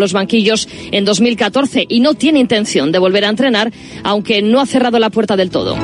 los 0.00 0.12
banquillos 0.12 0.68
en 0.90 1.04
2014 1.04 1.86
y 1.88 2.00
no 2.00 2.14
tiene 2.14 2.40
intención 2.40 2.90
de 2.90 2.98
volver 2.98 3.24
a 3.24 3.28
entrenar, 3.28 3.72
aunque 4.02 4.42
no 4.42 4.60
ha 4.60 4.66
cerrado 4.66 4.98
la 4.98 5.10
puerta 5.10 5.36
del 5.36 5.50
todo. 5.50 5.76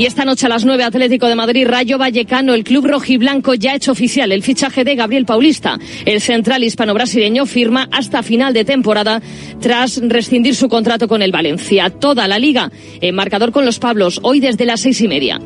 Y 0.00 0.06
esta 0.06 0.24
noche 0.24 0.46
a 0.46 0.48
las 0.48 0.64
9 0.64 0.82
Atlético 0.82 1.26
de 1.26 1.34
Madrid, 1.34 1.66
Rayo 1.66 1.98
Vallecano, 1.98 2.54
el 2.54 2.64
club 2.64 2.86
rojiblanco 2.86 3.52
ya 3.52 3.72
ha 3.72 3.76
hecho 3.76 3.92
oficial 3.92 4.32
el 4.32 4.42
fichaje 4.42 4.82
de 4.82 4.94
Gabriel 4.94 5.26
Paulista. 5.26 5.78
El 6.06 6.22
central 6.22 6.64
hispano-brasileño 6.64 7.44
firma 7.44 7.86
hasta 7.92 8.22
final 8.22 8.54
de 8.54 8.64
temporada 8.64 9.20
tras 9.60 10.00
rescindir 10.02 10.54
su 10.54 10.70
contrato 10.70 11.06
con 11.06 11.20
el 11.20 11.32
Valencia. 11.32 11.90
Toda 11.90 12.26
la 12.28 12.38
liga 12.38 12.72
en 13.02 13.14
marcador 13.14 13.52
con 13.52 13.66
los 13.66 13.78
Pablos, 13.78 14.20
hoy 14.22 14.40
desde 14.40 14.64
las 14.64 14.80
seis 14.80 15.02
y 15.02 15.06
media. 15.06 15.38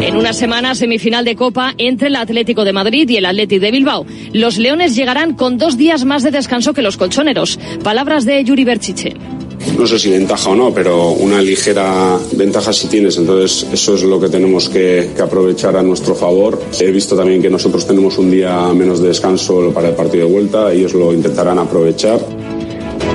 En 0.00 0.16
una 0.16 0.32
semana, 0.32 0.74
semifinal 0.74 1.26
de 1.26 1.36
Copa 1.36 1.74
entre 1.76 2.08
el 2.08 2.16
Atlético 2.16 2.64
de 2.64 2.72
Madrid 2.72 3.06
y 3.06 3.18
el 3.18 3.26
Atlético 3.26 3.66
de 3.66 3.70
Bilbao. 3.70 4.06
Los 4.32 4.56
Leones 4.56 4.96
llegarán 4.96 5.34
con 5.34 5.58
dos 5.58 5.76
días 5.76 6.06
más 6.06 6.22
de 6.22 6.30
descanso 6.30 6.72
que 6.72 6.80
los 6.80 6.96
colchoneros. 6.96 7.58
Palabras 7.84 8.24
de 8.24 8.42
Yuri 8.44 8.64
Berchiche 8.64 9.12
no 9.78 9.86
sé 9.86 9.98
si 9.98 10.10
ventaja 10.10 10.50
o 10.50 10.54
no, 10.54 10.72
pero 10.72 11.10
una 11.10 11.40
ligera 11.40 12.18
ventaja 12.32 12.72
sí 12.72 12.88
tienes. 12.88 13.16
Entonces, 13.16 13.66
eso 13.72 13.94
es 13.94 14.02
lo 14.02 14.20
que 14.20 14.28
tenemos 14.28 14.68
que, 14.68 15.10
aprovechar 15.20 15.76
a 15.76 15.82
nuestro 15.82 16.14
favor. 16.14 16.60
He 16.78 16.90
visto 16.90 17.16
también 17.16 17.42
que 17.42 17.50
nosotros 17.50 17.86
tenemos 17.86 18.18
un 18.18 18.30
día 18.30 18.72
menos 18.72 19.00
de 19.00 19.08
descanso 19.08 19.70
para 19.72 19.88
el 19.88 19.94
partido 19.94 20.26
de 20.26 20.32
vuelta. 20.32 20.72
Ellos 20.72 20.94
lo 20.94 21.12
intentarán 21.12 21.58
aprovechar. 21.58 22.20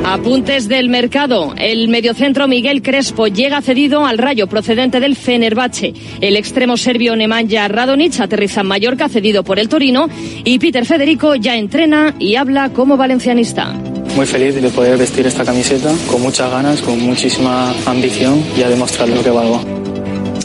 Apuntes 0.04 0.68
del 0.68 0.90
mercado. 0.90 1.54
El 1.58 1.88
mediocentro 1.88 2.48
Miguel 2.48 2.84
Crespo 2.84 3.28
llega 3.28 3.62
cedido 3.62 4.06
al 4.06 4.20
Rayo 4.20 4.46
procedente 4.48 5.00
del 5.00 5.16
Fenerbahce. 5.16 5.94
El 6.22 6.38
extremo 6.38 6.78
serbio 6.78 7.16
Nemanja 7.16 7.68
Radonic 7.68 8.20
aterriza 8.20 8.62
en 8.62 8.68
Mallorca 8.68 9.10
cedido 9.10 9.44
por 9.44 9.58
el 9.58 9.68
Torino 9.68 10.08
y 10.44 10.60
Peter 10.60 10.86
Federico 10.86 11.34
ya 11.36 11.58
entrena 11.58 12.16
y 12.20 12.36
habla 12.36 12.70
como 12.72 12.98
valencianista 12.98 13.76
muy 14.16 14.26
feliz 14.26 14.56
de 14.56 14.70
poder 14.70 14.98
vestir 14.98 15.28
esta 15.28 15.44
camiseta 15.44 15.94
con 16.10 16.22
muchas 16.22 16.50
ganas, 16.50 16.82
con 16.82 17.00
muchísima 17.02 17.74
ambición 17.86 18.44
y 18.58 18.62
a 18.64 18.70
demostrar 18.70 19.10
lo 19.10 19.22
que 19.22 19.30
valgo. 19.30 19.62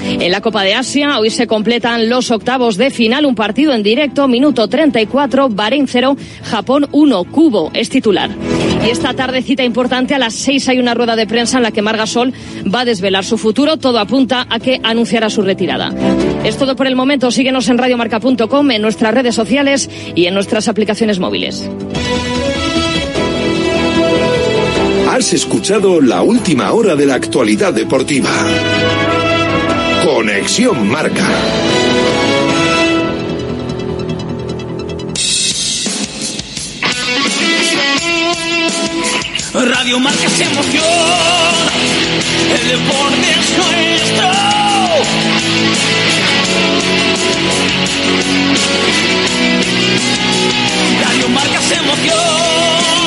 En 0.03 0.33
la 0.33 0.41
Copa 0.41 0.65
de 0.65 0.75
Asia 0.75 1.19
hoy 1.19 1.31
se 1.31 1.47
completan 1.47 2.09
los 2.09 2.31
octavos 2.33 2.77
de 2.77 2.91
final, 2.91 3.25
un 3.27 3.37
partido 3.37 3.73
en 3.73 3.83
directo, 3.83 4.27
minuto 4.27 4.67
34, 4.67 5.49
Bahrein 5.51 5.87
0, 5.87 6.17
Japón 6.43 6.89
1, 6.91 7.25
Cubo 7.25 7.71
es 7.73 7.89
titular. 7.91 8.31
Y 8.85 8.91
esta 8.91 9.15
tardecita 9.15 9.63
importante 9.63 10.15
a 10.15 10.19
las 10.19 10.35
6 10.35 10.69
hay 10.69 10.79
una 10.79 10.95
rueda 10.95 11.15
de 11.15 11.27
prensa 11.27 11.59
en 11.59 11.63
la 11.63 11.71
que 11.71 11.83
Margasol 11.83 12.35
va 12.73 12.81
a 12.81 12.85
desvelar 12.85 13.25
su 13.25 13.39
futuro, 13.39 13.77
todo 13.77 13.99
apunta 13.99 14.47
a 14.51 14.59
que 14.59 14.81
anunciará 14.83 15.31
su 15.31 15.43
retirada. 15.43 15.95
Es 16.45 16.57
todo 16.57 16.75
por 16.75 16.87
el 16.87 16.97
momento, 16.97 17.31
síguenos 17.31 17.69
en 17.69 17.79
radiomarca.com, 17.79 18.71
en 18.71 18.83
nuestras 18.83 19.15
redes 19.15 19.35
sociales 19.35 19.89
y 20.15 20.27
en 20.27 20.35
nuestras 20.35 20.67
aplicaciones 20.67 21.19
móviles. 21.21 21.69
Has 25.13 25.33
escuchado 25.33 26.01
la 26.01 26.23
última 26.23 26.71
hora 26.73 26.95
de 26.95 27.05
la 27.05 27.17
actualidad 27.17 27.75
deportiva. 27.75 28.31
Conexión 30.05 30.89
Marca. 30.89 31.27
Radio 39.53 39.99
Marca 39.99 40.29
se 40.29 40.45
emoción. 40.45 40.85
El 42.55 42.69
deporte 42.69 43.31
es 43.41 43.59
nuestro. 43.59 44.31
Radio 51.03 51.29
Marca 51.31 51.61
se 51.63 51.75
emoción. 51.75 53.00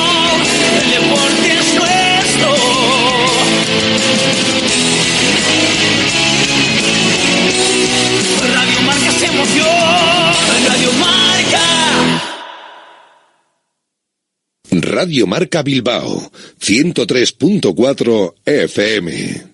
Radio 15.04 15.26
Marca 15.26 15.62
Bilbao, 15.62 16.30
103.4 16.58 18.34
FM. 18.44 19.53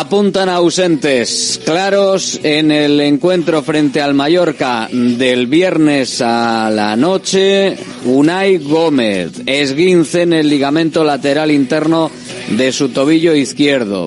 Apuntan 0.00 0.48
ausentes 0.48 1.60
claros 1.64 2.38
en 2.44 2.70
el 2.70 3.00
encuentro 3.00 3.64
frente 3.64 4.00
al 4.00 4.14
Mallorca 4.14 4.88
del 4.92 5.48
viernes 5.48 6.22
a 6.22 6.70
la 6.70 6.94
noche. 6.94 7.76
Unai 8.04 8.58
Gómez, 8.58 9.32
esguince 9.44 10.22
en 10.22 10.34
el 10.34 10.48
ligamento 10.48 11.02
lateral 11.02 11.50
interno 11.50 12.12
de 12.50 12.70
su 12.70 12.90
tobillo 12.90 13.34
izquierdo. 13.34 14.06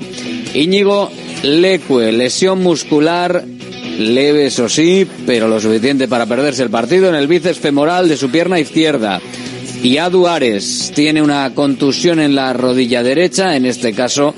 Íñigo 0.53 1.12
Lecue, 1.44 2.13
lesión 2.13 2.63
muscular 2.63 3.44
leve, 4.00 4.46
eso 4.46 4.69
sí, 4.69 5.06
pero 5.25 5.50
lo 5.50 5.59
suficiente 5.59 6.07
para 6.07 6.25
perderse 6.25 6.63
el 6.63 6.69
partido 6.69 7.09
en 7.09 7.16
el 7.16 7.28
bíceps 7.28 7.59
femoral 7.59 8.07
de 8.07 8.16
su 8.16 8.30
pierna 8.30 8.62
izquierda. 8.62 9.19
Y 9.84 9.97
Adu 9.97 10.25
Ares 10.25 10.94
tiene 10.96 11.22
una 11.22 11.53
contusión 11.53 12.22
en 12.22 12.34
la 12.34 12.53
rodilla 12.53 13.03
derecha, 13.03 13.57
en 13.57 13.66
este 13.66 13.91
caso 13.91 14.34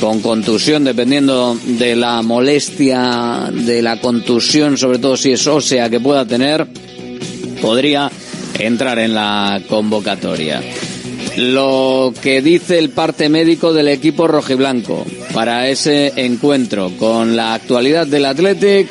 con 0.00 0.20
contusión, 0.20 0.84
dependiendo 0.84 1.58
de 1.64 1.96
la 1.96 2.22
molestia 2.22 3.50
de 3.52 3.82
la 3.82 4.00
contusión, 4.00 4.76
sobre 4.76 4.98
todo 4.98 5.16
si 5.16 5.32
es 5.32 5.46
ósea 5.46 5.90
que 5.90 6.00
pueda 6.00 6.24
tener, 6.26 6.66
podría 7.60 8.10
entrar 8.58 8.98
en 8.98 9.14
la 9.14 9.60
convocatoria. 9.68 10.62
Lo 11.36 12.14
que 12.22 12.42
dice 12.42 12.78
el 12.78 12.90
parte 12.90 13.28
médico 13.28 13.72
del 13.72 13.88
equipo 13.88 14.28
rojiblanco 14.28 15.04
para 15.32 15.68
ese 15.68 16.12
encuentro 16.16 16.92
con 16.96 17.34
la 17.34 17.54
actualidad 17.54 18.06
del 18.06 18.26
Athletic, 18.26 18.88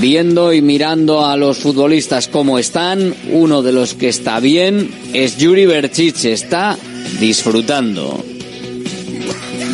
viendo 0.00 0.52
y 0.52 0.62
mirando 0.62 1.24
a 1.24 1.36
los 1.36 1.58
futbolistas 1.58 2.28
como 2.28 2.58
están, 2.58 3.14
uno 3.30 3.62
de 3.62 3.72
los 3.72 3.94
que 3.94 4.08
está 4.08 4.40
bien 4.40 4.90
es 5.12 5.36
Yuri 5.38 5.66
Berchiche, 5.66 6.32
está 6.32 6.76
disfrutando 7.20 8.24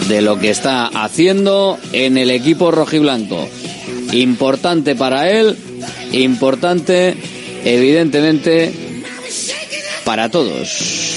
de 0.09 0.21
lo 0.21 0.39
que 0.39 0.51
está 0.51 0.87
haciendo 0.87 1.79
en 1.93 2.19
el 2.19 2.31
equipo 2.31 2.71
rojiblanco. 2.71 3.49
Importante 4.13 4.95
para 4.95 5.31
él, 5.31 5.57
importante 6.13 7.15
evidentemente 7.65 8.73
para 10.05 10.31
todos. 10.31 11.15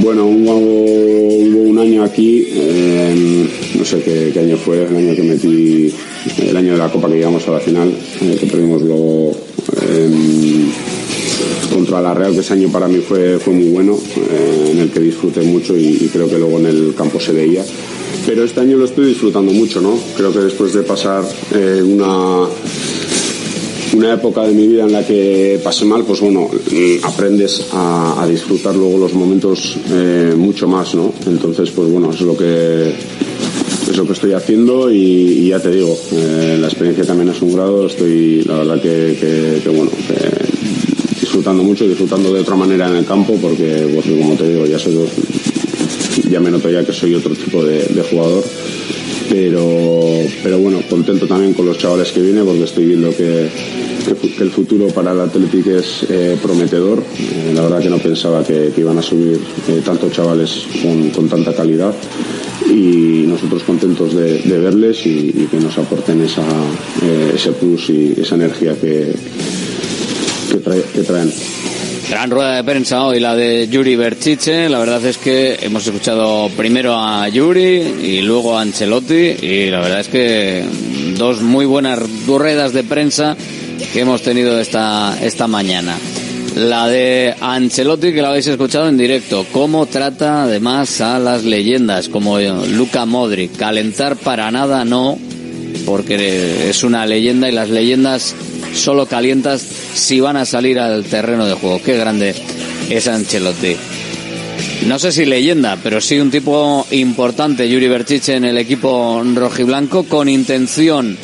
Bueno, 0.00 0.24
hubo, 0.24 0.56
un 0.56 1.78
año 1.78 2.02
aquí, 2.02 2.46
eh, 2.48 3.46
no 3.74 3.84
sé 3.84 4.02
qué, 4.02 4.38
año 4.40 4.56
fue, 4.56 4.84
el 4.84 4.96
año 4.96 5.14
que 5.14 5.22
metí, 5.22 5.92
el 6.38 6.56
año 6.56 6.72
de 6.72 6.78
la 6.78 6.88
Copa 6.88 7.08
que 7.08 7.16
llegamos 7.16 7.46
a 7.46 7.52
la 7.52 7.60
final, 7.60 7.92
eh, 8.22 8.36
que 8.40 8.46
perdimos 8.46 8.82
luego 8.82 9.32
contra 11.72 12.00
la 12.00 12.14
Real, 12.14 12.32
que 12.32 12.40
ese 12.40 12.54
año 12.54 12.70
para 12.70 12.88
mí 12.88 12.98
fue, 12.98 13.38
fue 13.38 13.52
muy 13.52 13.68
bueno, 13.68 13.98
eh, 14.16 14.70
en 14.72 14.78
el 14.78 14.90
que 14.90 15.00
disfruté 15.00 15.42
mucho 15.42 15.76
y 15.76 16.08
creo 16.12 16.28
que 16.28 16.38
luego 16.38 16.58
en 16.58 16.66
el 16.66 16.94
campo 16.96 17.20
se 17.20 17.32
veía. 17.32 17.64
Pero 18.26 18.44
este 18.44 18.60
año 18.60 18.76
lo 18.76 18.84
estoy 18.84 19.06
disfrutando 19.06 19.52
mucho, 19.52 19.80
¿no? 19.80 19.98
Creo 20.16 20.32
que 20.32 20.38
después 20.40 20.72
de 20.72 20.82
pasar 20.82 21.24
eh, 21.54 21.82
una 21.82 22.46
una 23.94 24.14
época 24.14 24.42
de 24.42 24.52
mi 24.52 24.66
vida 24.66 24.84
en 24.84 24.92
la 24.92 25.06
que 25.06 25.60
pasé 25.62 25.84
mal, 25.84 26.04
pues 26.04 26.20
bueno, 26.20 26.48
mm, 26.48 27.04
aprendes 27.04 27.66
a, 27.72 28.26
disfrutar 28.28 28.74
luego 28.74 28.96
los 28.98 29.12
momentos 29.12 29.76
eh, 29.90 30.32
mucho 30.36 30.66
más, 30.66 30.94
¿no? 30.94 31.12
Entonces, 31.26 31.70
pues 31.72 31.90
bueno, 31.90 32.10
es 32.10 32.20
lo 32.22 32.34
que 32.36 32.88
es 33.90 33.96
lo 33.96 34.06
que 34.06 34.12
estoy 34.12 34.32
haciendo 34.32 34.90
y, 34.90 35.48
ya 35.48 35.60
te 35.60 35.70
digo, 35.70 35.98
eh, 36.12 36.56
la 36.58 36.68
experiencia 36.68 37.04
también 37.04 37.28
es 37.28 37.42
un 37.42 37.52
grado, 37.52 37.86
estoy 37.86 38.42
la 38.44 38.58
verdad 38.58 38.80
que, 38.80 39.60
que- 39.62 39.68
bueno, 39.68 39.90
disfrutando 41.20 41.62
mucho, 41.62 41.86
disfrutando 41.86 42.32
de 42.32 42.40
otra 42.40 42.56
manera 42.56 42.88
en 42.88 42.96
el 42.96 43.04
campo 43.04 43.36
porque, 43.42 43.90
porque 43.94 44.18
como 44.18 44.34
te 44.36 44.48
digo, 44.48 44.64
ya 44.66 44.78
soy 44.78 44.94
ya 46.30 46.40
me 46.40 46.50
noto 46.50 46.68
ya 46.70 46.84
que 46.84 46.92
soy 46.92 47.14
otro 47.14 47.34
tipo 47.34 47.64
de, 47.64 47.84
jugador 48.10 48.44
pero 49.30 49.64
pero 50.42 50.58
bueno 50.58 50.82
contento 50.88 51.26
también 51.26 51.54
con 51.54 51.66
los 51.66 51.78
chavales 51.78 52.12
que 52.12 52.20
vienen 52.20 52.44
porque 52.44 52.64
estoy 52.64 52.86
viendo 52.86 53.14
que, 53.16 53.48
el 54.40 54.50
futuro 54.50 54.88
para 54.88 55.12
el 55.12 55.20
Athletic 55.20 55.66
es 55.68 56.04
eh, 56.10 56.36
prometedor 56.42 56.98
Eh, 57.18 57.52
la 57.54 57.62
verdad 57.62 57.80
que 57.80 57.88
no 57.88 57.98
pensaba 57.98 58.42
que, 58.44 58.72
iban 58.76 58.98
a 58.98 59.02
subir 59.02 59.38
eh, 59.68 59.80
tantos 59.84 60.10
chavales 60.12 60.66
con, 61.14 61.28
tanta 61.28 61.54
calidad 61.54 61.94
y 62.68 63.24
nosotros 63.28 63.62
contentos 63.62 64.14
de, 64.14 64.42
verles 64.58 65.06
y, 65.06 65.46
que 65.50 65.58
nos 65.58 65.76
aporten 65.78 66.20
esa, 66.22 66.44
ese 67.34 67.52
plus 67.52 67.90
y 67.90 68.14
esa 68.20 68.34
energía 68.36 68.74
que, 68.74 69.12
que, 70.50 70.58
trae- 70.62 70.84
que 70.94 71.02
traen. 71.02 71.30
Gran 72.12 72.30
rueda 72.30 72.56
de 72.56 72.64
prensa 72.64 73.06
hoy, 73.06 73.20
la 73.20 73.34
de 73.34 73.68
Yuri 73.68 73.96
Berchiche. 73.96 74.68
La 74.68 74.78
verdad 74.78 75.02
es 75.06 75.16
que 75.16 75.56
hemos 75.62 75.86
escuchado 75.86 76.50
primero 76.50 76.94
a 76.94 77.26
Yuri 77.26 77.80
y 78.02 78.20
luego 78.20 78.58
a 78.58 78.60
Ancelotti. 78.60 79.14
Y 79.14 79.70
la 79.70 79.80
verdad 79.80 80.00
es 80.00 80.08
que 80.08 80.62
dos 81.16 81.40
muy 81.40 81.64
buenas 81.64 81.98
ruedas 82.26 82.74
de 82.74 82.84
prensa 82.84 83.34
que 83.94 84.00
hemos 84.00 84.20
tenido 84.20 84.60
esta, 84.60 85.16
esta 85.22 85.46
mañana. 85.46 85.96
La 86.54 86.86
de 86.86 87.34
Ancelotti, 87.40 88.12
que 88.12 88.20
la 88.20 88.28
habéis 88.28 88.46
escuchado 88.46 88.90
en 88.90 88.98
directo. 88.98 89.46
Cómo 89.50 89.86
trata 89.86 90.42
además 90.42 91.00
a 91.00 91.18
las 91.18 91.44
leyendas, 91.44 92.10
como 92.10 92.38
Luca 92.38 93.06
Modric. 93.06 93.56
Calentar 93.56 94.16
para 94.16 94.50
nada 94.50 94.84
no, 94.84 95.16
porque 95.86 96.68
es 96.68 96.84
una 96.84 97.06
leyenda 97.06 97.48
y 97.48 97.52
las 97.52 97.70
leyendas 97.70 98.34
solo 98.74 99.06
calientas 99.06 99.66
si 99.94 100.20
van 100.20 100.36
a 100.36 100.44
salir 100.44 100.78
al 100.78 101.04
terreno 101.04 101.46
de 101.46 101.54
juego. 101.54 101.80
Qué 101.82 101.96
grande 101.96 102.34
es 102.90 103.08
Ancelotti. 103.08 103.76
No 104.86 104.98
sé 104.98 105.12
si 105.12 105.24
leyenda, 105.24 105.78
pero 105.82 106.00
sí 106.00 106.18
un 106.18 106.30
tipo 106.30 106.86
importante, 106.90 107.68
Yuri 107.68 107.86
Berchiche, 107.86 108.34
en 108.34 108.44
el 108.44 108.58
equipo 108.58 109.22
rojiblanco, 109.34 110.04
con 110.04 110.28
intención, 110.28 111.16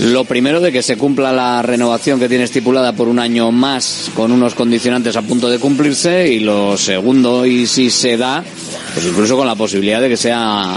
lo 0.00 0.24
primero, 0.24 0.60
de 0.60 0.72
que 0.72 0.82
se 0.82 0.96
cumpla 0.96 1.32
la 1.32 1.62
renovación 1.62 2.18
que 2.18 2.28
tiene 2.28 2.44
estipulada 2.44 2.92
por 2.92 3.06
un 3.06 3.20
año 3.20 3.52
más, 3.52 4.10
con 4.16 4.32
unos 4.32 4.54
condicionantes 4.54 5.14
a 5.14 5.22
punto 5.22 5.48
de 5.48 5.60
cumplirse, 5.60 6.32
y 6.32 6.40
lo 6.40 6.76
segundo, 6.76 7.46
y 7.46 7.66
si 7.68 7.88
se 7.88 8.16
da, 8.16 8.42
pues 8.94 9.06
incluso 9.06 9.36
con 9.36 9.46
la 9.46 9.54
posibilidad 9.54 10.00
de 10.00 10.08
que 10.08 10.16
sea 10.16 10.76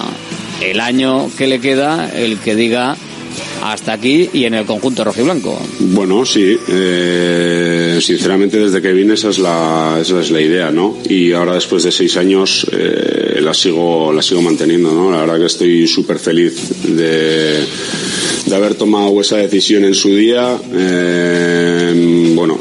el 0.61 0.79
año 0.79 1.29
que 1.35 1.47
le 1.47 1.59
queda 1.59 2.11
el 2.15 2.37
que 2.37 2.55
diga 2.55 2.95
hasta 3.71 3.93
aquí 3.93 4.29
y 4.31 4.45
en 4.45 4.53
el 4.53 4.65
conjunto 4.65 5.03
rojiblanco. 5.03 5.59
Bueno, 5.79 6.23
sí. 6.25 6.57
eh, 6.67 7.97
sinceramente, 7.99 8.59
desde 8.59 8.81
que 8.81 8.93
vine 8.93 9.15
esa 9.15 9.29
es 9.29 9.39
la, 9.39 9.97
esa 9.99 10.19
es 10.21 10.29
la 10.31 10.41
idea, 10.41 10.71
¿no? 10.71 10.97
Y 11.09 11.31
ahora 11.31 11.55
después 11.55 11.83
de 11.83 11.91
seis 11.91 12.15
años 12.17 12.67
eh, 12.71 13.39
la 13.41 13.53
sigo 13.53 14.13
la 14.13 14.21
sigo 14.21 14.41
manteniendo, 14.41 14.93
¿no? 14.93 15.11
La 15.11 15.21
verdad 15.21 15.39
que 15.39 15.45
estoy 15.47 15.87
súper 15.87 16.19
feliz 16.19 16.55
de, 16.83 17.59
de 18.45 18.55
haber 18.55 18.75
tomado 18.75 19.19
esa 19.19 19.37
decisión 19.37 19.83
en 19.83 19.95
su 19.95 20.15
día. 20.15 20.57
Eh, 20.73 22.31
bueno, 22.35 22.59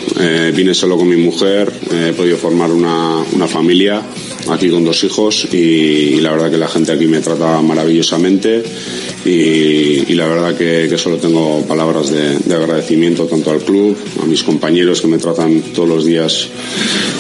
vine 0.55 0.73
solo 0.73 0.97
con 0.97 1.09
mi 1.09 1.17
mujer, 1.17 1.71
he 1.93 2.13
podido 2.13 2.37
formar 2.37 2.71
una, 2.71 3.19
una 3.33 3.47
familia 3.47 4.01
aquí 4.51 4.69
con 4.71 4.85
dos 4.85 5.03
hijos 5.05 5.47
y, 5.53 6.21
la 6.21 6.33
verdad 6.33 6.51
que 6.51 6.59
la 6.59 6.69
gente 6.69 6.93
aquí 6.93 7.07
me 7.07 7.21
trata 7.21 7.61
maravillosamente 7.63 8.63
y, 9.25 10.15
la 10.15 10.27
verdad 10.27 10.57
que, 10.57 10.87
que 10.89 10.99
solo 10.99 11.17
tengo 11.17 11.63
palabras 11.67 12.11
de, 12.11 12.39
de 12.39 12.55
agradecimiento 12.55 13.27
tanto 13.27 13.51
al 13.51 13.61
club, 13.61 13.97
a 14.23 14.27
mis 14.27 14.43
compañeros 14.43 15.01
que 15.01 15.09
me 15.09 15.19
tratan 15.19 15.61
todos 15.75 15.89
los 15.89 16.05
días 16.05 16.49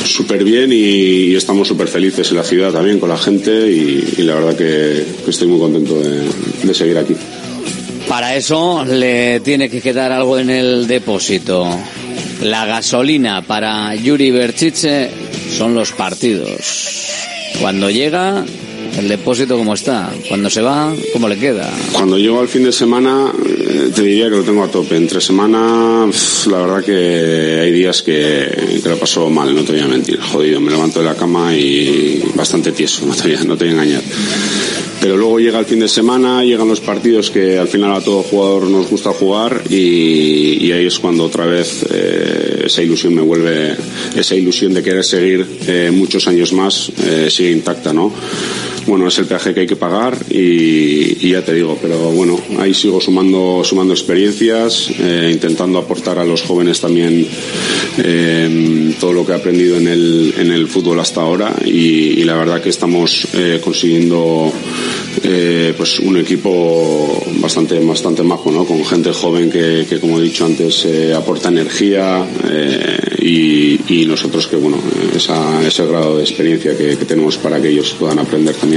súper 0.04 0.44
bien 0.44 0.70
y, 0.72 1.34
estamos 1.34 1.68
súper 1.68 1.88
felices 1.88 2.30
en 2.30 2.36
la 2.36 2.44
ciudad 2.44 2.72
también 2.72 3.00
con 3.00 3.08
la 3.08 3.18
gente 3.18 3.70
y, 3.70 4.22
la 4.22 4.34
verdad 4.34 4.56
que, 4.56 5.04
que 5.24 5.30
estoy 5.30 5.48
muy 5.48 5.58
contento 5.58 5.98
de, 5.98 6.22
de 6.62 6.74
seguir 6.74 6.98
aquí. 6.98 7.14
Para 8.08 8.36
eso 8.36 8.84
le 8.84 9.40
tiene 9.40 9.68
que 9.70 9.80
quedar 9.80 10.12
algo 10.12 10.38
en 10.38 10.50
el 10.50 10.86
depósito. 10.86 11.66
La 12.42 12.66
gasolina 12.66 13.42
para 13.42 13.94
Yuri 13.94 14.30
Berchiche 14.30 15.10
son 15.56 15.74
los 15.74 15.92
partidos. 15.92 17.03
Cuando 17.60 17.90
llega, 17.90 18.44
el 18.98 19.08
depósito 19.08 19.56
como 19.56 19.74
está. 19.74 20.12
Cuando 20.28 20.50
se 20.50 20.62
va, 20.62 20.94
cómo 21.12 21.28
le 21.28 21.36
queda. 21.36 21.70
Cuando 21.92 22.18
llego 22.18 22.40
al 22.40 22.48
fin 22.48 22.64
de 22.64 22.72
semana, 22.72 23.32
eh, 23.44 23.90
te 23.94 24.02
diría 24.02 24.24
que 24.30 24.36
lo 24.36 24.42
tengo 24.42 24.62
a 24.62 24.70
tope. 24.70 24.96
Entre 24.96 25.20
semana, 25.20 26.06
la 26.50 26.58
verdad 26.58 26.84
que 26.84 27.60
hay 27.62 27.72
días 27.72 28.02
que, 28.02 28.80
que 28.82 28.88
lo 28.88 28.98
paso 28.98 29.28
mal, 29.30 29.54
no 29.54 29.62
te 29.62 29.72
voy 29.72 29.80
a 29.80 29.88
mentir. 29.88 30.20
Jodido, 30.20 30.60
me 30.60 30.70
levanto 30.70 31.00
de 31.00 31.06
la 31.06 31.14
cama 31.14 31.54
y 31.56 32.22
bastante 32.34 32.72
tieso, 32.72 33.06
no 33.06 33.14
te 33.14 33.22
voy 33.22 33.34
a, 33.34 33.44
no 33.44 33.56
te 33.56 33.64
voy 33.64 33.72
a 33.72 33.82
engañar. 33.82 34.02
Pero 35.04 35.18
luego 35.18 35.38
llega 35.38 35.58
el 35.58 35.66
fin 35.66 35.80
de 35.80 35.88
semana, 35.88 36.42
llegan 36.42 36.66
los 36.66 36.80
partidos 36.80 37.30
que 37.30 37.58
al 37.58 37.68
final 37.68 37.92
a 37.92 38.00
todo 38.00 38.22
jugador 38.22 38.70
nos 38.70 38.88
gusta 38.88 39.12
jugar 39.12 39.62
y, 39.68 40.72
ahí 40.72 40.86
es 40.86 40.98
cuando 40.98 41.24
otra 41.24 41.44
vez 41.44 41.84
eh, 41.90 42.62
esa 42.64 42.80
ilusión 42.82 43.14
me 43.14 43.20
vuelve, 43.20 43.76
esa 44.16 44.34
ilusión 44.34 44.72
de 44.72 44.82
querer 44.82 45.04
seguir 45.04 45.46
eh, 45.66 45.90
muchos 45.92 46.26
años 46.26 46.54
más 46.54 46.90
eh, 47.04 47.28
sigue 47.28 47.50
intacta, 47.50 47.92
¿no? 47.92 48.10
Bueno, 48.86 49.08
es 49.08 49.18
el 49.18 49.24
peaje 49.24 49.54
que 49.54 49.60
hay 49.60 49.66
que 49.66 49.76
pagar 49.76 50.14
y, 50.28 51.30
ya 51.30 51.42
te 51.42 51.54
digo, 51.54 51.78
pero 51.80 51.96
bueno, 52.10 52.38
ahí 52.58 52.74
sigo 52.74 53.00
sumando, 53.00 53.62
sumando 53.64 53.94
experiencias, 53.94 54.90
eh, 54.98 55.30
intentando 55.32 55.78
aportar 55.78 56.18
a 56.18 56.24
los 56.24 56.42
jóvenes 56.42 56.80
también 56.80 57.26
eh, 57.98 58.94
todo 59.00 59.12
lo 59.14 59.24
que 59.24 59.32
he 59.32 59.36
aprendido 59.36 59.78
en 59.78 59.88
el, 59.88 60.34
en 60.36 60.52
el 60.52 60.68
fútbol 60.68 61.00
hasta 61.00 61.22
ahora 61.22 61.54
y, 61.64 62.24
la 62.24 62.36
verdad 62.36 62.62
que 62.62 62.70
estamos 62.70 63.28
eh, 63.34 63.60
consiguiendo 63.62 64.50
pues 65.76 66.00
un 66.00 66.16
equipo 66.18 67.22
bastante 67.40 67.78
bastante 67.80 68.22
majo, 68.22 68.50
¿no? 68.50 68.64
Con 68.64 68.84
gente 68.84 69.12
joven 69.12 69.50
que, 69.50 69.86
que 69.88 70.00
como 70.00 70.18
he 70.18 70.22
dicho 70.22 70.44
antes, 70.44 70.86
aporta 71.14 71.48
energía 71.48 72.26
y, 73.20 73.80
y 73.88 74.06
nosotros 74.06 74.46
que, 74.46 74.56
bueno, 74.56 74.78
esa, 75.14 75.66
ese 75.66 75.86
grado 75.86 76.16
de 76.16 76.22
experiencia 76.22 76.76
que, 76.76 76.96
que 76.96 77.04
tenemos 77.04 77.36
para 77.38 77.60
que 77.60 77.68
ellos 77.68 77.94
puedan 77.98 78.18
aprender 78.18 78.54
también. 78.54 78.73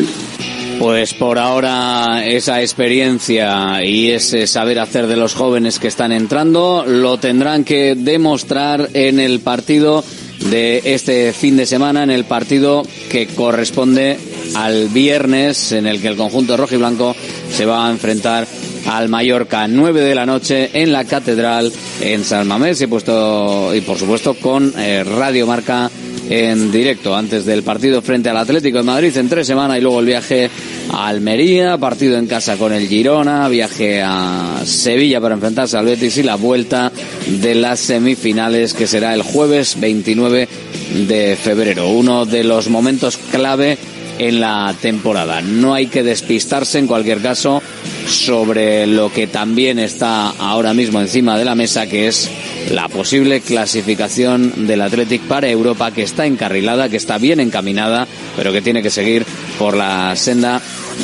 Pues 0.79 1.15
por 1.15 1.39
ahora 1.39 2.23
esa 2.23 2.61
experiencia 2.61 3.83
y 3.83 4.11
ese 4.11 4.45
saber 4.45 4.79
hacer 4.79 5.07
de 5.07 5.15
los 5.15 5.33
jóvenes 5.33 5.79
que 5.79 5.87
están 5.87 6.11
entrando 6.11 6.85
lo 6.85 7.17
tendrán 7.17 7.63
que 7.63 7.95
demostrar 7.95 8.89
en 8.93 9.19
el 9.19 9.39
partido 9.39 10.03
de 10.51 10.81
este 10.85 11.33
fin 11.33 11.57
de 11.57 11.65
semana, 11.65 12.03
en 12.03 12.11
el 12.11 12.25
partido 12.25 12.83
que 13.09 13.25
corresponde 13.25 14.19
al 14.55 14.89
viernes 14.89 15.71
en 15.71 15.87
el 15.87 15.99
que 15.99 16.09
el 16.09 16.15
conjunto 16.15 16.55
rojo 16.57 16.75
y 16.75 16.77
blanco 16.77 17.15
se 17.51 17.65
va 17.65 17.87
a 17.87 17.91
enfrentar 17.91 18.47
al 18.85 19.09
Mallorca, 19.09 19.67
9 19.67 20.01
de 20.01 20.15
la 20.15 20.25
noche 20.25 20.69
en 20.73 20.91
la 20.91 21.05
Catedral 21.05 21.73
en 22.01 22.23
San 22.23 22.47
Mamés 22.47 22.81
y, 22.81 22.87
por 22.87 23.01
supuesto 23.01 24.35
con 24.35 24.73
eh, 24.77 25.03
Radio 25.03 25.47
Marca 25.47 25.89
en 26.29 26.71
directo 26.71 27.15
antes 27.15 27.45
del 27.45 27.63
partido 27.63 28.01
frente 28.01 28.29
al 28.29 28.37
Atlético 28.37 28.79
de 28.79 28.83
Madrid 28.83 29.15
en 29.17 29.29
tres 29.29 29.47
semanas 29.47 29.77
y 29.77 29.81
luego 29.81 29.99
el 29.99 30.05
viaje 30.05 30.49
a 30.91 31.07
Almería, 31.07 31.77
partido 31.77 32.17
en 32.17 32.27
casa 32.27 32.57
con 32.57 32.73
el 32.73 32.87
Girona, 32.87 33.47
viaje 33.47 34.01
a 34.03 34.61
Sevilla 34.65 35.21
para 35.21 35.35
enfrentarse 35.35 35.77
al 35.77 35.85
Betis 35.85 36.17
y 36.17 36.23
la 36.23 36.35
vuelta 36.35 36.91
de 37.27 37.55
las 37.55 37.79
semifinales 37.79 38.73
que 38.73 38.87
será 38.87 39.13
el 39.13 39.21
jueves 39.21 39.79
29 39.79 40.47
de 41.07 41.37
febrero. 41.41 41.89
Uno 41.89 42.25
de 42.25 42.43
los 42.43 42.69
momentos 42.69 43.17
clave 43.31 43.77
en 44.19 44.39
la 44.39 44.73
temporada. 44.81 45.41
No 45.41 45.73
hay 45.73 45.87
que 45.87 46.03
despistarse 46.03 46.79
en 46.79 46.87
cualquier 46.87 47.21
caso 47.21 47.61
sobre 48.07 48.87
lo 48.87 49.11
que 49.11 49.27
también 49.27 49.79
está 49.79 50.29
ahora 50.29 50.73
mismo 50.73 50.99
encima 51.01 51.37
de 51.37 51.45
la 51.45 51.55
mesa, 51.55 51.87
que 51.87 52.07
es 52.07 52.29
la 52.71 52.87
posible 52.87 53.41
clasificación 53.41 54.67
del 54.67 54.81
Athletic 54.81 55.21
para 55.23 55.49
Europa, 55.49 55.91
que 55.91 56.03
está 56.03 56.25
encarrilada, 56.25 56.89
que 56.89 56.97
está 56.97 57.17
bien 57.17 57.39
encaminada, 57.39 58.07
pero 58.35 58.51
que 58.51 58.61
tiene 58.61 58.81
que 58.81 58.89
seguir 58.89 59.25
por 59.59 59.75
la 59.75 60.15
senda 60.15 60.61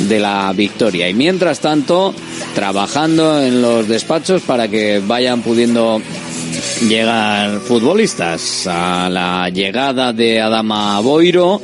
de 0.08 0.20
la 0.20 0.52
victoria. 0.54 1.08
Y 1.08 1.14
mientras 1.14 1.60
tanto, 1.60 2.14
trabajando 2.54 3.42
en 3.42 3.62
los 3.62 3.86
despachos 3.88 4.42
para 4.42 4.68
que 4.68 5.00
vayan 5.04 5.42
pudiendo 5.42 6.00
llegan 6.88 7.60
futbolistas. 7.60 8.66
A 8.66 9.08
la 9.10 9.48
llegada 9.48 10.12
de 10.12 10.40
Adama 10.40 11.00
Boiro 11.00 11.60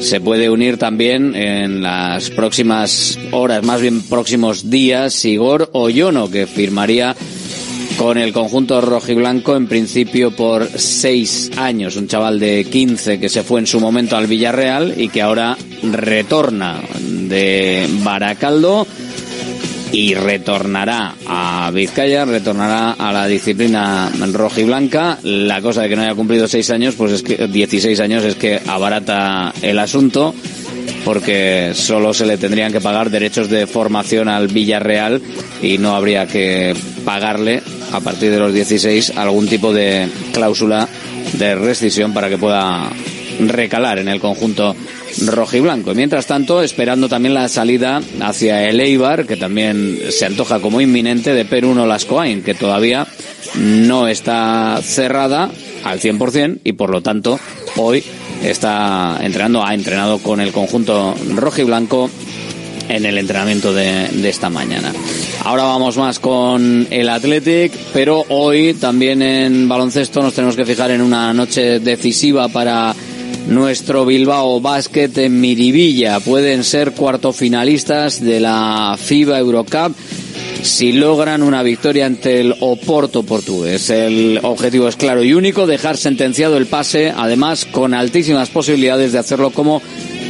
se 0.00 0.20
puede 0.20 0.50
unir 0.50 0.78
también 0.78 1.34
en 1.34 1.82
las 1.82 2.30
próximas 2.30 3.18
horas, 3.32 3.64
más 3.64 3.80
bien 3.80 4.02
próximos 4.02 4.70
días, 4.70 5.24
Igor 5.24 5.70
Oyono, 5.72 6.30
que 6.30 6.46
firmaría 6.46 7.14
con 7.98 8.16
el 8.16 8.32
conjunto 8.32 8.80
rojiblanco 8.80 9.56
en 9.56 9.66
principio 9.66 10.30
por 10.30 10.66
seis 10.66 11.50
años. 11.58 11.96
Un 11.96 12.08
chaval 12.08 12.40
de 12.40 12.64
15 12.64 13.20
que 13.20 13.28
se 13.28 13.42
fue 13.42 13.60
en 13.60 13.66
su 13.66 13.78
momento 13.78 14.16
al 14.16 14.26
Villarreal 14.26 14.94
y 14.96 15.08
que 15.08 15.20
ahora 15.20 15.56
retorna 15.82 16.80
de 17.00 17.86
Baracaldo 18.02 18.86
y 19.92 20.14
retornará 20.14 21.14
a 21.26 21.70
Vizcaya, 21.72 22.24
retornará 22.24 22.92
a 22.92 23.12
la 23.12 23.26
disciplina 23.26 24.10
rojiblanca. 24.32 25.18
La 25.22 25.60
cosa 25.60 25.82
de 25.82 25.88
que 25.88 25.96
no 25.96 26.02
haya 26.02 26.14
cumplido 26.14 26.46
seis 26.48 26.70
años, 26.70 26.94
pues 26.96 27.12
es 27.12 27.22
que 27.22 27.48
16 27.48 27.98
años 28.00 28.24
es 28.24 28.36
que 28.36 28.60
abarata 28.66 29.52
el 29.62 29.78
asunto 29.78 30.34
porque 31.04 31.72
solo 31.74 32.12
se 32.12 32.26
le 32.26 32.36
tendrían 32.36 32.72
que 32.72 32.80
pagar 32.80 33.10
derechos 33.10 33.48
de 33.48 33.66
formación 33.66 34.28
al 34.28 34.48
Villarreal 34.48 35.20
y 35.62 35.78
no 35.78 35.94
habría 35.94 36.26
que 36.26 36.74
pagarle 37.04 37.62
a 37.92 38.00
partir 38.00 38.30
de 38.30 38.38
los 38.38 38.52
16 38.52 39.16
algún 39.16 39.48
tipo 39.48 39.72
de 39.72 40.08
cláusula 40.32 40.88
de 41.34 41.54
rescisión 41.54 42.12
para 42.12 42.28
que 42.28 42.38
pueda 42.38 42.90
recalar 43.40 43.98
en 43.98 44.08
el 44.08 44.20
conjunto 44.20 44.76
rojiblanco. 45.26 45.94
Mientras 45.94 46.26
tanto, 46.26 46.62
esperando 46.62 47.08
también 47.08 47.34
la 47.34 47.48
salida 47.48 48.00
hacia 48.20 48.68
el 48.68 48.80
Eibar, 48.80 49.26
que 49.26 49.36
también 49.36 49.98
se 50.10 50.26
antoja 50.26 50.60
como 50.60 50.80
inminente, 50.80 51.34
de 51.34 51.44
Perú 51.44 51.74
Lascoain, 51.74 52.42
que 52.42 52.54
todavía 52.54 53.06
no 53.56 54.08
está 54.08 54.80
cerrada 54.82 55.50
al 55.84 56.00
100% 56.00 56.60
y 56.64 56.72
por 56.72 56.90
lo 56.90 57.02
tanto 57.02 57.38
hoy 57.76 58.02
está 58.42 59.18
entrenando, 59.22 59.64
ha 59.64 59.74
entrenado 59.74 60.18
con 60.18 60.40
el 60.40 60.52
conjunto 60.52 61.14
rojiblanco 61.34 62.10
en 62.88 63.06
el 63.06 63.18
entrenamiento 63.18 63.72
de, 63.72 64.08
de, 64.08 64.28
esta 64.28 64.50
mañana. 64.50 64.92
Ahora 65.44 65.62
vamos 65.62 65.96
más 65.96 66.18
con 66.18 66.88
el 66.90 67.08
Athletic, 67.08 67.72
pero 67.92 68.24
hoy 68.28 68.74
también 68.74 69.22
en 69.22 69.68
baloncesto 69.68 70.22
nos 70.22 70.34
tenemos 70.34 70.56
que 70.56 70.66
fijar 70.66 70.90
en 70.90 71.00
una 71.00 71.32
noche 71.32 71.78
decisiva 71.78 72.48
para 72.48 72.94
nuestro 73.50 74.06
Bilbao 74.06 74.60
Basket 74.60 75.10
en 75.16 75.40
Miribilla. 75.40 76.20
Pueden 76.20 76.64
ser 76.64 76.92
cuartofinalistas 76.92 78.22
de 78.22 78.40
la 78.40 78.96
FIBA 78.98 79.38
Eurocup 79.38 79.94
si 80.62 80.92
logran 80.92 81.42
una 81.42 81.62
victoria 81.62 82.06
ante 82.06 82.40
el 82.40 82.54
Oporto 82.60 83.24
portugués. 83.24 83.90
El 83.90 84.38
objetivo 84.42 84.88
es 84.88 84.96
claro 84.96 85.24
y 85.24 85.34
único, 85.34 85.66
dejar 85.66 85.96
sentenciado 85.96 86.56
el 86.56 86.66
pase, 86.66 87.12
además 87.14 87.64
con 87.64 87.92
altísimas 87.92 88.50
posibilidades 88.50 89.12
de 89.12 89.18
hacerlo 89.18 89.50
como 89.50 89.82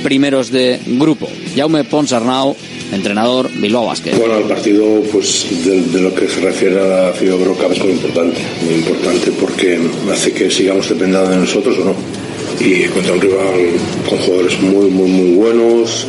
primeros 0.02 0.50
de 0.50 0.80
grupo. 0.86 1.28
Jaume 1.54 1.84
Ponsarnau, 1.84 2.56
entrenador 2.90 3.50
Bilbao 3.52 3.86
Basket. 3.86 4.16
Bueno, 4.16 4.38
el 4.38 4.44
partido, 4.44 5.02
pues 5.12 5.46
de, 5.64 5.82
de, 5.82 6.00
lo 6.00 6.14
que 6.14 6.26
se 6.26 6.40
refiere 6.40 6.80
a 6.80 6.84
la 6.84 7.12
FIBA 7.12 7.34
Eurocup 7.34 7.72
es 7.72 7.80
muy 7.80 7.92
importante, 7.92 8.40
muy 8.64 8.74
importante 8.76 9.30
porque 9.32 9.78
hace 10.10 10.32
que 10.32 10.50
sigamos 10.50 10.88
dependiendo 10.88 11.28
de 11.28 11.36
nosotros 11.36 11.76
o 11.80 11.84
no 11.84 12.29
y 12.60 12.84
contra 12.88 13.14
un 13.14 13.20
rival 13.20 13.70
con 14.08 14.18
jugadores 14.18 14.60
muy 14.60 14.90
muy 14.90 15.08
muy 15.08 15.34
buenos 15.34 16.06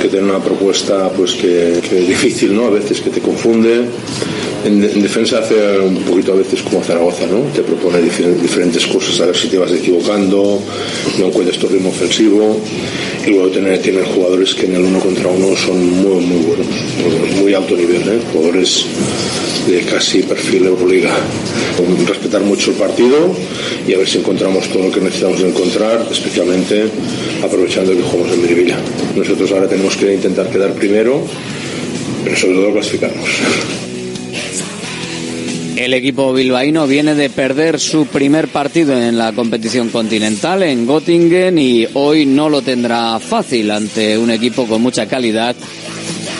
que 0.00 0.08
tienen 0.08 0.28
una 0.28 0.42
propuesta 0.42 1.10
pues 1.10 1.32
que, 1.32 1.80
que 1.88 2.00
es 2.00 2.08
difícil 2.08 2.54
no 2.54 2.66
a 2.66 2.70
veces 2.70 3.00
que 3.00 3.10
te 3.10 3.20
confunde 3.20 3.86
en, 4.66 4.84
en, 4.84 5.02
defensa 5.02 5.38
hace 5.38 5.78
un 5.78 6.02
poquito 6.02 6.32
a 6.32 6.36
veces 6.36 6.62
como 6.62 6.82
Zaragoza 6.82 7.26
no 7.26 7.40
te 7.54 7.62
propone 7.62 8.00
diferentes 8.00 8.86
cosas 8.86 9.20
a 9.20 9.26
ver 9.26 9.36
si 9.36 9.48
te 9.48 9.58
vas 9.58 9.72
equivocando 9.72 10.60
no 11.18 11.26
encuentras 11.26 11.58
tu 11.58 11.68
ritmo 11.68 11.90
ofensivo 11.90 12.60
y 13.26 13.30
luego 13.30 13.48
tiene, 13.48 13.78
tiene 13.78 14.02
jugadores 14.02 14.54
que 14.54 14.66
en 14.66 14.76
el 14.76 14.82
uno 14.82 14.98
contra 15.00 15.28
uno 15.28 15.56
son 15.56 15.78
muy 16.02 16.24
muy 16.24 16.42
buenos 16.44 16.66
muy 17.40 17.54
alto 17.54 17.76
nivel 17.76 18.02
¿eh? 18.02 18.20
jugadores 18.32 18.86
de 19.66 19.80
casi 19.80 20.22
perfil 20.22 20.66
Euroliga. 20.66 21.10
Respetar 22.06 22.42
mucho 22.42 22.70
el 22.70 22.76
partido 22.76 23.34
y 23.86 23.94
a 23.94 23.98
ver 23.98 24.08
si 24.08 24.18
encontramos 24.18 24.68
todo 24.68 24.84
lo 24.84 24.90
que 24.90 25.00
necesitamos 25.00 25.40
encontrar, 25.40 26.06
especialmente 26.10 26.84
aprovechando 27.42 27.92
que 27.92 28.02
jugamos 28.02 28.32
en 28.32 28.42
Miribilla. 28.42 28.78
Nosotros 29.14 29.50
ahora 29.52 29.68
tenemos 29.68 29.96
que 29.96 30.14
intentar 30.14 30.48
quedar 30.50 30.72
primero, 30.72 31.20
pero 32.24 32.36
sobre 32.36 32.54
todo 32.54 32.72
clasificarnos. 32.72 33.85
El 35.76 35.92
equipo 35.92 36.32
bilbaíno 36.32 36.86
viene 36.86 37.14
de 37.14 37.28
perder 37.28 37.78
su 37.78 38.06
primer 38.06 38.48
partido 38.48 38.98
en 38.98 39.18
la 39.18 39.32
competición 39.32 39.90
continental 39.90 40.62
en 40.62 40.86
Göttingen 40.86 41.58
y 41.58 41.86
hoy 41.92 42.24
no 42.24 42.48
lo 42.48 42.62
tendrá 42.62 43.20
fácil 43.20 43.70
ante 43.70 44.16
un 44.16 44.30
equipo 44.30 44.66
con 44.66 44.80
mucha 44.80 45.04
calidad 45.06 45.54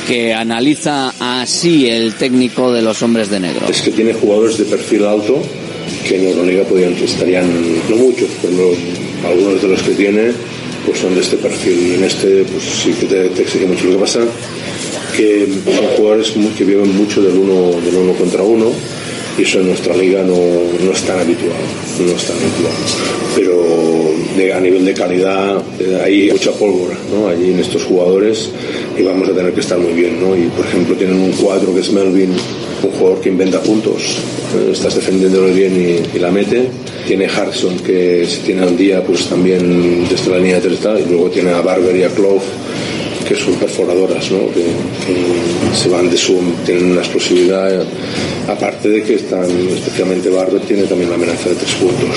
que 0.09 0.33
analiza 0.33 1.12
así 1.21 1.87
el 1.87 2.14
técnico 2.14 2.73
de 2.73 2.81
los 2.81 3.02
hombres 3.02 3.28
de 3.28 3.40
negro. 3.40 3.66
Es 3.69 3.83
que 3.83 3.90
tiene 3.90 4.14
jugadores 4.14 4.57
de 4.57 4.64
perfil 4.64 5.05
alto 5.05 5.43
que 6.09 6.16
en 6.16 6.28
Euroliga 6.28 6.64
podrían, 6.64 6.95
estarían, 6.95 7.47
no 7.90 7.97
muchos, 7.97 8.31
pero 8.40 8.73
algunos 9.28 9.61
de 9.61 9.69
los 9.69 9.83
que 9.83 9.93
tiene 9.93 10.33
pues 10.87 10.99
son 10.99 11.14
de 11.14 11.21
este 11.21 11.37
perfil. 11.37 11.97
En 11.97 12.05
este 12.05 12.43
pues 12.45 12.62
sí 12.62 12.93
que 12.93 13.05
te, 13.05 13.28
te 13.28 13.43
exige 13.43 13.66
mucho. 13.66 13.85
Lo 13.85 13.93
que 13.93 13.99
pasa 13.99 14.21
que 15.14 15.47
son 15.64 15.87
jugadores 15.95 16.33
que 16.57 16.64
viven 16.64 16.97
mucho 16.97 17.21
del 17.21 17.37
uno, 17.37 17.78
del 17.83 17.97
uno 17.97 18.14
contra 18.14 18.43
uno 18.43 18.73
y 19.38 19.43
eso 19.43 19.61
en 19.61 19.69
nuestra 19.69 19.97
liga 19.97 20.23
no, 20.23 20.35
no 20.35 20.93
es 20.93 21.02
tan 21.02 21.19
habitual, 21.19 21.52
no 22.00 22.12
es 22.12 22.25
tan 22.25 22.37
habitual. 22.37 22.73
Pero 23.35 23.66
de, 24.37 24.52
a 24.52 24.61
nivel 24.61 24.85
de 24.85 24.95
calidad 24.95 25.62
eh, 25.78 26.00
hay 26.02 26.31
mucha 26.31 26.52
pólvora 26.52 26.97
¿no? 27.12 27.28
allí 27.28 27.50
en 27.52 27.59
estos 27.59 27.85
jugadores 27.85 28.50
y 28.99 29.02
vamos 29.02 29.28
a 29.28 29.33
tener 29.33 29.52
que 29.52 29.61
estar 29.61 29.78
muy 29.78 29.93
bien. 29.93 30.21
¿no? 30.21 30.37
Y 30.37 30.49
por 30.49 30.64
ejemplo 30.64 30.95
tienen 30.97 31.21
un 31.21 31.33
cuadro 31.33 31.75
que 31.75 31.81
es 31.81 31.93
Melvin, 31.93 32.33
un 32.83 32.90
jugador 32.93 33.21
que 33.21 33.28
inventa 33.28 33.61
puntos, 33.61 34.19
¿eh? 34.57 34.71
estás 34.73 34.95
defendiéndolo 34.95 35.52
bien 35.52 35.75
y, 35.76 36.16
y, 36.16 36.21
la 36.21 36.31
mete. 36.31 36.69
Tiene 37.07 37.26
Harrison 37.26 37.76
que 37.78 38.26
si 38.26 38.40
tiene 38.40 38.62
al 38.62 38.76
día 38.76 39.02
pues 39.02 39.26
también 39.26 40.09
desde 40.09 40.31
la 40.31 40.38
línea 40.38 40.61
de 40.61 40.62
tres 40.62 40.81
y 41.07 41.09
luego 41.09 41.31
tiene 41.31 41.50
a 41.50 41.61
Barber 41.61 41.95
y 41.95 42.02
a 42.02 42.09
Clough 42.09 42.43
que 43.26 43.35
son 43.35 43.54
perforadoras, 43.54 44.30
¿no? 44.30 44.50
que, 44.52 44.64
se 45.75 45.88
van 45.88 46.11
de 46.11 46.16
zoom, 46.16 46.52
tienen 46.64 46.92
una 46.92 47.00
explosividad, 47.00 47.85
aparte 48.49 48.88
de 48.88 49.02
que 49.02 49.14
están, 49.14 49.50
especialmente 49.75 50.30
Barber 50.30 50.61
tiene 50.62 50.85
también 50.85 51.11
la 51.11 51.16
amenaza 51.16 51.49
de 51.49 51.56
tres 51.56 51.75
puntos. 51.75 52.16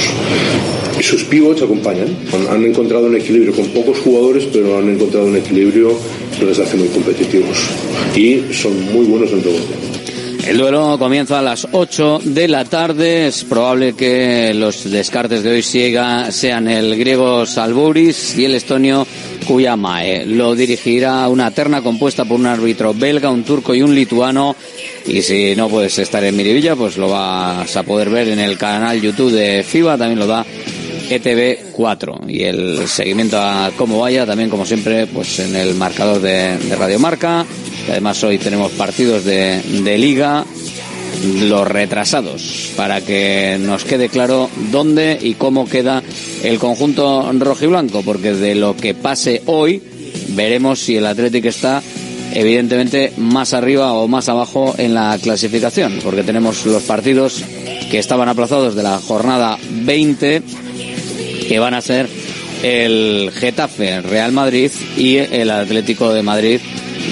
Y 1.00 1.04
sus 1.04 1.24
pivots 1.24 1.62
acompañan, 1.62 2.16
han 2.50 2.64
encontrado 2.64 3.08
un 3.08 3.16
equilibrio 3.16 3.54
con 3.54 3.66
pocos 3.68 4.00
jugadores, 4.00 4.46
pero 4.52 4.78
han 4.78 4.90
encontrado 4.90 5.28
un 5.28 5.38
equilibrio 5.38 5.94
que 6.38 6.46
les 6.46 6.60
hace 6.60 6.78
muy 6.78 6.88
competitivos 6.90 7.58
y 8.16 8.54
son 8.54 8.94
muy 8.94 9.06
buenos 9.06 9.32
en 9.32 9.44
rebote. 9.44 9.99
El 10.46 10.58
duelo 10.58 10.98
comienza 10.98 11.40
a 11.40 11.42
las 11.42 11.68
8 11.72 12.22
de 12.24 12.48
la 12.48 12.66
tarde. 12.66 13.28
Es 13.28 13.44
probable 13.44 13.94
que 13.94 14.54
los 14.54 14.90
descartes 14.90 15.44
de 15.44 15.52
hoy 15.52 15.62
siga, 15.62 16.32
sean 16.32 16.68
el 16.68 16.98
griego 16.98 17.46
Salbouris 17.46 18.38
y 18.38 18.46
el 18.46 18.56
estonio 18.56 19.06
Kuyamae. 19.46 20.26
Lo 20.26 20.56
dirigirá 20.56 21.28
una 21.28 21.52
terna 21.52 21.82
compuesta 21.82 22.26
por 22.26 22.40
un 22.40 22.48
árbitro 22.48 22.94
belga, 22.94 23.30
un 23.30 23.44
turco 23.44 23.76
y 23.76 23.82
un 23.82 23.94
lituano. 23.94 24.56
Y 25.06 25.22
si 25.22 25.56
no 25.56 25.70
puedes 25.70 26.00
estar 26.00 26.24
en 26.24 26.36
Miribilla, 26.36 26.76
pues 26.76 26.98
lo 26.98 27.10
vas 27.10 27.76
a 27.76 27.84
poder 27.84 28.10
ver 28.10 28.30
en 28.30 28.40
el 28.40 28.58
canal 28.58 29.00
YouTube 29.00 29.32
de 29.32 29.64
FIBA. 29.64 29.98
También 29.98 30.20
lo 30.20 30.28
da 30.28 30.46
ETV 31.10 31.72
4 31.72 32.22
y 32.28 32.44
el 32.44 32.88
seguimiento 32.88 33.40
a 33.40 33.72
cómo 33.76 34.00
vaya 34.00 34.26
también 34.26 34.50
como 34.50 34.66
siempre 34.66 35.08
pues 35.08 35.40
en 35.40 35.56
el 35.56 35.74
marcador 35.76 36.22
de, 36.22 36.58
de 36.58 36.76
Radio 36.76 37.00
Marca. 37.00 37.46
Además 37.90 38.24
hoy 38.24 38.38
tenemos 38.38 38.72
partidos 38.74 39.26
de, 39.26 39.62
liga. 39.98 40.46
Los 41.42 41.68
retrasados 41.68 42.72
para 42.78 43.02
que 43.02 43.58
nos 43.60 43.84
quede 43.84 44.08
claro 44.08 44.50
dónde 44.72 45.18
y 45.20 45.34
cómo 45.34 45.68
queda 45.68 46.02
el 46.44 46.60
conjunto 46.60 47.30
rojiblanco 47.34 48.04
porque 48.04 48.34
de 48.34 48.56
lo 48.56 48.78
que 48.78 48.94
pase 48.94 49.42
hoy 49.48 49.82
veremos 50.30 50.80
si 50.80 50.96
el 50.96 51.06
Atlético 51.08 51.50
está 51.50 51.82
evidentemente 52.34 53.12
más 53.18 53.54
arriba 53.54 53.94
o 53.94 54.08
más 54.08 54.30
abajo 54.30 54.76
en 54.78 54.94
la 54.94 55.18
clasificación 55.22 56.00
porque 56.02 56.24
tenemos 56.24 56.66
los 56.66 56.84
partidos 56.84 57.44
que 57.92 58.00
estaban 58.00 58.30
aplazados 58.30 58.76
de 58.76 58.84
la 58.84 59.00
jornada 59.00 59.58
20 59.72 60.42
que 61.50 61.58
van 61.58 61.74
a 61.74 61.82
ser 61.82 62.08
el 62.62 63.32
Getafe 63.34 64.02
Real 64.02 64.32
Madrid 64.32 64.70
y 64.96 65.18
el 65.18 65.50
Atlético 65.50 66.14
de 66.14 66.22
Madrid 66.22 66.62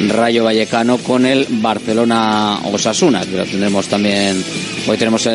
Rayo 0.09 0.43
Vallecano 0.43 0.99
con 0.99 1.25
el 1.25 1.47
Barcelona 1.49 2.59
Osasuna, 2.71 3.23
lo 3.25 3.45
tendremos 3.45 3.87
también, 3.87 4.43
hoy 4.87 4.95
tenemos 4.95 5.27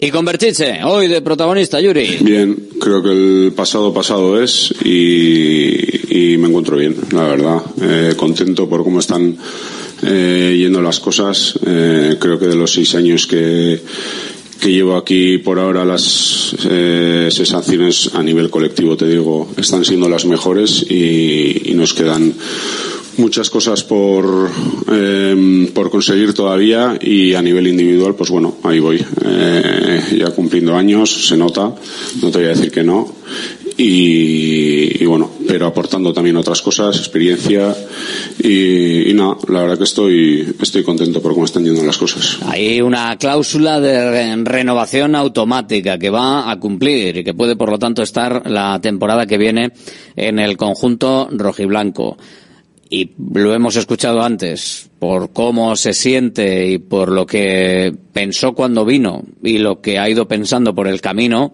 Y 0.00 0.12
con 0.12 0.24
Berchiche, 0.24 0.84
hoy 0.84 1.08
de 1.08 1.22
protagonista, 1.22 1.80
Yuri. 1.80 2.18
Bien, 2.20 2.56
creo 2.80 3.02
que 3.02 3.10
el 3.10 3.52
pasado 3.52 3.92
pasado 3.92 4.40
es 4.40 4.72
y, 4.84 6.36
me 6.38 6.46
encuentro 6.46 6.76
bien, 6.76 6.94
la 7.10 7.24
verdad. 7.24 7.62
Eh, 7.82 8.14
contento 8.16 8.68
por 8.68 8.84
cómo 8.84 9.00
están 9.00 9.36
eh, 10.04 10.56
yendo 10.56 10.80
las 10.80 11.00
cosas. 11.00 11.58
Eh, 11.66 12.14
creo 12.20 12.38
que 12.38 12.46
de 12.46 12.54
los 12.54 12.72
seis 12.72 12.94
años 12.94 13.26
que, 13.26 13.80
que 14.60 14.70
llevo 14.70 14.96
aquí 14.96 15.38
por 15.38 15.58
ahora 15.58 15.84
las 15.84 16.54
eh, 16.70 17.28
sensaciones 17.32 18.10
a 18.14 18.22
nivel 18.22 18.50
colectivo, 18.50 18.96
te 18.96 19.08
digo, 19.08 19.50
están 19.56 19.84
siendo 19.84 20.08
las 20.08 20.24
mejores 20.26 20.86
y 20.88 21.72
nos 21.74 21.92
quedan 21.92 22.34
muchas 23.18 23.50
cosas 23.50 23.84
por, 23.84 24.48
eh, 24.90 25.70
por 25.74 25.90
conseguir 25.90 26.32
todavía 26.34 26.98
y 27.00 27.34
a 27.34 27.42
nivel 27.42 27.66
individual, 27.66 28.14
pues 28.14 28.30
bueno, 28.30 28.56
ahí 28.64 28.78
voy. 28.80 29.04
Eh, 29.24 30.00
ya 30.18 30.30
cumpliendo 30.30 30.74
años, 30.76 31.28
se 31.28 31.36
nota, 31.36 31.74
no 32.22 32.30
te 32.30 32.38
voy 32.38 32.46
a 32.46 32.50
decir 32.50 32.70
que 32.70 32.82
no. 32.82 33.12
Y, 33.80 35.04
bueno, 35.06 35.30
pero 35.46 35.66
aportando 35.68 36.12
también 36.12 36.36
otras 36.36 36.60
cosas, 36.62 36.96
experiencia 36.96 37.76
y, 38.42 39.12
nada, 39.14 39.36
la 39.48 39.60
verdad 39.62 39.78
que 39.78 39.84
estoy, 39.84 40.56
estoy 40.60 40.82
contento 40.82 41.22
por 41.22 41.32
cómo 41.32 41.44
están 41.44 41.64
yendo 41.64 41.84
las 41.84 41.96
cosas. 41.96 42.38
Hay 42.46 42.80
una 42.80 43.16
cláusula 43.18 43.78
de 43.80 44.10
re- 44.10 44.44
renovación 44.44 45.14
automática 45.14 45.96
que 45.96 46.10
va 46.10 46.50
a 46.50 46.58
cumplir 46.58 47.18
y 47.18 47.24
que 47.24 47.34
puede, 47.34 47.54
por 47.54 47.70
lo 47.70 47.78
tanto, 47.78 48.02
estar 48.02 48.50
la 48.50 48.80
temporada 48.80 49.26
que 49.26 49.38
viene 49.38 49.70
en 50.16 50.40
el 50.40 50.56
conjunto 50.56 51.28
rojiblanco. 51.30 52.18
Y 52.90 53.12
lo 53.34 53.54
hemos 53.54 53.76
escuchado 53.76 54.22
antes, 54.22 54.90
por 54.98 55.32
cómo 55.32 55.76
se 55.76 55.92
siente 55.92 56.66
y 56.66 56.78
por 56.78 57.10
lo 57.10 57.26
que 57.26 57.94
pensó 58.12 58.54
cuando 58.54 58.84
vino 58.84 59.24
y 59.42 59.58
lo 59.58 59.80
que 59.80 59.98
ha 59.98 60.08
ido 60.08 60.26
pensando 60.26 60.74
por 60.74 60.88
el 60.88 61.00
camino, 61.00 61.52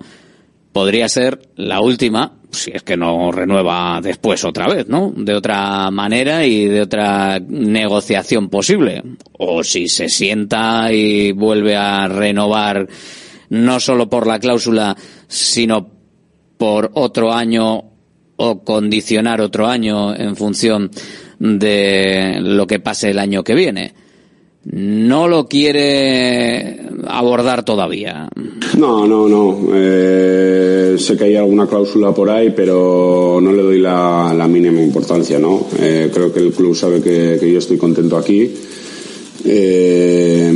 podría 0.72 1.08
ser 1.08 1.40
la 1.56 1.80
última, 1.80 2.36
si 2.50 2.70
es 2.72 2.82
que 2.82 2.96
no 2.96 3.32
renueva 3.32 4.00
después 4.02 4.44
otra 4.44 4.68
vez, 4.68 4.88
¿no? 4.88 5.12
De 5.16 5.34
otra 5.34 5.90
manera 5.90 6.46
y 6.46 6.66
de 6.66 6.82
otra 6.82 7.40
negociación 7.40 8.48
posible. 8.48 9.02
O 9.38 9.64
si 9.64 9.88
se 9.88 10.08
sienta 10.08 10.92
y 10.92 11.32
vuelve 11.32 11.76
a 11.76 12.06
renovar 12.08 12.88
no 13.50 13.80
solo 13.80 14.08
por 14.08 14.26
la 14.26 14.38
cláusula, 14.38 14.96
sino 15.28 15.88
por 16.58 16.90
otro 16.94 17.32
año 17.32 17.84
o 18.36 18.64
condicionar 18.64 19.40
otro 19.40 19.66
año 19.66 20.14
en 20.14 20.34
función 20.34 20.90
de 21.38 22.38
lo 22.40 22.66
que 22.66 22.78
pase 22.78 23.10
el 23.10 23.18
año 23.18 23.42
que 23.42 23.54
viene. 23.54 23.92
no 24.64 25.28
lo 25.28 25.46
quiere 25.46 26.80
abordar 27.06 27.64
todavía. 27.64 28.28
No, 28.78 29.06
no, 29.06 29.28
no. 29.28 29.68
Eh, 29.74 30.96
sé 30.98 31.16
que 31.16 31.24
hay 31.24 31.36
alguna 31.36 31.66
cláusula 31.66 32.12
por 32.12 32.30
ahí, 32.30 32.52
pero 32.56 33.38
no 33.42 33.52
le 33.52 33.62
doy 33.62 33.78
la, 33.78 34.32
la 34.36 34.48
mínima 34.48 34.80
importancia, 34.80 35.38
¿no? 35.38 35.66
Eh, 35.78 36.10
creo 36.12 36.32
que 36.32 36.40
el 36.40 36.52
club 36.52 36.74
sabe 36.74 37.02
que, 37.02 37.36
que 37.38 37.52
yo 37.52 37.58
estoy 37.58 37.76
contento 37.76 38.16
aquí. 38.16 38.52
Eh, 39.44 40.52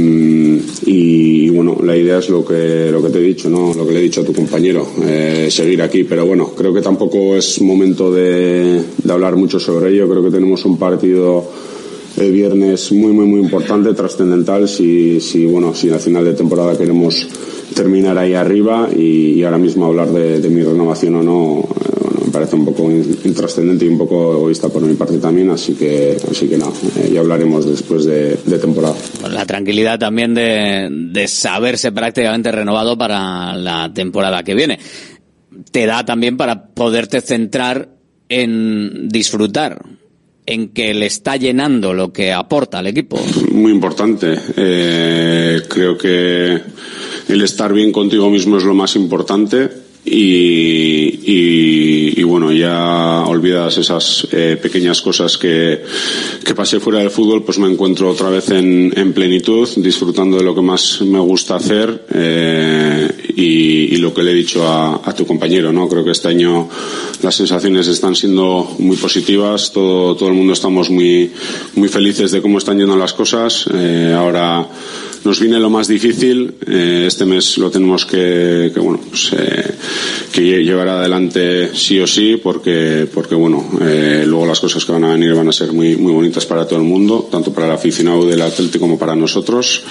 y, 0.86 1.48
bueno, 1.50 1.78
la 1.82 1.96
idea 1.96 2.18
es 2.18 2.28
lo 2.28 2.44
que, 2.44 2.90
lo 2.90 3.02
que 3.02 3.10
te 3.10 3.18
he 3.18 3.22
dicho, 3.22 3.50
¿no? 3.50 3.74
Lo 3.74 3.86
que 3.86 3.92
le 3.92 4.00
he 4.00 4.02
dicho 4.02 4.20
a 4.20 4.24
tu 4.24 4.32
compañero, 4.32 4.86
eh, 5.04 5.48
seguir 5.50 5.82
aquí. 5.82 6.04
Pero 6.04 6.26
bueno, 6.26 6.52
creo 6.56 6.72
que 6.72 6.80
tampoco 6.80 7.36
es 7.36 7.60
momento 7.60 8.12
de, 8.12 8.82
hablar 9.08 9.36
mucho 9.36 9.58
sobre 9.58 9.92
ello. 9.92 10.08
Creo 10.08 10.22
que 10.22 10.30
tenemos 10.30 10.64
un 10.64 10.78
partido 10.78 11.44
el 12.16 12.32
viernes 12.32 12.90
muy, 12.92 13.12
muy, 13.12 13.26
muy 13.26 13.40
importante, 13.40 13.94
trascendental, 13.94 14.68
si, 14.68 15.20
si, 15.20 15.46
bueno, 15.46 15.74
si 15.74 15.88
al 15.90 16.00
final 16.00 16.24
de 16.24 16.34
temporada 16.34 16.76
queremos 16.76 17.28
terminar 17.74 18.18
ahí 18.18 18.34
arriba 18.34 18.88
y, 18.94 19.42
ahora 19.42 19.58
mismo 19.58 19.86
hablar 19.86 20.10
de, 20.10 20.48
mi 20.48 20.62
renovación 20.62 21.16
o 21.16 21.22
no, 21.22 21.58
eh, 21.60 21.97
parece 22.38 22.54
un 22.54 22.64
poco 22.64 22.88
intrascendente 22.88 23.84
y 23.84 23.88
un 23.88 23.98
poco 23.98 24.32
egoísta 24.32 24.68
por 24.68 24.80
mi 24.82 24.94
parte 24.94 25.18
también, 25.18 25.50
así 25.50 25.74
que, 25.74 26.16
así 26.30 26.48
que 26.48 26.56
no, 26.56 26.72
eh, 26.96 27.10
ya 27.12 27.18
hablaremos 27.18 27.66
después 27.66 28.04
de, 28.04 28.36
de 28.36 28.58
temporada. 28.60 28.94
La 29.28 29.44
tranquilidad 29.44 29.98
también 29.98 30.34
de, 30.34 30.88
de 30.88 31.26
saberse 31.26 31.90
prácticamente 31.90 32.52
renovado 32.52 32.96
para 32.96 33.56
la 33.56 33.92
temporada 33.92 34.44
que 34.44 34.54
viene. 34.54 34.78
Te 35.72 35.86
da 35.86 36.04
también 36.04 36.36
para 36.36 36.68
poderte 36.68 37.20
centrar 37.22 37.88
en 38.28 39.08
disfrutar 39.08 39.82
en 40.46 40.68
que 40.68 40.94
le 40.94 41.06
está 41.06 41.36
llenando 41.36 41.92
lo 41.92 42.12
que 42.12 42.32
aporta 42.32 42.78
al 42.78 42.86
equipo. 42.86 43.18
Muy 43.50 43.72
importante. 43.72 44.38
Eh, 44.56 45.60
creo 45.68 45.98
que 45.98 46.60
el 47.28 47.42
estar 47.42 47.72
bien 47.72 47.90
contigo 47.90 48.30
mismo 48.30 48.58
es 48.58 48.62
lo 48.62 48.74
más 48.74 48.94
importante 48.94 49.87
y, 50.10 51.20
y, 51.24 52.20
y, 52.20 52.22
bueno, 52.22 52.52
ya 52.52 53.24
olvidadas 53.26 53.78
esas 53.78 54.26
eh, 54.32 54.58
pequeñas 54.60 55.00
cosas 55.02 55.36
que, 55.36 55.82
que, 56.44 56.54
pasé 56.54 56.80
fuera 56.80 57.00
del 57.00 57.10
fútbol, 57.10 57.44
pues 57.44 57.58
me 57.58 57.70
encuentro 57.70 58.10
otra 58.10 58.30
vez 58.30 58.50
en, 58.50 58.92
en 58.96 59.12
plenitud, 59.12 59.68
disfrutando 59.76 60.38
de 60.38 60.42
lo 60.42 60.54
que 60.54 60.62
más 60.62 61.02
me 61.02 61.20
gusta 61.20 61.56
hacer 61.56 62.06
eh, 62.12 63.08
y, 63.36 63.94
y, 63.94 63.96
lo 63.98 64.14
que 64.14 64.22
le 64.22 64.32
he 64.32 64.34
dicho 64.34 64.66
a, 64.66 65.14
tu 65.14 65.26
compañero, 65.26 65.72
¿no? 65.72 65.88
Creo 65.88 66.04
que 66.04 66.12
este 66.12 66.28
año 66.28 66.68
las 67.22 67.34
sensaciones 67.34 67.88
están 67.88 68.14
siendo 68.14 68.76
muy 68.78 68.96
positivas, 68.96 69.72
todo, 69.72 70.16
todo 70.16 70.28
el 70.28 70.34
mundo 70.34 70.52
estamos 70.52 70.90
muy, 70.90 71.30
muy 71.74 71.88
felices 71.88 72.30
de 72.30 72.40
cómo 72.40 72.58
están 72.58 72.78
yendo 72.78 72.96
las 72.96 73.12
cosas. 73.12 73.66
Eh, 73.72 74.14
ahora 74.16 74.68
nos 75.24 75.40
viene 75.40 75.58
lo 75.58 75.70
más 75.70 75.88
difícil. 75.88 76.54
Eh, 76.66 77.04
este 77.06 77.24
mes 77.24 77.58
lo 77.58 77.70
tenemos 77.70 78.06
que, 78.06 78.70
bueno, 78.76 79.00
pues, 79.08 79.32
eh, 79.36 79.74
que 80.32 80.62
llevar 80.62 80.88
adelante 80.88 81.70
sí 81.74 81.98
o 82.00 82.06
sí, 82.06 82.38
porque, 82.42 83.06
porque 83.12 83.34
bueno, 83.34 83.64
eh, 83.80 84.24
luego 84.26 84.46
las 84.46 84.60
cosas 84.60 84.84
que 84.84 84.92
van 84.92 85.04
a 85.04 85.12
venir 85.12 85.34
van 85.34 85.48
a 85.48 85.52
ser 85.52 85.72
muy, 85.72 85.96
muy 85.96 86.12
bonitas 86.12 86.46
para 86.46 86.66
todo 86.66 86.78
el 86.78 86.84
mundo, 86.84 87.28
tanto 87.30 87.52
para 87.52 87.66
el 87.66 87.72
aficionado 87.72 88.26
del 88.26 88.42
Atlético 88.42 88.80
como 88.84 88.98
para 88.98 89.14
nosotros. 89.14 89.82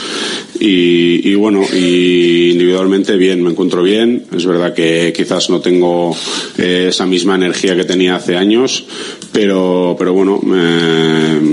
Y, 0.59 1.35
bueno, 1.35 1.61
y 1.71 2.51
individualmente 2.51 3.15
bien, 3.15 3.43
me 3.43 3.51
encuentro 3.51 3.83
bien. 3.83 4.25
Es 4.35 4.45
verdad 4.45 4.73
que 4.73 5.13
quizás 5.15 5.49
no 5.49 5.59
tengo 5.59 6.15
esa 6.57 7.05
misma 7.05 7.35
energía 7.35 7.75
que 7.75 7.83
tenía 7.83 8.15
hace 8.15 8.35
años, 8.35 8.85
pero, 9.31 9.95
pero 9.99 10.13
bueno, 10.13 10.41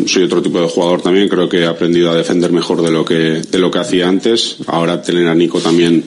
soy 0.06 0.22
otro 0.22 0.40
tipo 0.40 0.60
de 0.60 0.68
jugador 0.68 1.02
también. 1.02 1.28
Creo 1.28 1.48
que 1.48 1.58
he 1.58 1.66
aprendido 1.66 2.10
a 2.10 2.16
defender 2.16 2.50
mejor 2.50 2.80
de 2.80 2.90
lo 2.90 3.04
que, 3.04 3.42
de 3.50 3.58
que 3.70 3.78
hacía 3.78 4.08
antes. 4.08 4.56
Ahora 4.66 5.02
tener 5.02 5.26
a 5.28 5.34
Nico 5.34 5.60
también 5.60 6.04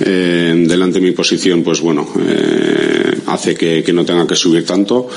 eh, 0.00 0.54
delante 0.66 1.00
de 1.00 1.06
mi 1.06 1.12
posición, 1.12 1.62
pues 1.62 1.80
bueno, 1.80 2.06
eh, 2.26 3.18
hace 3.26 3.54
que, 3.54 3.92
no 3.92 4.04
tenga 4.04 4.26
que 4.26 4.36
subir 4.36 4.64
tanto. 4.64 5.08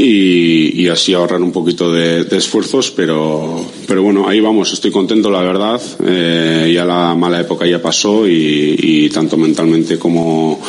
Y, 0.00 0.80
y 0.80 0.88
así 0.88 1.12
ahorrar 1.12 1.42
un 1.42 1.50
poquito 1.50 1.92
de, 1.92 2.22
de, 2.22 2.36
esfuerzos, 2.36 2.92
pero, 2.92 3.66
pero 3.84 4.00
bueno, 4.00 4.28
ahí 4.28 4.38
vamos, 4.38 4.72
estoy 4.72 4.92
contento, 4.92 5.28
la 5.28 5.42
verdad. 5.42 5.80
Eh, 6.06 6.70
ya 6.72 6.84
la 6.84 7.16
mala 7.16 7.40
época 7.40 7.66
ya 7.66 7.82
pasó 7.82 8.28
y, 8.28 8.76
y 8.78 9.08
tanto 9.10 9.36
mentalmente 9.36 9.98
como 9.98 10.60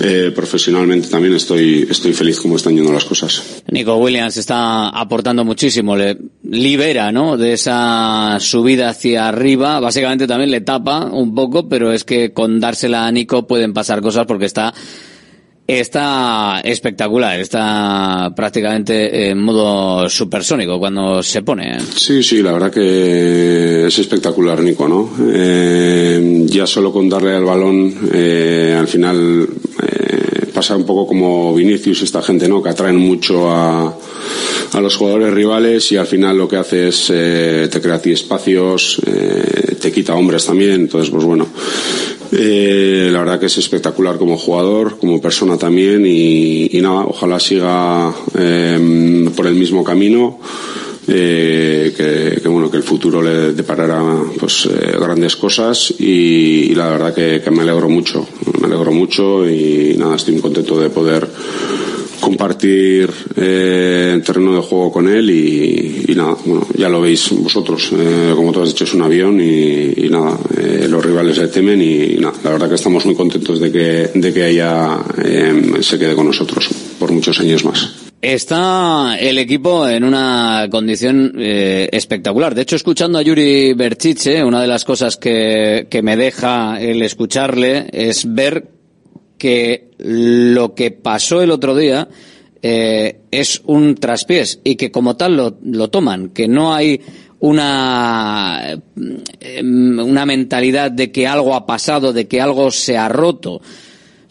eh, 0.00 0.32
profesionalmente 0.34 1.08
también 1.08 1.34
estoy, 1.34 1.86
estoy 1.88 2.12
feliz 2.14 2.40
como 2.40 2.56
están 2.56 2.74
yendo 2.74 2.92
las 2.92 3.04
cosas. 3.04 3.62
Nico 3.70 3.96
Williams 3.96 4.36
está 4.36 4.88
aportando 4.88 5.44
muchísimo, 5.44 5.94
le 5.94 6.18
libera, 6.42 7.12
¿no? 7.12 7.36
De 7.36 7.52
esa 7.52 8.38
subida 8.40 8.88
hacia 8.88 9.28
arriba, 9.28 9.78
básicamente 9.78 10.26
también 10.26 10.50
le 10.50 10.62
tapa 10.62 11.04
un 11.04 11.34
poco, 11.34 11.68
pero 11.68 11.92
es 11.92 12.04
que 12.04 12.32
con 12.32 12.60
dársela 12.60 13.06
a 13.06 13.12
Nico 13.12 13.46
pueden 13.46 13.72
pasar 13.72 14.00
cosas 14.00 14.26
porque 14.26 14.46
está 14.46 14.74
está 15.66 16.60
espectacular, 16.62 17.40
está 17.40 18.32
prácticamente 18.36 19.30
en 19.30 19.38
modo 19.38 20.08
supersónico 20.08 20.78
cuando 20.78 21.22
se 21.22 21.42
pone. 21.42 21.78
Sí, 21.80 22.22
sí, 22.22 22.42
la 22.42 22.52
verdad 22.52 22.70
que 22.70 23.86
es 23.86 23.98
espectacular, 23.98 24.60
Nico, 24.60 24.86
¿no? 24.88 25.10
Eh, 25.32 26.44
ya 26.46 26.66
solo 26.66 26.92
con 26.92 27.08
darle 27.08 27.34
al 27.34 27.44
balón, 27.44 27.94
eh, 28.12 28.76
al 28.78 28.88
final 28.88 29.48
eh, 29.82 30.03
pasa 30.54 30.76
un 30.76 30.86
poco 30.86 31.06
como 31.06 31.54
Vinicius, 31.54 32.02
esta 32.02 32.22
gente, 32.22 32.48
¿no? 32.48 32.62
Que 32.62 32.70
atraen 32.70 32.96
mucho 32.96 33.50
a, 33.50 33.94
a 34.72 34.80
los 34.80 34.96
jugadores 34.96 35.34
rivales 35.34 35.90
y 35.92 35.96
al 35.96 36.06
final 36.06 36.38
lo 36.38 36.48
que 36.48 36.56
hace 36.56 36.88
es 36.88 37.10
eh, 37.12 37.68
te 37.70 37.80
crea 37.80 37.96
a 37.96 38.00
ti 38.00 38.12
espacios, 38.12 39.00
eh, 39.04 39.76
te 39.80 39.92
quita 39.92 40.14
hombres 40.14 40.46
también, 40.46 40.72
entonces 40.72 41.10
pues 41.10 41.24
bueno. 41.24 41.46
Eh, 42.32 43.10
la 43.12 43.20
verdad 43.20 43.38
que 43.38 43.46
es 43.46 43.58
espectacular 43.58 44.16
como 44.16 44.36
jugador, 44.36 44.98
como 44.98 45.20
persona 45.20 45.56
también 45.56 46.04
y, 46.06 46.76
y 46.76 46.80
nada, 46.80 47.04
ojalá 47.06 47.38
siga 47.38 48.12
eh, 48.36 49.28
por 49.36 49.46
el 49.46 49.54
mismo 49.54 49.84
camino. 49.84 50.38
Eh, 51.06 51.92
que, 51.94 52.40
que, 52.40 52.48
bueno 52.48 52.70
que 52.70 52.78
el 52.78 52.82
futuro 52.82 53.22
le 53.22 53.52
deparará 53.52 54.02
pues 54.40 54.66
eh, 54.66 54.96
grandes 54.98 55.36
cosas 55.36 55.92
y, 55.98 56.74
la 56.74 56.88
verdad 56.88 57.14
que, 57.14 57.50
me 57.50 57.60
alegro 57.60 57.90
mucho 57.90 58.26
me 58.58 58.66
alegro 58.66 58.90
mucho 58.90 59.46
y 59.46 59.96
nada 59.98 60.16
estoy 60.16 60.32
muy 60.32 60.42
contento 60.42 60.80
de 60.80 60.88
poder 60.88 61.28
compartir 62.24 63.10
eh, 63.36 64.20
terreno 64.24 64.54
de 64.54 64.62
juego 64.62 64.90
con 64.90 65.08
él 65.08 65.30
y, 65.30 66.14
nada, 66.14 66.36
bueno, 66.44 66.66
ya 66.76 66.88
lo 66.88 67.00
veis 67.00 67.30
vosotros, 67.32 67.90
eh, 67.92 68.32
como 68.34 68.52
tú 68.52 68.62
has 68.62 68.68
dicho 68.68 68.84
es 68.84 68.94
un 68.94 69.02
avión 69.02 69.40
y, 69.40 70.08
nada, 70.08 70.38
eh, 70.56 70.86
los 70.88 71.04
rivales 71.04 71.36
le 71.38 71.48
temen 71.48 71.82
y, 71.82 72.16
nada, 72.18 72.34
la 72.42 72.50
verdad 72.50 72.68
que 72.68 72.76
estamos 72.76 73.04
muy 73.04 73.14
contentos 73.14 73.60
de 73.60 73.70
que, 73.70 74.10
de 74.14 74.32
que 74.32 74.58
eh, 74.58 75.72
se 75.80 75.98
quede 75.98 76.14
con 76.14 76.26
nosotros 76.26 76.68
por 76.98 77.12
muchos 77.12 77.38
años 77.40 77.64
más. 77.64 78.03
Está 78.24 79.18
el 79.20 79.36
equipo 79.36 79.86
en 79.86 80.02
una 80.02 80.68
condición 80.70 81.34
eh, 81.36 81.90
espectacular. 81.92 82.54
De 82.54 82.62
hecho, 82.62 82.74
escuchando 82.74 83.18
a 83.18 83.22
Yuri 83.22 83.74
Berchiche, 83.74 84.42
una 84.42 84.62
de 84.62 84.66
las 84.66 84.86
cosas 84.86 85.18
que, 85.18 85.88
que 85.90 86.00
me 86.00 86.16
deja 86.16 86.80
el 86.80 87.02
escucharle 87.02 87.86
es 87.92 88.32
ver 88.32 88.70
que 89.36 89.90
lo 89.98 90.74
que 90.74 90.90
pasó 90.90 91.42
el 91.42 91.50
otro 91.50 91.76
día 91.76 92.08
eh, 92.62 93.20
es 93.30 93.60
un 93.66 93.94
traspiés 93.94 94.58
y 94.64 94.76
que 94.76 94.90
como 94.90 95.18
tal 95.18 95.36
lo, 95.36 95.58
lo 95.62 95.90
toman, 95.90 96.30
que 96.30 96.48
no 96.48 96.74
hay 96.74 97.02
una, 97.40 98.80
una 99.62 100.24
mentalidad 100.24 100.90
de 100.90 101.12
que 101.12 101.26
algo 101.26 101.54
ha 101.54 101.66
pasado, 101.66 102.14
de 102.14 102.26
que 102.26 102.40
algo 102.40 102.70
se 102.70 102.96
ha 102.96 103.10
roto, 103.10 103.60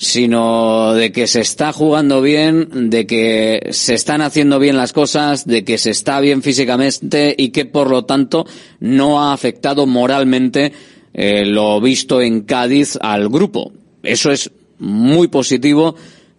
sino 0.03 0.93
de 0.93 1.11
que 1.11 1.27
se 1.27 1.41
está 1.41 1.71
jugando 1.71 2.21
bien, 2.21 2.89
de 2.89 3.07
que 3.07 3.69
se 3.71 3.93
están 3.93 4.21
haciendo 4.21 4.59
bien 4.59 4.77
las 4.77 4.93
cosas, 4.93 5.47
de 5.47 5.63
que 5.63 5.77
se 5.77 5.91
está 5.91 6.19
bien 6.19 6.41
físicamente 6.41 7.33
y 7.37 7.49
que 7.49 7.65
por 7.65 7.89
lo 7.89 8.05
tanto 8.05 8.45
no 8.79 9.23
ha 9.23 9.33
afectado 9.33 9.85
moralmente 9.85 10.73
eh, 11.13 11.45
lo 11.45 11.79
visto 11.79 12.21
en 12.21 12.41
Cádiz 12.41 12.97
al 13.01 13.29
grupo. 13.29 13.71
Eso 14.03 14.31
es 14.31 14.51
muy 14.79 15.29
positivo 15.29 15.95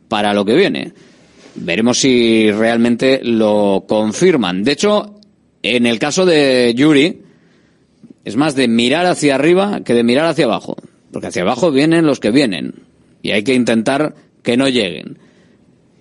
para 0.08 0.34
lo 0.34 0.44
que 0.44 0.54
viene. 0.54 0.92
Veremos 1.54 1.98
si 1.98 2.50
realmente 2.50 3.20
lo 3.22 3.84
confirman. 3.88 4.62
De 4.62 4.72
hecho, 4.72 5.20
en 5.62 5.86
el 5.86 5.98
caso 5.98 6.26
de 6.26 6.74
Yuri, 6.76 7.22
es 8.24 8.36
más 8.36 8.54
de 8.54 8.68
mirar 8.68 9.06
hacia 9.06 9.36
arriba 9.36 9.80
que 9.84 9.94
de 9.94 10.04
mirar 10.04 10.26
hacia 10.26 10.44
abajo. 10.44 10.76
Porque 11.12 11.28
hacia 11.28 11.42
abajo 11.42 11.70
vienen 11.70 12.06
los 12.06 12.20
que 12.20 12.30
vienen. 12.30 12.83
Y 13.24 13.32
hay 13.32 13.42
que 13.42 13.54
intentar 13.54 14.14
que 14.42 14.56
no 14.56 14.68
lleguen. 14.68 15.18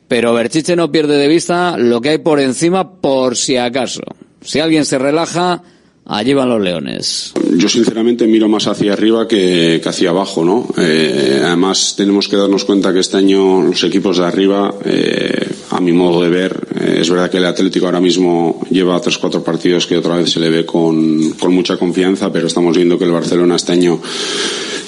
Pero 0.07 0.33
Berchiche 0.33 0.75
no 0.75 0.91
pierde 0.91 1.17
de 1.17 1.27
vista 1.27 1.77
lo 1.77 2.01
que 2.01 2.09
hay 2.09 2.17
por 2.19 2.39
encima 2.39 3.01
por 3.01 3.37
si 3.37 3.57
acaso. 3.57 4.03
Si 4.41 4.59
alguien 4.59 4.85
se 4.85 4.99
relaja, 4.99 5.63
Allí 6.05 6.33
van 6.33 6.49
los 6.49 6.61
leones. 6.61 7.31
Yo 7.55 7.69
sinceramente 7.69 8.27
miro 8.27 8.49
más 8.49 8.67
hacia 8.67 8.91
arriba 8.91 9.25
que, 9.25 9.81
hacia 9.83 10.09
abajo, 10.09 10.43
¿no? 10.43 10.67
Eh, 10.77 11.41
además 11.41 11.95
tenemos 11.95 12.27
que 12.27 12.35
darnos 12.35 12.65
cuenta 12.65 12.91
que 12.91 12.99
este 12.99 13.17
año 13.17 13.61
los 13.61 13.83
equipos 13.85 14.17
de 14.17 14.25
arriba, 14.25 14.73
eh, 14.83 15.47
a 15.75 15.81
mi 15.81 15.91
modo 15.91 16.21
de 16.23 16.29
ver, 16.29 16.63
Eh, 16.83 16.99
es 17.01 17.09
verdad 17.09 17.29
que 17.29 17.37
el 17.37 17.45
Atlético 17.45 17.85
ahora 17.85 18.01
mismo 18.01 18.61
lleva 18.69 18.99
tres 18.99 19.17
cuatro 19.17 19.43
partidos 19.43 19.85
que 19.85 19.97
otra 19.97 20.17
vez 20.17 20.31
se 20.31 20.39
le 20.39 20.49
ve 20.49 20.65
con, 20.65 21.31
con 21.31 21.53
mucha 21.53 21.77
confianza, 21.77 22.31
pero 22.31 22.47
estamos 22.47 22.75
viendo 22.75 22.97
que 22.97 23.05
el 23.05 23.11
Barcelona 23.11 23.55
este 23.55 23.73
año 23.73 24.01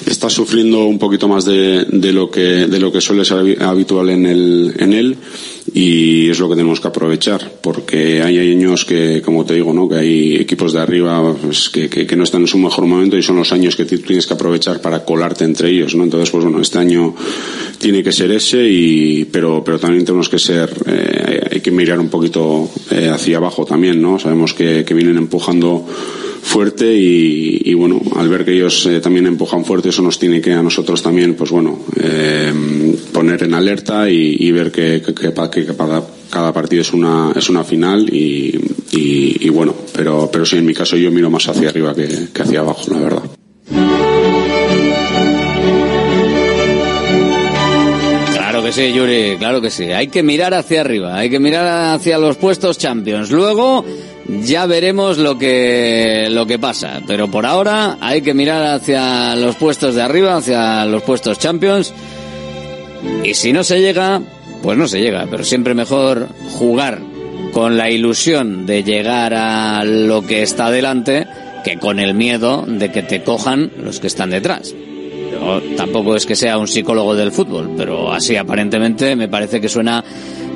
está 0.04 0.30
sufriendo 0.30 0.84
un 0.84 0.98
poquito 0.98 1.26
más 1.26 1.44
de, 1.44 1.84
de, 1.84 2.12
lo 2.12 2.30
que 2.30 2.66
de 2.66 2.78
lo 2.78 2.92
que 2.92 3.00
suele 3.00 3.24
ser 3.24 3.62
habitual 3.62 4.10
en 4.10 4.26
el 4.26 4.74
en 4.78 4.92
él 4.92 5.16
y 5.74 6.30
es 6.30 6.38
lo 6.38 6.48
que 6.48 6.54
tenemos 6.54 6.80
que 6.80 6.88
aprovechar 6.88 7.50
porque 7.60 8.22
hay 8.22 8.38
años 8.38 8.84
que 8.84 9.20
como 9.20 9.44
te 9.44 9.54
digo 9.54 9.72
no 9.72 9.88
que 9.88 9.96
hay 9.96 10.36
equipos 10.36 10.72
de 10.72 10.80
arriba 10.80 11.34
pues, 11.34 11.70
que, 11.70 11.88
que, 11.88 12.06
que, 12.06 12.14
no 12.14 12.22
están 12.22 12.42
en 12.42 12.46
su 12.46 12.58
mejor 12.58 12.86
momento 12.86 13.16
y 13.16 13.22
son 13.22 13.36
los 13.36 13.52
años 13.52 13.74
que 13.74 13.84
tienes 13.84 14.28
que 14.28 14.34
aprovechar 14.34 14.80
para 14.80 15.04
colarte 15.04 15.44
entre 15.44 15.70
ellos 15.70 15.96
no 15.96 16.04
entonces 16.04 16.30
pues 16.30 16.44
bueno 16.44 16.60
este 16.60 16.78
año 16.78 17.14
tiene 17.78 18.04
que 18.04 18.12
ser 18.12 18.30
ese 18.30 18.64
y 18.68 19.24
pero 19.24 19.64
pero 19.64 19.80
también 19.80 20.04
tenemos 20.04 20.28
que 20.28 20.38
ser 20.38 20.70
eh, 20.86 21.48
hay 21.50 21.60
que 21.60 21.70
mirar 21.70 21.98
un 21.98 22.08
poquito 22.08 22.70
eh, 22.90 23.08
hacia 23.08 23.38
abajo 23.38 23.64
también 23.64 24.00
no 24.00 24.18
sabemos 24.18 24.54
que, 24.54 24.84
vienen 24.96 25.18
empujando 25.18 25.86
fuerte 26.42 26.94
y, 26.94 27.60
y, 27.64 27.74
bueno, 27.74 28.00
al 28.14 28.28
ver 28.28 28.44
que 28.44 28.52
ellos 28.52 28.86
eh, 28.86 29.00
también 29.00 29.26
empujan 29.26 29.64
fuerte, 29.64 29.88
eso 29.88 30.00
nos 30.00 30.18
tiene 30.18 30.40
que 30.40 30.52
a 30.52 30.62
nosotros 30.62 31.02
también, 31.02 31.34
pues 31.34 31.50
bueno, 31.50 31.80
eh, 32.00 32.52
poner 33.12 33.42
en 33.42 33.54
alerta 33.54 34.08
y, 34.08 34.50
ver 34.52 34.70
que, 34.70 35.02
que, 35.02 35.12
que, 35.12 35.32
cada, 36.30 36.52
partido 36.52 36.82
es 36.82 36.92
una, 36.92 37.32
es 37.34 37.50
una 37.50 37.64
final 37.64 38.08
y, 38.14 38.58
y, 38.92 39.48
bueno, 39.50 39.74
pero, 39.92 40.30
pero 40.32 40.46
sí, 40.46 40.56
en 40.56 40.66
mi 40.66 40.72
caso 40.72 40.96
yo 40.96 41.10
miro 41.10 41.30
más 41.30 41.48
hacia 41.48 41.68
arriba 41.68 41.94
que, 41.94 42.28
que 42.32 42.42
hacia 42.42 42.60
abajo, 42.60 42.92
la 42.92 43.00
verdad. 43.00 43.35
Que 48.66 48.72
sí, 48.72 48.92
Yuri, 48.92 49.36
claro 49.38 49.60
que 49.60 49.70
sí. 49.70 49.92
Hay 49.92 50.08
que 50.08 50.24
mirar 50.24 50.52
hacia 50.52 50.80
arriba, 50.80 51.16
hay 51.16 51.30
que 51.30 51.38
mirar 51.38 51.94
hacia 51.94 52.18
los 52.18 52.36
puestos 52.36 52.78
champions. 52.78 53.30
Luego, 53.30 53.84
ya 54.42 54.66
veremos 54.66 55.18
lo 55.18 55.38
que 55.38 56.26
lo 56.30 56.46
que 56.46 56.58
pasa, 56.58 57.00
pero 57.06 57.30
por 57.30 57.46
ahora 57.46 57.96
hay 58.00 58.22
que 58.22 58.34
mirar 58.34 58.64
hacia 58.64 59.36
los 59.36 59.54
puestos 59.54 59.94
de 59.94 60.02
arriba, 60.02 60.36
hacia 60.36 60.84
los 60.84 61.02
puestos 61.04 61.38
Champions. 61.38 61.94
Y 63.22 63.34
si 63.34 63.52
no 63.52 63.62
se 63.62 63.80
llega, 63.80 64.20
pues 64.64 64.76
no 64.76 64.88
se 64.88 65.00
llega, 65.00 65.28
pero 65.30 65.44
siempre 65.44 65.74
mejor 65.74 66.26
jugar 66.58 66.98
con 67.52 67.76
la 67.76 67.88
ilusión 67.88 68.66
de 68.66 68.82
llegar 68.82 69.32
a 69.32 69.84
lo 69.84 70.22
que 70.22 70.42
está 70.42 70.72
delante 70.72 71.28
que 71.62 71.78
con 71.78 72.00
el 72.00 72.14
miedo 72.14 72.64
de 72.66 72.90
que 72.90 73.02
te 73.02 73.22
cojan 73.22 73.70
los 73.80 74.00
que 74.00 74.08
están 74.08 74.30
detrás. 74.30 74.74
Yo 75.30 75.60
tampoco 75.76 76.16
es 76.16 76.26
que 76.26 76.36
sea 76.36 76.58
un 76.58 76.68
psicólogo 76.68 77.14
del 77.14 77.32
fútbol, 77.32 77.74
pero 77.76 78.12
así 78.12 78.36
aparentemente 78.36 79.16
me 79.16 79.28
parece 79.28 79.60
que 79.60 79.68
suena 79.68 80.04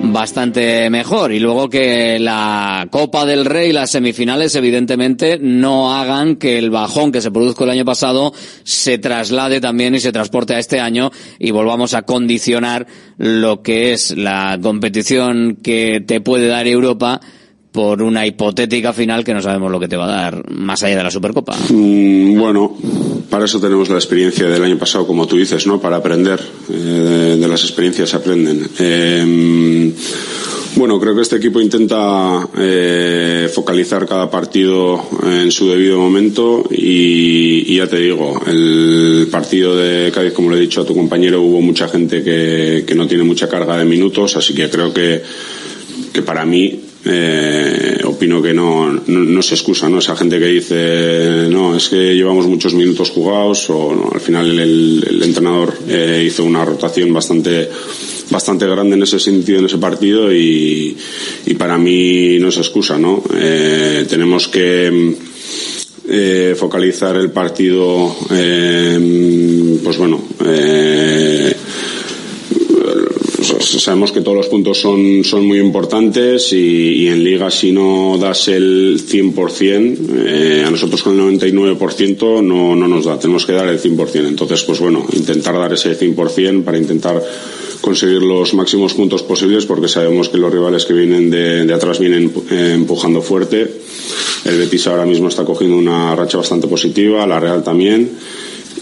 bastante 0.03 0.89
mejor. 0.91 1.33
Y 1.33 1.39
luego 1.39 1.69
que 1.69 2.19
la 2.19 2.89
Copa 2.91 3.25
del 3.27 3.45
Rey 3.45 3.71
y 3.71 3.73
las 3.73 3.91
semifinales 3.91 4.55
evidentemente 4.55 5.39
no 5.41 5.95
hagan 5.95 6.37
que 6.37 6.59
el 6.59 6.71
bajón 6.71 7.13
que 7.13 7.21
se 7.21 7.31
produjo 7.31 7.65
el 7.65 7.71
año 7.71 7.85
pasado 7.85 8.33
se 8.65 8.99
traslade 8.99 9.61
también 9.61 9.95
y 9.95 10.01
se 10.01 10.13
transporte 10.13 10.55
a 10.55 10.59
este 10.59 10.81
año 10.81 11.11
y 11.39 11.51
volvamos 11.51 11.95
a 11.95 12.03
condicionar 12.03 12.87
lo 13.19 13.63
que 13.63 13.93
es 13.93 14.17
la 14.17 14.59
competición 14.61 15.57
que 15.63 16.03
te 16.07 16.21
puede 16.21 16.49
dar 16.49 16.67
Europa 16.67 17.21
por 17.73 18.03
una 18.03 18.27
hipotética 18.27 18.93
final 18.93 19.25
que 19.25 19.35
no 19.35 19.43
sabemos 19.43 19.71
lo 19.71 19.79
que 19.79 19.89
te 19.89 19.97
va 19.97 20.07
a 20.07 20.23
dar 20.23 20.51
más 20.51 20.83
allá 20.83 20.99
de 20.99 21.05
la 21.05 21.11
Supercopa. 21.11 21.57
Mm, 21.69 22.39
bueno, 22.39 22.77
para 23.29 23.45
eso 23.45 23.61
tenemos 23.61 23.89
la 23.89 23.97
experiencia 23.97 24.49
del 24.49 24.65
año 24.65 24.77
pasado, 24.77 25.07
como 25.07 25.27
tú 25.27 25.37
dices, 25.37 25.67
¿no? 25.67 25.81
Para 25.81 25.97
aprender. 25.97 26.41
Eh, 26.73 27.37
de, 27.41 27.49
las 27.49 27.63
experiencias 27.63 28.11
se 28.11 28.17
aprenden. 28.17 28.69
Eh, 28.79 29.93
bueno, 30.77 31.01
creo 31.01 31.15
que 31.15 31.23
este 31.23 31.37
equipo 31.37 31.61
intenta 31.61 32.49
eh, 32.57 33.51
focalizar 33.53 34.07
cada 34.07 34.31
partido 34.31 35.01
en 35.25 35.51
su 35.51 35.69
debido 35.69 35.99
momento 35.99 36.65
y, 36.71 37.73
y, 37.73 37.77
ya 37.77 37.89
te 37.89 37.99
digo, 37.99 38.41
el 38.47 39.29
partido 39.31 39.77
de 39.77 40.13
Cádiz, 40.13 40.33
como 40.33 40.51
le 40.51 40.59
he 40.59 40.61
dicho 40.61 40.81
a 40.81 40.87
tu 40.87 40.95
compañero, 40.95 41.43
hubo 41.43 41.61
mucha 41.61 41.89
gente 41.89 42.23
que, 42.23 42.85
que 42.87 42.95
no 42.95 43.07
tiene 43.07 43.25
mucha 43.25 43.49
carga 43.49 43.79
de 43.79 43.85
minutos, 43.85 44.37
así 44.37 44.55
que 44.55 44.71
creo 44.71 44.93
que, 44.93 45.23
que 46.13 46.23
para 46.23 46.45
mí 46.45 46.81
eh, 47.05 48.01
opino 48.05 48.43
que 48.43 48.53
no, 48.53 48.93
no, 48.93 49.01
no, 49.07 49.43
se 49.43 49.55
excusa, 49.55 49.89
¿no? 49.89 49.99
Esa 49.99 50.17
gente 50.17 50.39
que 50.39 50.47
dice, 50.47 51.49
no, 51.49 51.77
es 51.77 51.89
que 51.89 52.15
llevamos 52.15 52.47
muchos 52.47 52.75
minutos 52.75 53.11
jugados 53.11 53.71
o 53.71 53.95
no, 53.95 54.11
al 54.13 54.21
final 54.21 54.59
el, 54.59 55.05
el 55.09 55.23
entrenador 55.23 55.75
eh, 55.89 56.25
hizo 56.27 56.45
una 56.45 56.65
rotación 56.65 57.13
bastante 57.13 57.69
bastante 58.31 58.67
grande 58.67 58.95
en 58.97 59.03
ese 59.03 59.19
sentido 59.19 59.59
en 59.59 59.67
ese 59.67 59.79
partido 59.79 60.33
y, 60.33 60.97
y 61.47 61.55
para 61.55 61.77
mí 61.79 62.39
no 62.39 62.51
se 62.51 62.61
excusa, 62.61 62.99
¿no? 62.99 63.23
Eh, 63.35 64.07
tenemos 64.09 64.49
que 64.49 65.17
eh, 66.09 66.55
focalizar 66.57 67.17
el 67.17 67.31
partido, 67.31 68.17
eh, 68.33 69.79
pues 69.83 69.97
bueno, 69.97 70.21
sabemos 73.81 74.13
que 74.13 74.21
todos 74.21 74.37
los 74.37 74.49
puntos 74.49 74.79
son, 74.79 75.25
son 75.25 75.47
muy 75.47 75.59
importantes 75.59 76.53
y, 76.53 77.09
en 77.09 77.25
liga 77.25 77.51
si 77.51 77.73
no 77.73 78.19
das 78.21 78.49
el 78.49 79.01
100%, 79.01 79.99
eh, 80.27 80.65
a 80.67 80.71
nosotros 80.71 81.03
con 81.03 81.19
el 81.19 81.39
99% 81.39 82.43
no, 82.43 82.77
no 82.77 82.89
nos 82.89 83.05
da, 83.05 83.19
tenemos 83.19 83.47
que 83.47 83.53
dar 83.53 83.69
el 83.69 83.81
100%. 83.81 84.27
Entonces, 84.27 84.63
pues 84.65 84.81
bueno, 84.81 85.07
intentar 85.13 85.55
dar 85.55 85.73
ese 85.73 85.99
100% 85.99 86.63
para 86.63 86.79
intentar 86.79 87.23
conseguir 87.81 88.23
los 88.23 88.55
máximos 88.55 88.95
puntos 88.95 89.23
posibles 89.23 89.67
porque 89.67 89.89
sabemos 89.89 90.29
que 90.29 90.37
los 90.37 90.53
rivales 90.53 90.85
que 90.85 90.93
vienen 90.93 91.31
de, 91.31 91.65
de 91.65 91.75
atrás 91.75 91.99
vienen 91.99 92.33
eh, 92.51 92.73
empujando 92.75 93.23
fuerte. 93.23 93.71
El 94.45 94.59
Betis 94.59 94.87
ahora 94.87 95.07
mismo 95.07 95.29
está 95.29 95.45
cogiendo 95.45 95.77
una 95.77 96.15
racha 96.15 96.39
bastante 96.39 96.67
positiva, 96.67 97.27
la 97.27 97.41
Real 97.41 97.63
también 97.63 98.11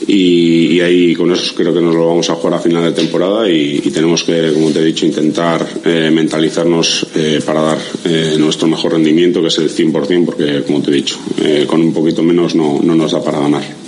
y, 0.06 0.76
y, 0.76 0.80
ahí 0.80 1.14
con 1.14 1.32
eso 1.32 1.54
creo 1.54 1.74
que 1.74 1.80
nos 1.80 1.94
lo 1.94 2.06
vamos 2.06 2.30
a 2.30 2.34
jugar 2.34 2.54
a 2.54 2.58
final 2.60 2.84
de 2.84 2.92
temporada 2.92 3.48
y, 3.50 3.80
tenemos 3.90 4.22
que, 4.24 4.52
como 4.52 4.70
te 4.70 4.80
he 4.80 4.84
dicho, 4.84 5.06
intentar 5.06 5.66
eh, 5.84 6.10
mentalizarnos 6.12 7.06
eh, 7.14 7.40
para 7.44 7.62
dar 7.62 7.78
eh, 8.04 8.36
nuestro 8.38 8.68
mejor 8.68 8.92
rendimiento, 8.92 9.40
que 9.40 9.48
es 9.48 9.58
el 9.58 9.70
100%, 9.70 10.24
porque, 10.24 10.62
como 10.66 10.82
te 10.82 10.90
he 10.90 10.94
dicho, 10.94 11.18
eh, 11.42 11.64
con 11.66 11.80
un 11.80 11.92
poquito 11.92 12.22
menos 12.22 12.54
no, 12.54 12.80
no 12.82 12.94
nos 12.94 13.12
da 13.12 13.22
para 13.22 13.40
ganar. 13.40 13.87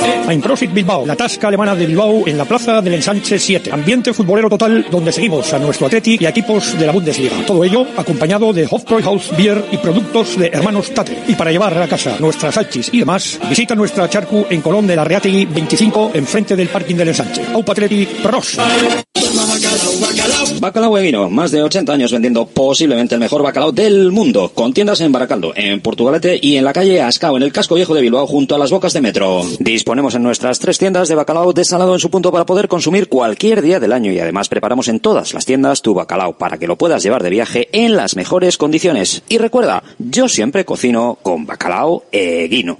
Profit 0.41 0.73
Bilbao, 0.73 1.05
la 1.05 1.15
tasca 1.15 1.47
alemana 1.47 1.75
de 1.75 1.85
Bilbao 1.85 2.27
en 2.27 2.37
la 2.37 2.45
plaza 2.45 2.81
del 2.81 2.95
Ensanche 2.95 3.37
7. 3.37 3.71
Ambiente 3.71 4.13
futbolero 4.13 4.49
total 4.49 4.85
donde 4.89 5.11
seguimos 5.11 5.53
a 5.53 5.59
nuestro 5.59 5.87
Athletic 5.87 6.21
y 6.21 6.25
equipos 6.25 6.77
de 6.77 6.85
la 6.85 6.91
Bundesliga. 6.91 7.45
Todo 7.45 7.63
ello 7.63 7.85
acompañado 7.95 8.51
de 8.51 8.67
Hofbräuhaus 8.69 9.35
Beer 9.37 9.63
y 9.71 9.77
productos 9.77 10.37
de 10.37 10.47
hermanos 10.47 10.93
Tate. 10.93 11.23
Y 11.27 11.35
para 11.35 11.51
llevar 11.51 11.77
a 11.77 11.87
casa 11.87 12.17
nuestras 12.19 12.55
salchis 12.55 12.89
y 12.91 12.99
demás, 12.99 13.39
visita 13.49 13.75
nuestra 13.75 14.09
charcu 14.09 14.45
en 14.49 14.61
Colón 14.61 14.87
de 14.87 14.95
la 14.95 15.03
Reategui 15.03 15.45
25 15.45 16.11
enfrente 16.13 16.55
del 16.55 16.69
parking 16.69 16.95
del 16.95 17.09
Ensanche. 17.09 17.43
Aupa 17.53 17.73
Athletic 17.73 18.09
Pros. 18.21 18.57
Bacalao 20.59 20.97
Eguino, 20.97 21.29
más 21.29 21.51
de 21.51 21.63
80 21.63 21.93
años 21.93 22.11
vendiendo 22.11 22.45
posiblemente 22.45 23.15
el 23.15 23.21
mejor 23.21 23.41
bacalao 23.41 23.71
del 23.71 24.11
mundo, 24.11 24.51
con 24.53 24.73
tiendas 24.73 24.99
en 25.01 25.11
Baracaldo, 25.11 25.53
en 25.55 25.79
Portugalete 25.81 26.37
y 26.41 26.57
en 26.57 26.65
la 26.65 26.73
calle 26.73 27.01
Ascao, 27.01 27.37
en 27.37 27.43
el 27.43 27.51
casco 27.51 27.75
viejo 27.75 27.93
de 27.93 28.01
Bilbao, 28.01 28.27
junto 28.27 28.55
a 28.55 28.57
las 28.57 28.71
bocas 28.71 28.93
de 28.93 29.01
metro. 29.01 29.43
Disponemos 29.59 30.10
en 30.15 30.23
nuestras 30.23 30.59
tres 30.59 30.77
tiendas 30.77 31.07
de 31.07 31.15
bacalao 31.15 31.53
desalado 31.53 31.93
en 31.93 31.99
su 31.99 32.09
punto 32.09 32.31
para 32.31 32.45
poder 32.45 32.67
consumir 32.67 33.07
cualquier 33.07 33.61
día 33.61 33.79
del 33.79 33.93
año 33.93 34.11
y 34.11 34.19
además 34.19 34.49
preparamos 34.49 34.87
en 34.87 34.99
todas 34.99 35.33
las 35.33 35.45
tiendas 35.45 35.81
tu 35.81 35.93
bacalao 35.93 36.37
para 36.37 36.57
que 36.57 36.67
lo 36.67 36.77
puedas 36.77 37.03
llevar 37.03 37.23
de 37.23 37.29
viaje 37.29 37.69
en 37.71 37.95
las 37.95 38.15
mejores 38.15 38.57
condiciones. 38.57 39.23
Y 39.29 39.37
recuerda, 39.37 39.83
yo 39.97 40.27
siempre 40.27 40.65
cocino 40.65 41.17
con 41.21 41.45
bacalao 41.45 42.03
Eguino. 42.11 42.77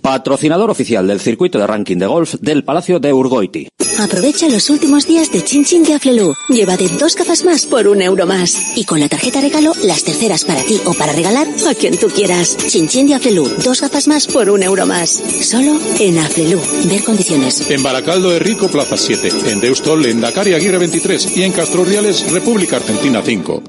Patrocinador 0.00 0.70
oficial 0.70 1.06
del 1.06 1.20
circuito 1.20 1.58
de 1.58 1.66
ranking 1.66 1.96
de 1.96 2.06
golf 2.06 2.34
del 2.40 2.64
Palacio 2.64 2.98
de 2.98 3.12
Urgoiti. 3.12 3.68
Aprovecha 3.98 4.48
los 4.48 4.68
últimos 4.68 5.06
días 5.06 5.32
de 5.32 5.42
Chin 5.42 5.64
Chin 5.64 5.82
de 5.82 5.94
Aflelu. 5.94 6.34
Llévate 6.48 6.88
dos 7.00 7.16
gafas 7.16 7.44
más 7.44 7.64
por 7.64 7.88
un 7.88 8.02
euro 8.02 8.26
más. 8.26 8.76
Y 8.76 8.84
con 8.84 9.00
la 9.00 9.08
tarjeta 9.08 9.40
regalo, 9.40 9.72
las 9.84 10.04
terceras 10.04 10.44
para 10.44 10.62
ti 10.62 10.78
o 10.84 10.92
para 10.92 11.12
regalar 11.12 11.46
a 11.68 11.74
quien 11.74 11.98
tú 11.98 12.08
quieras. 12.08 12.56
Chin 12.68 12.88
Chin 12.88 13.06
de 13.06 13.14
Aflelu. 13.14 13.48
Dos 13.64 13.80
gafas 13.80 14.06
más 14.06 14.26
por 14.26 14.50
un 14.50 14.55
euro 14.62 14.86
más. 14.86 15.10
Solo 15.10 15.78
en 15.98 16.18
Aflelu. 16.18 16.60
Ver 16.88 17.02
condiciones. 17.04 17.70
En 17.70 17.82
Baracaldo 17.82 18.30
de 18.30 18.38
Rico, 18.38 18.68
Plaza 18.68 18.96
7. 18.96 19.50
En 19.50 19.60
Deustol, 19.60 20.06
en 20.06 20.20
Dakar 20.20 20.48
y 20.48 20.54
Aguirre 20.54 20.78
23. 20.78 21.36
Y 21.36 21.42
en 21.42 21.52
Castro 21.52 21.84
Reales, 21.84 22.30
República 22.30 22.76
Argentina 22.76 23.22
5. 23.24 23.62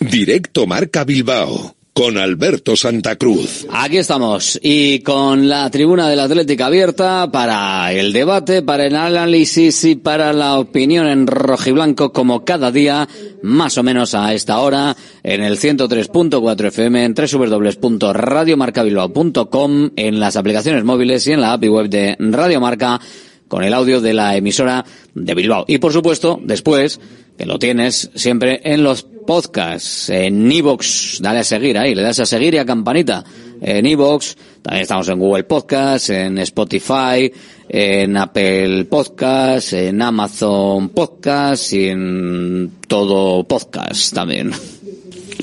Directo 0.00 0.66
Marca 0.66 1.04
Bilbao 1.04 1.77
con 1.98 2.16
Alberto 2.16 2.74
Santa 2.76 3.16
Cruz. 3.16 3.66
Aquí 3.72 3.96
estamos 3.96 4.56
y 4.62 5.00
con 5.00 5.48
la 5.48 5.68
tribuna 5.68 6.08
de 6.08 6.14
la 6.14 6.22
Atlética 6.24 6.66
abierta 6.66 7.28
para 7.32 7.92
el 7.92 8.12
debate, 8.12 8.62
para 8.62 8.86
el 8.86 8.94
análisis 8.94 9.82
y 9.82 9.96
para 9.96 10.32
la 10.32 10.60
opinión 10.60 11.08
en 11.08 11.26
rojiblanco 11.26 12.12
como 12.12 12.44
cada 12.44 12.70
día, 12.70 13.08
más 13.42 13.78
o 13.78 13.82
menos 13.82 14.14
a 14.14 14.32
esta 14.32 14.60
hora, 14.60 14.96
en 15.24 15.42
el 15.42 15.58
103.4 15.58 16.66
FM, 16.66 17.04
en 17.04 17.14
www.radiomarcabilbao.com, 17.14 19.90
en 19.96 20.20
las 20.20 20.36
aplicaciones 20.36 20.84
móviles 20.84 21.26
y 21.26 21.32
en 21.32 21.40
la 21.40 21.54
API 21.54 21.68
web 21.68 21.88
de 21.88 22.16
Radio 22.20 22.60
Marca 22.60 23.00
con 23.48 23.64
el 23.64 23.74
audio 23.74 24.00
de 24.00 24.14
la 24.14 24.36
emisora 24.36 24.84
de 25.14 25.34
Bilbao. 25.34 25.64
Y 25.66 25.78
por 25.78 25.92
supuesto, 25.92 26.38
después, 26.44 27.00
que 27.38 27.46
lo 27.46 27.58
tienes 27.58 28.10
siempre 28.16 28.60
en 28.64 28.82
los 28.82 29.04
podcasts, 29.04 30.10
en 30.10 30.50
Evox, 30.50 31.18
dale 31.22 31.38
a 31.38 31.44
seguir 31.44 31.78
ahí, 31.78 31.94
le 31.94 32.02
das 32.02 32.18
a 32.18 32.26
seguir 32.26 32.54
y 32.54 32.58
a 32.58 32.66
campanita. 32.66 33.24
En 33.60 33.86
Evox, 33.86 34.36
también 34.60 34.82
estamos 34.82 35.08
en 35.08 35.20
Google 35.20 35.44
Podcasts, 35.44 36.10
en 36.10 36.38
Spotify, 36.38 37.32
en 37.68 38.16
Apple 38.16 38.86
Podcasts, 38.86 39.72
en 39.72 40.02
Amazon 40.02 40.88
Podcasts 40.88 41.72
y 41.74 41.88
en 41.88 42.72
todo 42.88 43.44
podcast 43.44 44.12
también. 44.12 44.50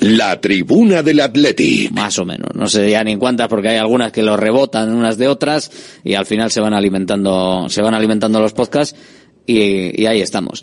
La 0.02 0.42
tribuna 0.42 1.02
del 1.02 1.22
Atleti. 1.22 1.88
Más 1.94 2.20
o 2.20 2.26
menos. 2.26 2.50
No 2.56 2.68
sé 2.68 2.90
ya 2.90 3.04
ni 3.06 3.16
cuántas 3.16 3.48
porque 3.48 3.70
hay 3.70 3.78
algunas 3.78 4.12
que 4.12 4.22
lo 4.22 4.36
rebotan 4.36 4.94
unas 4.94 5.18
de 5.18 5.30
otras 5.30 5.72
y 6.04 6.16
al 6.16 6.26
final 6.26 6.52
se 6.52 6.60
van 6.60 6.74
alimentando, 6.74 7.68
se 7.70 7.82
van 7.82 7.94
alimentando 7.94 8.42
los 8.42 8.52
podcasts 8.52 8.98
y, 9.48 10.02
y 10.02 10.06
ahí 10.08 10.20
estamos. 10.20 10.62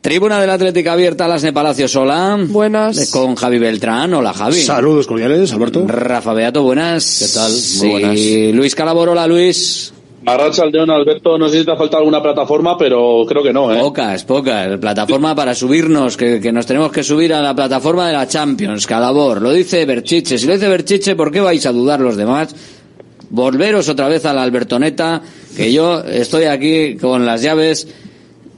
Tribuna 0.00 0.40
del 0.40 0.48
Atlético 0.48 0.90
abierta, 0.90 1.28
las 1.28 1.44
Palacios, 1.52 1.94
hola. 1.94 2.38
Buenas. 2.48 3.10
Con 3.10 3.34
Javi 3.34 3.58
Beltrán, 3.58 4.14
hola 4.14 4.32
Javi. 4.32 4.54
Saludos 4.54 5.06
cordiales, 5.06 5.52
Alberto. 5.52 5.84
Rafa 5.86 6.32
Beato, 6.32 6.62
buenas. 6.62 7.18
¿Qué 7.18 7.38
tal? 7.38 7.52
Muy 7.80 8.00
buenas. 8.00 8.18
Y 8.18 8.52
Luis 8.52 8.74
Calabor, 8.74 9.10
hola 9.10 9.26
Luis. 9.26 9.92
Arracha 10.24 10.62
Aldeón, 10.62 10.90
Alberto, 10.90 11.36
no 11.36 11.50
sé 11.50 11.58
si 11.58 11.64
te 11.66 11.72
ha 11.72 11.76
faltado 11.76 11.98
alguna 11.98 12.22
plataforma, 12.22 12.78
pero 12.78 13.26
creo 13.28 13.42
que 13.42 13.52
no, 13.52 13.74
¿eh? 13.74 13.78
Pocas, 13.78 14.24
pocas. 14.24 14.78
Plataforma 14.78 15.34
para 15.34 15.54
subirnos, 15.54 16.16
que, 16.16 16.40
que 16.40 16.50
nos 16.50 16.64
tenemos 16.64 16.90
que 16.92 17.02
subir 17.02 17.34
a 17.34 17.42
la 17.42 17.54
plataforma 17.54 18.06
de 18.06 18.14
la 18.14 18.26
Champions, 18.26 18.86
Calabor. 18.86 19.42
Lo 19.42 19.52
dice 19.52 19.84
Berchiche. 19.84 20.38
Si 20.38 20.46
lo 20.46 20.54
dice 20.54 20.68
Berchiche, 20.68 21.14
¿por 21.14 21.30
qué 21.30 21.40
vais 21.40 21.64
a 21.66 21.72
dudar 21.72 22.00
los 22.00 22.16
demás? 22.16 22.54
Volveros 23.28 23.90
otra 23.90 24.08
vez 24.08 24.24
a 24.24 24.32
la 24.32 24.44
Albertoneta, 24.44 25.20
que 25.54 25.70
yo 25.70 26.00
estoy 26.00 26.44
aquí 26.44 26.96
con 26.96 27.26
las 27.26 27.42
llaves. 27.42 27.86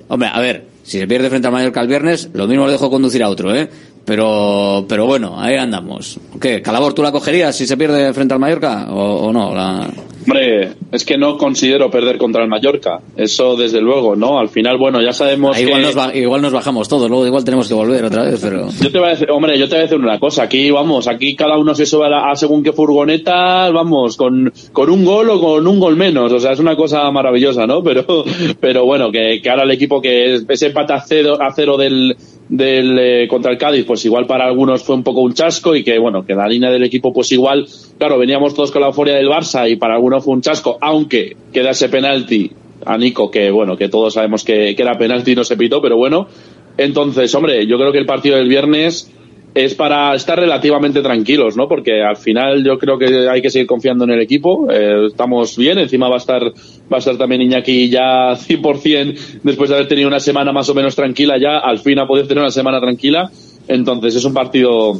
Hombre, 0.08 0.28
a 0.32 0.40
ver, 0.40 0.71
si 0.82 0.98
se 0.98 1.06
pierde 1.06 1.28
frente 1.28 1.46
al 1.48 1.52
Mallorca 1.52 1.80
el 1.80 1.88
viernes, 1.88 2.30
lo 2.32 2.46
mismo 2.46 2.66
lo 2.66 2.72
dejo 2.72 2.90
conducir 2.90 3.22
a 3.22 3.28
otro, 3.28 3.54
¿eh? 3.54 3.68
Pero, 4.04 4.84
pero 4.88 5.06
bueno, 5.06 5.40
ahí 5.40 5.56
andamos. 5.56 6.18
¿Qué? 6.40 6.60
¿Calabor 6.60 6.92
tú 6.92 7.02
la 7.02 7.12
cogerías 7.12 7.54
si 7.54 7.66
se 7.66 7.76
pierde 7.76 8.12
frente 8.12 8.34
al 8.34 8.40
Mallorca 8.40 8.88
o, 8.90 9.26
o 9.26 9.32
no? 9.32 9.54
La... 9.54 9.88
Hombre, 10.24 10.72
es 10.92 11.04
que 11.04 11.18
no 11.18 11.36
considero 11.36 11.90
perder 11.90 12.18
contra 12.18 12.42
el 12.42 12.48
Mallorca. 12.48 13.00
Eso 13.16 13.56
desde 13.56 13.80
luego, 13.80 14.14
¿no? 14.16 14.38
Al 14.38 14.48
final, 14.48 14.78
bueno, 14.78 15.00
ya 15.02 15.12
sabemos 15.12 15.58
igual, 15.60 15.80
que... 15.80 15.86
nos 15.86 15.94
ba- 15.94 16.14
igual 16.14 16.42
nos 16.42 16.52
bajamos 16.52 16.88
todos, 16.88 17.08
luego 17.10 17.26
igual 17.26 17.44
tenemos 17.44 17.66
que 17.68 17.74
volver 17.74 18.04
otra 18.04 18.24
vez, 18.24 18.40
pero... 18.42 18.68
Yo 18.80 18.90
te 18.92 18.98
voy 18.98 19.08
a 19.08 19.10
decir, 19.10 19.30
hombre, 19.30 19.58
yo 19.58 19.66
te 19.68 19.74
voy 19.74 19.80
a 19.80 19.82
decir 19.82 19.98
una 19.98 20.18
cosa. 20.18 20.44
Aquí, 20.44 20.70
vamos, 20.70 21.08
aquí 21.08 21.34
cada 21.34 21.58
uno 21.58 21.74
se 21.74 21.86
sube 21.86 22.06
a, 22.06 22.08
la- 22.08 22.30
a 22.30 22.36
según 22.36 22.62
qué 22.62 22.72
furgoneta, 22.72 23.70
vamos, 23.70 24.16
con, 24.16 24.52
con 24.72 24.90
un 24.90 25.04
gol 25.04 25.30
o 25.30 25.40
con 25.40 25.66
un 25.66 25.80
gol 25.80 25.96
menos. 25.96 26.32
O 26.32 26.38
sea, 26.38 26.52
es 26.52 26.58
una 26.60 26.76
cosa 26.76 27.10
maravillosa, 27.10 27.66
¿no? 27.66 27.82
Pero, 27.92 28.24
pero 28.60 28.84
bueno, 28.86 29.10
que, 29.12 29.40
que 29.42 29.50
ahora 29.50 29.64
el 29.64 29.70
equipo 29.72 30.00
que 30.00 30.34
es- 30.34 30.44
ese 30.48 30.66
empate 30.68 30.92
a 30.92 31.00
cero, 31.00 31.38
a 31.40 31.52
cero 31.52 31.76
del, 31.76 32.16
del 32.52 32.98
eh, 32.98 33.28
contra 33.28 33.50
el 33.50 33.56
Cádiz, 33.56 33.86
pues 33.86 34.04
igual 34.04 34.26
para 34.26 34.44
algunos 34.44 34.82
fue 34.82 34.94
un 34.94 35.02
poco 35.02 35.22
un 35.22 35.32
chasco 35.32 35.74
y 35.74 35.82
que, 35.82 35.98
bueno, 35.98 36.26
que 36.26 36.34
la 36.34 36.46
línea 36.46 36.70
del 36.70 36.82
equipo, 36.82 37.10
pues 37.10 37.32
igual, 37.32 37.66
claro, 37.96 38.18
veníamos 38.18 38.52
todos 38.52 38.70
con 38.70 38.82
la 38.82 38.88
euforia 38.88 39.14
del 39.14 39.28
Barça 39.28 39.70
y 39.70 39.76
para 39.76 39.94
algunos 39.94 40.22
fue 40.22 40.34
un 40.34 40.42
chasco, 40.42 40.76
aunque 40.82 41.34
queda 41.50 41.70
ese 41.70 41.88
penalti 41.88 42.52
a 42.84 42.98
Nico, 42.98 43.30
que 43.30 43.50
bueno, 43.50 43.74
que 43.78 43.88
todos 43.88 44.12
sabemos 44.12 44.44
que, 44.44 44.76
que 44.76 44.82
era 44.82 44.98
penalti 44.98 45.32
y 45.32 45.34
no 45.34 45.44
se 45.44 45.56
pitó, 45.56 45.80
pero 45.80 45.96
bueno. 45.96 46.28
Entonces, 46.76 47.34
hombre, 47.34 47.66
yo 47.66 47.78
creo 47.78 47.90
que 47.90 47.98
el 47.98 48.06
partido 48.06 48.36
del 48.36 48.48
viernes 48.48 49.10
es 49.54 49.74
para 49.74 50.14
estar 50.14 50.38
relativamente 50.38 51.02
tranquilos, 51.02 51.56
¿no? 51.56 51.68
Porque 51.68 52.02
al 52.02 52.16
final 52.16 52.64
yo 52.64 52.78
creo 52.78 52.98
que 52.98 53.28
hay 53.28 53.42
que 53.42 53.50
seguir 53.50 53.66
confiando 53.66 54.04
en 54.04 54.10
el 54.10 54.20
equipo. 54.20 54.66
Eh, 54.70 55.06
estamos 55.08 55.56
bien, 55.56 55.78
encima 55.78 56.08
va 56.08 56.14
a 56.14 56.18
estar 56.18 56.42
va 56.42 56.96
a 56.96 56.98
estar 56.98 57.16
también 57.16 57.42
Iñaki 57.42 57.88
ya 57.88 58.32
100% 58.34 59.40
después 59.42 59.68
de 59.68 59.76
haber 59.76 59.88
tenido 59.88 60.08
una 60.08 60.20
semana 60.20 60.52
más 60.52 60.68
o 60.68 60.74
menos 60.74 60.96
tranquila 60.96 61.38
ya, 61.38 61.58
al 61.58 61.78
fin 61.78 61.98
ha 61.98 62.06
podido 62.06 62.26
tener 62.26 62.42
una 62.42 62.50
semana 62.50 62.80
tranquila. 62.80 63.30
Entonces 63.68 64.16
es 64.16 64.24
un 64.24 64.34
partido 64.34 64.98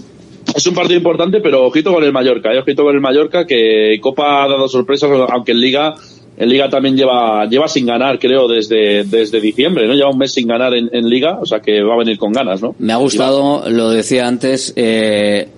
es 0.55 0.67
un 0.67 0.75
partido 0.75 0.99
importante, 0.99 1.41
pero 1.41 1.65
ojito 1.65 1.93
con 1.93 2.05
el 2.05 2.13
Mallorca, 2.13 2.53
¿eh? 2.53 2.59
ojito 2.59 2.83
con 2.83 2.95
el 2.95 3.01
Mallorca 3.01 3.47
que 3.47 3.99
Copa 4.01 4.45
ha 4.45 4.49
dado 4.49 4.69
sorpresas, 4.69 5.11
aunque 5.31 5.53
en 5.53 5.61
Liga 5.61 5.95
en 6.37 6.49
Liga 6.49 6.69
también 6.69 6.97
lleva 6.97 7.47
lleva 7.47 7.69
sin 7.69 7.87
ganar, 7.87 8.19
creo, 8.19 8.49
desde 8.49 9.05
desde 9.05 9.41
diciembre, 9.41 9.87
¿no? 9.87 9.95
Lleva 9.95 10.11
un 10.11 10.19
mes 10.19 10.33
sin 10.33 10.47
ganar 10.47 10.75
en, 10.75 10.89
en 10.93 11.09
Liga, 11.09 11.39
o 11.41 11.47
sea 11.47 11.61
que 11.61 11.83
va 11.83 11.95
a 11.95 11.99
venir 11.99 12.19
con 12.19 12.33
ganas, 12.33 12.63
¿no? 12.63 12.75
Me 12.79 12.93
ha 12.93 12.97
gustado, 12.97 13.69
lo 13.69 13.91
decía 13.91 14.27
antes, 14.27 14.73
eh, 14.77 15.49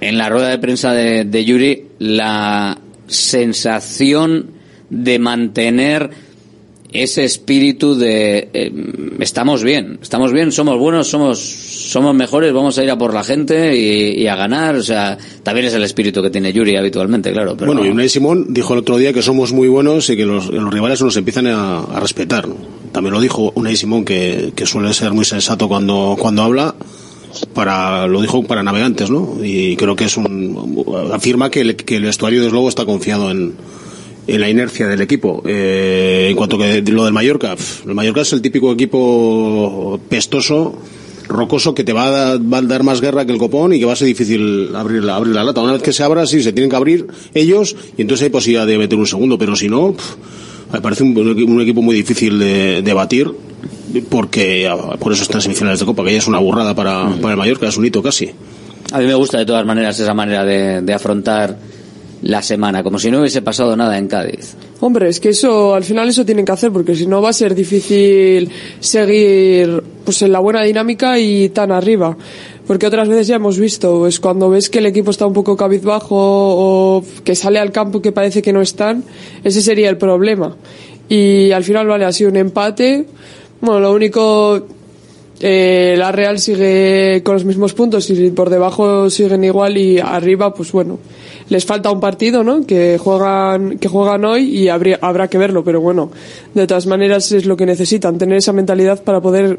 en 0.00 0.18
la 0.18 0.28
rueda 0.28 0.48
de 0.48 0.58
prensa 0.58 0.92
de, 0.92 1.24
de 1.24 1.44
Yuri, 1.44 1.84
la 1.98 2.78
sensación 3.06 4.50
de 4.88 5.18
mantener 5.18 6.10
ese 6.92 7.24
espíritu 7.24 7.94
de 7.94 8.48
eh, 8.52 8.72
estamos 9.20 9.62
bien, 9.62 9.98
estamos 10.02 10.32
bien, 10.32 10.52
somos 10.52 10.78
buenos, 10.78 11.08
somos 11.08 11.38
somos 11.38 12.14
mejores, 12.14 12.52
vamos 12.52 12.78
a 12.78 12.84
ir 12.84 12.90
a 12.90 12.98
por 12.98 13.12
la 13.12 13.24
gente 13.24 13.76
y, 13.76 14.26
a 14.28 14.36
ganar, 14.36 14.76
o 14.76 14.82
sea, 14.82 15.18
también 15.42 15.66
es 15.66 15.74
el 15.74 15.82
espíritu 15.82 16.22
que 16.22 16.30
tiene 16.30 16.52
Yuri 16.52 16.76
habitualmente, 16.76 17.32
claro. 17.32 17.56
Pero 17.56 17.72
Bueno, 17.72 17.84
y 17.84 17.90
Unai 17.90 18.08
Simón 18.08 18.46
dijo 18.54 18.74
el 18.74 18.80
otro 18.80 18.96
día 18.96 19.12
que 19.12 19.22
somos 19.22 19.52
muy 19.52 19.66
buenos 19.68 20.08
y 20.08 20.16
que 20.16 20.24
los, 20.24 20.46
rivales 20.48 21.02
nos 21.02 21.16
empiezan 21.16 21.48
a, 21.48 21.98
respetar. 22.00 22.46
También 22.92 23.14
lo 23.14 23.20
dijo 23.20 23.52
Unai 23.54 23.76
Simón, 23.76 24.04
que, 24.04 24.52
que 24.54 24.66
suele 24.66 24.94
ser 24.94 25.12
muy 25.12 25.24
sensato 25.24 25.68
cuando, 25.68 26.16
cuando 26.18 26.42
habla, 26.42 26.74
para 27.54 28.06
lo 28.06 28.20
dijo 28.20 28.42
para 28.44 28.62
navegantes, 28.62 29.10
¿no? 29.10 29.36
Y 29.42 29.76
creo 29.76 29.96
que 29.96 30.04
es 30.04 30.16
un. 30.16 30.84
afirma 31.12 31.50
que 31.50 31.60
el, 31.60 31.76
que 31.76 31.96
el 31.96 32.04
vestuario, 32.04 32.40
desde 32.40 32.52
luego, 32.52 32.68
está 32.68 32.84
confiado 32.84 33.30
en, 33.30 33.54
en 34.34 34.40
la 34.40 34.48
inercia 34.48 34.86
del 34.86 35.00
equipo. 35.00 35.42
Eh, 35.46 36.28
en 36.30 36.36
cuanto 36.36 36.58
que 36.58 36.82
lo 36.82 37.04
del 37.04 37.12
Mallorca, 37.12 37.56
el 37.86 37.94
Mallorca 37.94 38.22
es 38.22 38.32
el 38.32 38.40
típico 38.40 38.72
equipo 38.72 40.00
pestoso 40.08 40.78
rocoso 41.28 41.74
que 41.74 41.84
te 41.84 41.92
va 41.92 42.06
a, 42.06 42.10
dar, 42.10 42.52
va 42.52 42.58
a 42.58 42.62
dar 42.62 42.82
más 42.82 43.00
guerra 43.00 43.24
que 43.24 43.32
el 43.32 43.38
copón 43.38 43.72
y 43.72 43.78
que 43.78 43.84
va 43.84 43.92
a 43.92 43.96
ser 43.96 44.08
difícil 44.08 44.74
abrir 44.74 45.04
la, 45.04 45.16
abrir 45.16 45.34
la 45.34 45.44
lata. 45.44 45.60
Una 45.60 45.72
vez 45.74 45.82
que 45.82 45.92
se 45.92 46.02
abra, 46.02 46.26
sí, 46.26 46.42
se 46.42 46.52
tienen 46.52 46.70
que 46.70 46.76
abrir 46.76 47.06
ellos 47.34 47.76
y 47.96 48.02
entonces 48.02 48.24
hay 48.24 48.30
posibilidad 48.30 48.66
de 48.66 48.78
meter 48.78 48.98
un 48.98 49.06
segundo, 49.06 49.38
pero 49.38 49.54
si 49.54 49.68
no, 49.68 49.92
pff, 49.92 50.16
me 50.72 50.80
parece 50.80 51.04
un, 51.04 51.16
un 51.16 51.60
equipo 51.60 51.82
muy 51.82 51.94
difícil 51.94 52.38
de, 52.38 52.82
de 52.82 52.92
batir 52.92 53.30
porque 54.08 54.68
ah, 54.68 54.96
por 54.98 55.12
eso 55.12 55.22
está 55.22 55.38
en 55.38 55.42
semifinales 55.42 55.80
de 55.80 55.86
Copa, 55.86 56.04
que 56.04 56.12
ya 56.12 56.18
es 56.18 56.26
una 56.26 56.38
burrada 56.38 56.74
para, 56.74 57.08
para 57.20 57.32
el 57.32 57.38
Mallorca, 57.38 57.68
es 57.68 57.76
un 57.76 57.84
hito 57.84 58.02
casi. 58.02 58.30
A 58.92 58.98
mí 58.98 59.06
me 59.06 59.14
gusta 59.14 59.38
de 59.38 59.46
todas 59.46 59.64
maneras 59.64 59.98
esa 59.98 60.14
manera 60.14 60.44
de, 60.44 60.82
de 60.82 60.92
afrontar 60.92 61.56
la 62.22 62.42
semana, 62.42 62.82
como 62.82 62.98
si 62.98 63.10
no 63.10 63.20
hubiese 63.20 63.42
pasado 63.42 63.76
nada 63.76 63.96
en 63.98 64.06
Cádiz. 64.08 64.54
Hombre, 64.80 65.08
es 65.08 65.20
que 65.20 65.30
eso, 65.30 65.74
al 65.74 65.84
final 65.84 66.08
eso 66.08 66.24
tienen 66.24 66.44
que 66.44 66.52
hacer, 66.52 66.70
porque 66.70 66.94
si 66.94 67.06
no 67.06 67.22
va 67.22 67.30
a 67.30 67.32
ser 67.32 67.54
difícil 67.54 68.50
seguir 68.80 69.82
pues 70.04 70.22
en 70.22 70.32
la 70.32 70.38
buena 70.38 70.62
dinámica 70.62 71.18
y 71.18 71.48
tan 71.50 71.72
arriba. 71.72 72.16
Porque 72.66 72.86
otras 72.86 73.08
veces 73.08 73.26
ya 73.26 73.36
hemos 73.36 73.58
visto, 73.58 73.98
pues 73.98 74.20
cuando 74.20 74.48
ves 74.48 74.70
que 74.70 74.78
el 74.78 74.86
equipo 74.86 75.10
está 75.10 75.26
un 75.26 75.32
poco 75.32 75.56
cabizbajo 75.56 76.16
o 76.16 77.04
que 77.24 77.34
sale 77.34 77.58
al 77.58 77.72
campo 77.72 78.00
que 78.00 78.12
parece 78.12 78.42
que 78.42 78.52
no 78.52 78.60
están, 78.60 79.02
ese 79.42 79.60
sería 79.60 79.90
el 79.90 79.96
problema. 79.96 80.56
Y 81.08 81.50
al 81.50 81.64
final, 81.64 81.88
vale, 81.88 82.04
ha 82.04 82.12
sido 82.12 82.30
un 82.30 82.36
empate. 82.36 83.06
Bueno, 83.60 83.80
lo 83.80 83.92
único, 83.92 84.66
eh, 85.40 85.94
la 85.96 86.12
Real 86.12 86.38
sigue 86.38 87.22
con 87.24 87.34
los 87.34 87.44
mismos 87.44 87.72
puntos 87.72 88.10
y 88.10 88.30
por 88.30 88.50
debajo 88.50 89.08
siguen 89.08 89.42
igual 89.44 89.78
y 89.78 89.98
arriba, 89.98 90.52
pues 90.52 90.70
bueno, 90.70 90.98
les 91.48 91.64
falta 91.64 91.90
un 91.90 91.98
partido, 91.98 92.44
¿no? 92.44 92.66
Que 92.66 92.98
juegan, 92.98 93.78
que 93.78 93.88
juegan 93.88 94.24
hoy 94.24 94.44
y 94.44 94.68
habría, 94.68 94.98
habrá 95.00 95.28
que 95.28 95.38
verlo, 95.38 95.64
pero 95.64 95.80
bueno, 95.80 96.10
de 96.52 96.66
todas 96.66 96.86
maneras 96.86 97.32
es 97.32 97.46
lo 97.46 97.56
que 97.56 97.64
necesitan, 97.64 98.18
tener 98.18 98.36
esa 98.36 98.52
mentalidad 98.52 99.02
para 99.02 99.20
poder 99.20 99.58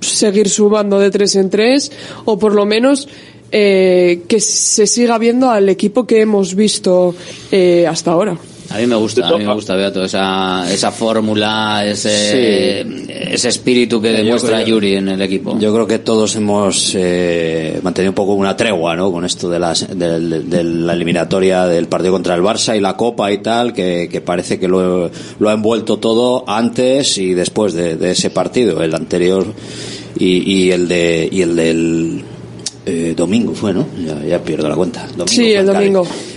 seguir 0.00 0.48
sumando 0.48 0.98
de 0.98 1.10
tres 1.10 1.34
en 1.36 1.50
tres 1.50 1.90
o 2.24 2.38
por 2.38 2.54
lo 2.54 2.64
menos 2.64 3.08
eh, 3.50 4.22
que 4.28 4.40
se 4.40 4.86
siga 4.86 5.18
viendo 5.18 5.50
al 5.50 5.68
equipo 5.68 6.06
que 6.06 6.20
hemos 6.20 6.54
visto 6.54 7.14
eh, 7.50 7.86
hasta 7.86 8.12
ahora. 8.12 8.38
A 8.70 8.78
mí 8.78 8.86
me 8.86 8.96
gusta, 8.96 9.28
a 9.28 9.38
mí 9.38 9.44
me 9.44 9.54
gusta, 9.54 9.74
Beato, 9.76 10.04
esa, 10.04 10.70
esa 10.72 10.90
fórmula, 10.90 11.84
ese, 11.86 12.80
ese 13.32 13.48
espíritu 13.48 14.00
que 14.02 14.08
demuestra 14.10 14.56
creo- 14.62 14.66
Yuri 14.66 14.96
en 14.96 15.08
el 15.08 15.22
equipo. 15.22 15.58
Yo 15.58 15.72
creo 15.72 15.86
que 15.86 15.98
todos 16.00 16.34
hemos 16.36 16.92
eh, 16.94 17.78
mantenido 17.82 18.10
un 18.10 18.14
poco 18.16 18.34
una 18.34 18.56
tregua, 18.56 18.96
¿no? 18.96 19.12
Con 19.12 19.24
esto 19.24 19.48
de, 19.48 19.58
las, 19.58 19.86
del- 19.96 20.50
de 20.50 20.64
la 20.64 20.92
eliminatoria 20.94 21.66
del 21.66 21.86
partido 21.86 22.12
contra 22.12 22.34
el 22.34 22.42
Barça 22.42 22.76
y 22.76 22.80
la 22.80 22.96
Copa 22.96 23.30
y 23.32 23.38
tal, 23.38 23.72
que, 23.72 24.08
que 24.10 24.20
parece 24.20 24.58
que 24.58 24.68
lo, 24.68 25.10
lo 25.38 25.48
ha 25.48 25.52
envuelto 25.52 25.98
todo 25.98 26.44
antes 26.48 27.18
y 27.18 27.34
después 27.34 27.72
de, 27.72 27.96
de 27.96 28.10
ese 28.10 28.30
partido, 28.30 28.82
el 28.82 28.94
anterior 28.94 29.46
y, 30.18 30.50
y 30.52 30.70
el 30.72 30.88
de 30.88 31.28
y 31.30 31.42
el 31.42 31.54
del 31.56 32.24
eh, 32.86 33.14
domingo 33.16 33.52
fue, 33.54 33.72
¿no? 33.74 33.86
Ya, 34.04 34.22
ya 34.26 34.42
pierdo 34.42 34.68
la 34.68 34.74
cuenta. 34.76 35.02
Domingo 35.08 35.26
Sí, 35.28 35.52
el 35.52 35.66
Cádiz. 35.66 35.76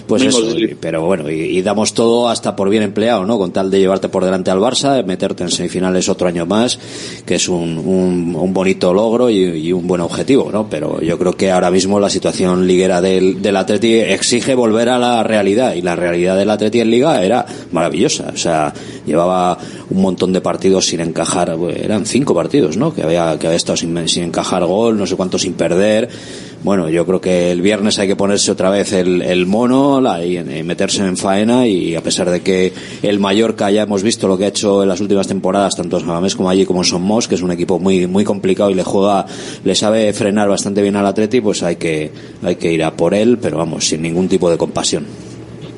Pues 0.10 0.24
eso, 0.24 0.42
pero 0.80 1.06
bueno, 1.06 1.30
y, 1.30 1.36
y 1.36 1.62
damos 1.62 1.94
todo 1.94 2.30
hasta 2.30 2.56
por 2.56 2.68
bien 2.70 2.82
empleado, 2.82 3.26
¿no? 3.28 3.38
Con 3.38 3.52
tal 3.52 3.70
de 3.70 3.80
llevarte 3.80 4.10
por 4.10 4.26
delante 4.26 4.50
al 4.50 4.58
Barça, 4.58 5.06
meterte 5.06 5.44
en 5.44 5.52
semifinales 5.52 6.10
otro 6.10 6.28
año 6.28 6.48
más, 6.48 6.80
que 7.28 7.36
es 7.36 7.48
un, 7.48 7.78
un, 7.78 8.36
un 8.36 8.52
bonito 8.52 8.92
logro 8.92 9.30
y, 9.30 9.38
y 9.38 9.72
un 9.72 9.86
buen 9.86 10.02
objetivo, 10.02 10.50
¿no? 10.52 10.68
Pero 10.68 11.00
yo 11.00 11.20
creo 11.20 11.34
que 11.34 11.52
ahora 11.52 11.70
mismo 11.70 12.00
la 12.00 12.10
situación 12.10 12.66
liguera 12.66 13.02
del, 13.02 13.40
del 13.44 13.56
Atleti 13.56 13.94
exige 13.98 14.56
volver 14.56 14.90
a 14.90 14.98
la 14.98 15.22
realidad, 15.22 15.76
y 15.76 15.84
la 15.84 15.96
realidad 15.96 16.36
del 16.36 16.50
Atleti 16.50 16.80
en 16.80 16.90
Liga 16.90 17.24
era 17.24 17.46
maravillosa, 17.72 18.32
o 18.34 18.38
sea, 18.38 18.74
llevaba 19.06 19.60
un 19.92 20.02
montón 20.02 20.34
de 20.34 20.42
partidos 20.42 20.88
sin 20.88 21.02
encajar, 21.02 21.56
eran 21.76 22.08
cinco 22.08 22.34
partidos, 22.34 22.78
¿no? 22.78 22.96
Que 22.96 23.04
había, 23.04 23.38
que 23.38 23.46
había 23.46 23.58
estado 23.58 23.78
sin, 23.78 24.08
sin 24.08 24.24
encajar 24.24 24.66
gol, 24.66 24.98
no 24.98 25.06
sé 25.06 25.16
cuánto 25.16 25.38
sin 25.38 25.54
perder, 25.54 26.10
bueno, 26.64 26.90
yo 26.90 27.06
creo 27.06 27.22
que 27.22 27.52
el 27.52 27.62
viernes 27.62 28.00
hay 28.00 28.08
que 28.08 28.16
ponerse 28.16 28.52
otra 28.52 28.70
vez 28.70 28.92
el, 28.94 29.22
el 29.22 29.46
mono 29.46 30.02
la- 30.02 30.26
y, 30.26 30.38
y 30.38 30.64
meterse 30.64 31.02
en 31.04 31.16
faena 31.16 31.66
y 31.68 31.96
a 31.96 32.02
pesar 32.04 32.30
de 32.30 32.42
que 32.42 32.74
el 33.02 33.20
Mallorca 33.20 33.72
ya 33.72 33.84
hemos 33.84 34.04
visto 34.04 34.28
lo 34.28 34.38
que 34.38 34.46
ha 34.46 34.50
hecho 34.50 34.84
en 34.84 34.90
las 34.90 35.00
últimas 35.00 35.28
temporadas, 35.28 35.76
tanto 35.76 35.98
en 35.98 36.06
Samamés 36.06 36.36
como 36.36 36.50
allí 36.50 36.66
como 36.66 36.82
en 36.82 36.86
Somos, 36.86 37.28
que 37.28 37.36
es 37.36 37.42
un 37.42 37.52
equipo 37.52 37.80
muy 37.80 38.08
muy 38.08 38.24
complicado 38.24 38.70
y 38.70 38.74
le 38.74 38.84
juega, 38.84 39.26
le 39.64 39.76
sabe 39.76 40.12
frenar 40.14 40.50
bastante 40.50 40.82
bien 40.82 40.96
al 40.96 41.06
Atleti, 41.06 41.40
pues 41.42 41.64
hay 41.64 41.78
que, 41.78 42.12
hay 42.44 42.56
que 42.58 42.74
ir 42.74 42.84
a 42.84 42.92
por 42.92 43.14
él, 43.14 43.38
pero 43.42 43.58
vamos, 43.58 43.86
sin 43.86 44.02
ningún 44.02 44.28
tipo 44.28 44.50
de 44.52 44.58
compasión. 44.58 45.06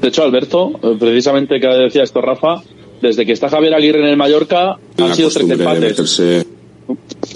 De 0.01 0.07
hecho, 0.07 0.23
Alberto, 0.23 0.71
eh, 0.81 0.95
precisamente 0.99 1.59
que 1.59 1.67
decía 1.67 2.01
esto 2.03 2.21
Rafa, 2.21 2.63
desde 3.03 3.25
que 3.25 3.33
está 3.33 3.49
Javier 3.49 3.75
Aguirre 3.75 3.99
en 3.99 4.07
el 4.07 4.17
Mallorca 4.17 4.77
han 5.03 5.15
sido 5.15 5.29
tres 5.29 5.45
empates. 5.59 5.95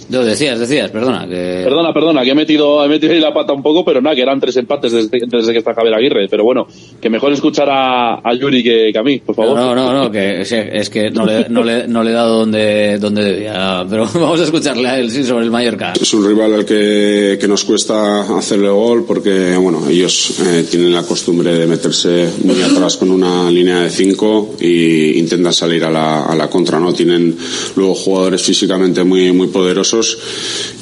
Lo 0.10 0.24
decías, 0.24 0.60
decías, 0.60 0.92
perdona. 0.92 1.28
Que... 1.28 1.62
Perdona, 1.64 1.94
perdona, 1.94 2.24
que 2.24 2.32
he 2.32 2.36
metido, 2.36 2.84
he 2.84 2.88
metido 2.88 3.14
ahí 3.14 3.20
la 3.20 3.34
pata 3.34 3.54
un 3.54 3.64
poco, 3.64 3.84
pero 3.84 4.02
nada, 4.02 4.16
que 4.16 4.22
eran 4.22 4.40
tres 4.40 4.56
empates 4.58 4.92
desde, 4.92 5.20
desde 5.26 5.52
que 5.52 5.60
está 5.60 5.74
Javier 5.74 5.96
Aguirre. 5.96 6.28
Pero 6.30 6.44
bueno, 6.44 6.68
que 7.02 7.10
mejor 7.10 7.34
escuchar 7.34 7.70
a, 7.70 8.16
a 8.16 8.34
Yuri 8.34 8.64
que, 8.64 8.90
que 8.92 9.00
a 9.00 9.04
mí, 9.04 9.20
por 9.20 9.36
favor. 9.36 9.56
No, 9.56 9.76
no, 9.76 9.94
no, 9.94 10.12
que 10.12 10.42
es, 10.42 10.52
es 10.52 10.90
que 10.90 11.10
no 11.12 11.26
le, 11.26 11.50
no, 11.50 11.64
le, 11.64 11.88
no 11.88 12.04
le 12.04 12.12
he 12.12 12.14
dado 12.14 12.40
donde, 12.40 12.98
donde 13.00 13.24
debía. 13.24 13.86
Pero 13.90 14.08
vamos 14.14 14.40
a 14.40 14.44
escucharle 14.44 14.88
a 14.88 15.00
él 15.00 15.12
sí 15.12 15.24
sobre 15.24 15.46
el 15.46 15.52
Mallorca. 15.52 15.94
Es 16.00 16.14
un 16.14 16.28
rival 16.28 16.54
al 16.54 16.66
que, 16.66 17.38
que 17.40 17.48
nos 17.48 17.64
cuesta 17.64 18.38
hacerle 18.38 18.70
gol 18.70 19.06
porque 19.06 19.56
bueno 19.56 19.88
ellos 19.90 20.40
eh, 20.40 20.66
tienen 20.70 20.94
la 20.94 21.04
costumbre 21.04 21.54
de 21.54 21.68
meterse 21.68 22.30
muy 22.44 22.62
atrás 22.62 22.98
con 22.98 23.12
una 23.12 23.50
línea 23.50 23.82
de 23.82 23.90
cinco 23.90 24.56
y 24.60 25.18
intentan 25.20 25.54
salir 25.54 25.84
a 25.84 25.90
la, 25.90 26.26
a 26.26 26.36
la 26.36 26.50
contra 26.50 26.80
no 26.80 26.94
tienen 26.94 27.36
luego 27.76 27.96
jugadores 27.96 28.42
físicamente 28.42 29.04
muy 29.04 29.32
muy 29.32 29.48
poderosos 29.48 29.75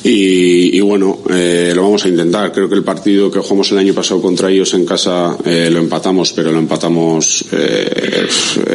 y, 0.03 0.77
y 0.77 0.79
bueno 0.81 1.19
eh, 1.29 1.71
lo 1.75 1.83
vamos 1.83 2.05
a 2.05 2.09
intentar. 2.09 2.51
Creo 2.51 2.69
que 2.69 2.75
el 2.75 2.83
partido 2.83 3.31
que 3.31 3.39
jugamos 3.39 3.71
el 3.71 3.77
año 3.79 3.93
pasado 3.93 4.21
contra 4.21 4.49
ellos 4.49 4.73
en 4.73 4.85
casa 4.85 5.37
eh, 5.45 5.69
lo 5.71 5.79
empatamos 5.79 6.33
pero 6.33 6.51
lo 6.51 6.59
empatamos 6.59 7.45
eh, 7.51 8.27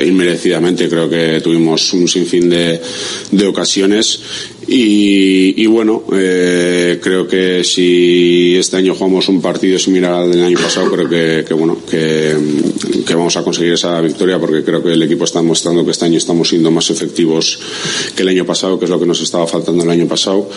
inmerecidamente. 0.06 0.88
Creo 0.88 1.08
que 1.08 1.40
tuvimos 1.40 1.92
un 1.92 2.08
sinfín 2.08 2.48
de, 2.48 2.80
de 3.30 3.46
ocasiones 3.46 4.20
y, 4.70 5.62
y 5.62 5.66
bueno, 5.66 6.04
eh, 6.12 7.00
creo 7.02 7.26
que 7.26 7.64
si 7.64 8.54
este 8.56 8.76
año 8.76 8.94
jugamos 8.94 9.26
un 9.30 9.40
partido 9.40 9.78
similar 9.78 10.12
al 10.12 10.30
del 10.30 10.44
año 10.44 10.58
pasado, 10.58 10.90
creo 10.90 11.08
que, 11.08 11.44
que 11.46 11.54
bueno, 11.54 11.78
que, 11.88 12.36
que 13.06 13.14
vamos 13.14 13.34
a 13.38 13.42
conseguir 13.42 13.72
esa 13.72 13.98
victoria 14.02 14.38
porque 14.38 14.62
creo 14.62 14.82
que 14.82 14.92
el 14.92 15.02
equipo 15.02 15.24
está 15.24 15.40
mostrando 15.40 15.86
que 15.86 15.92
este 15.92 16.04
año 16.04 16.18
estamos 16.18 16.50
siendo 16.50 16.70
más 16.70 16.90
efectivos 16.90 17.58
que 18.14 18.22
el 18.22 18.28
año 18.28 18.44
pasado, 18.44 18.78
que 18.78 18.84
es 18.84 18.90
lo 18.90 19.00
que 19.00 19.06
nos 19.06 19.22
estaba 19.22 19.46
faltando 19.46 19.84
el 19.84 19.90
año 19.90 20.06
pasado. 20.06 20.48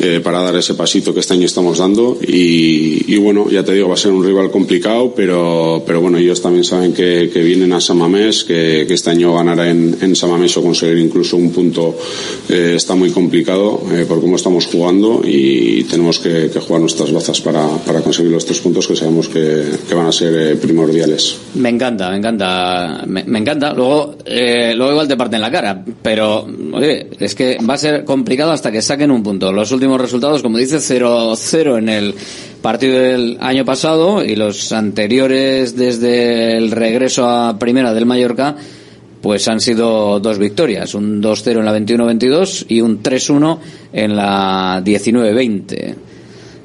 Eh, 0.00 0.20
para 0.22 0.42
dar 0.42 0.56
ese 0.56 0.74
pasito 0.74 1.12
que 1.12 1.20
este 1.20 1.34
año 1.34 1.46
estamos 1.46 1.78
dando 1.78 2.18
y, 2.20 3.16
bueno, 3.18 3.50
ya 3.50 3.62
te 3.64 3.72
digo, 3.72 3.88
va 3.88 3.94
a 3.94 3.98
ser 3.98 4.12
un 4.12 4.24
rival 4.24 4.50
complicado, 4.50 5.12
pero, 5.14 5.82
pero 5.86 6.00
bueno, 6.00 6.18
ellos 6.18 6.40
también 6.40 6.64
saben 6.64 6.92
que, 6.92 7.28
vienen 7.40 7.72
a 7.72 7.80
Samamés, 7.80 8.44
que, 8.44 8.82
este 8.82 9.10
año 9.10 9.34
ganar 9.34 9.60
en, 9.66 9.96
en 10.00 10.16
Samamés 10.16 10.56
o 10.56 10.62
conseguir 10.62 10.98
incluso 10.98 11.36
un 11.36 11.50
punto 11.50 11.96
eh, 12.48 12.74
está 12.76 12.94
muy 12.94 13.10
complicado 13.10 13.80
eh, 13.92 14.04
por 14.08 14.20
cómo 14.20 14.36
estamos 14.36 14.66
jugando 14.66 15.22
y 15.24 15.84
tenemos 15.84 16.18
que, 16.18 16.50
que 16.52 16.60
jugar 16.60 16.80
nuestras 16.80 17.12
bazas 17.12 17.40
para, 17.40 17.66
para 17.86 18.00
conseguir 18.00 18.30
los 18.30 18.44
tres 18.44 18.60
puntos 18.60 18.86
que 18.86 18.96
sabemos 18.96 19.28
que, 19.28 19.64
van 19.94 20.06
a 20.06 20.12
ser 20.12 20.34
eh, 20.34 20.56
primordiales. 20.56 21.36
Me 21.54 21.68
encanta, 21.68 22.10
me 22.10 22.16
encanta, 22.16 23.04
me, 23.06 23.38
encanta. 23.38 23.72
Luego, 23.72 24.16
luego 24.26 24.90
igual 24.92 25.08
te 25.08 25.16
parten 25.16 25.40
la 25.40 25.50
cara, 25.50 25.84
pero 26.02 26.46
es 27.18 27.34
que 27.34 27.58
va 27.68 27.74
a 27.74 27.78
ser 27.78 28.04
complicado 28.04 28.52
hasta 28.52 28.70
que 28.70 28.80
saquen 28.82 29.10
un 29.10 29.22
punto. 29.22 29.52
Los 29.52 29.72
últimos 29.72 29.89
resultados, 29.98 30.42
como 30.42 30.58
dice, 30.58 30.76
0-0 30.76 31.78
en 31.78 31.88
el 31.88 32.14
partido 32.60 32.98
del 32.98 33.38
año 33.40 33.64
pasado 33.64 34.22
y 34.22 34.36
los 34.36 34.72
anteriores 34.72 35.76
desde 35.76 36.56
el 36.56 36.70
regreso 36.70 37.26
a 37.26 37.58
primera 37.58 37.94
del 37.94 38.04
Mallorca, 38.04 38.56
pues 39.22 39.48
han 39.48 39.60
sido 39.60 40.20
dos 40.20 40.38
victorias, 40.38 40.94
un 40.94 41.22
2-0 41.22 41.58
en 41.58 41.64
la 41.64 41.78
21-22 41.78 42.66
y 42.68 42.80
un 42.80 43.02
3-1 43.02 43.58
en 43.92 44.16
la 44.16 44.82
19-20. 44.84 45.94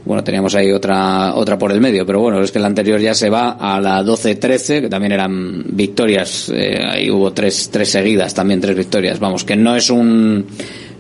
Bueno, 0.06 0.24
teníamos 0.24 0.54
ahí 0.54 0.72
otra 0.72 1.34
otra 1.34 1.58
por 1.58 1.72
el 1.72 1.82
medio, 1.82 2.06
pero 2.06 2.20
bueno, 2.20 2.40
es 2.40 2.52
que 2.52 2.60
la 2.60 2.68
anterior 2.68 3.00
ya 3.00 3.16
se 3.16 3.30
va 3.30 3.52
a 3.54 3.82
la 3.82 4.04
12-13, 4.04 4.82
que 4.82 4.90
también 4.90 5.14
eran 5.14 5.64
victorias, 5.70 6.52
eh, 6.54 6.80
ahí 6.88 7.10
hubo 7.10 7.34
tres, 7.34 7.70
tres 7.72 7.90
seguidas, 7.90 8.34
también 8.34 8.62
tres 8.62 8.78
victorias. 8.78 9.20
Vamos, 9.20 9.44
que 9.44 9.56
no 9.56 9.76
es 9.76 9.90
un 9.90 10.46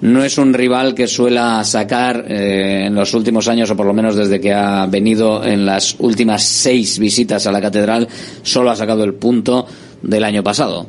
no 0.05 0.23
es 0.23 0.37
un 0.37 0.53
rival 0.53 0.93
que 0.93 1.07
suela 1.07 1.63
sacar 1.63 2.25
eh, 2.27 2.85
en 2.85 2.93
los 2.93 3.13
últimos 3.15 3.47
años, 3.47 3.71
o 3.71 3.75
por 3.75 3.87
lo 3.87 3.93
menos 3.93 4.15
desde 4.15 4.39
que 4.39 4.53
ha 4.53 4.85
venido 4.85 5.43
en 5.43 5.65
las 5.65 5.95
últimas 5.97 6.43
seis 6.43 6.99
visitas 6.99 7.47
a 7.47 7.51
la 7.51 7.59
catedral, 7.59 8.07
solo 8.43 8.69
ha 8.69 8.75
sacado 8.75 9.03
el 9.03 9.15
punto 9.15 9.65
del 10.03 10.23
año 10.23 10.43
pasado. 10.43 10.85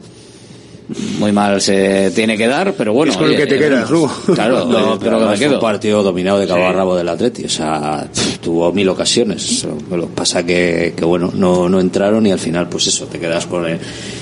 Muy 1.19 1.33
mal 1.33 1.61
se 1.63 2.13
tiene 2.13 2.37
que 2.37 2.47
dar, 2.47 2.75
pero 2.75 2.93
bueno. 2.93 3.11
Es 3.11 3.19
con 3.19 3.29
el 3.29 3.37
que 3.37 3.47
te 3.47 3.57
eh, 3.57 3.59
quedas, 3.59 3.91
Lugo. 3.91 4.13
Claro, 4.35 4.67
No, 4.71 4.95
eh, 4.95 4.99
pero 5.01 5.19
que 5.19 5.25
me 5.25 5.39
quedo. 5.39 5.55
un 5.55 5.61
partido 5.61 6.03
dominado 6.03 6.39
de 6.39 6.47
cabo 6.47 6.67
a 6.67 6.73
rabo 6.73 6.95
del 6.95 7.09
Atleti, 7.09 7.45
o 7.45 7.49
sea, 7.49 8.07
tuvo 8.43 8.71
mil 8.71 8.89
ocasiones. 8.91 9.67
Lo 9.91 10.09
que 10.09 10.15
pasa 10.15 10.45
que, 10.45 10.93
que 10.95 11.05
bueno, 11.07 11.33
no, 11.35 11.71
no 11.71 11.81
entraron 11.81 12.27
y 12.27 12.33
al 12.33 12.39
final, 12.39 12.69
pues 12.69 12.87
eso, 12.89 13.07
te 13.07 13.19
quedas 13.19 13.47
con 13.47 13.67
el, 13.67 13.79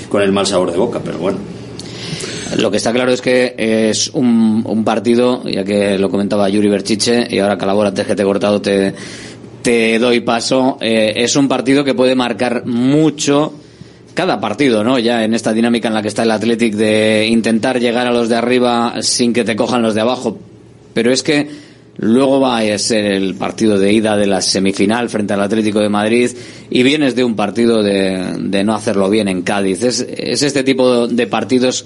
con 0.09 0.21
el 0.21 0.31
mal 0.31 0.47
sabor 0.47 0.71
de 0.71 0.77
boca, 0.77 1.01
pero 1.03 1.17
bueno. 1.17 1.54
Lo 2.57 2.69
que 2.71 2.77
está 2.77 2.93
claro 2.93 3.11
es 3.11 3.21
que 3.21 3.55
es 3.57 4.09
un, 4.13 4.83
partido, 4.85 5.43
ya 5.45 5.63
que 5.63 5.97
lo 5.97 6.09
comentaba 6.09 6.47
Yuri 6.47 6.69
Berchiche, 6.69 7.27
y 7.29 7.39
ahora 7.39 7.57
Calabora, 7.57 7.89
antes 7.89 8.05
que 8.05 8.15
te 8.15 8.21
he 8.21 8.25
cortado, 8.25 8.61
te, 8.61 9.99
doy 9.99 10.21
paso. 10.21 10.77
eh, 10.79 11.13
es 11.15 11.35
un 11.35 11.47
partido 11.47 11.83
que 11.83 11.95
puede 11.95 12.15
marcar 12.15 12.65
mucho 12.65 13.53
cada 14.15 14.39
partido, 14.39 14.83
¿no? 14.83 14.97
Ya 14.97 15.23
en 15.23 15.33
esta 15.33 15.53
dinámica 15.53 15.89
en 15.89 15.93
la 15.93 16.01
que 16.01 16.07
está 16.07 16.23
el 16.23 16.31
Athletic 16.31 16.73
de 16.75 17.27
intentar 17.29 17.79
llegar 17.79 18.07
a 18.07 18.11
los 18.11 18.29
de 18.29 18.35
arriba 18.35 18.95
sin 19.01 19.33
que 19.33 19.43
te 19.43 19.55
cojan 19.55 19.81
los 19.81 19.93
de 19.93 20.01
abajo. 20.01 20.37
Pero 20.93 21.11
es 21.11 21.21
que 21.21 21.49
luego 21.97 22.39
va 22.39 22.59
a 22.59 22.77
ser 22.77 23.05
el 23.05 23.35
partido 23.35 23.77
de 23.77 23.91
ida 23.91 24.17
de 24.17 24.25
la 24.27 24.41
semifinal 24.41 25.09
frente 25.09 25.33
al 25.33 25.41
Atlético 25.41 25.79
de 25.79 25.89
Madrid 25.89 26.31
y 26.69 26.83
vienes 26.83 27.15
de 27.15 27.23
un 27.23 27.35
partido 27.35 27.83
de, 27.83 28.37
de 28.39 28.63
no 28.63 28.73
hacerlo 28.73 29.09
bien 29.09 29.27
en 29.27 29.41
Cádiz. 29.41 29.83
Es 29.83 30.41
este 30.41 30.63
tipo 30.63 31.07
de 31.07 31.27
partidos 31.27 31.85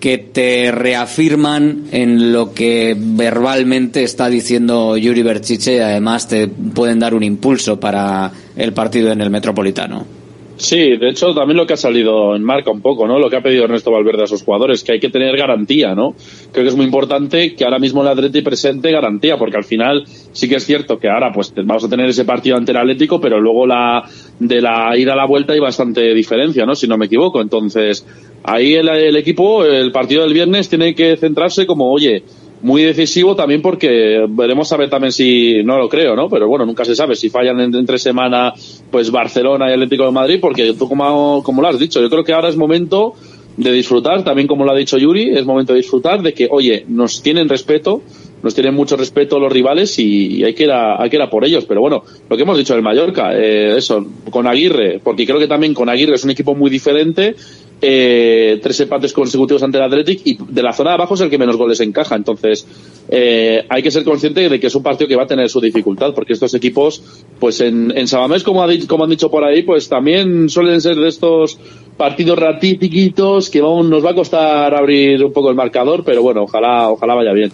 que 0.00 0.18
te 0.18 0.70
reafirman 0.72 1.86
en 1.90 2.32
lo 2.32 2.52
que 2.52 2.96
verbalmente 2.98 4.02
está 4.02 4.28
diciendo 4.28 4.96
Yuri 4.96 5.22
Berchiche 5.22 5.76
y 5.76 5.80
además 5.80 6.28
te 6.28 6.48
pueden 6.48 6.98
dar 6.98 7.14
un 7.14 7.22
impulso 7.22 7.80
para 7.80 8.30
el 8.56 8.72
partido 8.72 9.10
en 9.10 9.20
el 9.20 9.30
Metropolitano. 9.30 10.25
Sí, 10.58 10.96
de 10.96 11.10
hecho 11.10 11.34
también 11.34 11.58
lo 11.58 11.66
que 11.66 11.74
ha 11.74 11.76
salido 11.76 12.34
en 12.34 12.42
marca 12.42 12.70
un 12.70 12.80
poco, 12.80 13.06
¿no? 13.06 13.18
Lo 13.18 13.28
que 13.28 13.36
ha 13.36 13.42
pedido 13.42 13.64
Ernesto 13.64 13.90
Valverde 13.90 14.22
a 14.22 14.26
sus 14.26 14.42
jugadores, 14.42 14.82
que 14.82 14.92
hay 14.92 15.00
que 15.00 15.10
tener 15.10 15.36
garantía, 15.36 15.94
¿no? 15.94 16.14
Creo 16.50 16.64
que 16.64 16.68
es 16.68 16.76
muy 16.76 16.86
importante 16.86 17.54
que 17.54 17.64
ahora 17.64 17.78
mismo 17.78 18.00
el 18.00 18.08
Atleti 18.08 18.40
presente 18.40 18.90
garantía, 18.90 19.36
porque 19.36 19.58
al 19.58 19.64
final 19.64 20.04
sí 20.32 20.48
que 20.48 20.56
es 20.56 20.64
cierto 20.64 20.98
que 20.98 21.10
ahora 21.10 21.30
pues 21.30 21.52
vamos 21.54 21.84
a 21.84 21.90
tener 21.90 22.08
ese 22.08 22.24
partido 22.24 22.56
ante 22.56 22.72
el 22.72 22.78
Atlético, 22.78 23.20
pero 23.20 23.38
luego 23.38 23.66
la 23.66 24.04
de 24.38 24.62
la 24.62 24.96
ida 24.96 25.12
a 25.12 25.16
la 25.16 25.26
vuelta 25.26 25.52
hay 25.52 25.60
bastante 25.60 26.14
diferencia, 26.14 26.64
¿no? 26.64 26.74
Si 26.74 26.88
no 26.88 26.96
me 26.96 27.04
equivoco. 27.04 27.42
Entonces, 27.42 28.06
ahí 28.42 28.74
el, 28.74 28.88
el 28.88 29.16
equipo, 29.16 29.62
el 29.62 29.92
partido 29.92 30.22
del 30.22 30.32
viernes 30.32 30.70
tiene 30.70 30.94
que 30.94 31.18
centrarse 31.18 31.66
como, 31.66 31.92
oye, 31.92 32.22
muy 32.66 32.82
decisivo 32.82 33.36
también 33.36 33.62
porque 33.62 34.26
veremos 34.28 34.72
a 34.72 34.76
ver 34.76 34.90
también 34.90 35.12
si, 35.12 35.62
no 35.62 35.78
lo 35.78 35.88
creo, 35.88 36.16
¿no? 36.16 36.28
Pero 36.28 36.48
bueno, 36.48 36.66
nunca 36.66 36.84
se 36.84 36.96
sabe 36.96 37.14
si 37.14 37.30
fallan 37.30 37.60
en- 37.60 37.74
entre 37.76 37.96
semana, 37.98 38.52
pues 38.90 39.10
Barcelona 39.10 39.70
y 39.70 39.74
Atlético 39.74 40.04
de 40.06 40.10
Madrid, 40.10 40.38
porque 40.40 40.72
tú 40.72 40.88
como, 40.88 41.42
como 41.44 41.62
lo 41.62 41.68
has 41.68 41.78
dicho, 41.78 42.00
yo 42.00 42.10
creo 42.10 42.24
que 42.24 42.32
ahora 42.32 42.48
es 42.48 42.56
momento 42.56 43.14
de 43.56 43.70
disfrutar, 43.72 44.24
también 44.24 44.48
como 44.48 44.64
lo 44.64 44.72
ha 44.72 44.76
dicho 44.76 44.98
Yuri, 44.98 45.30
es 45.30 45.46
momento 45.46 45.72
de 45.74 45.78
disfrutar 45.78 46.22
de 46.22 46.34
que, 46.34 46.48
oye, 46.50 46.84
nos 46.88 47.22
tienen 47.22 47.48
respeto, 47.48 48.02
nos 48.42 48.54
tienen 48.54 48.74
mucho 48.74 48.96
respeto 48.96 49.38
los 49.38 49.52
rivales 49.52 49.98
y, 49.98 50.44
hay 50.44 50.54
que 50.54 50.64
ir 50.64 50.70
a, 50.70 51.02
hay 51.02 51.10
que 51.10 51.16
ir 51.16 51.22
a 51.22 51.30
por 51.30 51.44
ellos. 51.44 51.64
Pero 51.64 51.80
bueno, 51.80 52.04
lo 52.28 52.36
que 52.36 52.42
hemos 52.42 52.58
dicho 52.58 52.74
del 52.74 52.82
Mallorca, 52.82 53.32
eh, 53.34 53.76
eso, 53.76 54.04
con 54.30 54.46
Aguirre, 54.46 55.00
porque 55.02 55.26
creo 55.26 55.38
que 55.38 55.48
también 55.48 55.74
con 55.74 55.88
Aguirre 55.88 56.14
es 56.14 56.24
un 56.24 56.30
equipo 56.30 56.54
muy 56.54 56.70
diferente, 56.70 57.34
eh, 57.82 58.58
tres 58.62 58.80
empates 58.80 59.12
consecutivos 59.12 59.62
ante 59.62 59.76
el 59.76 59.84
Athletic 59.84 60.20
y 60.24 60.38
de 60.48 60.62
la 60.62 60.72
zona 60.72 60.90
de 60.90 60.94
abajo 60.94 61.14
es 61.14 61.20
el 61.20 61.30
que 61.30 61.38
menos 61.38 61.56
goles 61.56 61.80
encaja. 61.80 62.16
Entonces, 62.16 62.66
eh, 63.08 63.64
hay 63.68 63.82
que 63.82 63.90
ser 63.90 64.04
consciente 64.04 64.48
de 64.48 64.60
que 64.60 64.68
es 64.68 64.74
un 64.74 64.82
partido 64.82 65.08
que 65.08 65.16
va 65.16 65.24
a 65.24 65.26
tener 65.26 65.48
su 65.48 65.60
dificultad, 65.60 66.14
porque 66.14 66.32
estos 66.32 66.54
equipos, 66.54 67.02
pues 67.38 67.60
en, 67.60 67.92
en 67.96 68.08
Sabamés, 68.08 68.42
como, 68.42 68.62
ha 68.62 68.68
como 68.86 69.04
han 69.04 69.10
dicho 69.10 69.30
por 69.30 69.44
ahí, 69.44 69.62
pues 69.62 69.88
también 69.88 70.48
suelen 70.48 70.80
ser 70.80 70.96
de 70.96 71.08
estos 71.08 71.58
partidos 71.96 72.38
ratíticos 72.38 73.50
que 73.50 73.60
vamos, 73.60 73.86
nos 73.86 74.04
va 74.04 74.10
a 74.10 74.14
costar 74.14 74.74
abrir 74.74 75.24
un 75.24 75.32
poco 75.32 75.50
el 75.50 75.56
marcador, 75.56 76.02
pero 76.04 76.22
bueno, 76.22 76.42
ojalá, 76.44 76.90
ojalá 76.90 77.14
vaya 77.14 77.32
bien. 77.32 77.52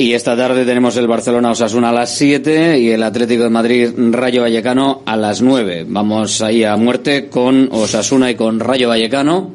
Y 0.00 0.14
esta 0.14 0.34
tarde 0.34 0.64
tenemos 0.64 0.96
el 0.96 1.06
Barcelona 1.06 1.50
Osasuna 1.50 1.90
a 1.90 1.92
las 1.92 2.14
7 2.16 2.78
y 2.80 2.88
el 2.88 3.02
Atlético 3.02 3.42
de 3.42 3.50
Madrid 3.50 3.88
Rayo 4.12 4.40
Vallecano 4.40 5.02
a 5.04 5.14
las 5.14 5.42
9. 5.42 5.84
Vamos 5.86 6.40
ahí 6.40 6.64
a 6.64 6.74
muerte 6.78 7.28
con 7.28 7.68
Osasuna 7.70 8.30
y 8.30 8.34
con 8.34 8.60
Rayo 8.60 8.88
Vallecano 8.88 9.50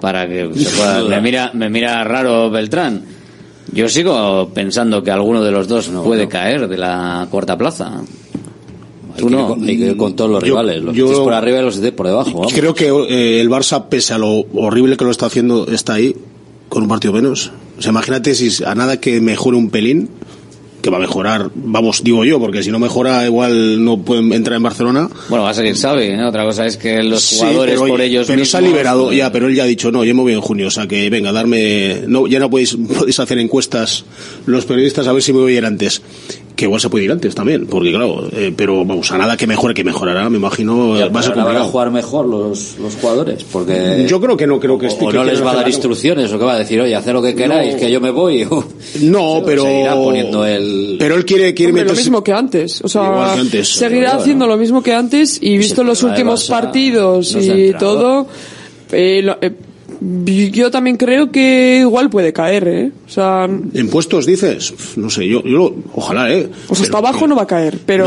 para 0.00 0.26
que 0.26 0.48
se 0.54 0.70
pueda... 0.74 1.02
Me 1.04 1.20
mira, 1.20 1.50
me 1.52 1.68
mira 1.68 2.02
raro 2.02 2.48
Beltrán. 2.50 3.02
Yo 3.72 3.90
sigo 3.90 4.48
pensando 4.54 5.02
que 5.02 5.10
alguno 5.10 5.42
de 5.44 5.50
los 5.50 5.68
dos 5.68 5.88
puede 5.88 6.28
caer 6.28 6.66
de 6.66 6.78
la 6.78 7.26
cuarta 7.30 7.58
plaza. 7.58 8.00
Hay 9.14 9.22
que, 9.22 9.26
ir 9.34 9.36
con, 9.36 9.62
hay 9.68 9.76
que 9.78 9.84
ir 9.88 9.96
con 9.98 10.16
todos 10.16 10.30
los 10.30 10.40
Yo- 10.40 10.46
rivales, 10.46 10.82
los 10.82 10.96
yo- 10.96 11.24
por 11.24 11.34
arriba 11.34 11.58
y 11.58 11.62
los 11.62 11.76
por 11.94 12.06
debajo. 12.06 12.30
vamos. 12.32 12.54
Creo 12.54 12.74
que 12.74 12.86
eh, 12.88 13.38
el 13.42 13.50
Barça, 13.50 13.84
pese 13.90 14.14
a 14.14 14.18
lo 14.18 14.46
horrible 14.54 14.96
que 14.96 15.04
lo 15.04 15.10
está 15.10 15.26
haciendo, 15.26 15.66
está 15.68 15.92
ahí 15.94 16.16
con 16.70 16.84
un 16.84 16.88
partido 16.88 17.12
menos. 17.12 17.52
O 17.78 17.82
sea, 17.82 17.90
imagínate 17.90 18.34
si 18.34 18.64
a 18.64 18.74
nada 18.74 19.00
que 19.00 19.20
mejore 19.20 19.56
un 19.56 19.70
pelín, 19.70 20.08
que 20.82 20.90
va 20.90 20.96
a 20.98 21.00
mejorar, 21.00 21.48
vamos, 21.54 22.02
digo 22.04 22.24
yo, 22.24 22.38
porque 22.40 22.62
si 22.62 22.70
no 22.70 22.78
mejora 22.78 23.24
igual 23.24 23.82
no 23.84 23.98
pueden 24.02 24.32
entrar 24.32 24.56
en 24.56 24.62
Barcelona. 24.64 25.08
Bueno, 25.28 25.44
va 25.44 25.50
a 25.50 25.54
seguir 25.54 25.76
Xavi, 25.76 26.04
¿eh? 26.06 26.24
Otra 26.24 26.44
cosa 26.44 26.66
es 26.66 26.76
que 26.76 27.02
los 27.02 27.22
Sí, 27.22 27.36
jugadores 27.38 27.76
pero, 27.80 27.86
por 27.92 28.00
ellos 28.00 28.26
pero 28.26 28.44
se 28.44 28.56
ha 28.56 28.60
mismos, 28.60 28.72
liberado 28.76 29.12
ya 29.12 29.30
pero 29.32 29.46
él 29.46 29.54
ya 29.54 29.62
ha 29.62 29.66
dicho 29.66 29.90
no 29.92 30.04
yo 30.04 30.14
me 30.14 30.22
voy 30.22 30.32
en 30.32 30.40
junio 30.40 30.66
o 30.66 30.70
sea 30.70 30.86
que 30.88 31.08
venga 31.08 31.30
darme 31.32 32.02
no 32.08 32.26
ya 32.26 32.38
no 32.40 32.50
podéis 32.50 32.76
podéis 32.98 33.18
hacer 33.20 33.38
encuestas 33.38 34.04
los 34.46 34.64
periodistas 34.64 35.06
a 35.06 35.12
ver 35.12 35.22
si 35.22 35.32
me 35.32 35.40
voy 35.40 35.54
a 35.54 35.58
ir 35.58 35.64
antes 35.64 36.02
que 36.56 36.64
igual 36.66 36.80
se 36.80 36.90
puede 36.90 37.04
ir 37.06 37.12
antes 37.12 37.34
también 37.34 37.66
porque 37.66 37.90
claro 37.90 38.28
eh, 38.32 38.52
pero 38.54 38.84
vamos 38.84 39.10
a 39.12 39.18
nada 39.18 39.36
que 39.36 39.46
mejore 39.46 39.72
que 39.74 39.84
mejorará 39.84 40.28
me 40.28 40.36
imagino 40.38 40.98
Ya, 40.98 41.08
va 41.08 41.20
a 41.20 41.22
ser 41.22 41.34
van 41.36 41.56
a 41.56 41.64
jugar 41.64 41.90
mejor 41.90 42.26
los, 42.26 42.76
los 42.78 42.94
jugadores, 42.96 43.44
porque... 43.52 44.04
yo 44.08 44.20
creo 44.20 44.36
que 44.36 44.46
no 44.46 44.58
creo 44.60 44.78
que 44.78 44.86
o, 44.86 44.88
esté- 44.90 45.06
o 45.06 45.08
que 45.10 45.16
no 45.16 45.24
les 45.24 45.38
va 45.40 45.52
a 45.52 45.54
dar 45.54 45.64
algo. 45.64 45.70
instrucciones, 45.70 46.30
o 46.32 46.38
que 46.38 46.44
va 46.44 46.54
a 46.54 46.58
decir, 46.58 46.80
oye, 46.80 46.94
hacer 46.94 47.14
lo 47.14 47.22
que 47.22 47.34
queráis, 47.34 47.74
No. 47.74 47.80
que 47.80 47.90
yo 47.90 48.00
me 48.00 48.10
voy. 48.10 48.46
no 49.02 49.42
pero 49.44 49.62
Seguirá 49.64 49.94
poniendo 49.94 50.44
el... 50.46 50.71
pero 50.98 51.14
él 51.16 51.24
quiere 51.24 51.54
quiere 51.54 51.70
Hombre, 51.72 51.84
lo 51.84 51.90
meterse- 51.92 51.96
mismo 51.96 52.22
que 52.24 52.32
antes. 52.32 52.80
O 52.82 52.88
sea, 52.88 53.04
Igual 53.06 53.34
que 53.34 53.40
antes. 53.40 53.68
seguirá 53.68 54.14
haciendo 54.16 54.46
lo 54.46 54.56
mismo 54.56 54.82
que 54.82 54.92
antes 54.94 55.38
y 55.40 55.56
visto 55.58 55.82
los 55.84 56.02
últimos 56.02 56.48
Barça 56.48 56.60
partidos 56.60 57.34
no 57.34 57.40
y 57.42 57.72
todo, 57.78 58.26
eh, 58.92 59.20
lo- 59.22 59.38
eh, 59.40 59.52
yo 60.50 60.70
también 60.70 60.96
creo 60.96 61.30
que 61.30 61.78
igual 61.82 62.10
puede 62.10 62.32
caer, 62.32 62.66
¿eh? 62.68 62.90
O 63.06 63.10
sea, 63.10 63.44
en 63.44 63.88
puestos 63.88 64.26
dices 64.26 64.74
no 64.96 65.08
sé 65.10 65.28
yo 65.28 65.42
yo 65.44 65.72
ojalá 65.94 66.32
eh 66.32 66.48
o 66.68 66.74
sea, 66.74 66.84
hasta 66.84 66.98
abajo 66.98 67.26
no 67.28 67.36
va 67.36 67.42
a 67.42 67.46
caer, 67.46 67.78
pero 67.86 68.04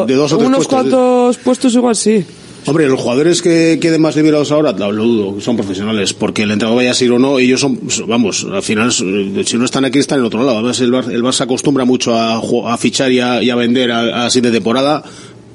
No, 0.00 0.06
de 0.06 0.14
dos 0.14 0.32
o 0.32 0.36
tres 0.36 0.46
unos 0.48 0.66
puestos. 0.66 0.74
cuantos 0.90 1.38
puestos 1.38 1.74
igual 1.74 1.96
sí. 1.96 2.24
Hombre, 2.64 2.86
los 2.86 3.00
jugadores 3.00 3.42
que 3.42 3.78
queden 3.80 4.00
más 4.00 4.14
liberados 4.14 4.52
ahora, 4.52 4.70
lo 4.72 5.02
dudo, 5.02 5.40
son 5.40 5.56
profesionales, 5.56 6.14
porque 6.14 6.42
el 6.44 6.52
entrenador 6.52 6.76
vaya 6.76 6.92
a 6.92 7.04
ir 7.04 7.10
o 7.10 7.18
no, 7.18 7.40
ellos 7.40 7.60
son, 7.60 7.80
vamos, 8.06 8.46
al 8.50 8.62
final, 8.62 8.92
si 8.92 9.56
no 9.58 9.64
están 9.64 9.84
aquí, 9.84 9.98
están 9.98 10.20
en 10.20 10.26
otro 10.26 10.44
lado. 10.44 10.58
Además, 10.58 10.78
el, 10.80 10.92
Bar- 10.92 11.10
el 11.10 11.22
Barça 11.24 11.40
acostumbra 11.40 11.84
mucho 11.84 12.14
a, 12.16 12.78
fichar 12.78 13.10
y 13.10 13.18
a, 13.18 13.42
y 13.42 13.50
a 13.50 13.56
vender 13.56 13.90
a- 13.90 14.26
así 14.26 14.40
de 14.40 14.52
temporada. 14.52 15.02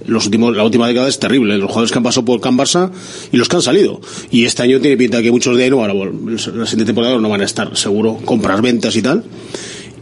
Los 0.06 0.26
últimos, 0.26 0.56
la 0.56 0.64
última 0.64 0.88
década 0.88 1.08
es 1.08 1.18
terrible. 1.20 1.58
Los 1.58 1.68
jugadores 1.70 1.92
que 1.92 1.98
han 1.98 2.04
pasado 2.04 2.26
por 2.26 2.40
Can 2.42 2.58
Barça 2.58 2.92
y 3.32 3.38
los 3.38 3.48
que 3.48 3.56
han 3.58 3.62
salido. 3.62 4.00
Y 4.32 4.44
este 4.46 4.64
año 4.64 4.80
tiene 4.82 4.96
pinta 4.98 5.22
que 5.22 5.32
muchos 5.32 5.56
de 5.58 5.64
ahí 5.64 5.70
no 5.70 5.78
van 5.78 5.92
a 5.92 5.94
la 5.94 6.38
siguiente 6.66 6.86
temporada 6.86 7.18
no 7.18 7.30
van 7.30 7.42
a 7.42 7.46
estar, 7.46 7.76
seguro, 7.78 8.18
compras, 8.26 8.62
ventas 8.62 8.96
y 8.98 9.02
tal. 9.02 9.24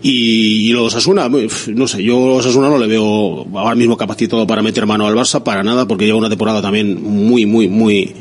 Y, 0.08 0.70
y 0.70 0.72
los 0.72 0.94
Osasuna, 0.94 1.26
uf, 1.26 1.68
no 1.70 1.88
sé, 1.88 2.04
yo 2.04 2.16
a 2.16 2.36
Osasuna 2.36 2.70
no 2.70 2.78
le 2.78 2.86
veo 2.86 3.48
ahora 3.56 3.74
mismo 3.74 3.98
capacitado 3.98 4.46
para 4.46 4.62
meter 4.62 4.86
mano 4.86 5.08
al 5.08 5.16
Barça, 5.16 5.42
para 5.42 5.64
nada, 5.64 5.88
porque 5.88 6.06
lleva 6.06 6.20
una 6.20 6.30
temporada 6.30 6.62
también 6.62 7.02
muy, 7.02 7.48
muy, 7.48 7.68
muy, 7.68 8.14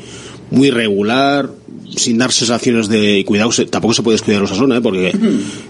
muy 0.50 0.70
regular, 0.70 1.50
sin 1.94 2.16
dar 2.16 2.32
sensaciones 2.32 2.88
de 2.88 3.22
cuidado, 3.26 3.50
tampoco 3.68 3.92
se 3.92 4.02
puede 4.02 4.14
descuidar 4.14 4.40
a 4.40 4.44
Osasuna, 4.46 4.78
¿eh? 4.78 4.80
porque 4.80 5.12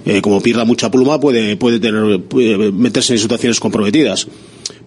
eh, 0.06 0.22
como 0.22 0.40
pierda 0.40 0.64
mucha 0.64 0.88
pluma 0.88 1.18
puede, 1.18 1.56
puede 1.56 1.80
tener, 1.80 2.20
puede 2.20 2.70
meterse 2.70 3.14
en 3.14 3.18
situaciones 3.18 3.58
comprometidas. 3.58 4.28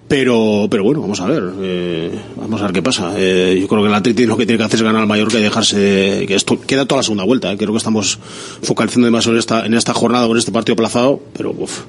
Pero, 0.07 0.67
pero 0.71 0.83
bueno, 0.85 1.01
vamos 1.01 1.19
a 1.19 1.25
ver, 1.27 1.43
eh, 1.61 2.11
vamos 2.37 2.61
a 2.61 2.63
ver 2.65 2.71
qué 2.73 2.81
pasa. 2.81 3.13
Eh, 3.17 3.57
yo 3.59 3.67
creo 3.67 3.81
que 3.81 3.89
el 3.89 3.93
Atleti 3.93 4.25
lo 4.25 4.37
que 4.37 4.45
tiene 4.45 4.57
que 4.57 4.63
hacer 4.63 4.77
es 4.79 4.83
ganar 4.83 5.01
al 5.01 5.07
Mallorca 5.07 5.37
y 5.37 5.41
dejarse, 5.41 6.23
que 6.25 6.33
esto 6.33 6.61
queda 6.61 6.85
toda 6.85 6.99
la 6.99 7.03
segunda 7.03 7.25
vuelta. 7.25 7.51
eh. 7.51 7.57
Creo 7.57 7.71
que 7.71 7.77
estamos 7.77 8.17
focalizando 8.61 9.05
demasiado 9.07 9.35
en 9.35 9.39
esta, 9.39 9.65
en 9.65 9.73
esta 9.73 9.93
jornada 9.93 10.25
con 10.27 10.37
este 10.37 10.53
partido 10.53 10.75
aplazado, 10.75 11.19
pero 11.33 11.51
uf, 11.51 11.81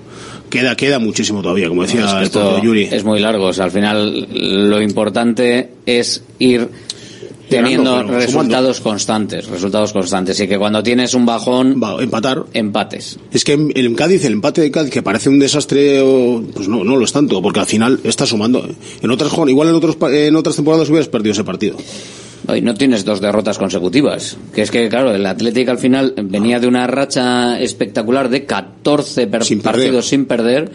queda, 0.50 0.74
queda 0.74 0.98
muchísimo 0.98 1.42
todavía, 1.42 1.68
como 1.68 1.82
decía 1.82 2.00
Es 2.06 2.10
que 2.12 2.18
el 2.18 2.24
esto 2.24 2.40
propio 2.40 2.64
Yuri. 2.64 2.88
es 2.90 3.04
muy 3.04 3.20
largo. 3.20 3.44
O 3.46 3.52
sea, 3.52 3.66
al 3.66 3.70
final 3.70 4.26
lo 4.32 4.82
importante 4.82 5.70
es 5.86 6.24
ir 6.40 6.68
teniendo 7.48 8.02
resultados 8.04 8.80
constantes, 8.80 9.46
resultados 9.48 9.92
constantes. 9.92 10.38
Y 10.40 10.48
que 10.48 10.58
cuando 10.58 10.82
tienes 10.82 11.14
un 11.14 11.26
bajón, 11.26 11.80
empatar. 12.00 12.44
Empates. 12.52 13.18
Es 13.32 13.44
que 13.44 13.52
en, 13.54 13.72
en 13.74 13.94
Cádiz, 13.94 14.24
el 14.24 14.34
empate 14.34 14.60
de 14.60 14.70
Cádiz, 14.70 14.90
que 14.90 15.02
parece 15.02 15.28
un 15.28 15.38
desastre, 15.38 16.02
pues 16.54 16.68
no, 16.68 16.84
no 16.84 16.96
lo 16.96 17.04
es 17.04 17.12
tanto, 17.12 17.40
porque 17.42 17.60
al 17.60 17.66
final 17.66 18.00
está 18.04 18.26
sumando. 18.26 18.68
En 19.02 19.10
otras 19.10 19.32
igual 19.48 19.68
en, 19.68 19.74
otros, 19.74 19.96
en 20.12 20.36
otras 20.36 20.56
temporadas 20.56 20.88
hubieras 20.88 21.08
perdido 21.08 21.32
ese 21.32 21.44
partido. 21.44 21.76
Hoy 22.46 22.62
no 22.62 22.72
tienes 22.74 23.04
dos 23.04 23.20
derrotas 23.20 23.58
consecutivas. 23.58 24.36
Que 24.54 24.62
es 24.62 24.70
que, 24.70 24.88
claro, 24.88 25.14
el 25.14 25.26
Atlético 25.26 25.70
al 25.72 25.78
final 25.78 26.14
venía 26.22 26.60
de 26.60 26.66
una 26.66 26.86
racha 26.86 27.60
espectacular 27.60 28.28
de 28.30 28.44
14 28.46 29.26
per- 29.26 29.44
Sin 29.44 29.60
perder. 29.60 29.80
partidos 29.82 30.06
sin 30.08 30.24
perder. 30.24 30.70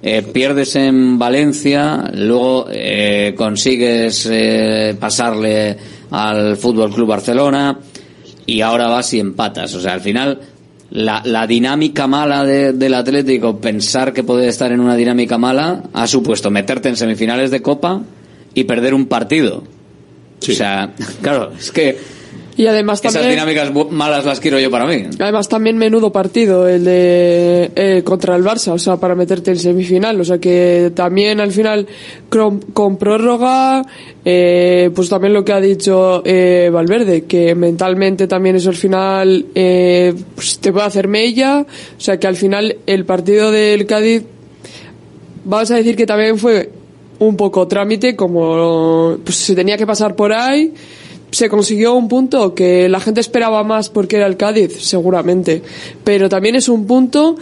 Eh, 0.00 0.22
pierdes 0.32 0.76
en 0.76 1.18
Valencia, 1.18 2.08
luego 2.14 2.66
eh, 2.70 3.34
consigues 3.36 4.28
eh, 4.30 4.94
pasarle 4.98 5.76
al 6.10 6.56
Fútbol 6.56 6.92
Club 6.92 7.08
Barcelona 7.08 7.78
y 8.46 8.60
ahora 8.60 8.88
vas 8.88 9.12
y 9.14 9.20
empatas. 9.20 9.74
O 9.74 9.80
sea, 9.80 9.92
al 9.94 10.00
final 10.00 10.40
la, 10.90 11.20
la 11.24 11.46
dinámica 11.46 12.06
mala 12.06 12.44
de- 12.44 12.72
del 12.72 12.94
Atlético, 12.94 13.58
pensar 13.58 14.12
que 14.12 14.24
puede 14.24 14.48
estar 14.48 14.72
en 14.72 14.80
una 14.80 14.96
dinámica 14.96 15.36
mala, 15.38 15.82
ha 15.92 16.06
supuesto 16.06 16.50
meterte 16.50 16.88
en 16.88 16.96
semifinales 16.96 17.50
de 17.50 17.60
Copa 17.62 18.00
y 18.54 18.64
perder 18.64 18.94
un 18.94 19.06
partido. 19.06 19.64
O 20.42 20.52
sea, 20.54 20.94
claro, 21.22 21.52
es 21.58 21.70
que 21.70 21.98
Y 22.58 22.66
además 22.66 22.98
Esas 22.98 23.12
también, 23.14 23.34
dinámicas 23.34 23.72
bu- 23.72 23.88
malas 23.88 24.24
las 24.24 24.40
quiero 24.40 24.58
yo 24.58 24.68
para 24.68 24.84
mí. 24.84 25.04
además 25.20 25.48
también 25.48 25.78
menudo 25.78 26.10
partido 26.12 26.68
el 26.68 26.84
de 26.84 27.70
eh, 27.76 28.02
contra 28.04 28.34
el 28.34 28.42
Barça, 28.42 28.72
o 28.72 28.78
sea, 28.78 28.96
para 28.96 29.14
meterte 29.14 29.52
en 29.52 29.58
semifinal, 29.58 30.20
o 30.20 30.24
sea 30.24 30.38
que 30.38 30.90
también 30.92 31.40
al 31.40 31.52
final 31.52 31.86
con, 32.28 32.58
con 32.72 32.96
prórroga, 32.96 33.86
eh, 34.24 34.90
pues 34.92 35.08
también 35.08 35.34
lo 35.34 35.44
que 35.44 35.52
ha 35.52 35.60
dicho 35.60 36.20
eh, 36.24 36.68
Valverde, 36.72 37.26
que 37.26 37.54
mentalmente 37.54 38.26
también 38.26 38.56
eso 38.56 38.70
al 38.70 38.76
final 38.76 39.46
eh, 39.54 40.12
pues 40.34 40.58
te 40.58 40.72
puede 40.72 40.86
hacer 40.86 41.06
mella, 41.06 41.60
o 41.96 42.00
sea 42.00 42.18
que 42.18 42.26
al 42.26 42.34
final 42.36 42.76
el 42.86 43.04
partido 43.04 43.52
del 43.52 43.86
Cádiz 43.86 44.24
vamos 45.44 45.70
a 45.70 45.76
decir 45.76 45.94
que 45.96 46.06
también 46.06 46.36
fue 46.38 46.70
un 47.20 47.36
poco 47.36 47.66
trámite, 47.68 48.14
como 48.16 49.16
pues, 49.24 49.36
se 49.36 49.54
tenía 49.54 49.76
que 49.76 49.86
pasar 49.86 50.14
por 50.16 50.32
ahí. 50.32 50.72
Se 51.30 51.48
consiguió 51.50 51.94
un 51.94 52.08
punto 52.08 52.54
que 52.54 52.88
la 52.88 53.00
gente 53.00 53.20
esperaba 53.20 53.62
más 53.62 53.90
porque 53.90 54.16
era 54.16 54.26
el 54.26 54.36
Cádiz, 54.38 54.78
seguramente. 54.80 55.62
Pero 56.04 56.28
también 56.28 56.56
es 56.56 56.68
un 56.68 56.86
punto 56.86 57.36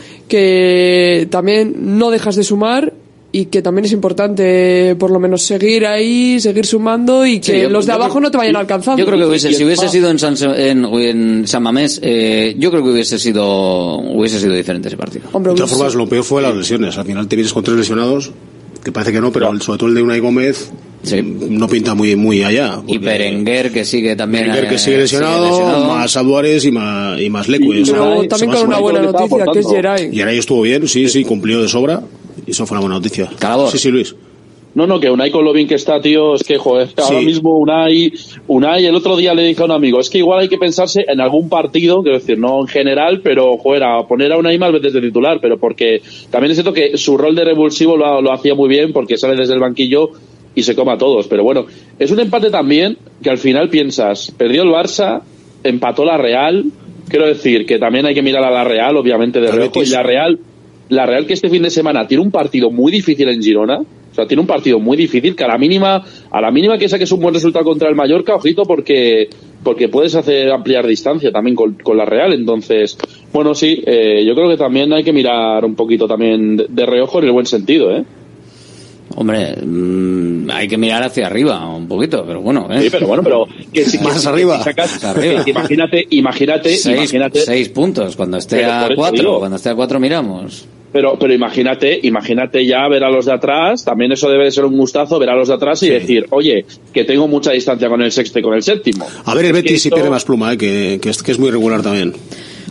que 0.47 1.29
también 1.31 1.75
no 1.99 2.11
dejas 2.11 2.37
de 2.37 2.43
sumar 2.45 2.93
y 3.33 3.47
que 3.47 3.61
también 3.61 3.85
es 3.85 3.93
importante 3.93 4.97
por 4.99 5.11
lo 5.11 5.19
menos 5.21 5.43
seguir 5.43 5.85
ahí, 5.87 6.41
seguir 6.41 6.65
sumando 6.65 7.27
y 7.27 7.39
que 7.41 7.53
Sí, 7.55 7.61
yo- 7.63 7.71
los 7.71 7.85
de 7.87 7.93
abajo 7.93 8.13
creo- 8.15 8.23
no 8.23 8.31
te 8.31 8.39
vayan 8.39 8.57
alcanzando. 8.57 8.99
Yo 8.99 9.07
creo 9.07 9.19
que 9.19 9.27
hubiese, 9.27 9.53
si 9.53 9.63
hubiese 9.65 9.89
sido 9.89 10.11
en 10.11 10.19
San, 10.19 10.35
en, 10.57 10.85
en 10.85 11.47
San 11.47 11.63
Mamés, 11.63 12.01
eh, 12.03 12.55
yo 12.59 12.71
creo 12.71 12.83
que 12.83 12.91
hubiese 12.91 13.19
sido, 13.19 13.99
hubiese 13.99 14.41
sido 14.41 14.55
diferente 14.55 14.89
ese 14.89 14.97
partido. 14.97 15.29
Hombre, 15.33 15.53
De 15.53 15.57
todas 15.59 15.71
formas, 15.71 15.95
lo 15.95 16.09
peor 16.09 16.25
fue 16.25 16.41
las 16.43 16.55
lesiones. 16.57 16.97
Al 16.97 17.05
final 17.05 17.29
te 17.29 17.37
vienes 17.37 17.53
con 17.53 17.63
tres 17.63 17.77
lesionados, 17.77 18.31
que 18.83 18.91
parece 18.93 19.13
que 19.13 19.21
no, 19.21 19.31
pero 19.33 19.51
el- 19.51 19.61
sobre 19.61 19.79
todo 19.79 19.89
el 19.91 19.95
de 19.97 20.03
Unai 20.03 20.21
Gómez 20.21 20.71
no 21.23 21.69
pinta 21.69 21.95
muy 21.95 22.17
muy 22.17 22.43
allá. 22.43 22.81
Y 22.87 22.99
Berenguer, 22.99 23.73
que 23.73 23.85
sigue 23.85 24.17
también. 24.17 24.47
Berenguer, 24.47 24.71
que 24.71 24.79
sigue 24.79 24.99
lesionado, 24.99 25.47
lesionado. 25.49 25.89
más 25.89 26.17
Aduares 26.17 26.65
y 26.65 26.73
más, 26.73 27.21
y 27.21 27.31
más 27.31 27.49
Leque. 27.49 27.83
Pero 27.87 28.27
también 28.29 28.51
con 28.53 28.67
una 28.67 28.79
buena 28.79 29.03
noticia, 29.03 29.45
que 29.53 29.59
es 29.61 29.69
Geray. 29.69 30.13
Geray 30.13 30.39
estuvo 30.39 30.63
bien, 30.63 30.87
sí, 30.89 31.09
sí, 31.09 31.25
cumplió 31.25 31.63
de 31.63 31.69
sobra. 31.69 32.03
Y 32.47 32.51
eso 32.51 32.67
fue 32.67 32.77
una 32.77 32.83
buena 32.83 32.97
noticia. 32.97 33.29
Sí, 33.71 33.79
sí, 33.79 33.91
Luis. 33.91 34.15
No, 34.75 34.87
no, 34.87 35.01
que 35.01 35.11
Unai 35.11 35.31
con 35.31 35.43
lo 35.43 35.55
bien 35.55 35.67
que 35.67 35.75
está, 35.77 36.03
tío, 36.03 36.35
es 36.35 36.45
que, 36.45 36.59
joder, 36.59 36.91
ahora 36.99 37.21
Sí. 37.21 37.25
mismo 37.25 37.59
Unai, 37.59 38.13
Unai, 38.47 38.85
el 38.85 38.95
otro 38.95 39.17
día 39.17 39.33
le 39.33 39.43
dije 39.43 39.63
a 39.63 39.65
un 39.65 39.71
amigo, 39.71 39.99
es 40.01 40.11
que 40.11 40.19
igual 40.19 40.41
hay 40.41 40.49
que 40.51 40.59
pensarse 40.59 41.03
en 41.09 41.19
algún 41.19 41.49
partido, 41.49 42.03
quiero 42.03 42.19
decir, 42.19 42.39
no 42.39 42.61
en 42.61 42.67
general, 42.67 43.23
pero, 43.25 43.57
joder, 43.57 43.85
a 43.85 44.07
poner 44.07 44.33
a 44.33 44.37
Unai 44.37 44.59
más 44.59 44.73
veces 44.73 44.93
de 44.93 45.01
titular, 45.01 45.39
pero 45.41 45.59
porque 45.59 46.03
también 46.31 46.51
es 46.51 46.59
cierto 46.59 46.75
que 46.75 46.99
su 46.99 47.17
rol 47.17 47.35
de 47.35 47.47
revulsivo 47.47 47.97
lo, 47.97 48.21
lo 48.21 48.31
hacía 48.35 48.55
muy 48.55 48.69
bien, 48.69 48.93
porque 48.93 49.17
sale 49.17 49.35
desde 49.35 49.55
el 49.55 49.61
banquillo 49.61 50.11
y 50.57 50.63
se 50.63 50.75
come 50.75 50.91
a 50.91 50.99
todos, 50.99 51.29
pero 51.29 51.45
bueno, 51.45 51.67
es 51.99 52.11
un 52.11 52.19
empate 52.19 52.51
también 52.51 52.97
que 53.23 53.31
al 53.31 53.39
final 53.39 53.69
piensas, 53.69 54.33
perdió 54.37 54.63
el 54.63 54.71
Barça, 54.71 55.21
empató 55.63 56.05
la 56.05 56.17
Real, 56.17 56.65
quiero 57.09 57.27
decir 57.27 57.67
que 57.67 57.79
también 57.79 58.07
hay 58.07 58.15
que 58.15 58.23
mirar 58.23 58.43
a 58.43 58.51
la 58.51 58.65
Real, 58.65 58.97
obviamente, 58.97 59.39
de 59.39 59.53
reojo, 59.53 59.83
y 59.83 59.87
la 59.87 60.03
Real, 60.03 60.41
la 60.89 61.05
Real 61.05 61.27
que 61.27 61.35
este 61.35 61.51
fin 61.51 61.63
de 61.63 61.71
semana 61.71 62.09
tiene 62.09 62.25
un 62.25 62.31
partido 62.31 62.71
muy 62.71 62.91
difícil 62.91 63.29
en 63.29 63.43
Girona, 63.43 63.81
o 63.81 64.15
sea, 64.15 64.27
tiene 64.27 64.41
un 64.41 64.47
partido 64.47 64.81
muy 64.81 64.97
difícil 64.97 65.37
que 65.37 65.45
a 65.45 65.49
la 65.49 65.59
mínima, 65.59 66.03
a 66.31 66.41
la 66.41 66.51
mínima 66.51 66.79
que 66.79 66.89
saques 66.89 67.13
un 67.13 67.21
buen 67.21 67.35
resultado 67.35 67.67
contra 67.67 67.91
el 67.91 67.95
Mallorca, 67.95 68.35
ojito, 68.35 68.63
porque, 68.63 69.29
porque 69.63 69.91
puedes 69.91 70.15
hacer 70.15 70.51
ampliar 70.51 70.87
distancia 70.87 71.31
también 71.31 71.55
con, 71.55 71.75
con 71.75 71.99
la 71.99 72.07
Real. 72.07 72.33
Entonces, 72.33 72.97
bueno, 73.31 73.55
sí, 73.55 73.83
eh, 73.85 74.25
yo 74.27 74.35
creo 74.35 74.49
que 74.49 74.57
también 74.57 74.91
hay 74.95 75.05
que 75.05 75.13
mirar 75.13 75.67
un 75.67 75.75
poquito 75.75 76.09
también 76.09 76.57
de, 76.57 76.67
de 76.67 76.87
reojo 76.87 77.19
en 77.19 77.27
el 77.27 77.33
buen 77.33 77.45
sentido, 77.45 77.95
¿eh? 77.95 78.07
Hombre, 79.19 79.57
mm, 79.65 80.51
hay 80.51 80.69
que 80.69 80.77
mirar 80.77 81.03
hacia 81.03 81.27
arriba 81.27 81.67
un 81.75 81.89
poquito, 81.89 82.25
pero 82.27 82.43
bueno. 82.43 82.69
¿eh? 82.71 82.83
Sí, 82.83 82.89
pero 82.91 83.07
bueno, 83.07 83.23
pero 83.23 83.47
que 83.73 83.85
si 83.87 83.99
Más 83.99 84.23
que 84.23 84.29
arriba. 84.29 84.59
que 84.59 84.65
sacas- 84.65 85.03
arriba. 85.05 85.43
imagínate, 85.47 86.07
imagínate, 86.11 86.69
seis, 86.77 86.95
imagínate. 86.97 87.41
seis 87.41 87.69
puntos. 87.71 88.15
Cuando 88.15 88.37
esté 88.37 88.57
Pero 88.59 88.73
a 88.73 88.89
cuatro, 88.95 89.39
cuando 89.39 89.57
esté 89.57 89.71
a 89.71 89.75
cuatro 89.75 89.99
miramos. 89.99 90.67
Pero, 90.97 91.19
pero 91.19 91.35
imagínate, 91.35 92.01
imagínate 92.05 92.65
ya 92.65 92.89
ver 92.89 93.05
a 93.05 93.11
los 93.11 93.27
de 93.27 93.33
atrás, 93.35 93.85
también 93.85 94.13
eso 94.13 94.31
debe 94.31 94.45
de 94.45 94.51
ser 94.51 94.65
un 94.65 94.79
gustazo, 94.79 95.19
ver 95.19 95.29
a 95.29 95.37
los 95.37 95.49
de 95.49 95.53
atrás 95.55 95.83
y 95.83 95.91
decir, 95.91 96.27
oye, 96.31 96.65
que 96.91 97.05
tengo 97.05 97.29
mucha 97.29 97.53
distancia 97.53 97.87
con 97.91 98.01
el 98.01 98.11
sexto 98.11 98.39
y 98.39 98.43
con 98.43 98.55
el 98.55 98.63
séptimo. 98.63 99.07
A 99.27 99.35
ver, 99.35 99.45
el 99.45 99.53
Betis 99.53 99.83
sí 99.83 99.89
esto- 99.89 99.97
pierde 99.97 100.09
más 100.09 100.25
pluma, 100.25 100.55
eh, 100.55 100.57
que, 100.57 100.99
que, 101.03 101.11
es, 101.11 101.23
que 101.23 101.33
es 101.33 101.39
muy 101.39 101.51
regular 101.51 101.83
también. 101.83 102.15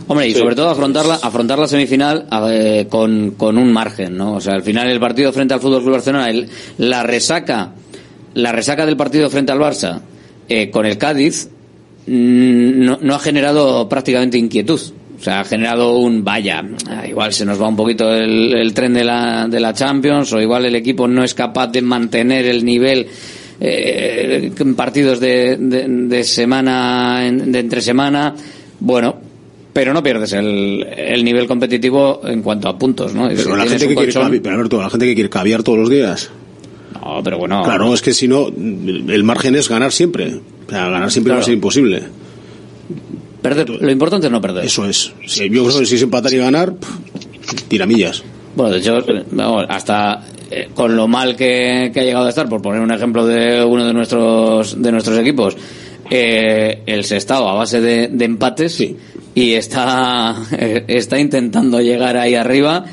Hombre, 0.08 0.26
y 0.26 0.32
Sí. 0.32 0.40
sobre 0.40 0.56
todo 0.56 0.68
afrontarla, 0.70 1.20
afrontar 1.22 1.60
la 1.60 1.68
semifinal 1.68 2.26
eh, 2.50 2.86
con, 2.90 3.34
con 3.36 3.58
un 3.58 3.72
margen, 3.72 4.16
¿no? 4.16 4.34
O 4.34 4.40
sea, 4.40 4.54
al 4.54 4.62
final 4.64 4.88
el 4.90 4.98
partido 4.98 5.32
frente 5.32 5.54
al 5.54 5.60
Fútbol 5.60 5.82
Club 5.82 5.92
Barcelona, 5.92 6.28
el- 6.28 6.48
la 6.78 7.04
resaca, 7.04 7.74
la 8.34 8.50
resaca 8.50 8.86
del 8.86 8.96
partido 8.96 9.30
frente 9.30 9.52
al 9.52 9.60
Barça 9.60 10.00
eh, 10.48 10.68
con 10.70 10.84
el 10.84 10.98
Cádiz 10.98 11.48
mm, 12.08 12.84
no, 12.84 12.98
no 13.00 13.14
ha 13.14 13.18
generado 13.20 13.88
prácticamente 13.88 14.36
inquietud. 14.36 14.80
O 15.18 15.22
sea, 15.22 15.40
ha 15.40 15.44
generado 15.44 15.96
un 15.96 16.22
vaya, 16.22 16.62
igual 17.08 17.32
se 17.32 17.44
nos 17.46 17.60
va 17.60 17.68
un 17.68 17.76
poquito 17.76 18.12
el, 18.14 18.54
el 18.54 18.74
tren 18.74 18.92
de 18.92 19.02
la, 19.04 19.48
de 19.48 19.58
la 19.60 19.72
Champions, 19.72 20.32
o 20.32 20.40
igual 20.40 20.66
el 20.66 20.74
equipo 20.76 21.08
no 21.08 21.24
es 21.24 21.32
capaz 21.34 21.68
de 21.68 21.80
mantener 21.82 22.44
el 22.46 22.64
nivel 22.64 23.06
eh, 23.60 24.52
en 24.58 24.74
partidos 24.74 25.18
de, 25.18 25.56
de, 25.56 25.86
de 25.88 26.24
semana, 26.24 27.26
en- 27.26 27.50
de 27.50 27.58
entre 27.58 27.80
semana. 27.80 28.34
Bueno, 28.78 29.16
pero 29.72 29.92
no 29.94 30.02
pierdes 30.02 30.32
el, 30.34 30.86
el 30.96 31.24
nivel 31.24 31.46
competitivo 31.46 32.20
en 32.24 32.42
cuanto 32.42 32.68
a 32.68 32.78
puntos, 32.78 33.14
¿no? 33.14 33.28
Pero 33.28 33.56
la 33.56 33.64
gente 33.66 33.88
que 33.88 33.94
quiere 33.94 34.12
colchón- 34.12 34.40
pero 34.42 34.54
Alberto, 34.54 34.80
la 34.80 34.90
gente 34.90 35.06
que 35.06 35.14
quiere 35.14 35.30
caviar 35.30 35.62
todos 35.62 35.78
los 35.78 35.88
días. 35.90 36.30
No, 36.94 37.20
pero 37.24 37.38
bueno. 37.38 37.62
Claro, 37.62 37.92
es 37.94 38.02
que 38.02 38.12
si 38.12 38.28
no, 38.28 38.48
el 38.48 39.24
margen 39.24 39.54
es 39.54 39.68
ganar 39.68 39.92
siempre. 39.92 40.34
O 40.66 40.70
sea, 40.70 40.88
ganar 40.88 41.10
siempre 41.10 41.30
va 41.32 41.36
a 41.36 41.40
Claro. 41.40 41.44
ser 41.46 41.54
imposible. 41.54 42.02
Perder, 43.48 43.70
lo 43.70 43.90
importante 43.90 44.26
es 44.26 44.32
no 44.32 44.40
perder. 44.40 44.64
Eso 44.64 44.84
es. 44.86 45.12
Si, 45.26 45.48
yo 45.48 45.64
creo 45.64 45.78
que 45.78 45.86
si 45.86 45.94
es 45.94 46.02
empatar 46.02 46.32
y 46.32 46.38
ganar, 46.38 46.74
tiramillas. 47.68 48.24
Bueno, 48.56 48.72
de 48.72 48.78
hecho, 48.78 48.98
vamos, 49.30 49.66
hasta 49.68 50.24
eh, 50.50 50.68
con 50.74 50.96
lo 50.96 51.06
mal 51.06 51.36
que, 51.36 51.90
que 51.92 52.00
ha 52.00 52.02
llegado 52.02 52.26
a 52.26 52.30
estar, 52.30 52.48
por 52.48 52.62
poner 52.62 52.80
un 52.80 52.90
ejemplo 52.90 53.26
de 53.26 53.62
uno 53.64 53.86
de 53.86 53.92
nuestros 53.92 54.80
de 54.82 54.90
nuestros 54.90 55.18
equipos, 55.18 55.56
eh, 56.10 56.82
el 56.86 57.04
Sestao 57.04 57.48
a 57.48 57.54
base 57.54 57.80
de, 57.80 58.08
de 58.08 58.24
empates 58.24 58.80
y 58.80 59.52
está 59.52 60.34
eh, 60.58 60.84
está 60.88 61.18
intentando 61.18 61.80
llegar 61.80 62.16
ahí 62.16 62.34
arriba. 62.34 62.84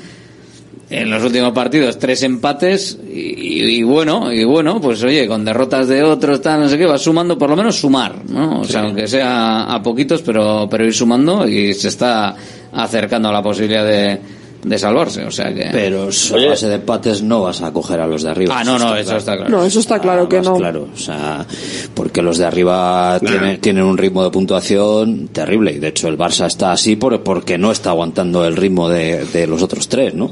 En 0.93 1.09
los 1.09 1.23
últimos 1.23 1.51
partidos 1.53 1.97
tres 1.97 2.21
empates 2.23 2.97
y, 3.11 3.19
y- 3.19 3.63
y 3.79 3.83
bueno 3.83 4.31
y 4.31 4.43
bueno 4.43 4.79
pues 4.79 5.01
oye 5.03 5.27
con 5.27 5.43
derrotas 5.43 5.87
de 5.87 6.03
otros 6.03 6.41
tal 6.41 6.59
no 6.61 6.69
sé 6.69 6.77
qué 6.77 6.85
vas 6.85 7.01
sumando 7.01 7.37
por 7.37 7.49
lo 7.49 7.55
menos 7.55 7.79
sumar 7.79 8.15
no 8.29 8.61
o 8.61 8.63
sea 8.63 8.81
aunque 8.81 9.07
sea 9.07 9.63
a 9.73 9.81
poquitos 9.81 10.21
pero 10.21 10.67
pero 10.69 10.85
ir 10.85 10.93
sumando 10.93 11.47
y 11.47 11.73
se 11.73 11.87
está 11.87 12.35
acercando 12.71 13.29
a 13.29 13.31
la 13.31 13.41
posibilidad 13.41 13.83
de, 13.85 14.19
de 14.63 14.77
salvarse 14.77 15.23
o 15.25 15.31
sea 15.31 15.53
que 15.53 15.69
Pero 15.71 16.03
a 16.03 16.47
base 16.49 16.67
de 16.69 16.75
empates 16.75 17.21
no 17.23 17.41
vas 17.41 17.61
a 17.61 17.71
coger 17.73 17.99
a 17.99 18.07
los 18.07 18.23
de 18.23 18.29
arriba. 18.29 18.55
Ah, 18.59 18.63
no, 18.63 18.77
no, 18.79 18.95
eso 18.95 19.17
está 19.17 19.35
claro. 19.35 19.49
No, 19.49 19.65
eso 19.65 19.79
está 19.79 19.99
claro 19.99 20.29
que 20.29 20.37
Más 20.37 20.45
no. 20.47 20.55
claro, 20.55 20.87
o 20.93 20.97
sea, 20.97 21.45
porque 21.93 22.21
los 22.21 22.37
de 22.37 22.45
arriba 22.45 23.19
tienen, 23.19 23.59
tienen 23.59 23.83
un 23.83 23.97
ritmo 23.97 24.23
de 24.23 24.29
puntuación 24.31 25.27
terrible 25.29 25.73
y 25.73 25.79
de 25.79 25.89
hecho 25.89 26.07
el 26.07 26.17
Barça 26.17 26.45
está 26.45 26.71
así 26.71 26.95
por, 26.95 27.21
porque 27.23 27.57
no 27.57 27.71
está 27.71 27.89
aguantando 27.89 28.45
el 28.45 28.55
ritmo 28.55 28.87
de, 28.89 29.25
de 29.25 29.47
los 29.47 29.61
otros 29.63 29.87
tres, 29.89 30.13
¿no? 30.13 30.31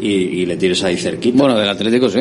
Y, 0.00 0.06
y 0.08 0.46
le 0.46 0.56
tienes 0.56 0.82
ahí 0.84 0.96
cerquita. 0.96 1.38
Bueno, 1.38 1.56
del 1.58 1.68
Atlético 1.68 2.08
sí. 2.08 2.20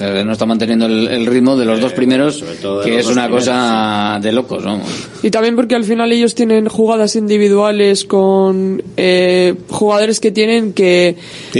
Eh, 0.00 0.24
No 0.26 0.32
está 0.32 0.44
manteniendo 0.44 0.86
el, 0.86 1.06
el 1.06 1.24
ritmo 1.26 1.56
de 1.56 1.64
los 1.64 1.80
dos 1.80 1.92
primeros, 1.92 2.42
que 2.82 2.98
es 2.98 3.06
una 3.06 3.26
primeros, 3.26 3.30
cosa 3.48 4.18
de 4.20 4.32
locos, 4.32 4.64
vamos. 4.64 4.88
Y 5.22 5.30
también 5.30 5.54
porque 5.54 5.76
al 5.76 5.84
final 5.84 6.10
ellos 6.10 6.34
tienen 6.34 6.68
jugadas 6.68 7.14
individuales 7.14 8.04
con 8.04 8.82
eh, 8.96 9.54
jugadores 9.68 10.18
que 10.18 10.32
tienen 10.32 10.72
que, 10.72 11.14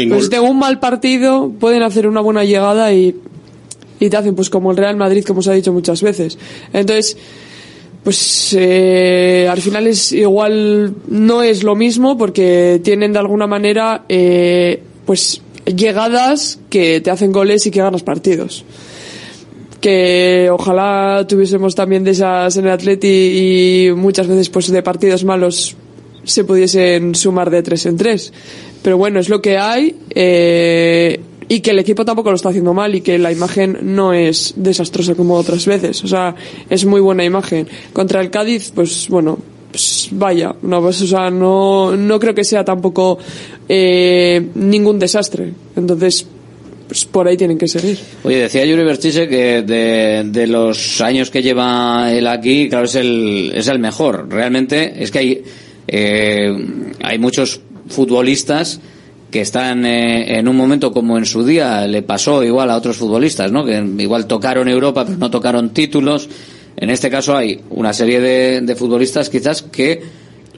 pues 0.08 0.30
de 0.30 0.40
un 0.40 0.58
mal 0.58 0.80
partido 0.80 1.52
pueden 1.60 1.84
hacer 1.84 2.08
una 2.08 2.20
buena 2.20 2.42
llegada 2.42 2.92
y, 2.92 3.14
y 4.00 4.10
te 4.10 4.16
hacen 4.16 4.34
pues 4.34 4.50
como 4.50 4.72
el 4.72 4.78
Real 4.78 4.96
Madrid, 4.96 5.24
como 5.24 5.40
se 5.40 5.50
ha 5.50 5.54
dicho 5.54 5.72
muchas 5.72 6.02
veces. 6.02 6.36
Entonces, 6.72 7.16
pues 8.02 8.52
eh, 8.58 9.48
al 9.48 9.60
final 9.60 9.86
es 9.86 10.10
igual 10.10 10.92
no 11.06 11.42
es 11.44 11.62
lo 11.62 11.76
mismo 11.76 12.18
porque 12.18 12.80
tienen 12.82 13.12
de 13.12 13.18
alguna 13.20 13.46
manera 13.46 14.04
eh, 14.08 14.82
pues 15.04 15.42
llegadas 15.64 16.58
que 16.70 17.00
te 17.00 17.10
hacen 17.10 17.32
goles 17.32 17.66
y 17.66 17.70
que 17.70 17.80
ganas 17.80 18.02
partidos. 18.02 18.64
Que 19.80 20.48
ojalá 20.50 21.26
tuviésemos 21.28 21.74
también 21.74 22.04
de 22.04 22.12
esas 22.12 22.56
en 22.56 22.66
el 22.66 22.72
Atleti 22.72 23.88
y 23.88 23.92
muchas 23.94 24.26
veces 24.26 24.48
pues 24.48 24.70
de 24.70 24.82
partidos 24.82 25.24
malos 25.24 25.76
se 26.24 26.44
pudiesen 26.44 27.14
sumar 27.14 27.50
de 27.50 27.62
tres 27.62 27.84
en 27.86 27.96
tres. 27.96 28.32
Pero 28.82 28.96
bueno 28.96 29.20
es 29.20 29.28
lo 29.28 29.42
que 29.42 29.58
hay 29.58 29.96
eh, 30.10 31.20
y 31.48 31.60
que 31.60 31.70
el 31.72 31.78
equipo 31.78 32.04
tampoco 32.04 32.30
lo 32.30 32.36
está 32.36 32.48
haciendo 32.48 32.72
mal 32.72 32.94
y 32.94 33.02
que 33.02 33.18
la 33.18 33.30
imagen 33.30 33.78
no 33.82 34.14
es 34.14 34.54
desastrosa 34.56 35.14
como 35.14 35.34
otras 35.34 35.66
veces. 35.66 36.02
O 36.02 36.08
sea 36.08 36.34
es 36.70 36.86
muy 36.86 37.00
buena 37.00 37.24
imagen. 37.24 37.68
Contra 37.92 38.22
el 38.22 38.30
Cádiz 38.30 38.72
pues 38.74 39.08
bueno 39.10 39.38
pues 39.74 40.06
vaya 40.12 40.54
no 40.62 40.80
pues, 40.80 41.02
o 41.02 41.06
sea 41.08 41.30
no 41.30 41.96
no 41.96 42.20
creo 42.20 42.32
que 42.32 42.44
sea 42.44 42.64
tampoco 42.64 43.18
eh, 43.68 44.40
ningún 44.54 45.00
desastre 45.00 45.52
entonces 45.74 46.24
pues 46.86 47.06
por 47.06 47.26
ahí 47.26 47.36
tienen 47.36 47.56
que 47.56 47.66
seguir. 47.66 47.98
Oye, 48.24 48.36
decía 48.36 48.64
Yuri 48.64 48.84
que 49.26 49.62
de, 49.62 50.22
de 50.26 50.46
los 50.46 51.00
años 51.00 51.30
que 51.30 51.42
lleva 51.42 52.12
él 52.12 52.26
aquí, 52.26 52.68
claro, 52.68 52.84
es 52.84 52.94
el, 52.94 53.52
es 53.54 53.68
el 53.68 53.78
mejor. 53.78 54.28
Realmente 54.28 55.02
es 55.02 55.10
que 55.10 55.18
hay, 55.18 55.42
eh, 55.88 56.54
hay 57.02 57.18
muchos 57.18 57.62
futbolistas 57.88 58.80
que 59.30 59.40
están 59.40 59.86
eh, 59.86 60.38
en 60.38 60.46
un 60.46 60.56
momento 60.56 60.92
como 60.92 61.16
en 61.16 61.24
su 61.24 61.42
día 61.42 61.86
le 61.86 62.02
pasó 62.02 62.44
igual 62.44 62.70
a 62.70 62.76
otros 62.76 62.98
futbolistas, 62.98 63.50
¿no? 63.50 63.64
Que 63.64 63.82
igual 63.98 64.26
tocaron 64.26 64.68
Europa 64.68 65.06
pero 65.06 65.18
no 65.18 65.30
tocaron 65.30 65.70
títulos. 65.70 66.28
En 66.76 66.90
este 66.90 67.10
caso 67.10 67.36
hay 67.36 67.60
una 67.70 67.92
serie 67.92 68.20
de, 68.20 68.60
de 68.60 68.74
futbolistas 68.76 69.30
quizás 69.30 69.62
que 69.62 70.02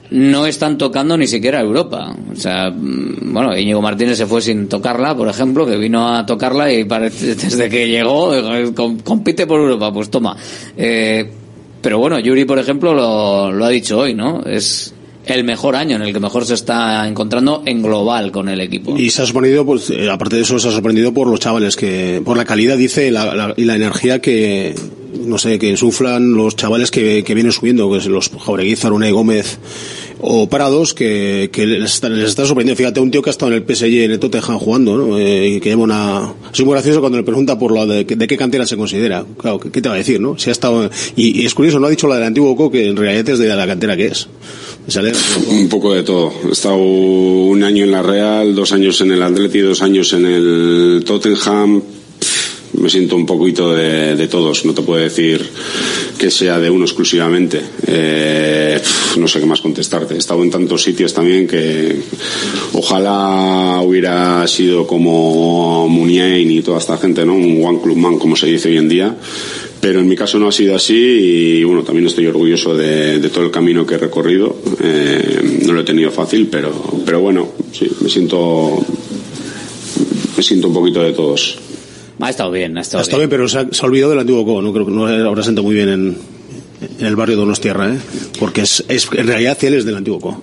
no 0.09 0.45
están 0.45 0.77
tocando 0.77 1.17
ni 1.17 1.27
siquiera 1.27 1.59
Europa. 1.61 2.15
O 2.31 2.35
sea, 2.35 2.69
mm, 2.71 3.33
bueno, 3.33 3.57
Íñigo 3.57 3.81
Martínez 3.81 4.17
se 4.17 4.25
fue 4.25 4.41
sin 4.41 4.67
tocarla, 4.69 5.15
por 5.15 5.27
ejemplo, 5.27 5.65
que 5.65 5.75
vino 5.77 6.15
a 6.15 6.25
tocarla 6.25 6.71
y 6.71 6.85
parece, 6.85 7.35
desde 7.35 7.69
que 7.69 7.87
llegó 7.89 8.33
eh, 8.33 8.73
com- 8.73 8.99
compite 8.99 9.45
por 9.45 9.59
Europa, 9.59 9.91
pues 9.91 10.09
toma. 10.09 10.35
Eh, 10.77 11.29
pero 11.81 11.99
bueno, 11.99 12.19
Yuri, 12.19 12.45
por 12.45 12.57
ejemplo, 12.57 12.93
lo, 12.93 13.51
lo 13.51 13.65
ha 13.65 13.69
dicho 13.69 13.99
hoy, 13.99 14.13
¿no? 14.13 14.41
Es 14.45 14.93
el 15.25 15.43
mejor 15.43 15.75
año 15.75 15.97
en 15.97 16.01
el 16.03 16.13
que 16.13 16.21
mejor 16.21 16.45
se 16.45 16.53
está 16.53 17.05
encontrando 17.05 17.61
en 17.65 17.83
global 17.83 18.31
con 18.31 18.47
el 18.47 18.61
equipo. 18.61 18.97
Y 18.97 19.09
se 19.09 19.21
ha 19.21 19.25
sorprendido, 19.25 19.65
pues, 19.65 19.89
eh, 19.89 20.09
aparte 20.09 20.37
de 20.37 20.43
eso, 20.43 20.57
se 20.57 20.69
ha 20.69 20.71
sorprendido 20.71 21.13
por 21.13 21.27
los 21.27 21.39
chavales, 21.41 21.75
que 21.75 22.21
por 22.23 22.37
la 22.37 22.45
calidad, 22.45 22.77
dice, 22.77 23.11
la- 23.11 23.35
la- 23.35 23.53
y 23.57 23.65
la 23.65 23.75
energía 23.75 24.19
que, 24.21 24.73
no 25.27 25.37
sé, 25.37 25.59
que 25.59 25.69
insuflan 25.69 26.33
los 26.33 26.55
chavales 26.55 26.91
que, 26.91 27.23
que 27.23 27.33
vienen 27.33 27.51
subiendo, 27.51 27.91
que 27.91 28.09
los 28.09 28.29
Jaureguizar, 28.29 28.93
Unai 28.93 29.11
Gómez 29.11 29.59
o 30.19 30.49
Prados, 30.49 30.93
que, 30.93 31.49
que 31.51 31.67
les, 31.67 31.93
está, 31.93 32.09
les 32.09 32.29
está 32.29 32.45
sorprendiendo. 32.45 32.77
Fíjate, 32.77 32.99
un 32.99 33.11
tío 33.11 33.21
que 33.21 33.29
ha 33.29 33.31
estado 33.31 33.51
en 33.51 33.57
el 33.61 33.75
PSG, 33.75 34.03
en 34.03 34.11
el 34.11 34.19
Tottenham 34.19 34.57
jugando, 34.57 34.97
¿no? 34.97 35.19
Eh, 35.19 35.59
que 35.61 35.69
lleva 35.69 35.83
una... 35.83 36.33
Es 36.51 36.63
muy 36.63 36.73
gracioso 36.73 36.99
cuando 36.99 37.17
le 37.17 37.23
pregunta 37.23 37.59
por 37.59 37.71
lo 37.71 37.85
de, 37.85 38.03
de 38.03 38.27
qué 38.27 38.37
cantera 38.37 38.65
se 38.65 38.77
considera. 38.77 39.25
Claro, 39.37 39.59
¿qué, 39.59 39.81
te 39.81 39.89
va 39.89 39.95
a 39.95 39.97
decir, 39.99 40.19
no? 40.19 40.37
Si 40.37 40.49
ha 40.49 40.53
estado... 40.53 40.89
Y, 41.15 41.41
y 41.41 41.45
es 41.45 41.53
curioso, 41.53 41.79
no 41.79 41.87
ha 41.87 41.89
dicho 41.89 42.07
la 42.07 42.15
del 42.15 42.25
antiguo 42.25 42.55
Co, 42.55 42.71
que 42.71 42.87
en 42.87 42.97
realidad 42.97 43.29
es 43.29 43.39
de 43.39 43.47
la 43.47 43.67
cantera 43.67 43.95
que 43.95 44.07
es. 44.07 44.27
Un 45.49 45.67
poco 45.67 45.93
de 45.93 46.03
todo. 46.03 46.31
He 46.47 46.51
estado 46.51 46.77
un 46.77 47.61
año 47.63 47.83
en 47.83 47.91
la 47.91 48.01
Real, 48.01 48.55
dos 48.55 48.71
años 48.71 49.01
en 49.01 49.11
el 49.11 49.21
Atleti, 49.21 49.59
dos 49.59 49.81
años 49.81 50.13
en 50.13 50.25
el 50.25 51.03
Tottenham. 51.05 51.81
Me 52.77 52.89
siento 52.89 53.15
un 53.15 53.25
poquito 53.25 53.73
de, 53.73 54.15
de 54.15 54.27
todos. 54.27 54.65
No 54.65 54.73
te 54.73 54.81
puedo 54.83 55.01
decir 55.01 55.43
que 56.17 56.29
sea 56.29 56.59
de 56.59 56.69
uno 56.69 56.85
exclusivamente. 56.85 57.61
Eh, 57.87 58.79
no 59.17 59.27
sé 59.27 59.39
qué 59.39 59.45
más 59.45 59.61
contestarte. 59.61 60.13
He 60.13 60.17
estado 60.19 60.43
en 60.43 60.51
tantos 60.51 60.83
sitios 60.83 61.13
también 61.13 61.47
que 61.47 62.01
ojalá 62.73 63.81
hubiera 63.83 64.45
sido 64.47 64.85
como 64.85 65.87
Muniain 65.89 66.49
y 66.51 66.61
toda 66.61 66.77
esta 66.77 66.97
gente, 66.97 67.25
¿no? 67.25 67.33
Un 67.33 67.63
one 67.63 67.79
club 67.81 67.97
man, 67.97 68.19
como 68.19 68.35
se 68.35 68.47
dice 68.47 68.69
hoy 68.69 68.77
en 68.77 68.89
día 68.89 69.15
pero 69.79 69.99
en 69.99 70.07
mi 70.07 70.15
caso 70.15 70.39
no 70.39 70.47
ha 70.47 70.51
sido 70.51 70.75
así 70.75 70.95
y 70.95 71.63
bueno 71.63 71.83
también 71.83 72.07
estoy 72.07 72.25
orgulloso 72.25 72.75
de, 72.75 73.19
de 73.19 73.29
todo 73.29 73.43
el 73.45 73.51
camino 73.51 73.85
que 73.85 73.93
he 73.93 73.97
recorrido 73.99 74.55
Eh, 74.81 75.61
no 75.65 75.73
lo 75.73 75.81
he 75.81 75.83
tenido 75.83 76.09
fácil 76.11 76.47
pero 76.47 76.73
pero 77.05 77.21
bueno 77.21 77.47
sí 77.71 77.87
me 78.01 78.09
siento 78.09 78.83
me 80.35 80.43
siento 80.43 80.67
un 80.69 80.73
poquito 80.73 81.01
de 81.03 81.13
todos 81.13 81.59
Ha 82.19 82.29
estado 82.29 82.51
bien, 82.51 82.77
ha 82.77 82.81
estado 82.81 83.03
Está 83.03 83.17
bien, 83.17 83.29
pero 83.29 83.47
se 83.47 83.59
ha, 83.59 83.67
se 83.71 83.85
ha 83.85 83.87
olvidado 83.87 84.11
del 84.11 84.19
antiguo 84.19 84.45
Co. 84.45 84.61
No 84.61 84.73
creo 84.73 84.85
que 84.85 84.91
no 84.91 85.05
habrá 85.05 85.43
sentado 85.43 85.63
muy 85.63 85.75
bien 85.75 85.89
en, 85.89 86.17
en 86.99 87.05
el 87.05 87.15
barrio 87.15 87.35
de 87.35 87.41
Donostierra, 87.41 87.93
¿eh? 87.93 87.97
Porque 88.39 88.61
es, 88.61 88.83
es 88.87 89.07
en 89.11 89.27
realidad 89.27 89.57
él 89.63 89.73
es 89.75 89.85
del 89.85 89.97
antiguo 89.97 90.19
Co. 90.19 90.41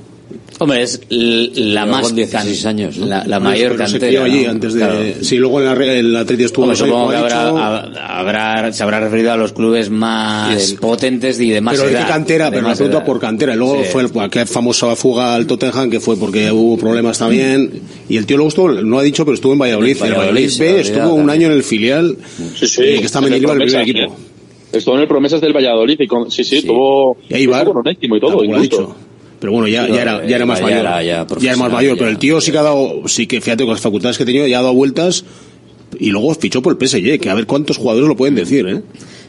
Hombre, 0.60 0.82
es 0.82 1.00
la 1.10 1.82
Pero 1.82 1.92
más 1.92 2.02
con 2.02 2.14
16 2.14 2.62
can- 2.62 2.68
años, 2.70 2.96
¿no? 2.96 3.06
la, 3.06 3.24
la 3.26 3.38
No, 3.40 3.46
mayor 3.46 3.76
cantera. 3.76 4.06
crió 4.06 4.22
allí 4.22 4.44
¿no? 4.44 4.50
antes 4.52 4.74
de. 4.74 4.78
Claro. 4.80 5.00
Sí, 5.20 5.36
luego 5.36 5.58
en 5.60 5.66
la, 5.66 5.74
re- 5.74 5.98
el 5.98 6.14
Atleti 6.16 6.44
estuvo. 6.44 6.64
Hombre, 6.66 6.78
no 6.78 6.86
supongo 6.86 7.10
que 7.10 7.16
habrá, 7.16 7.48
ha- 7.48 8.20
habrá- 8.20 8.72
se 8.72 8.82
habrá 8.84 9.00
referido 9.00 9.32
a 9.32 9.36
los 9.36 9.52
clubes 9.52 9.90
más 9.90 10.72
potentes 10.80 11.40
y 11.40 11.50
de 11.50 11.60
más 11.60 11.76
pero 11.76 11.88
edad. 11.90 12.02
qué 12.06 12.08
cantera, 12.12 12.44
de 12.46 12.50
pero 12.52 12.62
la 12.62 12.68
más 12.68 12.78
pregunta 12.78 12.98
edad. 12.98 13.06
por 13.06 13.18
cantera. 13.20 13.54
Y 13.54 13.56
luego 13.56 13.82
Sí. 13.82 13.88
fue 13.90 14.02
el, 14.02 14.10
aquella 14.20 14.46
famosa 14.46 14.94
fuga 14.94 15.34
al 15.34 15.46
Tottenham 15.46 15.90
que 15.90 15.98
fue 15.98 16.16
porque 16.16 16.50
hubo 16.52 16.76
problemas 16.78 17.18
también. 17.18 17.70
Y 18.08 18.16
el 18.16 18.24
tío 18.24 18.36
luego 18.36 18.48
estuvo, 18.50 18.68
no 18.70 18.98
ha 18.98 19.02
dicho, 19.02 19.24
pero 19.24 19.34
estuvo 19.34 19.52
en 19.54 19.58
Valladolid. 19.58 19.96
En 19.98 20.06
el 20.06 20.12
Valladolid, 20.12 20.26
Valladolid 20.50 20.58
B 20.60 20.72
me 20.74 20.80
estuvo 20.80 20.96
olvidaba 21.00 21.14
un 21.14 21.30
año 21.30 21.46
en 21.48 21.52
el 21.54 21.64
filial. 21.64 22.16
Sí, 22.54 22.66
sí. 22.68 22.82
eh, 22.82 23.00
que 23.00 23.06
está 23.06 23.18
En 23.18 23.24
Mendilibar 23.24 23.56
en 23.56 23.62
el 23.62 23.68
primer 23.68 23.88
equipo. 23.88 24.16
Estuvo 24.72 24.94
en 24.96 25.02
el 25.02 25.08
Promesas 25.08 25.40
del 25.40 25.52
Valladolid 25.52 25.96
y 26.00 26.06
con, 26.08 26.30
sí, 26.32 26.42
sí, 26.42 26.62
tuvo, 26.62 27.16
Y 27.28 27.34
ahí 27.34 27.46
va. 27.46 27.64
con 27.64 27.76
Onésimo 27.76 28.16
y 28.16 28.20
todo, 28.20 28.30
Tampoco 28.30 28.52
lo 28.52 28.58
ha 28.60 28.64
incluso. 28.64 28.96
Pero 29.40 29.52
bueno, 29.52 29.68
ya, 29.68 29.86
Sí, 29.86 29.92
ya, 29.92 30.02
era, 30.02 30.26
ya 30.26 30.36
era 30.36 30.46
más 30.46 30.58
ya 30.58 30.64
mayor. 30.64 30.78
era 30.80 31.02
ya 31.02 31.26
ya, 31.40 31.48
era 31.50 31.56
más 31.58 31.72
mayor. 31.72 31.98
Pero 31.98 32.10
el 32.10 32.18
tío 32.18 32.40
sí 32.40 32.50
que 32.52 32.58
ha 32.58 32.62
dado, 32.62 33.02
sí 33.06 33.26
que 33.26 33.40
fíjate 33.40 33.64
con 33.64 33.72
las 33.72 33.80
facultades 33.82 34.16
que 34.18 34.24
tenido, 34.24 34.46
ya 34.46 34.58
ha 34.58 34.62
dado 34.62 34.74
vueltas. 34.74 35.24
Y 35.98 36.10
luego 36.10 36.34
fichó 36.34 36.60
por 36.60 36.76
el 36.80 36.88
PSG, 36.88 37.20
que 37.20 37.30
a 37.30 37.34
ver 37.34 37.46
cuántos 37.46 37.76
jugadores 37.76 38.08
lo 38.08 38.16
pueden 38.16 38.34
decir, 38.34 38.66
¿eh? 38.66 38.82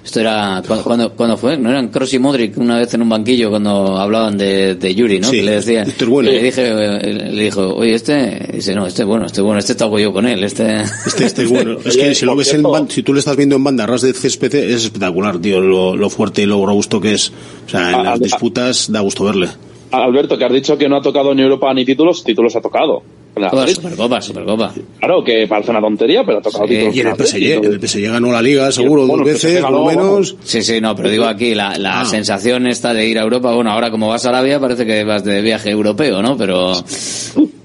Esto 0.03 0.19
era, 0.19 0.61
¿cu- 0.67 0.81
¿cuándo, 0.83 1.11
cuándo 1.13 1.35
fue? 1.37 1.57
¿No 1.57 1.69
eran 1.69 1.87
Kroos 1.89 2.13
y 2.13 2.19
Modric 2.19 2.57
una 2.59 2.77
vez 2.77 2.93
en 2.93 3.01
un 3.01 3.09
banquillo 3.09 3.49
cuando 3.49 3.97
hablaban 3.97 4.37
de, 4.37 4.75
de 4.75 4.93
Yuri, 4.95 5.19
no? 5.19 5.27
Sí, 5.29 5.37
que 5.37 5.43
le 5.43 5.51
decían, 5.53 5.87
este 5.87 6.03
es 6.03 6.09
bueno. 6.09 6.29
le 6.29 6.43
dije, 6.43 6.61
eh, 6.67 7.29
le 7.31 7.43
dijo, 7.43 7.73
oye, 7.75 7.95
este, 7.95 8.49
dice, 8.53 8.75
no, 8.75 8.85
este 8.85 9.01
es 9.01 9.07
bueno, 9.07 9.25
este 9.25 9.41
es 9.41 9.43
bueno, 9.43 9.59
este 9.59 9.71
está 9.73 9.85
yo 9.99 10.13
con 10.13 10.27
él, 10.27 10.43
este... 10.43 10.81
Este, 11.07 11.25
este 11.25 11.43
es 11.43 11.49
bueno. 11.49 11.77
Es 11.85 11.97
que 11.97 12.13
si 12.13 12.23
lo 12.25 12.35
ves 12.35 12.53
en 12.53 12.63
si 12.89 13.01
tú 13.03 13.13
le 13.13 13.19
estás 13.19 13.35
viendo 13.35 13.55
en 13.55 13.63
banda 13.63 13.85
ras 13.87 14.01
de 14.01 14.13
césped 14.13 14.53
es 14.53 14.83
espectacular, 14.85 15.39
tío, 15.39 15.59
lo, 15.59 15.95
lo 15.95 16.09
fuerte 16.11 16.43
y 16.43 16.45
lo 16.45 16.63
robusto 16.65 17.01
que 17.01 17.13
es. 17.13 17.31
O 17.65 17.69
sea, 17.69 17.89
en 17.89 17.95
Ah, 17.95 18.03
las 18.03 18.15
ah, 18.15 18.23
disputas 18.23 18.91
da 18.91 18.99
gusto 19.01 19.23
verle. 19.23 19.49
Alberto, 19.91 20.38
que 20.38 20.45
has 20.45 20.51
dicho 20.53 20.77
que 20.77 20.88
no 20.89 20.97
ha 20.97 21.01
tocado 21.01 21.33
ni 21.33 21.41
Europa 21.41 21.73
ni 21.73 21.86
títulos, 21.86 22.23
títulos 22.23 22.55
ha 22.55 22.61
tocado. 22.61 23.01
La- 23.38 23.49
Toda 23.49 23.67
Supercopa, 23.67 24.21
Supercopa. 24.21 24.73
Claro, 24.99 25.21
que 25.23 25.45
parece 25.47 25.71
una 25.71 25.81
tontería, 25.81 26.23
pero 26.25 26.38
ha 26.38 26.41
tocado 26.41 26.65
títulos. 26.65 26.95
Y 26.95 27.01
en 27.01 27.07
el 27.07 27.15
PSG, 27.15 27.36
en 27.51 27.65
el 27.65 27.79
PSG 27.88 28.01
ganó 28.09 28.31
la 28.31 28.41
liga 28.41 28.71
seguro 28.71 29.05
Bueno, 29.05 29.23
dos 29.25 29.33
veces, 29.33 29.61
por 29.61 29.71
lo 29.71 29.86
menos. 29.86 30.36
Sí, 30.43 30.61
sí, 30.63 30.79
no, 30.79 30.95
pero 30.95 31.09
digo 31.09 31.25
aquí, 31.25 31.53
la, 31.53 31.77
la 31.77 32.01
Ah. 32.01 32.05
sensación 32.05 32.65
esta 32.67 32.93
de 32.93 33.07
ir 33.07 33.19
a 33.19 33.23
Europa, 33.23 33.53
bueno, 33.53 33.71
ahora 33.71 33.91
como 33.91 34.07
vas 34.07 34.25
a 34.25 34.29
Arabia 34.29 34.59
parece 34.61 34.86
que 34.86 35.03
vas 35.03 35.23
de 35.25 35.41
viaje 35.41 35.69
europeo, 35.69 36.21
¿no? 36.21 36.38
Pero, 36.38 36.71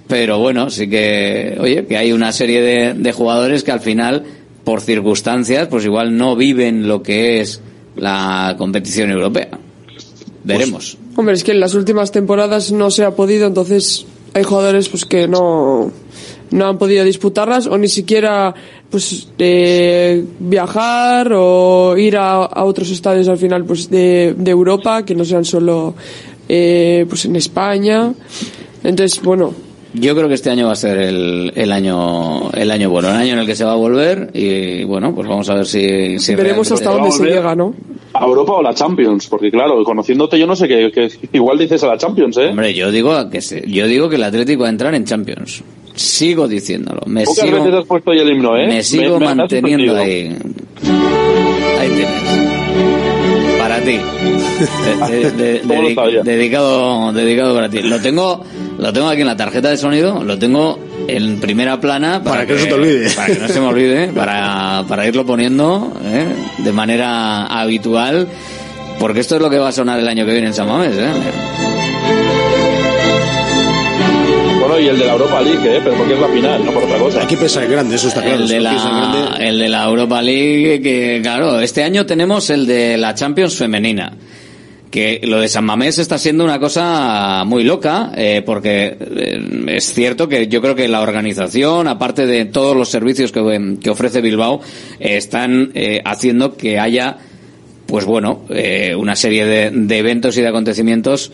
pero 0.08 0.38
bueno, 0.40 0.70
sí 0.70 0.88
que, 0.90 1.56
oye, 1.60 1.86
que 1.86 1.96
hay 1.96 2.10
una 2.12 2.32
serie 2.32 2.60
de, 2.60 2.94
de 2.94 3.12
jugadores 3.12 3.62
que 3.62 3.70
al 3.70 3.80
final, 3.80 4.24
por 4.64 4.80
circunstancias, 4.80 5.68
pues 5.68 5.84
igual 5.84 6.16
no 6.16 6.34
viven 6.34 6.88
lo 6.88 7.00
que 7.02 7.40
es 7.40 7.62
la 7.94 8.56
competición 8.58 9.10
europea. 9.12 9.50
Veremos. 10.44 10.96
Hombre, 11.16 11.34
es 11.34 11.44
que 11.44 11.52
en 11.52 11.60
las 11.60 11.74
últimas 11.74 12.12
temporadas 12.12 12.72
no 12.72 12.90
se 12.90 13.04
ha 13.04 13.14
podido, 13.14 13.46
entonces 13.46 14.06
hay 14.34 14.42
jugadores 14.42 14.88
pues 14.88 15.04
que 15.04 15.28
no 15.28 15.92
no 16.50 16.66
han 16.66 16.78
podido 16.78 17.04
disputarlas 17.04 17.66
o 17.66 17.78
ni 17.78 17.88
siquiera 17.88 18.54
pues 18.90 19.28
eh, 19.38 20.24
viajar 20.40 21.32
o 21.32 21.96
ir 21.96 22.16
a, 22.16 22.44
a 22.44 22.64
otros 22.64 22.90
estadios 22.90 23.28
al 23.28 23.38
final 23.38 23.64
pues 23.64 23.88
de, 23.88 24.34
de 24.36 24.50
Europa 24.50 25.04
que 25.04 25.14
no 25.14 25.24
sean 25.24 25.44
solo 25.44 25.94
eh, 26.48 27.06
pues 27.08 27.24
en 27.24 27.36
España 27.36 28.12
entonces 28.82 29.22
bueno 29.22 29.54
Yo 29.92 30.14
creo 30.14 30.28
que 30.28 30.34
este 30.34 30.50
año 30.50 30.66
va 30.66 30.72
a 30.72 30.76
ser 30.76 30.98
el, 30.98 31.52
el 31.56 31.72
año 31.72 32.50
el 32.52 32.70
año 32.70 32.90
bueno, 32.90 33.08
el 33.08 33.16
año 33.16 33.32
en 33.32 33.38
el 33.40 33.46
que 33.46 33.56
se 33.56 33.64
va 33.64 33.72
a 33.72 33.76
volver 33.76 34.30
y 34.34 34.84
bueno, 34.84 35.12
pues 35.14 35.26
vamos 35.28 35.48
a 35.50 35.54
ver 35.54 35.66
si, 35.66 36.18
si 36.20 36.34
veremos 36.36 36.70
hasta 36.70 36.90
dónde 36.90 37.10
se 37.10 37.24
llega 37.24 37.54
no 37.56 37.74
A 38.12 38.24
Europa 38.24 38.52
o 38.52 38.62
la 38.62 38.72
Champions, 38.72 39.26
porque 39.26 39.50
claro, 39.50 39.82
conociéndote 39.82 40.38
yo 40.38 40.46
no 40.46 40.54
sé 40.54 40.68
qué, 40.68 40.92
qué- 40.94 41.10
igual 41.32 41.58
dices 41.58 41.82
a 41.82 41.88
la 41.88 41.96
Champions, 41.98 42.36
¿eh? 42.38 42.46
Hombre, 42.50 42.72
yo 42.72 42.90
digo 42.92 43.28
que 43.30 43.40
se- 43.40 43.68
yo 43.68 43.86
digo 43.88 44.08
que 44.08 44.14
el 44.16 44.22
Atlético 44.22 44.62
va 44.62 44.68
a 44.68 44.70
entrar 44.70 44.94
en 44.94 45.04
Champions. 45.04 45.62
Sigo 45.96 46.46
diciéndolo. 46.46 47.00
Me 47.06 47.24
Pocas 47.24 47.44
sigo, 47.44 47.58
veces 47.58 47.74
has 47.80 47.84
puesto 47.86 48.12
el 48.12 48.30
himno, 48.30 48.56
¿eh? 48.56 48.66
me 48.68 48.82
sigo 48.84 49.14
me- 49.18 49.26
me 49.26 49.26
has 49.32 49.36
manteniendo 49.36 49.96
ahí. 49.96 50.36
Ahí 51.80 51.88
tienes. 51.88 53.58
Para 53.58 53.80
ti. 53.80 53.98
De- 55.36 56.22
dedicado, 56.24 57.12
dedicado 57.12 57.54
para 57.54 57.68
ti. 57.68 57.82
Lo 57.82 58.00
tengo, 58.00 58.42
lo 58.80 58.92
tengo 58.92 59.08
aquí 59.08 59.20
en 59.20 59.26
la 59.26 59.36
tarjeta 59.36 59.68
de 59.68 59.76
sonido, 59.76 60.24
lo 60.24 60.38
tengo 60.38 60.78
en 61.06 61.38
primera 61.40 61.80
plana 61.80 62.22
Para 62.22 62.46
que 62.46 62.54
no 62.54 62.58
se 62.60 62.66
te 62.66 62.74
olvide. 62.74 63.10
Para 63.10 63.26
que 63.32 63.38
no 63.40 63.48
se 63.48 63.60
me 63.60 63.66
olvide, 63.66 64.08
para, 64.08 64.84
para 64.88 65.06
irlo 65.06 65.24
poniendo 65.26 65.92
¿eh? 66.04 66.26
de 66.58 66.72
manera 66.72 67.46
habitual. 67.46 68.26
Porque 68.98 69.20
esto 69.20 69.36
es 69.36 69.42
lo 69.42 69.48
que 69.48 69.58
va 69.58 69.68
a 69.68 69.72
sonar 69.72 69.98
el 69.98 70.06
año 70.08 70.26
que 70.26 70.32
viene 70.32 70.48
en 70.48 70.54
San 70.54 70.66
Mamés, 70.68 70.94
¿eh? 70.96 71.08
Bueno, 74.60 74.78
y 74.78 74.88
el 74.88 74.98
de 74.98 75.06
la 75.06 75.12
Europa 75.12 75.40
League, 75.40 75.76
¿eh? 75.76 75.80
Pero 75.82 75.96
porque 75.96 76.14
es 76.14 76.20
la 76.20 76.28
final, 76.28 76.64
no 76.64 76.72
por 76.72 76.84
otra 76.84 76.98
cosa. 76.98 77.20
Hay 77.22 77.26
que 77.26 77.36
pensar 77.36 77.64
en 77.64 77.70
grande, 77.70 77.96
eso 77.96 78.08
está 78.08 78.20
claro. 78.22 78.36
el, 78.42 78.48
de 78.48 78.60
la, 78.60 78.72
grande- 78.74 79.48
el 79.48 79.58
de 79.58 79.68
la 79.68 79.84
Europa 79.84 80.20
League, 80.22 80.80
que 80.82 81.20
claro, 81.22 81.60
este 81.60 81.82
año 81.82 82.04
tenemos 82.06 82.50
el 82.50 82.66
de 82.66 82.96
la 82.98 83.14
Champions 83.14 83.56
femenina. 83.56 84.12
Que 84.90 85.20
lo 85.22 85.40
de 85.40 85.48
San 85.48 85.64
Mamés 85.64 85.98
está 85.98 86.18
siendo 86.18 86.42
una 86.42 86.58
cosa 86.58 87.44
muy 87.46 87.62
loca, 87.62 88.10
eh, 88.16 88.42
porque 88.44 88.96
eh, 88.98 89.66
es 89.68 89.94
cierto 89.94 90.28
que 90.28 90.48
yo 90.48 90.60
creo 90.60 90.74
que 90.74 90.88
la 90.88 91.00
organización, 91.00 91.86
aparte 91.86 92.26
de 92.26 92.46
todos 92.46 92.76
los 92.76 92.88
servicios 92.88 93.30
que, 93.30 93.88
ofrece 93.88 94.20
Bilbao, 94.20 94.60
eh, 94.98 95.16
están 95.16 95.72
haciendo 96.04 96.56
que 96.56 96.80
haya, 96.80 97.18
pues 97.86 98.04
bueno, 98.04 98.42
eh, 98.50 98.94
una 98.96 99.14
serie 99.14 99.44
de, 99.44 99.70
de 99.70 99.98
eventos 99.98 100.36
y 100.36 100.40
de 100.40 100.48
acontecimientos 100.48 101.30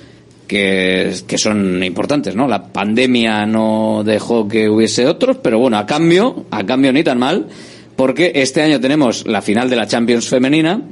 que, 0.46 1.12
que 1.26 1.38
son 1.38 1.82
importantes, 1.82 2.34
¿no? 2.36 2.46
La 2.48 2.72
pandemia 2.72 3.46
no 3.46 4.02
dejó 4.04 4.48
que 4.48 4.68
hubiese 4.68 5.06
otros, 5.06 5.38
pero 5.42 5.58
bueno, 5.58 5.78
a 5.78 5.86
cambio, 5.86 6.46
a 6.50 6.64
cambio 6.64 6.92
ni 6.92 7.02
tan 7.02 7.18
mal, 7.18 7.46
porque 7.96 8.32
este 8.34 8.62
año 8.62 8.80
tenemos 8.80 9.26
la 9.26 9.42
final 9.42 9.68
de 9.68 9.76
la 9.76 9.86
Champions 9.86 10.28
femenina, 10.28 10.82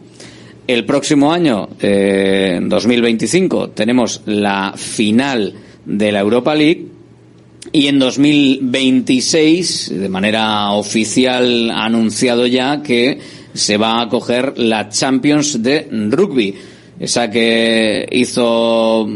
el 0.67 0.85
próximo 0.85 1.33
año, 1.33 1.69
eh, 1.81 2.59
2025, 2.63 3.71
tenemos 3.71 4.23
la 4.27 4.75
final 4.77 5.55
de 5.85 6.13
la 6.13 6.21
Europa 6.21 6.55
League 6.55 6.87
y 7.73 7.87
en 7.89 7.99
2026, 7.99 9.93
de 9.99 10.09
manera 10.09 10.71
oficial, 10.73 11.71
ha 11.71 11.85
anunciado 11.85 12.47
ya 12.47 12.83
que 12.83 13.19
se 13.53 13.77
va 13.77 14.01
a 14.01 14.09
coger 14.09 14.59
la 14.59 14.89
Champions 14.89 15.63
de 15.63 15.89
rugby. 16.11 16.55
Esa 17.01 17.29
que 17.31 18.07
hizo 18.13 19.09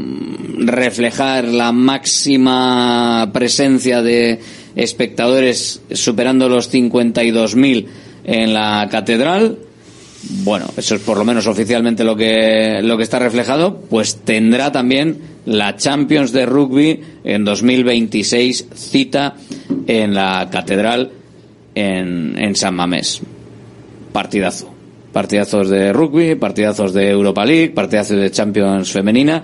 reflejar 0.59 1.45
la 1.45 1.71
máxima 1.71 3.31
presencia 3.33 4.03
de 4.03 4.41
espectadores 4.75 5.81
superando 5.93 6.49
los 6.49 6.73
52.000 6.73 7.87
en 8.25 8.53
la 8.53 8.89
catedral. 8.91 9.59
Bueno, 10.43 10.67
eso 10.77 10.97
es 10.97 11.01
por 11.03 11.17
lo 11.17 11.25
menos 11.25 11.47
oficialmente 11.47 12.03
lo 12.03 12.17
que, 12.17 12.81
lo 12.83 12.97
que 12.97 13.05
está 13.05 13.19
reflejado, 13.19 13.81
pues 13.89 14.17
tendrá 14.25 14.73
también 14.73 15.19
la 15.47 15.77
Champions 15.77 16.33
de 16.33 16.45
Rugby 16.45 17.01
en 17.25 17.45
2026 17.45 18.67
cita 18.75 19.37
en 19.87 20.15
la 20.15 20.49
catedral 20.51 21.13
en, 21.75 22.37
en 22.37 22.57
San 22.57 22.75
Mamés. 22.75 23.21
Partidazo. 24.13 24.75
Partidazos 25.13 25.71
de 25.71 25.93
rugby, 25.93 26.35
partidazos 26.35 26.93
de 26.93 27.11
Europa 27.11 27.45
League, 27.45 27.71
partidazos 27.71 28.19
de 28.19 28.31
Champions 28.31 28.93
femenina. 28.93 29.43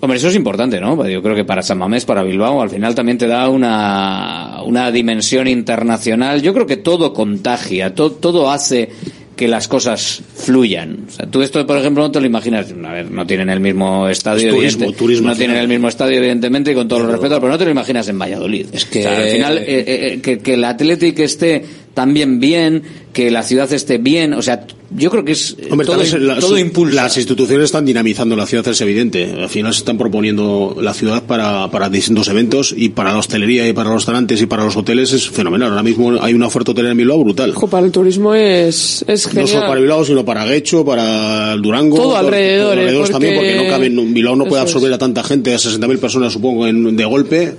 Hombre, 0.00 0.18
eso 0.18 0.28
es 0.28 0.34
importante, 0.34 0.80
¿no? 0.80 0.96
Pues 0.96 1.12
Yo 1.12 1.22
creo 1.22 1.36
que 1.36 1.44
para 1.44 1.62
San 1.62 1.78
Mamés, 1.78 2.04
para 2.04 2.22
Bilbao, 2.22 2.62
al 2.62 2.70
final 2.70 2.94
también 2.94 3.18
te 3.18 3.26
da 3.26 3.48
una, 3.48 4.62
una 4.64 4.90
dimensión 4.90 5.46
internacional. 5.46 6.42
Yo 6.42 6.54
creo 6.54 6.66
que 6.66 6.78
todo 6.78 7.12
contagia, 7.12 7.94
todo, 7.94 8.12
todo 8.12 8.50
hace 8.50 8.88
que 9.36 9.48
las 9.48 9.66
cosas 9.68 10.22
fluyan. 10.36 11.06
O 11.08 11.10
sea, 11.10 11.26
tú 11.26 11.40
esto, 11.42 11.66
por 11.66 11.78
ejemplo, 11.78 12.02
no 12.02 12.10
te 12.10 12.20
lo 12.20 12.26
imaginas. 12.26 12.72
A 12.84 12.92
ver, 12.92 13.10
no 13.10 13.26
tienen 13.26 13.48
el 13.50 13.60
mismo 13.60 14.08
estadio, 14.08 14.48
Es 14.50 14.54
turismo, 14.54 14.82
evidente- 14.84 14.98
turismo 14.98 15.28
no 15.28 15.36
tienen 15.36 15.56
el 15.56 15.68
mismo 15.68 15.88
estadio, 15.88 16.18
evidentemente, 16.18 16.72
y 16.72 16.74
con 16.74 16.86
todo 16.88 17.00
el 17.00 17.08
respeto, 17.10 17.40
pero 17.40 17.52
no 17.52 17.58
te 17.58 17.64
lo 17.64 17.70
imaginas 17.70 18.08
en 18.08 18.18
Valladolid. 18.18 18.66
Es 18.72 18.84
que- 18.84 19.06
al 19.06 19.22
final, 19.30 19.58
eh, 19.58 19.64
eh, 19.66 19.84
eh, 19.86 20.20
que, 20.20 20.38
que 20.40 20.54
el 20.54 20.64
Athletic 20.64 21.18
esté 21.20 21.64
también 21.94 22.40
bien, 22.40 22.82
que 23.12 23.30
la 23.30 23.42
ciudad 23.42 23.70
esté 23.72 23.98
bien, 23.98 24.32
o 24.32 24.40
sea, 24.42 24.66
yo 24.96 25.10
creo 25.10 25.24
que 25.24 25.32
es 25.32 25.56
eh, 25.58 25.68
Hombre, 25.70 25.86
todo, 25.86 25.98
también 25.98 26.26
la- 26.26 26.38
todo 26.38 26.58
impulsa. 26.58 26.94
Las 27.02 27.16
instituciones 27.18 27.66
están 27.66 27.84
dinamizando 27.84 28.34
la 28.36 28.46
ciudad, 28.46 28.66
es 28.68 28.80
evidente. 28.80 29.24
Al 29.38 29.48
final 29.50 29.72
se 29.74 29.80
están 29.80 29.98
proponiendo 29.98 30.76
la 30.80 30.94
ciudad 30.94 31.22
para, 31.24 31.70
para 31.70 31.88
distintos 31.90 32.28
eventos 32.28 32.74
y 32.76 32.90
para 32.90 33.12
la 33.12 33.18
hostelería 33.18 33.66
y 33.68 33.72
para 33.74 33.90
los 33.90 34.00
restaurantes 34.02 34.40
y 34.40 34.46
para 34.46 34.64
los 34.64 34.76
hoteles 34.76 35.12
es 35.12 35.28
fenomenal. 35.28 35.70
Ahora 35.70 35.82
mismo 35.82 36.12
hay 36.20 36.32
una 36.34 36.46
oferta 36.46 36.72
hotelera 36.72 36.92
en 36.92 36.98
Bilbao 36.98 37.18
brutal. 37.22 37.52
Ojo, 37.54 37.68
para 37.68 37.84
el 37.86 37.92
turismo 37.92 38.34
es, 38.34 39.04
es 39.06 39.26
No 39.26 39.30
genial. 39.32 39.48
solo 39.48 39.66
para 39.68 39.80
Bilbao, 39.80 40.04
sino 40.04 40.24
para 40.24 40.44
Guecho, 40.46 40.84
para 40.84 41.52
el 41.52 41.60
Durango. 41.62 41.96
Todo 41.96 42.08
por- 42.10 42.16
alrededor, 42.18 42.68
por 42.70 42.78
eh, 42.78 42.80
alrededores 42.80 43.10
también, 43.10 43.34
porque- 43.34 43.50
porque 43.56 43.64
no 43.64 43.70
caben, 43.70 44.14
Bilbao 44.14 44.36
no 44.36 44.44
puede 44.46 44.62
es. 44.62 44.68
absorber 44.68 44.92
a 44.92 44.98
tanta 44.98 45.22
gente, 45.22 45.54
a 45.54 45.58
60.000 45.58 45.98
personas 45.98 46.32
supongo, 46.32 46.66
en- 46.66 46.96
de 46.96 47.04
golpe. 47.04 47.54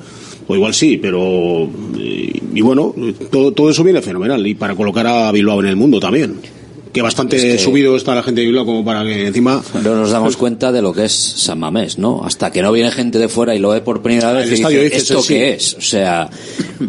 O 0.47 0.55
igual 0.55 0.73
sí, 0.73 0.97
pero. 0.97 1.67
Y, 1.95 2.41
y 2.53 2.61
bueno, 2.61 2.93
todo, 3.31 3.51
todo 3.51 3.69
eso 3.69 3.83
viene 3.83 4.01
fenomenal. 4.01 4.45
Y 4.45 4.55
para 4.55 4.75
colocar 4.75 5.07
a 5.07 5.31
Bilbao 5.31 5.59
en 5.61 5.67
el 5.67 5.75
mundo 5.75 5.99
también. 5.99 6.39
Que 6.93 7.01
bastante 7.01 7.35
Es 7.37 7.41
que- 7.41 7.57
subido 7.57 7.95
está 7.97 8.13
la 8.15 8.21
gente 8.23 8.41
de 8.41 8.47
Bilbao 8.47 8.65
como 8.65 8.85
para 8.85 9.03
que 9.03 9.25
encima. 9.27 9.61
No 9.83 9.95
nos 9.95 10.11
damos 10.11 10.37
cuenta 10.37 10.71
de 10.71 10.81
lo 10.81 10.93
que 10.93 11.05
es 11.05 11.11
San 11.11 11.57
Mamés, 11.59 11.97
¿no? 11.97 12.21
Hasta 12.23 12.51
que 12.51 12.61
no 12.61 12.71
viene 12.71 12.91
gente 12.91 13.17
de 13.19 13.27
fuera 13.27 13.55
y 13.55 13.59
lo 13.59 13.69
ve 13.69 13.81
por 13.81 14.01
primera 14.03 14.31
vez 14.31 14.45
El 14.45 14.51
y 14.51 14.55
estadio 14.55 14.81
dice, 14.83 14.97
¿esto 14.97 15.21
sí. 15.23 15.33
qué 15.33 15.53
es? 15.53 15.73
O 15.73 15.81
sea, 15.81 16.29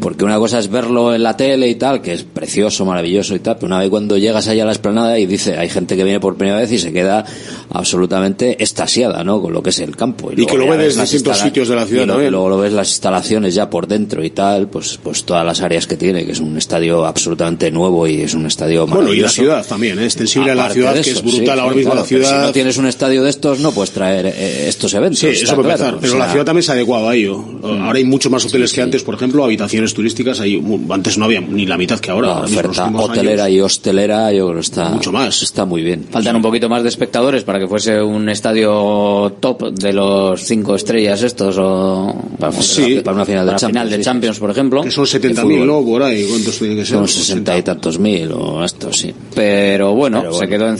porque 0.00 0.24
una 0.24 0.38
cosa 0.38 0.58
es 0.58 0.68
verlo 0.70 1.14
en 1.14 1.22
la 1.22 1.36
tele 1.36 1.68
y 1.68 1.76
tal, 1.76 2.02
que 2.02 2.12
es 2.12 2.22
precioso, 2.22 2.84
maravilloso 2.84 3.34
y 3.34 3.38
tal, 3.38 3.54
pero 3.56 3.66
una 3.68 3.78
vez 3.78 3.88
cuando 3.88 4.18
llegas 4.18 4.46
allá 4.46 4.64
a 4.64 4.66
la 4.66 4.72
esplanada 4.72 5.18
y 5.18 5.24
dice, 5.26 5.56
hay 5.56 5.70
gente 5.70 5.96
que 5.96 6.04
viene 6.04 6.20
por 6.20 6.36
primera 6.36 6.58
vez 6.58 6.70
y 6.70 6.78
se 6.78 6.92
queda 6.92 7.24
absolutamente 7.70 8.62
extasiada, 8.62 9.24
¿no? 9.24 9.40
Con 9.40 9.52
lo 9.52 9.62
que 9.62 9.70
es 9.70 9.78
el 9.80 9.96
campo. 9.96 10.30
Y 10.36 10.46
que 10.46 10.56
lo 10.56 10.64
ve 10.68 10.76
ves 10.76 10.96
desde 10.96 11.02
distintos 11.02 11.38
sitios 11.38 11.68
de 11.68 11.76
la 11.76 11.86
ciudad 11.86 12.02
y 12.02 12.06
lo- 12.06 12.12
también. 12.14 12.32
luego 12.32 12.48
lo 12.50 12.58
ves 12.58 12.72
las 12.72 12.88
instalaciones 12.90 13.54
ya 13.54 13.68
por 13.70 13.86
dentro 13.86 14.24
y 14.24 14.30
tal, 14.30 14.68
pues, 14.68 14.98
pues 15.02 15.24
todas 15.24 15.44
las 15.44 15.60
áreas 15.60 15.86
que 15.86 15.96
tiene, 15.96 16.24
que 16.24 16.32
es 16.32 16.40
un 16.40 16.56
estadio 16.56 17.04
absolutamente 17.04 17.70
nuevo 17.70 18.06
y 18.06 18.20
es 18.20 18.34
un 18.34 18.46
estadio 18.46 18.86
Bueno, 18.86 19.12
y 19.12 19.20
la 19.20 19.28
ciudad 19.28 19.64
también, 19.66 19.93
¿eh? 19.98 20.04
extensible 20.04 20.50
a 20.50 20.54
la 20.54 20.62
Aparte 20.62 20.74
ciudad, 20.80 20.94
de 20.94 21.02
que 21.02 21.10
eso, 21.10 21.18
es 21.20 21.24
brutal 21.24 21.44
sí, 21.56 21.60
ahora 21.60 21.72
sí, 21.72 21.76
mismo 21.78 21.90
claro, 21.92 22.00
la 22.02 22.06
ciudad. 22.08 22.28
si 22.30 22.34
no 22.46 22.52
tienes 22.52 22.76
un 22.78 22.86
estadio 22.86 23.22
de 23.22 23.30
estos, 23.30 23.60
no 23.60 23.72
puedes 23.72 23.90
traer 23.92 24.26
eh, 24.26 24.68
estos 24.68 24.92
eventos. 24.94 25.18
Sí, 25.20 25.26
eso 25.28 25.56
para 25.56 25.74
claro. 25.76 25.96
empezar. 25.96 25.98
Pero 26.00 26.12
O 26.14 26.18
la 26.18 26.24
sea, 26.24 26.32
ciudad 26.32 26.44
también 26.46 26.62
se 26.62 26.72
ha 26.72 26.74
adecuado 26.74 27.08
a 27.08 27.14
ello. 27.14 27.44
Ahora 27.62 27.98
hay 27.98 28.04
muchos 28.04 28.30
más 28.30 28.44
hoteles 28.44 28.72
que 28.72 28.82
antes, 28.82 29.02
por 29.02 29.14
ejemplo, 29.14 29.44
habitaciones 29.44 29.94
turísticas. 29.94 30.40
Hay, 30.40 30.62
antes 30.90 31.18
no 31.18 31.24
había 31.26 31.40
ni 31.40 31.66
la 31.66 31.76
mitad 31.76 31.98
que 32.00 32.10
ahora. 32.10 32.28
la 32.28 32.40
oferta 32.40 32.90
hotelera 32.94 33.44
años. 33.44 33.56
y 33.56 33.60
hostelera, 33.60 34.32
yo 34.32 34.46
creo 34.46 34.54
que 34.56 34.60
está 34.60 34.88
Mucho 34.90 35.12
más. 35.12 35.42
Está 35.42 35.64
muy 35.64 35.82
bien. 35.82 36.06
Faltan 36.10 36.36
un 36.36 36.42
poquito 36.42 36.68
más 36.68 36.82
de 36.82 36.88
espectadores 36.88 37.42
para 37.44 37.58
que 37.58 37.66
fuese 37.68 38.00
un 38.00 38.28
estadio 38.28 39.36
top 39.40 39.70
de 39.72 39.92
los 39.92 40.42
cinco 40.44 40.74
estrellas 40.76 41.22
estos 41.22 41.56
o 41.58 42.14
Sí. 42.60 43.00
para 43.04 43.14
una 43.16 43.24
final 43.24 43.44
de 43.44 43.50
para 43.52 43.58
Champions, 43.58 43.90
de 43.90 43.96
sí. 43.96 44.02
Champions, 44.02 44.38
por 44.38 44.50
ejemplo. 44.50 44.82
Que 44.82 44.90
son 44.90 45.04
de 45.04 45.10
70.000, 45.10 45.40
fútbol. 45.40 45.66
¿no? 45.66 45.84
Por 45.84 46.02
ahí. 46.02 46.24
¿Cuántos 46.28 46.58
tienen 46.58 46.76
que 46.78 46.84
ser? 46.84 46.96
Son 46.96 47.08
sesenta 47.08 47.56
y 47.58 47.62
tantos 47.62 47.98
mil 47.98 48.30
o 48.32 48.64
esto, 48.64 48.92
sí. 48.92 49.12
Pero 49.34 49.83
bueno, 49.92 50.20
Pero 50.20 50.32
se 50.32 50.38
bueno. 50.46 50.50
quedó 50.50 50.68
en 50.68 50.78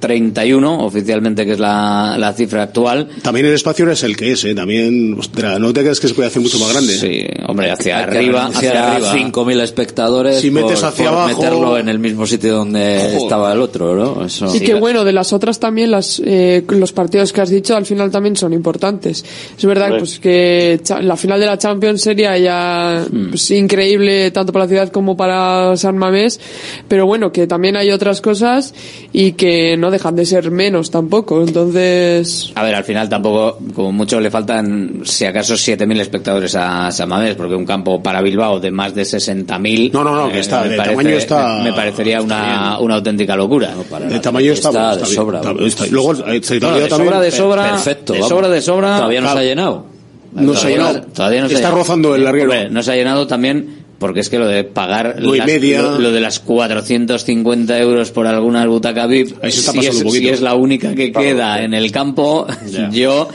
53.331 0.00 0.78
oficialmente, 0.84 1.44
que 1.44 1.52
es 1.52 1.58
la, 1.58 2.16
la 2.18 2.32
cifra 2.32 2.62
actual. 2.64 3.08
También 3.22 3.46
el 3.46 3.54
espacio 3.54 3.84
no 3.86 3.92
es 3.92 4.02
el 4.02 4.16
que 4.16 4.32
es, 4.32 4.44
¿eh? 4.44 4.54
También, 4.54 5.16
ostras, 5.18 5.58
no 5.60 5.72
te 5.72 5.80
creas 5.80 6.00
que 6.00 6.08
se 6.08 6.14
puede 6.14 6.28
hacer 6.28 6.42
mucho 6.42 6.58
más 6.58 6.72
grande. 6.72 6.94
Sí, 6.94 7.26
hombre, 7.46 7.70
hacia 7.70 7.98
Hay 7.98 8.02
arriba, 8.04 8.46
hacia 8.46 8.94
arriba. 8.96 9.12
5.000 9.14 9.60
espectadores 9.62 10.40
Si 10.40 10.50
metes 10.50 10.80
por, 10.80 10.88
hacia 10.88 11.04
por 11.10 11.18
abajo- 11.18 11.40
meterlo 11.40 11.78
en 11.78 11.88
el 11.88 11.98
mismo 11.98 12.26
sitio 12.26 12.54
donde 12.56 13.16
estaba 13.16 13.52
el 13.52 13.60
otro, 13.60 13.94
¿no? 13.94 14.24
Eso. 14.24 14.54
Y 14.54 14.60
que 14.60 14.74
bueno, 14.74 15.04
de 15.04 15.12
las 15.12 15.32
otras 15.32 15.58
también 15.60 15.90
las, 15.90 16.20
eh, 16.24 16.64
los 16.68 16.92
partidos 16.92 17.32
que 17.32 17.40
has 17.40 17.50
dicho 17.50 17.76
al 17.76 17.86
final 17.86 18.10
también 18.10 18.36
son 18.36 18.52
importantes. 18.52 19.24
Es 19.56 19.64
verdad 19.64 19.90
pues 19.98 20.18
que 20.18 20.80
cha- 20.82 21.00
la 21.00 21.16
final 21.16 21.40
de 21.40 21.46
la 21.46 21.58
Champions 21.58 22.00
sería 22.02 22.36
ya 22.38 23.04
pues, 23.30 23.50
increíble 23.50 24.30
tanto 24.30 24.52
para 24.52 24.64
la 24.64 24.68
ciudad 24.68 24.88
como 24.90 25.16
para 25.16 25.76
San 25.76 25.96
Mamés, 25.98 26.40
pero 26.88 27.06
bueno, 27.06 27.32
que 27.32 27.46
también 27.46 27.76
hay 27.76 27.90
otras 27.90 28.20
cosas 28.20 28.74
y 29.12 29.32
que 29.32 29.76
no 29.76 29.89
dejan 29.90 30.16
de 30.16 30.24
ser 30.26 30.50
menos 30.50 30.90
tampoco. 30.90 31.42
Entonces, 31.42 32.52
A 32.54 32.62
ver, 32.62 32.74
al 32.74 32.84
final 32.84 33.08
tampoco, 33.08 33.58
como 33.74 33.92
mucho 33.92 34.20
le 34.20 34.30
faltan, 34.30 35.00
si 35.04 35.24
acaso, 35.24 35.54
7.000 35.54 36.00
espectadores 36.00 36.54
a 36.56 36.90
San 36.90 37.08
Mamés, 37.08 37.34
porque 37.34 37.54
un 37.54 37.64
campo 37.66 38.02
para 38.02 38.20
Bilbao 38.22 38.60
de 38.60 38.70
más 38.70 38.94
de 38.94 39.02
60.000. 39.02 39.92
No, 39.92 40.04
no, 40.04 40.14
no, 40.14 40.28
que 40.30 40.38
eh, 40.38 40.40
está- 40.40 40.62
me 40.62 40.68
de 40.70 40.76
parece- 40.76 40.96
tamaño 40.96 41.16
está- 41.16 41.58
Me 41.62 41.72
parecería 41.72 42.18
está 42.18 42.24
una, 42.24 42.78
una 42.80 42.94
auténtica 42.96 43.36
locura. 43.36 43.74
El 44.10 44.20
tamaño 44.20 44.52
está, 44.52 44.68
Está 44.70 44.96
de 44.96 45.06
sobra, 45.06 45.38
está- 45.38 45.52
vamos. 45.52 45.66
está- 45.68 45.86
Luego, 45.86 46.12
No, 46.14 46.18
todavía 46.20 46.80
de 46.80 46.88
sobra, 46.90 47.20
de 47.20 47.30
sobra. 47.30 47.70
Perfecto, 47.70 48.12
De 48.12 48.22
sobra, 48.22 48.48
de 48.48 48.60
sobra. 48.62 48.96
Todavía 48.96 49.20
no 49.20 49.32
se 49.32 49.38
ha 49.38 49.42
llenado. 49.42 49.84
No 50.32 50.52
se 50.54 50.58
ha 50.58 50.60
Todavía 50.62 50.76
llenado. 50.76 51.06
todavía 51.12 51.40
no 51.42 51.48
se 51.48 51.54
ha 51.54 51.56
Está 51.56 51.68
llenado. 51.70 51.82
rozando 51.82 52.14
el. 52.14 52.24
Hombre, 52.26 52.70
no 52.70 52.82
se 52.84 52.92
ha 52.92 52.94
llenado 52.94 53.26
también 53.26 53.79
porque 54.00 54.18
es 54.20 54.28
que 54.28 54.38
lo 54.40 54.48
de 54.48 54.64
pagar 54.64 55.16
No 55.20 55.34
y 55.34 55.38
las- 55.38 55.46
media. 55.46 55.82
Lo, 55.82 55.98
lo 56.00 56.10
de 56.10 56.20
las 56.20 56.40
450 56.40 57.78
euros 57.78 58.10
por 58.10 58.26
alguna 58.26 58.66
butaca 58.66 59.06
VIP, 59.06 59.36
si, 59.50 59.86
es, 59.86 59.98
si 59.98 60.42
la 60.42 60.54
única 60.54 60.92
que 60.94 61.12
queda 61.12 61.62
en 61.62 61.74
el 61.74 61.92
campo, 61.92 62.46
yo... 62.90 63.28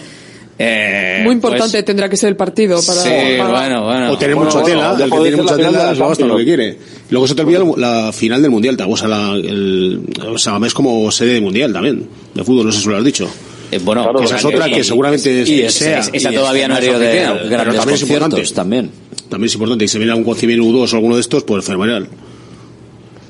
eh, 0.58 1.22
muy 1.24 1.34
importante 1.34 1.84
tendrá 1.84 2.08
que 2.10 2.18
ser 2.18 2.30
el 2.30 2.36
partido 2.36 2.82
para, 2.86 3.02
Sí, 3.02 3.10
para- 3.38 3.50
bueno, 3.52 3.84
bueno. 3.86 4.12
O 4.14 4.18
tener 4.18 4.36
Bueno, 4.36 4.52
mucha 4.52 4.64
tela, 4.66 4.96
ya 4.98 5.06
el 5.06 5.12
que 5.12 5.18
tiene 5.20 5.38
mucha 5.38 5.56
de 5.58 5.64
tela 5.66 5.84
la 5.86 5.96
se 5.96 6.02
gasta 6.02 6.26
lo 6.26 6.38
que 6.38 6.44
quiere. 6.46 6.78
Luego 7.10 7.28
se 7.28 7.36
te 7.36 7.42
olvida 7.44 7.60
la 7.78 8.12
final 8.12 8.42
del 8.42 8.52
Mundial, 8.52 8.78
o 8.88 8.98
sea, 8.98 9.08
la, 9.08 9.34
el, 9.36 10.02
o 10.28 10.38
sea, 10.38 10.58
es 10.66 10.74
como 10.74 11.12
sede 11.12 11.34
de 11.36 11.42
Mundial 11.42 11.72
también, 11.74 12.08
de 12.34 12.44
fútbol, 12.44 12.66
no 12.68 12.72
sé 12.72 12.80
si 12.82 12.90
lo 12.90 12.98
has 12.98 13.04
dicho. 13.04 13.30
Eh, 13.72 13.80
bueno, 13.84 14.04
Claro, 14.04 14.22
esa 14.24 14.38
es 14.38 14.46
otra 14.46 14.70
que 14.70 14.84
seguramente 14.84 15.42
es- 15.42 15.50
Y 15.50 15.70
sea. 15.70 16.00
es- 16.00 16.10
esa 16.14 16.32
y 16.32 16.36
todavía 16.36 16.68
no 16.68 16.76
es 16.76 16.82
escenario 16.84 17.00
de 17.00 17.08
oficial, 17.30 17.50
grandes 17.50 17.76
también 17.78 17.96
es 17.96 18.02
importante. 18.04 18.36
conciertos 18.36 18.54
también. 18.54 18.92
También 19.36 19.48
es 19.48 19.54
importante, 19.56 19.84
y 19.84 19.88
si 19.90 19.98
viene 19.98 20.14
algún 20.14 20.24
concierto 20.24 20.64
U2 20.64 20.94
o 20.94 20.96
alguno 20.96 21.16
de 21.16 21.22
estos, 21.22 21.44
pues 21.44 21.66
fenomenal. 21.66 22.08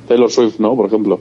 Taylor 0.08 0.30
Swift, 0.30 0.60
¿no? 0.60 0.76
Por 0.76 0.86
ejemplo. 0.86 1.20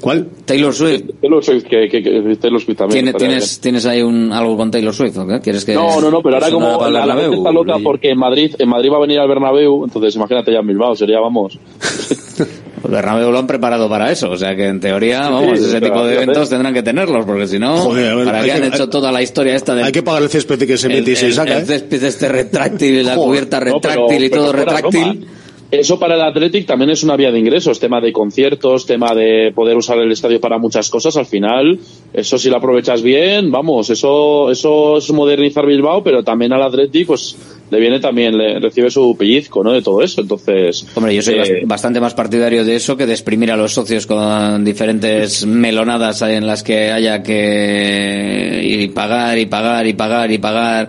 ¿Cuál? 0.00 0.26
Taylor 0.46 0.72
Swift. 0.72 1.02
Taylor 1.20 1.44
Swift, 1.44 1.64
que, 1.64 1.86
que, 1.90 2.02
que 2.02 2.36
Taylor 2.40 2.58
Swift 2.58 2.78
también. 2.78 2.96
¿Tiene- 3.04 3.10
estaría 3.10 3.28
¿Tienes, 3.28 3.60
¿Tienes 3.60 3.84
ahí 3.84 4.00
un, 4.00 4.32
algo 4.32 4.56
con 4.56 4.70
Taylor 4.70 4.94
Swift? 4.94 5.18
¿o 5.18 5.26
qué? 5.26 5.40
¿Quieres 5.40 5.66
que.? 5.66 5.74
No, 5.74 6.00
no, 6.00 6.10
no, 6.10 6.22
pero 6.22 6.36
ahora 6.36 6.50
como 6.50 6.86
el 6.86 6.92
la, 6.94 7.04
la 7.04 7.14
gente 7.16 7.36
está 7.36 7.52
loca 7.52 7.76
porque 7.84 8.08
en 8.10 8.18
Madrid, 8.18 8.54
en 8.58 8.70
Madrid 8.70 8.90
va 8.90 8.96
a 8.96 9.00
venir 9.00 9.18
al 9.18 9.28
Bernabéu, 9.28 9.84
entonces 9.84 10.16
imagínate 10.16 10.50
ya 10.50 10.60
en 10.60 10.66
Bilbao, 10.66 10.96
sería, 10.96 11.20
vamos. 11.20 11.58
El 12.84 12.90
Bernabéu 12.90 13.30
lo 13.32 13.38
han 13.38 13.46
preparado 13.46 13.88
para 13.88 14.12
eso, 14.12 14.30
o 14.30 14.36
sea 14.36 14.54
que 14.54 14.66
en 14.68 14.78
teoría, 14.80 15.28
vamos, 15.28 15.58
Sí, 15.58 15.64
ese 15.64 15.80
tipo 15.80 16.04
de 16.04 16.14
eventos 16.14 16.48
tendrán 16.50 16.74
que 16.74 16.82
tenerlos, 16.82 17.24
porque 17.24 17.46
si 17.46 17.58
no, 17.58 17.78
Joder, 17.78 18.14
ver, 18.16 18.24
¿para 18.26 18.42
qué 18.44 18.52
han 18.52 18.60
que- 18.60 18.66
hecho 18.68 18.82
hay- 18.84 18.90
toda 18.90 19.10
la 19.10 19.22
historia 19.22 19.56
esta 19.56 19.74
del 19.74 19.84
Hay 19.84 19.92
que 19.92 20.02
pagar 20.02 20.22
el 20.22 20.28
césped 20.28 20.58
que 20.66 20.76
se 20.76 20.86
el, 20.88 20.94
mete 21.00 21.12
y 21.12 21.16
se 21.16 21.26
el- 21.26 21.34
saca, 21.34 21.56
el 21.56 21.62
¿eh? 21.62 21.66
césped 21.66 22.04
este 22.04 22.28
retráctil, 22.28 23.04
la 23.04 23.14
Joder. 23.14 23.28
cubierta 23.28 23.60
No, 23.60 23.80
pero- 23.80 23.94
retráctil 23.94 24.24
y 24.24 24.28
pero 24.28 24.42
todo 24.42 24.52
retráctil? 24.52 25.26
Eso 25.70 25.98
para 25.98 26.14
el 26.14 26.22
Athletic 26.22 26.66
también 26.66 26.90
es 26.90 27.02
una 27.02 27.16
vía 27.16 27.30
de 27.30 27.38
ingresos, 27.38 27.80
tema 27.80 28.00
de 28.00 28.12
conciertos, 28.12 28.86
tema 28.86 29.14
de 29.14 29.52
poder 29.54 29.76
usar 29.76 29.98
el 29.98 30.12
estadio 30.12 30.40
para 30.40 30.58
muchas 30.58 30.88
cosas. 30.88 31.16
Al 31.16 31.26
final, 31.26 31.78
eso 32.12 32.38
si 32.38 32.48
lo 32.48 32.56
aprovechas 32.56 33.02
bien, 33.02 33.50
vamos, 33.50 33.90
eso, 33.90 34.50
eso 34.50 34.98
es 34.98 35.12
modernizar 35.12 35.66
Bilbao, 35.66 36.02
pero 36.02 36.22
también 36.22 36.52
al 36.52 36.62
Athletic, 36.62 37.06
pues 37.06 37.36
le 37.70 37.80
viene 37.80 37.98
también, 37.98 38.36
le 38.36 38.60
recibe 38.60 38.90
su 38.90 39.16
pellizco, 39.18 39.64
¿no? 39.64 39.72
De 39.72 39.82
todo 39.82 40.02
eso. 40.02 40.20
Entonces. 40.20 40.86
Hombre, 40.94 41.14
yo 41.14 41.22
soy 41.22 41.34
eh, 41.34 41.62
bastante 41.64 42.00
más 42.00 42.14
partidario 42.14 42.64
de 42.64 42.76
eso 42.76 42.96
que 42.96 43.06
de 43.06 43.12
exprimir 43.12 43.50
a 43.50 43.56
los 43.56 43.72
socios 43.72 44.06
con 44.06 44.64
diferentes 44.64 45.44
melonadas 45.46 46.22
en 46.22 46.46
las 46.46 46.62
que 46.62 46.92
haya 46.92 47.22
que 47.22 48.60
y 48.62 48.88
pagar 48.88 49.38
y 49.38 49.46
pagar 49.46 49.86
y 49.86 49.94
pagar 49.94 50.30
y 50.30 50.38
pagar 50.38 50.88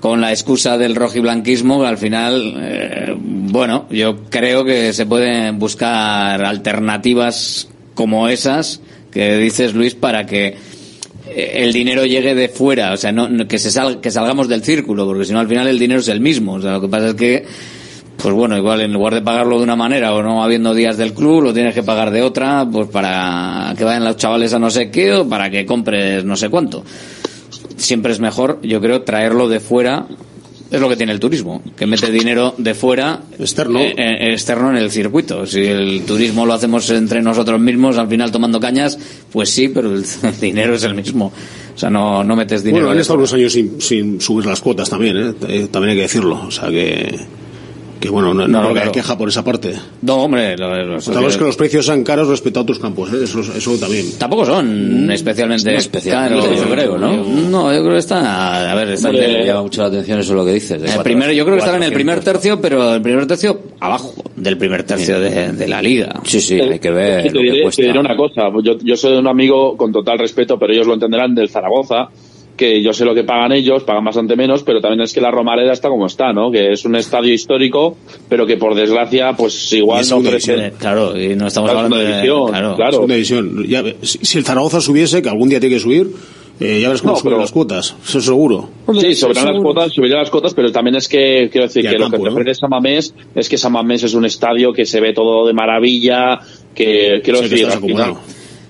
con 0.00 0.20
la 0.20 0.30
excusa 0.30 0.78
del 0.78 0.94
rojiblanquismo, 0.94 1.82
al 1.84 1.98
final, 1.98 2.54
eh, 2.60 3.14
bueno, 3.18 3.86
yo 3.90 4.24
creo 4.30 4.64
que 4.64 4.92
se 4.92 5.06
pueden 5.06 5.58
buscar 5.58 6.44
alternativas 6.44 7.68
como 7.94 8.28
esas 8.28 8.80
que 9.10 9.36
dices 9.38 9.74
Luis 9.74 9.94
para 9.94 10.24
que 10.26 10.56
eh, 11.28 11.52
el 11.56 11.72
dinero 11.72 12.04
llegue 12.04 12.34
de 12.34 12.48
fuera, 12.48 12.92
o 12.92 12.96
sea, 12.96 13.10
no, 13.12 13.28
que 13.48 13.58
se 13.58 13.70
sal- 13.70 14.00
que 14.00 14.10
salgamos 14.10 14.48
del 14.48 14.62
círculo, 14.62 15.06
porque 15.06 15.24
si 15.24 15.32
no 15.32 15.40
al 15.40 15.48
final 15.48 15.66
el 15.66 15.78
dinero 15.78 16.00
es 16.00 16.08
el 16.08 16.20
mismo, 16.20 16.54
o 16.54 16.60
sea, 16.60 16.72
lo 16.72 16.80
que 16.80 16.88
pasa 16.88 17.08
es 17.08 17.14
que 17.14 17.44
pues 18.20 18.34
bueno, 18.34 18.56
igual 18.58 18.80
en 18.80 18.92
lugar 18.92 19.14
de 19.14 19.22
pagarlo 19.22 19.58
de 19.58 19.62
una 19.62 19.76
manera 19.76 20.12
o 20.12 20.24
no 20.24 20.42
habiendo 20.42 20.74
días 20.74 20.96
del 20.96 21.14
club, 21.14 21.40
lo 21.40 21.54
tienes 21.54 21.72
que 21.72 21.84
pagar 21.84 22.10
de 22.10 22.22
otra, 22.22 22.66
pues 22.70 22.88
para 22.88 23.72
que 23.78 23.84
vayan 23.84 24.02
los 24.04 24.16
chavales 24.16 24.52
a 24.52 24.58
no 24.58 24.70
sé 24.70 24.90
qué 24.90 25.12
o 25.12 25.28
para 25.28 25.48
que 25.50 25.64
compres 25.64 26.24
no 26.24 26.34
sé 26.34 26.48
cuánto. 26.48 26.84
Siempre 27.76 28.12
es 28.12 28.20
mejor, 28.20 28.60
yo 28.62 28.80
creo, 28.80 29.02
traerlo 29.02 29.48
de 29.48 29.60
fuera. 29.60 30.06
Es 30.70 30.80
lo 30.82 30.88
que 30.90 30.96
tiene 30.96 31.12
el 31.12 31.20
turismo, 31.20 31.62
que 31.76 31.86
mete 31.86 32.10
dinero 32.10 32.54
de 32.58 32.74
fuera 32.74 33.22
externo, 33.38 33.80
externo 33.80 34.68
en 34.68 34.76
el 34.76 34.90
circuito. 34.90 35.46
Si 35.46 35.64
el 35.64 36.02
turismo 36.04 36.44
lo 36.44 36.52
hacemos 36.52 36.90
entre 36.90 37.22
nosotros 37.22 37.58
mismos, 37.58 37.96
al 37.96 38.06
final 38.06 38.30
tomando 38.30 38.60
cañas, 38.60 38.98
pues 39.32 39.48
sí, 39.48 39.68
pero 39.68 39.94
el, 39.94 40.04
dinero 40.40 40.74
es 40.74 40.82
el 40.82 40.94
mismo. 40.94 41.32
O 41.74 41.78
sea, 41.78 41.88
no, 41.88 42.22
no 42.22 42.36
metes 42.36 42.62
dinero. 42.62 42.84
Bueno, 42.84 42.92
han 42.92 43.00
estado 43.00 43.18
unos 43.18 43.32
años 43.32 43.50
sin, 43.50 43.80
sin 43.80 44.20
subir 44.20 44.44
las 44.44 44.60
cuotas 44.60 44.90
también, 44.90 45.16
¿eh? 45.16 45.34
Eh, 45.48 45.68
También 45.70 45.92
hay 45.92 45.96
que 45.96 46.02
decirlo. 46.02 46.42
O 46.46 46.50
sea 46.50 46.68
que, 46.68 47.18
que 48.00 48.08
bueno, 48.10 48.32
no, 48.34 48.46
no, 48.46 48.62
No, 48.62 48.70
claro. 48.72 48.86
hay 48.86 48.92
queja 48.92 49.18
por 49.18 49.28
esa 49.28 49.42
parte. 49.44 49.74
No, 50.02 50.16
hombre, 50.24 50.56
lo- 50.56 50.96
es 50.96 51.36
que 51.36 51.44
los 51.44 51.56
precios 51.56 51.86
sean 51.86 52.04
caros 52.04 52.28
respecto 52.28 52.60
a 52.60 52.62
otros 52.62 52.78
campos, 52.78 53.12
¿eh? 53.12 53.24
Eso, 53.24 53.40
eso 53.40 53.76
también. 53.78 54.06
Tampoco 54.18 54.44
son 54.46 55.10
especialmente 55.10 55.72
no 55.72 55.78
especialmente, 55.78 56.44
caros, 56.46 56.58
yo 56.60 56.70
creo, 56.70 56.98
¿no? 56.98 57.16
No, 57.24 57.72
yo 57.74 57.80
creo 57.80 57.92
que 57.94 57.98
está, 57.98 58.70
a 58.70 58.74
ver, 58.74 58.90
está 58.90 59.08
Hombre, 59.08 59.38
me 59.38 59.44
llama 59.46 59.62
mucho 59.62 59.82
la 59.82 59.88
atención 59.88 60.18
eso 60.20 60.34
lo 60.34 60.44
que 60.44 60.52
dices. 60.54 60.70
de 60.70 60.76
el 60.76 60.82
cuatro- 60.94 61.02
primero, 61.02 61.32
yo 61.32 61.44
creo 61.44 61.56
que 61.56 61.60
estará 61.60 61.76
en 61.78 61.82
el 61.84 61.92
primer 61.92 62.16
400. 62.16 62.42
tercio, 62.42 62.60
pero 62.60 62.94
el 62.94 63.02
primer 63.02 63.26
tercio 63.26 63.60
abajo 63.80 64.14
del 64.36 64.56
primer 64.56 64.82
tercio 64.84 65.20
de, 65.20 65.52
de 65.52 65.68
la 65.68 65.82
liga. 65.82 66.20
Sí, 66.24 66.40
sí, 66.40 66.60
hay 66.60 66.78
que 66.78 66.90
ver 66.90 67.22
te, 67.24 67.30
lo 67.30 67.40
que 67.40 67.50
diré, 67.50 67.62
cuesta. 67.62 67.82
te 67.82 67.88
diré 67.88 67.98
una 67.98 68.16
cosa, 68.16 68.42
yo, 68.62 68.78
yo 68.78 68.96
soy 68.96 69.16
un 69.18 69.26
amigo 69.26 69.76
con 69.76 69.92
total 69.92 70.18
respeto, 70.18 70.58
pero 70.58 70.72
ellos 70.72 70.86
lo 70.86 70.94
entenderán 70.94 71.34
del 71.34 71.48
Zaragoza, 71.48 72.08
que 72.58 72.82
yo 72.82 72.92
sé 72.92 73.06
lo 73.06 73.14
que 73.14 73.24
pagan 73.24 73.52
ellos, 73.52 73.84
pagan 73.84 74.04
bastante 74.04 74.36
menos, 74.36 74.62
pero 74.64 74.80
también 74.82 75.00
es 75.00 75.14
que 75.14 75.20
la 75.22 75.30
Romareda 75.30 75.72
está 75.72 75.88
como 75.88 76.04
está, 76.06 76.32
¿no? 76.34 76.50
Que 76.50 76.72
es 76.72 76.84
un 76.84 76.96
estadio 76.96 77.32
histórico, 77.32 77.96
pero 78.28 78.46
que 78.46 78.56
por 78.58 78.74
desgracia, 78.74 79.32
pues 79.34 79.72
igual 79.72 80.04
no 80.10 80.16
ofrece. 80.18 80.72
Claro, 80.78 81.18
y 81.18 81.36
no 81.36 81.46
estamos 81.46 81.70
Claro, 81.70 81.86
hablando 81.86 81.96
de, 81.96 82.06
división, 82.12 82.48
claro. 82.48 82.76
claro. 82.76 82.92
Segunda 82.92 83.14
división. 83.14 83.64
Ya, 83.66 83.82
si, 84.02 84.18
si 84.22 84.38
el 84.38 84.44
Zaragoza 84.44 84.80
subiese, 84.82 85.22
que 85.22 85.28
algún 85.30 85.48
día 85.48 85.60
tiene 85.60 85.76
que 85.76 85.80
subir, 85.80 86.10
eh, 86.60 86.80
ya 86.82 86.88
ves 86.88 87.00
cómo 87.02 87.12
No, 87.14 87.18
suben 87.20 87.30
pero- 87.34 87.40
las 87.42 87.52
cuotas. 87.52 87.94
Eso 88.04 88.20
seguro. 88.20 88.68
Sí, 89.00 89.14
subirán 89.14 89.46
las 89.54 89.62
cuotas, 89.62 89.92
subirán 89.92 90.18
las 90.18 90.30
cuotas, 90.30 90.52
pero 90.54 90.72
también 90.72 90.96
es 90.96 91.06
que, 91.08 91.48
quiero 91.52 91.68
decir, 91.68 91.88
que 91.88 91.96
lo 91.96 92.10
que 92.10 92.16
te 92.18 92.22
¿no? 92.24 92.30
ofrece 92.30 92.54
Samamés 92.56 93.14
es 93.36 93.48
que 93.48 93.56
Samamés 93.56 94.02
es 94.02 94.14
un 94.14 94.24
estadio 94.24 94.72
que 94.72 94.84
se 94.84 95.00
ve 95.00 95.12
todo 95.12 95.46
de 95.46 95.52
maravilla, 95.52 96.40
que, 96.74 97.20
quiero 97.22 97.38
Sí, 97.38 97.44
que 97.44 97.50
decir, 97.50 97.68
acomodado. 97.68 98.18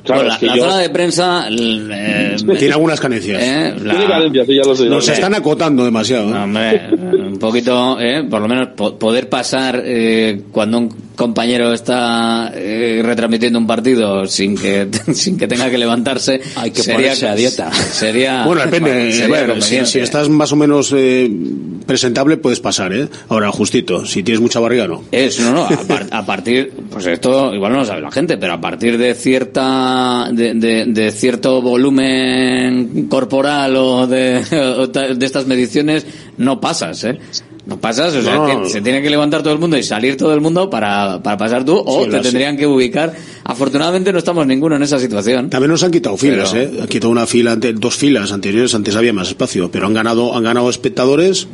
Claro, 0.09 0.23
Bueno, 0.23 0.33
es 0.35 0.41
que 0.41 0.47
la, 0.47 0.57
yo- 0.57 0.63
zona 0.65 0.79
de 0.79 0.89
prensa 0.91 1.47
eh, 1.51 2.37
Tiene 2.59 2.73
algunas 2.75 2.99
carencias. 2.99 3.43
eh, 3.43 3.75
la- 3.85 3.93
Tiene 3.95 4.07
carencias, 4.09 4.47
sí, 4.47 4.55
ya 4.57 4.63
lo 4.65 4.75
sé. 4.75 4.87
Nos 4.87 5.05
sé. 5.05 5.13
están 5.13 5.35
acotando 5.35 5.85
demasiado. 5.85 6.35
¿eh? 6.35 6.39
Hombre, 6.39 6.89
un 6.93 7.39
poquito, 7.39 8.01
eh, 8.01 8.25
por 8.29 8.41
lo 8.41 8.49
menos 8.49 8.69
po- 8.69 8.99
poder 8.99 9.29
pasar 9.29 9.83
eh, 9.85 10.41
cuando 10.51 10.79
un 10.79 11.08
compañero 11.19 11.75
está 11.75 12.51
eh, 12.55 13.03
retransmitiendo 13.05 13.59
un 13.59 13.67
partido 13.67 14.25
sin 14.27 14.57
que 14.57 14.89
sin 15.13 15.37
que 15.37 15.47
tenga 15.47 15.69
que 15.69 15.77
levantarse. 15.77 16.41
Hay 16.57 16.71
que 16.71 16.83
sería, 16.83 16.97
ponerse 17.01 17.29
a 17.29 17.35
dieta. 17.35 17.71
Sería, 17.73 18.45
Bueno, 18.47 18.63
depende. 18.65 19.13
sería 19.13 19.29
bueno, 19.29 19.61
si, 19.61 19.77
estás 19.99 20.29
más 20.31 20.51
o 20.53 20.57
menos 20.57 20.95
eh, 20.97 21.31
presentable, 21.85 22.39
puedes 22.39 22.61
pasar, 22.61 22.93
¿eh? 22.95 23.09
Ahora, 23.29 23.51
justito. 23.51 24.07
Si 24.07 24.23
tienes 24.23 24.41
mucha 24.41 24.61
barriga, 24.61 24.87
no. 24.87 25.05
Es, 25.13 25.39
no, 25.41 25.53
no, 25.53 25.65
a, 25.67 25.77
par- 25.87 26.07
a 26.11 26.25
partir, 26.25 26.73
pues 26.91 27.05
esto 27.07 27.55
igual 27.55 27.73
no 27.73 27.79
lo 27.81 27.85
sabe 27.85 28.01
la 28.01 28.11
gente, 28.11 28.39
pero 28.39 28.55
a 28.55 28.61
partir 28.61 28.97
de 28.97 29.15
cierta, 29.15 30.29
de, 30.33 30.55
de- 30.55 30.85
de 30.87 31.11
cierto 31.13 31.61
volumen 31.61 33.09
corporal 33.09 33.75
o 33.77 34.07
de, 34.07 34.41
o 34.79 34.87
de 34.87 35.27
estas 35.27 35.47
mediciones, 35.47 36.07
no 36.37 36.61
pasas, 36.61 37.03
¿eh? 37.05 37.19
No 37.69 37.79
pasas, 37.79 38.15
o 38.15 38.23
sea, 38.23 38.35
No. 38.35 38.63
que 38.65 38.71
se 38.71 38.81
tiene 38.81 39.03
que 39.03 39.11
levantar 39.11 39.43
todo 39.43 39.53
el 39.53 39.59
mundo 39.59 39.77
y 39.77 39.83
salir 39.83 40.17
todo 40.17 40.33
el 40.33 40.41
mundo 40.41 40.71
para, 40.71 41.23
para 41.23 41.37
pasar 41.37 41.65
tú, 41.67 41.77
o 41.85 42.05
Sí, 42.05 42.11
te 42.11 42.21
tendrían 42.21 42.57
que 42.57 42.67
ubicar. 42.67 43.15
Afortunadamente 43.45 44.11
no 44.11 44.19
estamos 44.19 44.47
ninguno 44.47 44.75
en 44.77 44.83
esa 44.83 44.99
situación. 44.99 45.51
También 45.51 45.71
nos 45.71 45.83
han 45.83 45.91
quitado 45.91 46.17
filas, 46.17 46.51
Pero- 46.53 46.73
¿eh? 46.77 46.81
Han 46.81 46.89
quitado 46.89 47.11
una 47.11 47.27
fila, 47.27 47.57
dos 47.57 47.95
filas 47.95 48.33
anteriores, 48.33 48.75
antes 48.75 48.97
había 48.97 49.13
más 49.13 49.29
espacio, 49.29 49.71
pero 49.71 49.87
han 49.87 49.93
ganado, 49.93 50.35
han 50.35 50.45
ganado 50.45 50.71
espectadores. 50.71 51.47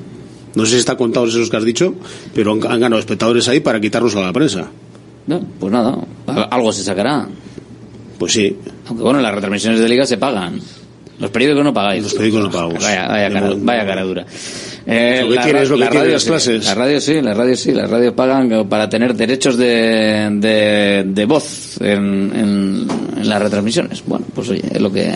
No 0.54 0.64
sé 0.64 0.72
si 0.74 0.76
está 0.78 0.96
contado 0.96 1.26
esos 1.26 1.50
que 1.50 1.56
has 1.56 1.64
dicho, 1.64 1.94
pero 2.32 2.52
han, 2.52 2.58
han 2.70 2.78
ganado 2.78 3.00
espectadores 3.00 3.48
ahí 3.48 3.58
para 3.58 3.80
quitarnos 3.80 4.14
a 4.14 4.20
la 4.20 4.32
prensa. 4.32 4.68
No, 5.26 5.40
pues 5.58 5.72
nada, 5.72 5.98
algo 6.50 6.72
se 6.72 6.84
sacará. 6.84 7.26
Pues 8.20 8.32
sí. 8.34 8.56
Aunque 8.86 9.02
bueno, 9.02 9.20
las 9.20 9.34
retransmisiones 9.34 9.80
de 9.80 9.88
liga 9.88 10.06
se 10.06 10.16
pagan. 10.16 10.60
Los 11.18 11.30
periódicos 11.30 11.64
no 11.64 11.74
pagáis. 11.74 12.04
Los 12.04 12.14
periódicos 12.14 12.42
no 12.44 12.50
pagamos. 12.52 12.82
Vaya, 12.82 13.08
vaya, 13.08 13.32
cara, 13.32 13.52
vaya 13.56 13.86
cara 13.86 14.02
dura. 14.04 14.26
Eh, 14.86 15.20
Lo 15.22 15.28
que 15.30 15.34
la 15.36 15.42
tiene 15.44 15.58
ra- 15.58 15.62
es 15.64 15.70
lo 15.70 15.76
que 15.76 15.82
tiene 15.84 15.98
radio 15.98 16.12
las 16.12 16.22
sí, 16.22 16.28
clases. 16.28 16.64
La 16.66 16.74
radio 16.74 17.00
sí, 17.00 17.20
la 17.22 17.34
radio 17.34 17.56
sí, 17.56 17.72
las 17.72 17.88
radios 17.90 18.12
pagan 18.14 18.68
para 18.68 18.88
tener 18.88 19.14
derechos 19.14 19.56
de, 19.56 20.28
de, 20.32 21.04
de 21.06 21.24
voz 21.24 21.78
en, 21.80 22.32
en, 22.34 22.86
en 23.16 23.28
las 23.28 23.40
retransmisiones. 23.40 24.02
Bueno, 24.06 24.26
pues 24.34 24.50
oye, 24.50 24.62
es 24.70 24.80
lo 24.80 24.92
que 24.92 25.10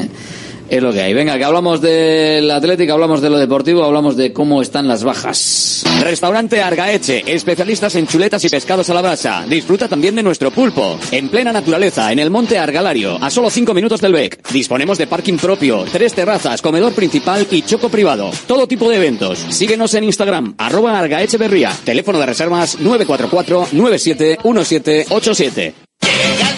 es 0.69 0.83
lo 0.83 0.93
que 0.93 1.03
hay. 1.03 1.15
Venga, 1.15 1.39
que 1.39 1.45
hablamos 1.45 1.81
del 1.81 2.51
Atlético, 2.51 2.93
hablamos 2.93 3.21
de 3.21 3.31
lo 3.31 3.39
deportivo, 3.39 3.85
hablamos 3.85 4.17
de 4.17 4.33
cómo 4.33 4.63
están 4.63 4.89
las 4.89 5.05
bajas. 5.05 5.85
Restaurante 6.03 6.63
Argaeche, 6.63 7.25
especialistas 7.27 7.95
en 7.97 8.07
chuletas 8.07 8.45
y 8.45 8.49
pescados 8.49 8.89
a 8.91 8.95
la 8.95 9.03
brasa. 9.03 9.45
Disfruta 9.49 9.89
también 9.89 10.15
de 10.15 10.23
nuestro 10.23 10.51
pulpo. 10.51 10.99
En 11.11 11.29
plena 11.29 11.53
naturaleza, 11.53 12.13
en 12.13 12.19
el 12.19 12.31
monte 12.31 12.59
Argalario, 12.59 13.23
a 13.23 13.31
solo 13.31 13.51
5 13.51 13.75
minutos 13.75 14.01
del 14.01 14.13
BEC. 14.13 14.49
Disponemos 14.51 14.99
de 14.99 15.07
parking 15.07 15.37
propio, 15.37 15.85
tres 15.91 16.15
terrazas, 16.15 16.63
comedor 16.63 16.93
principal 16.93 17.47
y 17.51 17.63
choco 17.63 17.89
privado. 17.89 18.31
Todo 18.47 18.69
tipo 18.69 18.89
de 18.89 18.97
eventos. 18.97 19.45
Síguenos 19.49 19.95
en 19.95 20.05
Instagram, 20.05 20.55
arroba 20.59 20.99
Argaecheverría. 20.99 21.73
Teléfono 21.85 22.19
de 22.19 22.27
reservas 22.27 22.79
944 22.81 23.69
971787. 23.73 25.88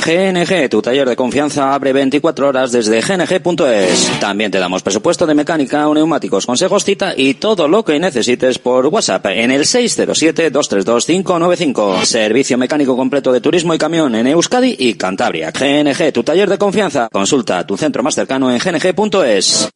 GNG, 0.00 0.68
tu 0.68 0.82
taller 0.82 1.08
de 1.08 1.16
confianza 1.16 1.72
abre 1.74 1.92
24 1.92 2.48
horas 2.48 2.72
desde 2.72 3.00
gng.es. 3.00 4.10
También 4.20 4.50
te 4.50 4.58
damos 4.58 4.82
presupuesto 4.82 5.26
de 5.26 5.34
mecánica 5.34 5.88
o 5.88 5.94
neumáticos, 5.94 6.46
consejos, 6.46 6.84
cita 6.84 7.14
y 7.16 7.34
todo 7.34 7.68
lo 7.68 7.84
que 7.84 7.98
necesites 7.98 8.58
por 8.58 8.86
WhatsApp 8.86 9.26
en 9.26 9.50
el 9.50 9.62
607-232-595. 9.62 12.04
Servicio 12.04 12.56
mecánico 12.58 12.96
completo 12.96 13.32
de 13.32 13.40
turismo 13.40 13.74
y 13.74 13.78
camión 13.78 14.14
en 14.14 14.26
Euskadi 14.26 14.76
y 14.78 14.94
Cantabria. 14.94 15.50
GNG, 15.50 16.12
tu 16.12 16.22
taller 16.22 16.48
de 16.48 16.58
confianza. 16.58 17.08
Consulta 17.10 17.66
tu 17.66 17.76
centro 17.76 18.02
más 18.02 18.14
cercano 18.14 18.50
en 18.50 18.58
gng.es. 18.58 19.68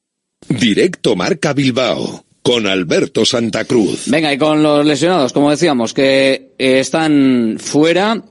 Directo 0.49 1.17
Marca 1.17 1.53
Bilbao 1.53 2.25
con 2.43 2.67
Alberto 2.67 3.27
Santa 3.27 3.67
Cruz. 3.67 4.05
Venga, 4.07 4.33
y 4.33 4.39
con 4.39 4.63
los 4.63 4.87
lesionados, 4.87 5.35
como 5.35 5.51
decíamos, 5.51 5.93
que 5.93 6.55
eh, 6.59 6.81
están 6.81 7.57
fuera 7.59 8.23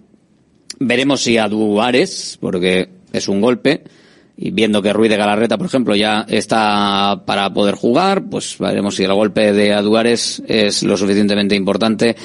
Veremos 0.79 1.21
si 1.21 1.37
a 1.37 1.47
Duares, 1.47 2.37
porque 2.39 2.89
es 3.11 3.27
un 3.27 3.41
golpe, 3.41 3.83
y 4.37 4.51
viendo 4.51 4.81
que 4.81 4.93
Ruiz 4.93 5.09
de 5.09 5.17
Galarreta, 5.17 5.57
por 5.57 5.65
ejemplo, 5.65 5.95
ya 5.95 6.25
está 6.29 7.23
para 7.25 7.51
poder 7.51 7.75
jugar, 7.75 8.29
pues 8.29 8.57
veremos 8.59 8.95
si 8.95 9.03
el 9.03 9.13
golpe 9.13 9.51
de 9.51 9.73
Aduares 9.73 10.43
es 10.47 10.83
lo 10.83 10.95
suficientemente 10.95 11.55
importante 11.55 12.15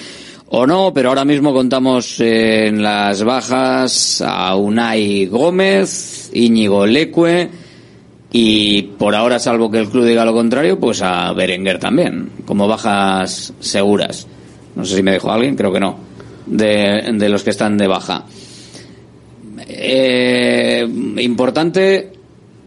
o 0.48 0.66
no, 0.66 0.92
pero 0.92 1.09
ahora 1.09 1.24
mismo 1.24 1.55
contamos 1.55 2.20
en 2.20 2.82
las 2.82 3.24
bajas 3.24 4.22
a 4.26 4.55
Unai 4.55 5.24
Gómez, 5.24 6.30
Íñigo 6.34 6.86
Leque 6.86 7.48
y 8.30 8.82
por 8.82 9.14
ahora, 9.14 9.38
salvo 9.38 9.70
que 9.70 9.78
el 9.78 9.88
club 9.88 10.05
diga 10.05 10.26
lo 10.26 10.34
contrario, 10.34 10.78
pues 10.78 11.00
a 11.00 11.32
Berenguer 11.32 11.78
también, 11.78 12.30
como 12.44 12.68
bajas 12.68 13.55
seguras. 13.61 14.26
No 14.76 14.84
sé 14.84 14.96
si 14.96 15.03
me 15.03 15.12
dejó 15.12 15.32
alguien, 15.32 15.57
creo 15.57 15.72
que 15.72 15.80
no, 15.80 15.96
de, 16.47 17.12
de 17.14 17.28
los 17.28 17.43
que 17.43 17.51
están 17.51 17.78
de 17.78 17.86
baja. 17.86 18.24
Eh, 19.68 20.86
importante, 21.18 22.12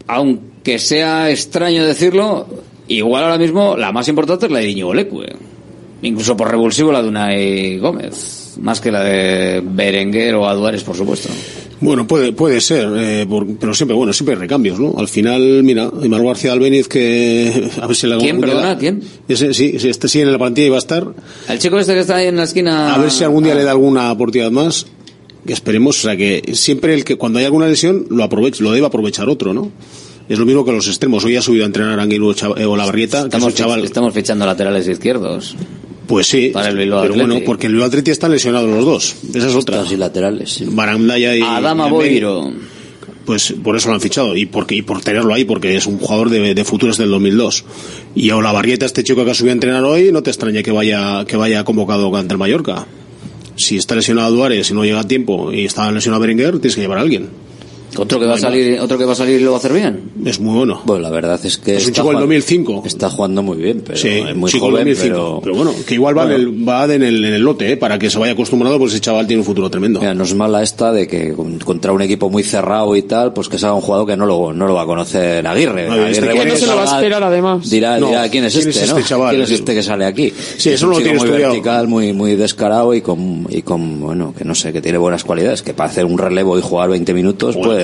aunque 0.06 0.78
sea 0.78 1.30
extraño 1.30 1.84
decirlo, 1.84 2.46
igual 2.88 3.24
ahora 3.24 3.38
mismo 3.38 3.76
la 3.76 3.92
más 3.92 4.08
importante 4.08 4.46
es 4.46 4.52
la 4.52 4.58
de 4.60 4.70
Iñigo 4.70 4.94
Leque. 4.94 5.36
Incluso 6.02 6.36
por 6.36 6.50
revulsivo 6.50 6.92
la 6.92 7.02
de 7.02 7.08
Unai 7.08 7.78
Gómez, 7.78 8.56
más 8.60 8.80
que 8.80 8.92
la 8.92 9.02
de 9.02 9.62
Berenguer 9.64 10.34
o 10.34 10.46
Aduares, 10.46 10.82
por 10.84 10.96
supuesto. 10.96 11.30
Bueno, 11.80 12.06
puede, 12.06 12.32
puede 12.32 12.60
ser, 12.60 12.88
eh, 12.96 13.26
pero 13.60 13.74
siempre, 13.74 13.94
bueno, 13.94 14.12
siempre 14.12 14.34
hay 14.34 14.40
recambios, 14.40 14.80
¿no? 14.80 14.94
Al 14.96 15.08
final, 15.08 15.62
mira, 15.62 15.90
Imar 16.02 16.22
García 16.22 16.52
Albeniz 16.52 16.88
que, 16.88 17.70
a 17.80 17.86
ver 17.86 17.96
si 17.96 18.06
le 18.06 18.16
¿Quién, 18.16 18.40
perdona, 18.40 18.78
quién? 18.78 19.02
Ese, 19.28 19.52
sí, 19.52 19.76
este 19.82 20.08
sí 20.08 20.20
en 20.20 20.32
la 20.32 20.38
plantilla 20.38 20.68
iba 20.68 20.76
a 20.76 20.78
estar. 20.78 21.06
El 21.48 21.58
chico 21.58 21.78
este 21.78 21.94
que 21.94 22.00
está 22.00 22.16
ahí 22.16 22.28
en 22.28 22.36
la 22.36 22.44
esquina. 22.44 22.94
A 22.94 22.98
ver 22.98 23.10
si 23.10 23.24
algún 23.24 23.44
día 23.44 23.54
le 23.54 23.64
da 23.64 23.72
alguna 23.72 24.10
oportunidad 24.10 24.50
más 24.50 24.86
que 25.46 25.52
esperemos, 25.52 25.98
o 25.98 26.02
sea, 26.02 26.16
que 26.16 26.42
siempre 26.54 26.94
el 26.94 27.04
que 27.04 27.16
cuando 27.16 27.38
hay 27.38 27.44
alguna 27.44 27.66
lesión 27.68 28.06
lo 28.10 28.24
aproveche, 28.24 28.64
lo 28.64 28.72
debe 28.72 28.86
aprovechar 28.86 29.28
otro, 29.28 29.54
¿no? 29.54 29.70
Es 30.28 30.38
lo 30.38 30.46
mismo 30.46 30.64
que 30.64 30.72
los 30.72 30.88
extremos. 30.88 31.24
Hoy 31.24 31.36
ha 31.36 31.42
subido 31.42 31.64
a 31.64 31.66
entrenar 31.66 32.00
a 32.00 32.02
Anguilo 32.02 32.28
o 32.28 32.76
la 32.76 32.84
Barrieta. 32.84 33.22
Estamos, 33.22 33.54
chaval... 33.54 33.84
estamos 33.84 34.12
fichando 34.12 34.44
laterales 34.44 34.88
izquierdos. 34.88 35.54
Pues 36.06 36.28
sí, 36.28 36.50
Para 36.52 36.68
el 36.68 36.76
pero 36.76 37.14
bueno, 37.14 37.40
porque 37.44 37.66
el 37.66 37.72
Bilbao 37.72 37.88
Atleti 37.88 38.10
están 38.10 38.30
lesionados 38.30 38.70
los 38.70 38.84
dos. 38.84 39.16
Esa 39.34 39.48
es 39.48 39.54
otra. 39.54 39.84
y 39.90 39.96
laterales. 39.96 40.50
Sí. 40.50 40.66
Barandaya 40.68 41.36
y 41.36 41.42
Adama 41.42 41.88
Boiro. 41.88 42.52
Pues 43.24 43.54
por 43.62 43.76
eso 43.76 43.88
lo 43.88 43.94
han 43.94 44.00
fichado 44.00 44.36
y 44.36 44.46
porque 44.46 44.76
y 44.76 44.82
por 44.82 45.00
tenerlo 45.00 45.34
ahí 45.34 45.44
porque 45.44 45.74
es 45.74 45.86
un 45.86 45.98
jugador 45.98 46.30
de, 46.30 46.54
de 46.54 46.64
futuros 46.64 46.96
del 46.96 47.10
2002. 47.10 47.64
Y 48.14 48.30
a 48.30 48.36
la 48.36 48.52
Barrieta 48.52 48.86
este 48.86 49.02
chico 49.02 49.24
que 49.24 49.32
ha 49.32 49.34
subido 49.34 49.50
a 49.50 49.54
entrenar 49.54 49.82
hoy, 49.82 50.12
no 50.12 50.22
te 50.22 50.30
extrañe 50.30 50.62
que 50.62 50.70
vaya 50.70 51.24
que 51.26 51.36
vaya 51.36 51.64
convocado 51.64 52.14
ante 52.14 52.34
el 52.34 52.38
Mallorca 52.38 52.86
si 53.56 53.76
está 53.76 53.94
lesionado 53.94 54.30
Duárez 54.32 54.70
y 54.70 54.74
no 54.74 54.84
llega 54.84 55.00
a 55.00 55.08
tiempo 55.08 55.52
y 55.52 55.64
está 55.64 55.90
lesionado 55.90 56.20
Berenguer, 56.20 56.58
tienes 56.58 56.74
que 56.74 56.82
llevar 56.82 56.98
a 56.98 57.00
alguien. 57.00 57.28
Otro 57.96 58.20
que 58.20 58.26
va 58.26 58.34
a 58.34 58.38
salir, 58.38 58.78
otro 58.80 58.98
que 58.98 59.04
va 59.04 59.12
a 59.12 59.16
salir 59.16 59.40
y 59.40 59.44
lo 59.44 59.52
va 59.52 59.56
a 59.56 59.60
hacer 59.60 59.72
bien. 59.72 60.10
Es 60.24 60.38
muy 60.40 60.54
bueno. 60.56 60.80
Bueno, 60.84 61.02
la 61.02 61.10
verdad 61.10 61.40
es 61.44 61.56
que 61.56 61.76
es 61.76 61.86
un 61.86 61.92
chico 61.94 62.08
del 62.10 62.18
2005. 62.20 62.82
Está 62.84 63.08
jugando 63.10 63.42
muy 63.42 63.56
bien, 63.58 63.82
pero 63.84 63.98
sí, 63.98 64.08
es 64.08 64.36
muy 64.36 64.50
chico 64.50 64.66
joven, 64.66 64.84
2005. 64.88 65.14
pero... 65.14 65.40
pero 65.42 65.54
bueno, 65.54 65.72
que 65.86 65.94
igual 65.94 66.16
va, 66.18 66.24
Bueno. 66.26 66.36
en 66.36 66.42
el, 66.42 66.68
va 66.68 66.84
en, 66.84 67.02
el, 67.02 67.24
en 67.24 67.34
el 67.34 67.42
lote, 67.42 67.72
¿eh? 67.72 67.76
para 67.76 67.98
que 67.98 68.10
se 68.10 68.18
vaya 68.18 68.32
acostumbrado, 68.32 68.78
pues 68.78 68.92
ese 68.92 69.00
chaval 69.00 69.26
tiene 69.26 69.40
un 69.40 69.46
futuro 69.46 69.70
tremendo. 69.70 70.00
Mira, 70.00 70.14
no 70.14 70.24
es 70.24 70.34
mala 70.34 70.62
esta 70.62 70.92
de 70.92 71.06
que 71.06 71.32
con- 71.32 71.58
contra 71.60 71.92
un 71.92 72.02
equipo 72.02 72.28
muy 72.28 72.42
cerrado 72.42 72.94
y 72.96 73.02
tal, 73.02 73.32
pues 73.32 73.48
que 73.48 73.58
salga 73.58 73.74
un 73.76 73.80
jugador 73.82 74.06
que 74.06 74.16
no 74.16 74.26
lo, 74.26 74.52
no 74.52 74.66
lo 74.66 74.74
va 74.74 74.82
a 74.82 74.86
conocer 74.86 75.46
Aguirre. 75.46 75.86
Este 75.86 75.92
Aguirre 75.94 76.12
quién 76.20 76.36
cuando 76.36 76.54
es? 76.54 76.60
No 76.60 76.66
se 76.66 76.72
lo 76.72 76.76
va 76.76 76.82
a 76.92 76.96
esperar 76.96 77.22
además. 77.24 77.70
Dirá, 77.70 77.98
No, 77.98 78.08
dirá 78.08 78.28
quién 78.28 78.44
es 78.44 78.54
¿quién 78.54 78.68
este, 78.68 78.84
es 78.84 78.90
¿no? 78.90 78.98
este 78.98 79.08
chaval? 79.08 79.30
¿Quién 79.30 79.42
es 79.42 79.50
este 79.50 79.74
que 79.74 79.82
sale 79.82 80.04
aquí? 80.04 80.32
Sí, 80.58 80.68
es 80.70 80.74
eso 80.76 80.86
un 80.86 80.90
lo 80.92 80.96
chico 80.98 81.04
tiene 81.10 81.18
muy 81.18 81.28
estudiado. 81.28 81.52
vertical, 81.54 81.88
muy, 81.88 82.12
muy 82.12 82.36
descarado 82.36 82.94
y 82.94 83.00
con, 83.00 83.46
y 83.48 83.62
con, 83.62 84.00
bueno, 84.00 84.34
que 84.36 84.44
no 84.44 84.54
sé, 84.54 84.72
que 84.72 84.82
tiene 84.82 84.98
buenas 84.98 85.24
cualidades, 85.24 85.62
que 85.62 85.72
para 85.74 85.88
hacer 85.90 86.04
un 86.04 86.18
relevo 86.18 86.58
y 86.58 86.62
jugar 86.62 86.90
20 86.90 87.14
minutos 87.14 87.56
puede 87.56 87.75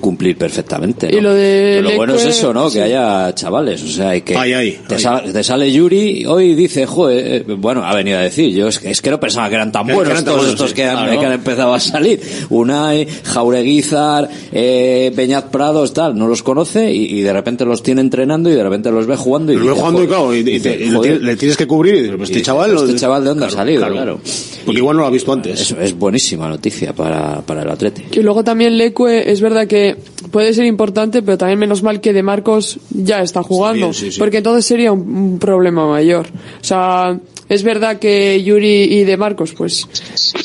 cumplir 0.00 0.36
perfectamente. 0.36 1.10
¿no? 1.10 1.18
Y 1.18 1.20
lo 1.20 1.34
de 1.34 1.74
Pero 1.78 1.90
lo 1.90 1.96
bueno 1.96 2.14
es 2.14 2.24
eso, 2.24 2.52
¿no? 2.52 2.68
sí. 2.70 2.78
Que 2.78 2.84
haya 2.84 3.34
chavales, 3.34 3.82
o 3.82 3.88
sea, 3.88 4.16
y 4.16 4.22
que 4.22 4.36
Ay, 4.36 4.52
ay, 4.52 4.78
te, 4.88 4.94
ay. 4.96 5.00
sal- 5.00 5.32
te 5.32 5.42
sale 5.44 5.70
Yuri 5.72 6.20
y 6.22 6.26
hoy 6.26 6.54
dice, 6.54 6.86
joder, 6.86 7.26
eh, 7.48 7.54
bueno, 7.56 7.84
ha 7.84 7.94
venido 7.94 8.18
a 8.18 8.22
decir, 8.22 8.52
yo 8.54 8.68
es 8.68 8.78
que, 8.78 8.90
es 8.90 9.00
que 9.02 9.10
no 9.10 9.18
pensaba 9.20 9.48
que 9.48 9.54
eran 9.56 9.72
tan 9.72 9.86
Que- 9.86 9.94
buenos 9.94 10.12
eran 10.12 10.24
todos 10.24 10.36
buenos, 10.38 10.54
estos 10.54 10.70
sí. 10.70 10.76
que 10.76 10.84
han, 10.84 10.96
Claro. 11.04 11.20
que 11.20 11.26
han 11.26 11.32
empezado 11.32 11.74
a 11.74 11.80
salir. 11.80 12.20
Unai, 12.50 13.06
Jaureguizar, 13.24 14.28
eh, 14.52 15.12
Peñaz 15.14 15.44
Prados, 15.50 15.92
tal, 15.92 16.16
no 16.16 16.26
los 16.28 16.42
conoce 16.42 16.92
y, 16.92 17.18
y 17.18 17.20
de 17.22 17.32
repente 17.32 17.64
los 17.64 17.82
tiene 17.82 18.00
entrenando 18.00 18.50
y 18.50 18.54
de 18.54 18.62
repente 18.62 18.90
los 18.90 19.06
ve 19.06 19.16
jugando 19.16 19.52
y 19.52 19.56
Lo 19.56 19.66
ve 19.66 19.72
jugando 19.72 20.02
y 20.02 20.06
claro, 20.06 20.34
y, 20.34 20.42
te- 20.44 20.78
le, 20.78 20.90
joder, 20.90 21.00
tienes, 21.02 21.22
le 21.22 21.36
tienes 21.36 21.56
que 21.56 21.66
cubrir 21.66 21.94
y 21.94 22.00
dices, 22.02 22.16
pues 22.16 22.30
este 22.30 22.42
chaval... 22.42 22.74
este 22.74 22.92
lo- 22.92 22.98
chaval 22.98 23.22
de 23.24 23.28
dónde 23.30 23.46
ha 23.46 23.50
salido, 23.50 23.86
claro. 23.88 24.20
Porque 24.64 24.78
igual 24.78 24.96
no 24.96 25.02
lo 25.02 25.08
ha 25.08 25.10
visto 25.10 25.32
antes. 25.32 25.60
Eso 25.60 25.80
es 25.80 25.92
buenísima 25.98 26.48
noticia 26.48 26.92
para, 26.92 27.40
para 27.40 27.62
el 27.62 27.70
Atleti. 27.70 28.04
Y 28.12 28.20
luego 28.22 28.44
también 28.44 28.78
Es 29.26 29.40
verdad 29.40 29.66
que 29.66 29.96
puede 30.30 30.52
ser 30.54 30.64
importante, 30.66 31.22
pero 31.22 31.38
también 31.38 31.58
menos 31.58 31.82
mal 31.82 32.00
que 32.00 32.12
De 32.12 32.22
Marcos 32.22 32.78
ya 32.90 33.22
está 33.22 33.42
jugando, 33.42 33.86
bien, 33.86 33.94
sí, 33.94 34.12
sí. 34.12 34.18
porque 34.18 34.38
entonces 34.38 34.64
sería 34.64 34.92
un, 34.92 35.00
un 35.00 35.38
problema 35.38 35.86
mayor. 35.86 36.26
O 36.60 36.64
sea, 36.64 37.18
es 37.52 37.62
verdad 37.62 37.98
que 37.98 38.42
Yuri 38.42 38.84
y 38.84 39.04
De 39.04 39.18
Marcos, 39.18 39.52
pues 39.52 39.86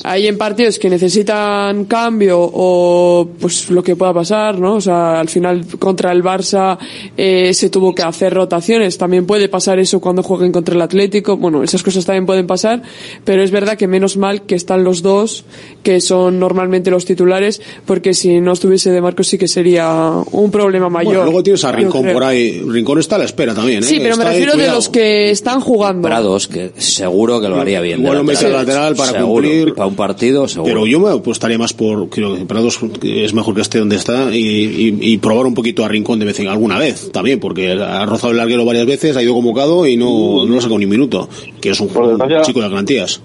hay 0.04 0.28
en 0.28 0.38
partidos 0.38 0.78
que 0.78 0.90
necesitan 0.90 1.86
cambio 1.86 2.38
o 2.42 3.30
pues 3.40 3.70
lo 3.70 3.82
que 3.82 3.96
pueda 3.96 4.14
pasar, 4.14 4.60
¿no? 4.60 4.76
O 4.76 4.82
sea, 4.82 5.20
al 5.20 5.30
final 5.30 5.66
contra 5.80 6.12
el 6.12 6.22
Barça 6.22 6.78
eh, 7.16 7.54
se 7.54 7.70
tuvo 7.70 7.96
que 7.96 8.04
hacer 8.04 8.34
rotaciones. 8.34 8.98
También 8.98 9.26
puede 9.26 9.48
pasar 9.48 9.80
eso 9.80 10.02
cuando 10.02 10.22
jueguen 10.22 10.52
contra 10.52 10.76
el 10.76 10.82
Atlético. 10.82 11.38
Bueno, 11.38 11.64
esas 11.64 11.82
cosas 11.82 12.06
también 12.06 12.26
pueden 12.26 12.46
pasar, 12.46 12.82
pero 13.24 13.42
es 13.42 13.52
verdad 13.52 13.78
que 13.78 13.88
menos 13.88 14.18
mal 14.18 14.42
que 14.42 14.56
están 14.56 14.84
los 14.84 15.02
dos, 15.02 15.46
que 15.84 16.02
son 16.02 16.40
normalmente 16.40 16.92
los 16.92 17.06
titulares, 17.06 17.62
porque 17.86 18.14
si 18.14 18.42
no 18.42 18.52
estuviese 18.52 18.92
De 18.92 19.02
Marcos 19.02 19.30
sí 19.30 19.38
que 19.38 19.48
sería 19.48 20.12
un 20.32 20.52
problema 20.52 20.90
mayor. 20.90 21.14
Bueno, 21.14 21.24
luego 21.26 21.44
tienes 21.44 21.64
a 21.64 21.72
Rincón 21.72 22.12
por 22.12 22.24
ahí. 22.24 22.62
Rincón 22.68 23.00
está 23.00 23.16
a 23.16 23.20
la 23.20 23.26
espera 23.26 23.54
también, 23.54 23.84
¿eh? 23.84 23.88
Sí, 23.88 24.00
pero 24.02 24.18
me 24.18 24.24
ahí, 24.24 24.32
refiero 24.32 24.58
de 24.58 24.68
los 24.68 24.90
que 24.90 25.32
están 25.32 25.62
jugando. 25.62 26.08
Prados, 26.08 26.50
que 26.50 26.72
seguro 26.98 27.40
que 27.40 27.48
lo 27.50 27.60
haría 27.62 27.80
bien. 27.82 28.00
Igual 28.02 28.18
lo 28.18 28.24
mete 28.24 28.46
al 28.46 28.54
lateral 28.54 28.96
para 28.96 29.12
Seguro, 29.12 29.28
cumplir. 29.48 29.74
Para 29.74 29.88
un 29.88 29.96
partido, 29.96 30.48
seguro. 30.48 30.72
Pero 30.74 30.86
yo 30.88 31.00
me 31.00 31.12
apostaría 31.12 31.58
más 31.58 31.74
por, 31.74 32.10
creo 32.10 32.36
que 32.36 32.46
Prados 32.46 32.80
es 33.04 33.34
mejor 33.34 33.56
que 33.56 33.62
esté 33.62 33.80
donde 33.80 33.96
está 33.96 34.36
y, 34.36 34.40
y- 34.40 34.98
y 35.02 35.18
probar 35.20 35.46
un 35.46 35.54
poquito 35.54 35.86
a 35.86 35.88
Rincón 35.88 36.20
de 36.20 36.26
vez 36.26 36.40
en 36.40 36.48
alguna 36.48 36.78
vez 36.78 37.12
también, 37.12 37.40
porque 37.40 37.72
ha 37.72 38.06
rozado 38.06 38.32
el 38.32 38.38
larguero 38.38 38.66
varias 38.66 38.86
veces, 38.86 39.16
ha 39.16 39.24
ido 39.24 39.34
convocado 39.34 39.86
y 39.88 39.96
no, 39.98 40.46
no 40.46 40.52
lo 40.52 40.58
ha 40.58 40.62
sacado 40.62 40.80
ni 40.80 40.86
un 40.86 40.92
minuto, 40.92 41.30
que 41.62 41.70
es 41.70 41.80
un, 41.80 41.88
Por 41.90 42.04
un 42.04 42.42
chico 42.44 42.62
de 42.62 42.70
garantías. 42.70 43.22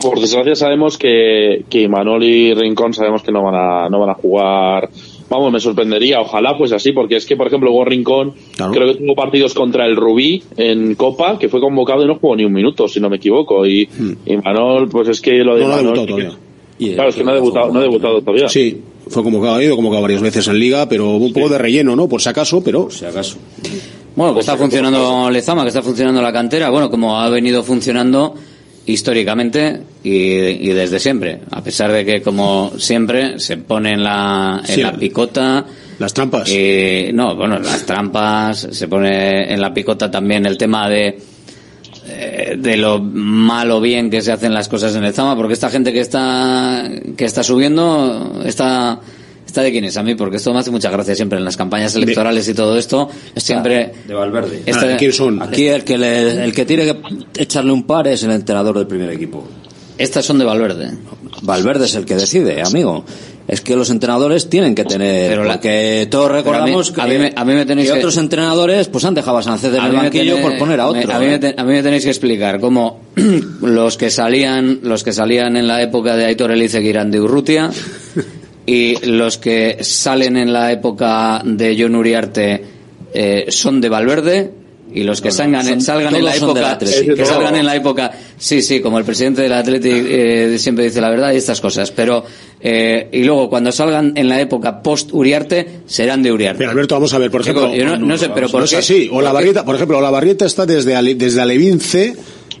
Por 0.00 0.20
desgracia 0.20 0.54
sabemos 0.54 0.98
que, 0.98 1.64
que 1.70 1.82
Imanol 1.82 2.22
y 2.22 2.52
Rincón 2.52 2.92
sabemos 2.92 3.22
que 3.22 3.32
no 3.32 3.42
van 3.42 3.54
a, 3.54 3.88
no 3.88 3.98
van 3.98 4.10
a 4.10 4.14
jugar. 4.14 4.90
Vamos, 5.28 5.52
me 5.52 5.58
sorprendería, 5.60 6.20
ojalá 6.20 6.56
pues 6.56 6.72
así, 6.72 6.92
porque 6.92 7.16
es 7.16 7.26
que, 7.26 7.36
por 7.36 7.48
ejemplo, 7.48 7.84
Rincón, 7.84 8.34
Claro. 8.56 8.72
creo 8.72 8.92
que 8.92 8.98
tuvo 9.00 9.14
partidos 9.14 9.54
contra 9.54 9.84
el 9.86 9.96
Rubí 9.96 10.42
en 10.56 10.94
Copa, 10.94 11.38
que 11.38 11.48
fue 11.48 11.60
convocado 11.60 12.04
y 12.04 12.06
no 12.06 12.14
jugó 12.16 12.36
ni 12.36 12.44
un 12.44 12.52
minuto, 12.52 12.86
si 12.86 13.00
no 13.00 13.10
me 13.10 13.16
equivoco. 13.16 13.66
Y 13.66 13.88
Imanol, 14.26 14.88
pues 14.88 15.08
es 15.08 15.20
que 15.20 15.32
lo 15.42 15.56
de 15.56 15.64
Hmm. 15.64 15.68
No, 15.68 15.68
no 15.68 15.74
ha 15.74 15.82
debutado 15.82 16.06
todavía. 16.06 16.32
Claro, 16.94 17.08
es 17.08 17.16
que 17.16 17.24
no 17.24 17.30
ha 17.30 17.34
debutado, 17.34 17.72
no 17.72 17.78
ha 17.78 17.82
debutado 17.82 18.20
todavía. 18.20 18.48
Sí, 18.48 18.80
fue 19.08 19.22
convocado, 19.22 19.56
ha 19.56 19.64
ido 19.64 19.76
convocado 19.76 20.02
varias 20.02 20.22
veces 20.22 20.46
en 20.48 20.58
Liga, 20.58 20.88
pero 20.88 21.10
un 21.16 21.32
poco 21.32 21.48
de 21.48 21.58
relleno, 21.58 21.96
¿no? 21.96 22.08
Por 22.08 22.20
si 22.20 22.28
acaso, 22.28 22.62
pero... 22.62 22.90
si 22.90 23.04
acaso. 23.04 23.38
Bueno, 24.14 24.34
que 24.34 24.40
está 24.40 24.56
funcionando 24.56 25.30
Lezama, 25.30 25.62
que 25.62 25.68
está 25.68 25.82
funcionando 25.82 26.22
la 26.22 26.32
cantera, 26.32 26.70
bueno, 26.70 26.90
como 26.90 27.18
ha 27.20 27.28
venido 27.28 27.62
funcionando 27.62 28.34
históricamente 28.86 29.80
y, 30.02 30.10
y 30.12 30.68
desde 30.68 30.98
siempre, 30.98 31.40
a 31.50 31.62
pesar 31.62 31.92
de 31.92 32.04
que 32.04 32.22
como 32.22 32.72
siempre 32.78 33.38
se 33.38 33.56
pone 33.58 33.92
en 33.92 34.02
la, 34.04 34.62
en 34.66 34.74
Sí, 34.74 34.80
la 34.82 34.92
picota. 34.92 35.64
Las 35.98 36.12
trampas. 36.14 36.48
eh, 36.52 37.10
no, 37.12 37.34
bueno, 37.36 37.58
las 37.58 37.84
trampas, 37.84 38.68
se 38.70 38.86
pone 38.88 39.52
en 39.52 39.60
la 39.60 39.72
picota 39.74 40.10
también 40.10 40.46
el 40.46 40.56
tema 40.58 40.88
de 40.88 41.18
eh, 42.08 42.54
de, 42.56 42.76
lo 42.76 43.00
mal 43.00 43.70
o 43.72 43.80
bien 43.80 44.10
que 44.10 44.22
se 44.22 44.30
hacen 44.30 44.54
las 44.54 44.68
cosas 44.68 44.94
en 44.94 45.04
el 45.04 45.12
Zama, 45.12 45.34
porque 45.34 45.54
esta 45.54 45.70
gente 45.70 45.92
que 45.92 46.00
está, 46.00 46.88
que 47.16 47.24
está 47.24 47.42
subiendo, 47.42 48.40
está, 48.44 49.00
de 49.62 49.70
quién 49.72 49.84
es 49.84 49.96
a 49.96 50.02
mí, 50.02 50.14
porque 50.14 50.36
esto 50.36 50.52
me 50.52 50.60
hace 50.60 50.70
mucha 50.70 50.90
gracia 50.90 51.14
siempre 51.14 51.38
en 51.38 51.44
las 51.44 51.56
campañas 51.56 51.94
electorales 51.94 52.48
y 52.48 52.54
todo 52.54 52.76
esto, 52.76 53.08
siempre, 53.36 53.92
De 54.06 54.14
Valverde. 54.14 54.62
Este- 54.66 54.94
Ah, 54.94 54.96
¿Quiénes 54.96 55.16
son? 55.16 55.42
Aquí 55.42 55.66
el 55.68 55.84
que, 55.84 55.98
le- 55.98 56.44
el 56.44 56.52
que 56.52 56.64
tiene 56.64 56.84
que 56.84 56.96
echarle 57.42 57.72
un 57.72 57.84
par 57.84 58.06
es 58.08 58.22
el 58.22 58.30
entrenador 58.30 58.76
del 58.78 58.86
primer 58.86 59.10
equipo. 59.10 59.46
estas 59.98 60.24
son 60.26 60.38
de 60.38 60.44
Valverde. 60.44 60.90
Valverde 61.42 61.86
es 61.86 61.94
el 61.94 62.04
que 62.04 62.16
decide, 62.16 62.60
amigo. 62.62 63.04
Es 63.48 63.60
que 63.60 63.76
los 63.76 63.90
entrenadores 63.90 64.50
tienen 64.50 64.74
que 64.74 64.84
tener, 64.84 65.30
Pero 65.30 65.44
la- 65.44 65.52
porque 65.54 66.08
todos 66.10 66.32
recordamos 66.32 66.92
a 66.98 67.06
mí- 67.06 67.14
a 67.14 67.18
mí 67.18 67.18
me- 67.18 67.32
a 67.36 67.44
mí 67.44 67.54
me 67.54 67.64
tenéis 67.64 67.86
que 67.88 67.92
que- 67.94 67.98
otros 68.00 68.16
entrenadores 68.16 68.88
pues 68.88 69.04
han 69.04 69.14
dejado 69.14 69.38
a 69.38 69.42
Sánchez 69.44 69.72
en 69.72 69.84
el 69.84 69.92
banquillo 69.92 70.40
por 70.42 70.58
poner 70.58 70.80
a 70.80 70.88
otro. 70.88 71.06
me- 71.06 71.14
a, 71.14 71.18
mí 71.20 71.26
me 71.26 71.34
¿eh? 71.36 71.38
te- 71.38 71.54
a 71.56 71.62
mí 71.62 71.72
me 71.72 71.82
tenéis 71.82 72.02
que 72.02 72.10
explicar 72.10 72.58
cómo 72.60 73.02
los 73.62 73.96
que 73.96 74.10
salían, 74.10 74.80
los 74.82 75.04
que 75.04 75.12
salían 75.12 75.56
en 75.56 75.68
la 75.68 75.80
época 75.80 76.16
de 76.16 76.24
Aitor 76.24 76.50
Elizegui 76.50 76.88
eran 76.88 77.10
de 77.12 77.20
Urrutia 77.20 77.70
y 78.66 79.06
los 79.06 79.38
que 79.38 79.78
salen 79.82 80.36
en 80.36 80.52
la 80.52 80.72
época 80.72 81.40
de 81.44 81.76
John 81.80 81.94
Uriarte 81.94 82.62
eh, 83.14 83.46
son 83.48 83.80
de 83.80 83.88
Valverde 83.88 84.50
y 84.92 85.02
los 85.02 85.20
que 85.20 85.30
salgan, 85.32 85.64
son- 85.66 85.80
salgan 85.80 86.14
en 86.14 86.24
la 86.24 86.34
época 86.36 86.72
Athletic. 86.72 87.16
que 87.16 87.24
salgan 87.24 87.56
en 87.56 87.66
la 87.66 87.74
época 87.76 88.10
sí 88.38 88.62
sí 88.62 88.80
como 88.80 88.98
el 88.98 89.04
presidente 89.04 89.42
del 89.42 89.52
Athletic 89.52 89.92
eh, 90.08 90.56
siempre 90.58 90.84
dice 90.84 91.00
la 91.00 91.10
verdad 91.10 91.32
y 91.32 91.36
estas 91.36 91.60
cosas 91.60 91.90
pero 91.90 92.24
eh, 92.60 93.08
y 93.12 93.24
luego 93.24 93.48
cuando 93.50 93.72
salgan 93.72 94.12
en 94.16 94.28
la 94.28 94.40
época 94.40 94.82
post 94.82 95.10
Uriarte 95.12 95.66
serán 95.86 96.22
de 96.22 96.32
Uriarte 96.32 96.58
Pero 96.58 96.70
Alberto, 96.70 96.94
vamos 96.94 97.12
a 97.14 97.18
ver, 97.18 97.30
por 97.30 97.40
ejemplo. 97.42 97.74
yo 97.74 97.84
no- 97.84 97.96
no 97.98 98.16
sé, 98.16 98.30
pero 98.34 98.48
¿por 98.48 98.60
no 98.60 98.64
es 98.64 98.70
qué? 98.70 98.76
así. 98.78 99.08
O 99.10 99.14
¿Por 99.14 99.24
la 99.24 99.32
barrieta, 99.32 99.64
por 99.64 99.74
ejemplo, 99.74 100.00
la 100.00 100.10
barrieta 100.10 100.46
está 100.46 100.64
desde, 100.66 100.94
Ale- 100.96 101.14
desde 101.16 101.40
Alevín 101.40 101.80
C 101.80 102.14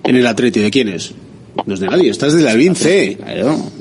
en 0.04 0.16
el 0.16 0.26
Atleti. 0.26 0.60
¿De 0.60 0.70
quién 0.70 0.88
es? 0.88 1.12
No 1.64 1.74
es 1.74 1.80
de 1.80 1.86
nadie, 1.88 2.10
está 2.10 2.26
desde 2.26 2.48
Alevín 2.48 2.74
C. 2.76 3.16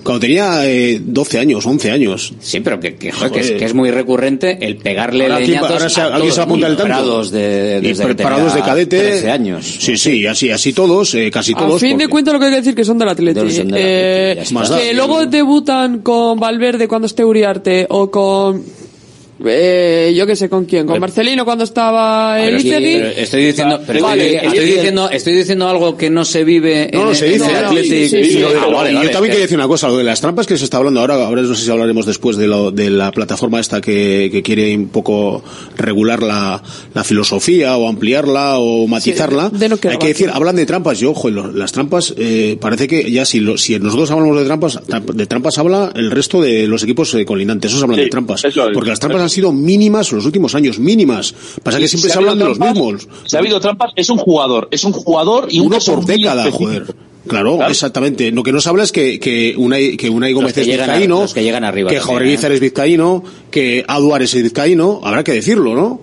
Cuando 0.04 0.20
tenía 0.20 0.66
eh, 0.66 1.00
12 1.04 1.40
años, 1.40 1.66
11 1.66 1.92
años. 1.92 2.34
Sí, 2.40 2.60
pero 2.62 2.80
que, 2.80 2.96
que, 2.96 3.12
joder, 3.12 3.32
que 3.32 3.40
es, 3.42 3.52
que 3.52 3.66
es 3.66 3.74
muy 3.74 3.92
recurrente 3.92 4.58
el 4.66 4.78
pegarle 4.78 5.26
Ahora, 5.26 5.38
¿quién- 5.38 5.50
leñazos 5.52 5.72
ahora 5.72 5.90
se- 5.90 6.02
a 6.02 6.06
alguien 6.16 6.34
se 6.34 6.42
apunta 6.42 6.68
el 6.68 6.78
tanto. 6.78 7.24
De, 7.26 7.80
Y 7.84 7.88
desde 7.88 8.04
que 8.08 8.16
preparados 8.16 8.54
de 8.56 8.62
cadete. 8.62 8.98
13 9.00 9.30
años. 9.32 9.66
Sí, 9.80 9.98
sí, 9.98 10.26
así, 10.26 10.50
así 10.52 10.74
todos, 10.74 11.14
eh, 11.16 11.30
casi 11.32 11.54
A 11.54 11.58
todos. 11.58 11.82
fin 11.82 11.98
de 11.98 12.06
porque- 12.06 12.12
cuentas 12.12 12.34
lo 12.34 12.40
que 12.40 12.46
hay 12.46 12.52
que 12.52 12.58
decir 12.58 12.76
que 12.76 12.86
son 12.86 12.98
del 12.98 13.10
Atleti. 13.10 13.40
Son 13.52 13.68
del 13.68 13.76
Eh, 13.78 14.32
Atleti. 14.32 14.54
Más 14.54 14.72
que 14.72 14.94
luego 14.94 15.26
debutan 15.26 16.00
con 16.00 16.40
Valverde 16.40 16.88
cuando 16.88 17.06
esté 17.08 17.24
Uriarte 17.26 17.86
o 17.90 18.10
con 18.10 18.64
eh, 19.44 20.14
yo 20.16 20.26
qué 20.26 20.36
sé 20.36 20.48
con 20.50 20.66
quién, 20.66 20.86
con 20.88 21.00
Marcelino 21.00 21.44
cuando 21.44 21.64
estaba 21.66 22.36
Pero, 22.40 22.60
sí, 22.60 22.70
estoy 22.70 23.46
diciendo, 23.46 23.82
pero 23.86 24.02
Vale, 24.02 24.38
estoy, 24.46 24.66
diciendo, 24.66 25.10
estoy 25.10 25.34
diciendo 25.34 25.68
algo 25.68 25.98
que 25.98 26.10
no 26.10 26.24
se 26.24 26.44
vive. 26.44 26.90
No, 26.94 27.02
en 27.02 27.06
no, 27.08 27.16
se 27.16 27.26
en 27.28 27.34
dice. 27.34 28.22
y 28.22 28.42
vale, 28.74 28.94
yo 28.94 29.12
también 29.12 29.32
quería 29.32 29.40
decir 29.42 29.58
una 29.58 29.68
cosa, 29.68 29.90
lo 29.90 29.98
de 29.98 30.04
las 30.04 30.22
trampas 30.22 30.48
que 30.48 30.58
se 30.58 30.64
está 30.64 30.78
hablando 30.78 31.02
ahora, 31.02 31.16
ahora 31.26 31.42
no 31.42 31.54
sé 31.54 31.66
si 31.66 31.72
hablaremos 31.72 32.06
después 32.06 32.38
de, 32.38 32.48
lo, 32.48 32.72
de 32.72 32.90
la 32.90 33.12
plataforma 33.12 33.60
esta 33.60 33.82
que, 33.82 34.30
que 34.32 34.42
quiere 34.42 34.76
un 34.76 34.88
poco 34.88 35.44
regular 35.78 36.24
la, 36.24 36.62
la 36.94 37.04
filosofía 37.04 37.76
o 37.78 37.88
ampliarla 37.90 38.60
o 38.60 38.88
matizarla. 38.88 39.50
de- 39.50 39.60
de 39.60 39.70
no 39.70 39.78
quedar 39.78 39.94
Hay 39.94 40.00
que 40.00 40.08
decir, 40.08 40.30
hablan 40.34 40.56
de 40.56 40.66
trampas, 40.66 41.00
yo, 41.00 41.12
ojo, 41.12 41.30
las 41.30 41.72
trampas, 41.72 42.14
eh, 42.18 42.58
parece 42.60 42.88
que 42.88 43.12
ya 43.12 43.26
si, 43.26 43.40
lo- 43.40 43.58
si 43.58 43.78
nosotros 43.80 44.10
hablamos 44.12 44.38
de 44.40 44.46
trampas, 44.46 44.80
tramp- 44.88 45.12
de 45.14 45.26
trampas 45.26 45.58
habla 45.58 45.92
el 45.96 46.12
resto 46.12 46.42
de 46.42 46.68
los 46.68 46.84
equipos 46.84 47.14
eh, 47.16 47.26
colindantes, 47.26 47.72
esos 47.72 47.84
hablan 47.84 47.98
Sí, 47.98 48.04
de 48.06 48.10
trampas. 48.10 48.44
Porque 48.74 48.90
las 48.90 49.00
trampas 49.00 49.22
han 49.26 49.30
sido 49.30 49.52
mínimas 49.52 50.10
en 50.12 50.18
los 50.18 50.26
últimos 50.26 50.56
años, 50.56 50.80
mínimas. 50.80 51.36
Pasa 51.62 51.78
que 51.80 51.88
Si 51.88 51.98
siempre 51.98 52.12
ha 52.12 52.14
se 52.14 52.20
hablan 52.20 52.40
de 52.40 52.46
los 52.46 52.60
mismos. 52.60 53.08
Si 53.26 53.36
ha 53.36 53.40
habido 53.40 53.60
trampas, 53.60 53.92
es 53.96 54.10
un 54.10 54.18
jugador. 54.18 54.68
Es 54.72 54.84
un 54.84 54.94
jugador 54.94 55.48
y 55.50 55.60
un 55.60 55.68
Uno 55.68 55.78
por 55.86 56.06
década, 56.06 56.50
joder. 56.52 56.96
Claro, 57.28 57.58
Claro. 57.58 57.72
exactamente. 57.72 58.30
Lo 58.32 58.44
que 58.44 58.52
no 58.52 58.62
se 58.62 58.70
habla 58.70 58.84
es 58.84 58.92
que, 58.92 59.20
que 59.20 59.56
Unai, 59.58 59.98
que 59.98 60.10
Unai 60.12 60.32
Gómez 60.32 60.54
que 60.54 60.62
es 60.62 60.68
a- 60.68 60.72
vizcaíno, 60.84 61.22
los 61.22 61.34
que 61.34 61.44
llegan 61.44 61.64
arriba 61.64 61.90
que 61.90 62.00
Jorge 62.00 62.30
¿eh? 62.32 62.34
es 62.36 62.60
vizcaíno, 62.60 63.24
que 63.50 63.84
Aduar 63.88 64.22
es 64.22 64.34
vizcaíno, 64.36 65.02
habrá 65.04 65.24
que 65.24 65.32
decirlo, 65.34 65.74
¿no? 65.74 66.02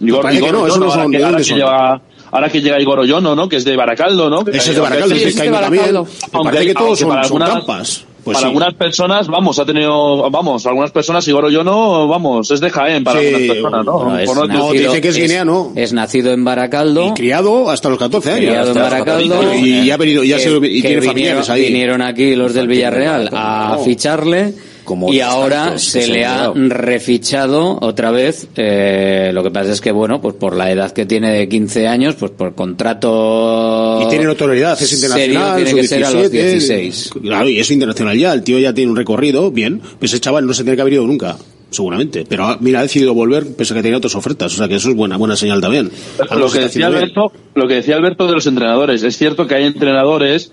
Igor, 0.00 0.20
Parece 0.22 0.40
que 0.42 0.48
Igor 0.48 0.60
no, 0.60 0.66
eso 0.66 0.74
Oyono, 0.76 0.86
no 0.86 0.92
son- 0.92 1.00
ahora, 1.00 1.10
¿de 1.10 1.16
que, 1.16 1.16
ahora, 1.24 1.30
dónde 1.30 1.42
que 1.44 1.48
son? 1.48 1.58
lleva- 1.58 2.02
ahora 2.32 2.48
que 2.50 2.60
llega 2.60 2.80
Igor 2.82 2.98
Oyono, 2.98 3.34
¿no? 3.34 3.48
Que 3.48 3.56
es 3.56 3.64
de 3.64 3.76
Baracaldo, 3.76 4.28
¿no? 4.28 4.40
Ese 4.46 4.70
es 4.70 4.74
de 4.74 4.80
Baracaldo, 4.82 5.14
Sí, 5.14 5.20
es 5.22 5.26
vizcaíno 5.28 5.58
también. 5.58 5.84
Me 5.90 5.96
Aunque- 5.98 6.08
parece 6.42 6.66
que 6.66 6.74
todos 6.74 6.98
son, 6.98 7.24
son 7.24 7.38
trampas. 7.38 8.04
Pues 8.24 8.36
para 8.36 8.40
sí. 8.40 8.46
algunas 8.46 8.74
personas, 8.74 9.26
vamos, 9.26 9.58
ha 9.58 9.64
tenido, 9.64 10.30
vamos, 10.30 10.64
algunas 10.66 10.92
personas, 10.92 11.26
Igor 11.26 11.44
Oyono, 11.46 12.06
vamos, 12.06 12.50
es 12.52 12.60
de 12.60 12.70
Jaén 12.70 13.02
para 13.02 13.18
Sí, 13.20 13.26
algunas 13.26 13.48
personas, 13.56 13.84
¿no? 13.86 14.04
No, 14.04 14.18
es 14.18 14.26
Por 14.30 14.36
no- 14.36 14.46
no, 14.46 14.64
nacido- 14.68 14.88
dice 14.90 15.00
que 15.00 15.08
es 15.08 15.16
guineano. 15.16 15.72
Es 15.74 15.92
nacido 15.92 16.32
en 16.32 16.44
Baracaldo. 16.44 17.08
Y 17.08 17.12
criado 17.14 17.68
hasta 17.68 17.88
los 17.88 17.98
14 17.98 18.30
años. 18.30 18.40
criado 18.50 18.68
en 18.68 18.74
Baracaldo 18.76 19.34
14. 19.40 19.58
Y 19.60 19.90
ha 19.90 19.96
venido, 19.96 20.22
ya 20.22 20.36
que- 20.36 20.42
se, 20.42 20.50
y 20.50 20.60
que 20.60 20.60
tiene 20.60 20.80
vinieron, 20.80 21.04
familiares 21.06 21.50
ahí. 21.50 21.62
vinieron 21.66 22.02
aquí 22.02 22.36
los 22.36 22.54
del 22.54 22.68
Villarreal 22.68 23.28
a 23.32 23.74
No. 23.76 23.84
ficharle 23.84 24.54
Como 24.84 25.12
y 25.12 25.20
ahora 25.20 25.78
se 25.78 26.06
le 26.08 26.24
han 26.24 26.72
ha 26.72 26.74
refichado 26.74 27.78
otra 27.80 28.10
vez 28.10 28.48
eh, 28.56 29.30
lo 29.32 29.42
que 29.42 29.50
pasa 29.50 29.72
es 29.72 29.80
que 29.80 29.92
bueno 29.92 30.20
pues 30.20 30.34
por 30.34 30.56
la 30.56 30.70
edad 30.72 30.90
que 30.92 31.06
tiene 31.06 31.30
de 31.30 31.48
15 31.48 31.86
años 31.86 32.16
pues 32.16 32.32
por 32.32 32.54
contrato 32.54 34.00
Y 34.02 34.08
tiene 34.08 34.24
notoriedad, 34.24 34.80
es 34.80 34.88
serio, 34.88 35.06
internacional, 35.06 35.56
tiene 35.56 35.70
sub 35.70 35.80
que 35.80 35.86
ser 35.86 36.04
a 36.04 36.10
los 36.10 36.30
17, 36.30 36.50
16 36.50 37.10
Claro, 37.22 37.48
y 37.48 37.58
es 37.58 37.70
internacional 37.70 38.18
ya, 38.18 38.32
el 38.32 38.42
tío 38.42 38.58
ya 38.58 38.72
tiene 38.72 38.90
un 38.90 38.96
recorrido, 38.96 39.50
bien. 39.50 39.80
Pues 39.98 40.12
ese 40.12 40.20
chaval 40.20 40.46
no 40.46 40.54
se 40.54 40.62
tiene 40.62 40.76
que 40.76 40.82
haber 40.82 40.94
ido 40.94 41.06
nunca, 41.06 41.36
seguramente. 41.70 42.24
Pero 42.28 42.44
ah, 42.44 42.58
mira, 42.60 42.80
ha 42.80 42.82
decidido 42.82 43.14
volver 43.14 43.54
pese 43.56 43.74
a 43.74 43.76
que 43.76 43.82
tenía 43.82 43.98
otras 43.98 44.14
ofertas, 44.14 44.52
o 44.54 44.56
sea 44.56 44.68
que 44.68 44.76
eso 44.76 44.90
es 44.90 44.96
buena, 44.96 45.16
buena 45.16 45.36
señal 45.36 45.60
también. 45.60 45.90
Lo 46.36 46.50
que 46.50 46.60
decía. 46.60 46.86
Alberto, 46.86 47.32
lo 47.54 47.68
que 47.68 47.74
decía 47.74 47.96
Alberto 47.96 48.26
de 48.26 48.34
los 48.34 48.46
entrenadores, 48.46 49.02
es 49.02 49.16
cierto 49.16 49.46
que 49.46 49.54
hay 49.54 49.64
entrenadores, 49.64 50.52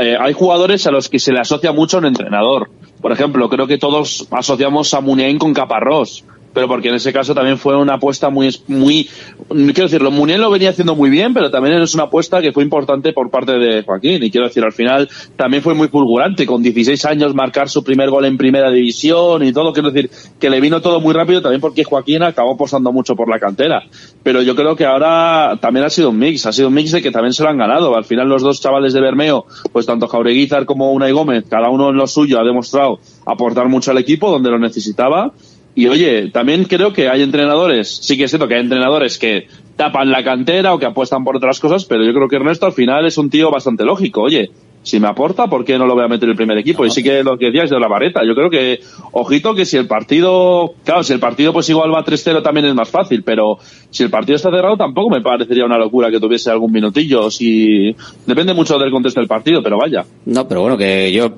eh, 0.00 0.16
hay 0.18 0.32
jugadores 0.32 0.86
a 0.86 0.90
los 0.90 1.08
que 1.08 1.18
se 1.18 1.32
le 1.32 1.40
asocia 1.40 1.72
mucho 1.72 1.98
un 1.98 2.06
entrenador. 2.06 2.70
Por 3.00 3.12
ejemplo, 3.12 3.48
creo 3.48 3.66
que 3.66 3.78
todos 3.78 4.26
asociamos 4.30 4.92
a 4.94 5.00
Muniain 5.00 5.38
con 5.38 5.54
Caparrós, 5.54 6.24
pero 6.52 6.68
porque 6.68 6.88
en 6.88 6.94
ese 6.94 7.12
caso 7.12 7.34
también 7.34 7.58
fue 7.58 7.76
una 7.76 7.94
apuesta 7.94 8.30
muy, 8.30 8.54
muy, 8.68 9.08
quiero 9.48 9.84
decirlo, 9.84 10.10
Muniain 10.10 10.40
lo 10.40 10.50
venía 10.50 10.70
haciendo 10.70 10.94
muy 10.94 11.10
bien, 11.10 11.34
pero 11.34 11.50
también 11.50 11.80
es 11.80 11.94
una 11.94 12.04
apuesta 12.04 12.40
que 12.40 12.52
fue 12.52 12.62
importante 12.62 13.12
por 13.12 13.30
parte 13.30 13.52
de 13.52 13.82
Joaquín, 13.82 14.22
y 14.22 14.30
quiero 14.30 14.46
decir, 14.46 14.64
al 14.64 14.72
final 14.72 15.08
también 15.36 15.62
fue 15.62 15.74
muy 15.74 15.88
fulgurante, 15.88 16.46
con 16.46 16.62
16 16.62 17.04
años 17.04 17.34
marcar 17.34 17.68
su 17.68 17.84
primer 17.84 18.10
gol 18.10 18.24
en 18.24 18.36
primera 18.36 18.70
división 18.70 19.42
y 19.44 19.52
todo, 19.52 19.72
quiero 19.72 19.90
decir, 19.90 20.10
que 20.38 20.50
le 20.50 20.60
vino 20.60 20.80
todo 20.80 21.00
muy 21.00 21.14
rápido 21.14 21.40
también 21.42 21.60
porque 21.60 21.84
Joaquín 21.84 22.22
acabó 22.22 22.54
apostando 22.54 22.92
mucho 22.92 23.14
por 23.14 23.28
la 23.28 23.38
cantera. 23.38 23.82
Pero 24.22 24.42
yo 24.42 24.54
creo 24.54 24.76
que 24.76 24.84
ahora 24.84 25.58
también 25.60 25.86
ha 25.86 25.90
sido 25.90 26.10
un 26.10 26.18
mix, 26.18 26.46
ha 26.46 26.52
sido 26.52 26.68
un 26.68 26.74
mix 26.74 26.92
de 26.92 27.02
que 27.02 27.10
también 27.10 27.32
se 27.32 27.42
lo 27.42 27.48
han 27.48 27.58
ganado. 27.58 27.96
Al 27.96 28.04
final 28.04 28.28
los 28.28 28.42
dos 28.42 28.60
chavales 28.60 28.92
de 28.92 29.00
Bermeo, 29.00 29.46
pues 29.72 29.86
tanto 29.86 30.08
Jaureguizar 30.08 30.64
como 30.64 30.92
Unai 30.92 31.12
Gómez, 31.12 31.44
cada 31.48 31.70
uno 31.70 31.90
en 31.90 31.96
lo 31.96 32.06
suyo 32.06 32.40
ha 32.40 32.44
demostrado 32.44 32.98
aportar 33.26 33.68
mucho 33.68 33.90
al 33.90 33.98
equipo 33.98 34.30
donde 34.30 34.50
lo 34.50 34.58
necesitaba. 34.58 35.32
Y 35.74 35.86
oye, 35.86 36.30
también 36.30 36.64
creo 36.64 36.92
que 36.92 37.08
hay 37.08 37.22
entrenadores, 37.22 37.88
sí 38.02 38.16
que 38.16 38.24
es 38.24 38.30
cierto 38.30 38.48
que 38.48 38.54
hay 38.54 38.60
entrenadores 38.60 39.18
que 39.18 39.46
tapan 39.76 40.10
la 40.10 40.24
cantera 40.24 40.74
o 40.74 40.78
que 40.78 40.86
apuestan 40.86 41.24
por 41.24 41.36
otras 41.36 41.60
cosas, 41.60 41.84
pero 41.84 42.04
yo 42.04 42.12
creo 42.12 42.28
que 42.28 42.36
Ernesto 42.36 42.66
al 42.66 42.72
final 42.72 43.06
es 43.06 43.16
un 43.18 43.30
tío 43.30 43.50
bastante 43.50 43.84
lógico. 43.84 44.22
Oye, 44.22 44.50
si 44.82 44.98
me 44.98 45.08
aporta, 45.08 45.46
¿por 45.46 45.64
qué 45.64 45.76
no 45.76 45.86
lo 45.86 45.94
voy 45.94 46.04
a 46.04 46.08
meter 46.08 46.24
en 46.24 46.30
el 46.30 46.36
primer 46.36 46.56
equipo? 46.56 46.86
Y 46.86 46.90
sí 46.90 47.02
que 47.02 47.22
lo 47.22 47.36
que 47.36 47.46
decías 47.46 47.68
de 47.68 47.78
la 47.78 47.86
vareta, 47.86 48.22
yo 48.26 48.34
creo 48.34 48.48
que, 48.48 48.80
ojito 49.12 49.54
que 49.54 49.66
si 49.66 49.76
el 49.76 49.86
partido, 49.86 50.74
claro, 50.84 51.02
si 51.02 51.12
el 51.12 51.20
partido 51.20 51.52
pues 51.52 51.68
igual 51.68 51.92
va 51.92 52.04
3-0 52.04 52.42
también 52.42 52.66
es 52.66 52.74
más 52.74 52.88
fácil, 52.88 53.22
pero 53.22 53.58
si 53.90 54.02
el 54.02 54.10
partido 54.10 54.36
está 54.36 54.50
cerrado 54.50 54.76
tampoco 54.78 55.10
me 55.10 55.20
parecería 55.20 55.66
una 55.66 55.76
locura 55.76 56.10
que 56.10 56.18
tuviese 56.18 56.50
algún 56.50 56.72
minutillo, 56.72 57.30
si, 57.30 57.94
depende 58.26 58.54
mucho 58.54 58.78
del 58.78 58.90
contexto 58.90 59.20
del 59.20 59.28
partido, 59.28 59.62
pero 59.62 59.78
vaya. 59.78 60.04
No, 60.24 60.48
pero 60.48 60.62
bueno, 60.62 60.78
que 60.78 61.12
yo, 61.12 61.34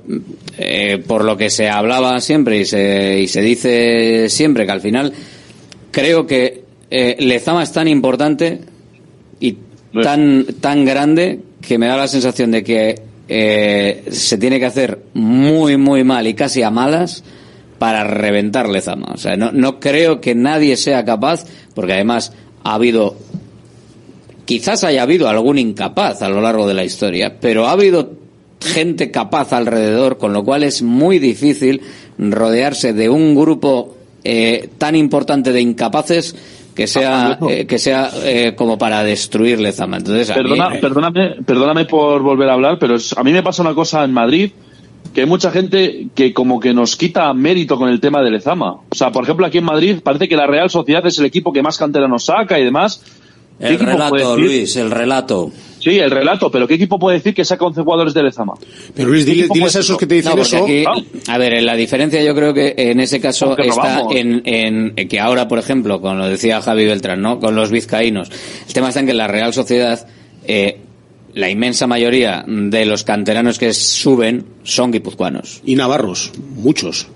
eh, 0.57 1.03
por 1.07 1.25
lo 1.25 1.37
que 1.37 1.51
se 1.51 1.69
hablaba 1.69 2.21
siempre 2.21 2.61
y 2.61 2.65
se, 2.65 3.21
y 3.21 3.27
se 3.27 3.43
dice 3.43 4.29
siempre, 4.29 4.67
que 4.67 4.73
al 4.73 4.81
final 4.81 5.13
creo 5.91 6.27
que 6.27 6.63
eh, 6.91 7.17
Lezama 7.19 7.65
es 7.65 7.73
tan 7.73 7.89
importante 7.89 8.61
y 9.41 9.57
tan, 10.01 10.47
tan 10.61 10.85
grande 10.85 11.41
que 11.61 11.77
me 11.79 11.87
da 11.87 11.97
la 11.97 12.09
sensación 12.09 12.53
de 12.53 12.63
que 12.63 13.12
eh, 13.29 14.05
se 14.11 14.39
tiene 14.39 14.59
que 14.59 14.67
hacer 14.67 15.03
muy, 15.15 15.77
muy 15.77 16.05
mal 16.05 16.27
y 16.27 16.35
casi 16.35 16.63
a 16.63 16.71
malas 16.71 17.25
para 17.79 18.05
reventar 18.05 18.69
Lezama. 18.69 19.13
O 19.13 19.19
sea, 19.19 19.37
no, 19.37 19.53
no 19.53 19.81
creo 19.81 20.21
que 20.21 20.35
nadie 20.35 20.77
sea 20.77 21.05
capaz, 21.05 21.45
porque 21.75 21.95
además 21.95 22.33
ha 22.63 22.75
habido 22.75 23.17
quizás 24.45 24.85
haya 24.85 25.03
habido 25.03 25.29
algún 25.29 25.59
incapaz 25.59 26.23
a 26.23 26.29
lo 26.29 26.41
largo 26.41 26.67
de 26.67 26.75
la 26.75 26.85
historia, 26.85 27.37
pero 27.41 27.67
ha 27.67 27.73
habido 27.73 28.13
gente 28.61 29.11
capaz 29.11 29.53
alrededor, 29.53 30.19
con 30.19 30.33
lo 30.33 30.45
cual 30.45 30.63
es 30.63 30.83
muy 30.83 31.19
difícil 31.19 31.81
rodearse 32.19 32.93
de 32.93 33.09
un 33.09 33.35
grupo 33.35 33.97
eh, 34.25 34.69
tan 34.79 34.95
importante 34.95 35.53
de 35.53 35.61
incapaces 35.61 36.37
que 36.75 36.87
sea 36.87 37.39
eh, 37.49 37.67
que 37.67 37.79
sea 37.79 38.11
eh, 38.25 38.55
como 38.57 38.79
para 38.79 39.03
destruir 39.05 39.61
Lezama. 39.61 39.99
Entonces, 39.99 40.31
a 40.31 40.37
mí- 40.37 40.43
Perdona, 40.43 40.81
perdóname, 40.81 41.29
perdóname 41.47 41.85
por 41.85 42.23
volver 42.23 42.49
a 42.49 42.55
hablar, 42.55 42.79
pero 42.79 42.95
es- 42.97 43.17
a 43.17 43.23
mí 43.23 43.33
me 43.33 43.43
pasa 43.43 43.63
una 43.63 43.75
cosa 43.75 44.05
en 44.05 44.13
Madrid 44.13 44.51
que 45.13 45.23
hay 45.23 45.27
mucha 45.27 45.51
gente 45.51 46.07
que 46.15 46.33
como 46.33 46.59
que 46.61 46.73
nos 46.73 46.97
quita 46.97 47.33
mérito 47.35 47.77
con 47.77 47.89
el 47.91 48.01
tema 48.01 48.23
de 48.23 48.31
Lezama. 48.31 48.73
O 48.89 48.95
sea, 48.95 49.11
por 49.13 49.25
ejemplo, 49.25 49.45
aquí 49.45 49.59
en 49.59 49.65
Madrid 49.65 49.99
parece 50.03 50.29
que 50.29 50.37
la 50.37 50.47
Real 50.47 50.71
Sociedad 50.71 51.05
es 51.07 51.19
el 51.19 51.27
equipo 51.27 51.53
que 51.53 51.63
más 51.63 51.77
cantera 51.77 52.09
nos 52.09 52.25
saca 52.25 52.59
y 52.59 52.65
demás. 52.65 53.03
¿Qué 53.59 53.69
El 53.69 53.79
relato? 53.81 54.37
Luis, 54.39 54.77
el 54.77 54.91
relato. 54.91 55.51
Sí, 55.83 55.99
el 55.99 56.13
relato, 56.13 56.49
pero 56.49 56.69
¿qué 56.69 56.75
equipo 56.75 56.97
puede 56.97 57.17
decir 57.17 57.35
que 57.35 57.45
saca 57.45 57.65
11 57.65 57.83
jugadores 57.83 58.15
de 58.15 58.23
Lezama? 58.23 58.55
Pero 58.95 59.09
Luis, 59.09 59.27
dile, 59.27 59.49
diles 59.53 59.75
a 59.75 59.81
esos 59.81 59.99
que 59.99 60.07
te 60.07 60.15
dicen 60.15 60.37
No, 60.37 60.43
eso. 60.43 60.63
aquí, 60.63 60.85
a 61.27 61.39
ver, 61.39 61.61
la 61.65 61.75
diferencia 61.75 62.23
yo 62.23 62.37
creo 62.37 62.55
que 62.55 62.75
en 62.77 63.01
ese 63.01 63.21
caso 63.21 63.49
Porque 63.49 63.67
está 63.67 64.03
en 64.11 64.95
que 64.95 65.19
ahora, 65.19 65.49
por 65.49 65.59
ejemplo, 65.59 66.01
con 66.01 66.19
lo 66.19 66.29
decía 66.29 66.63
Javi 66.63 66.87
Beltrán, 66.87 67.21
¿no? 67.21 67.41
Con 67.41 67.57
los 67.57 67.73
vizcaínos. 67.73 68.31
El 68.69 68.73
tema 68.73 68.89
está 68.89 69.01
en 69.01 69.07
que 69.07 69.15
la 69.15 69.27
Real 69.27 69.53
Sociedad, 69.53 70.07
eh, 70.47 70.79
la 71.35 71.51
inmensa 71.51 71.89
mayoría 71.89 72.45
de 72.47 72.87
los 72.87 73.03
canteranos 73.03 73.59
que 73.59 73.73
suben 73.73 74.45
son 74.63 74.93
guipuzcoanos. 74.93 75.63
Y 75.65 75.75
navarros, 75.75 76.31
muchos. 76.55 77.09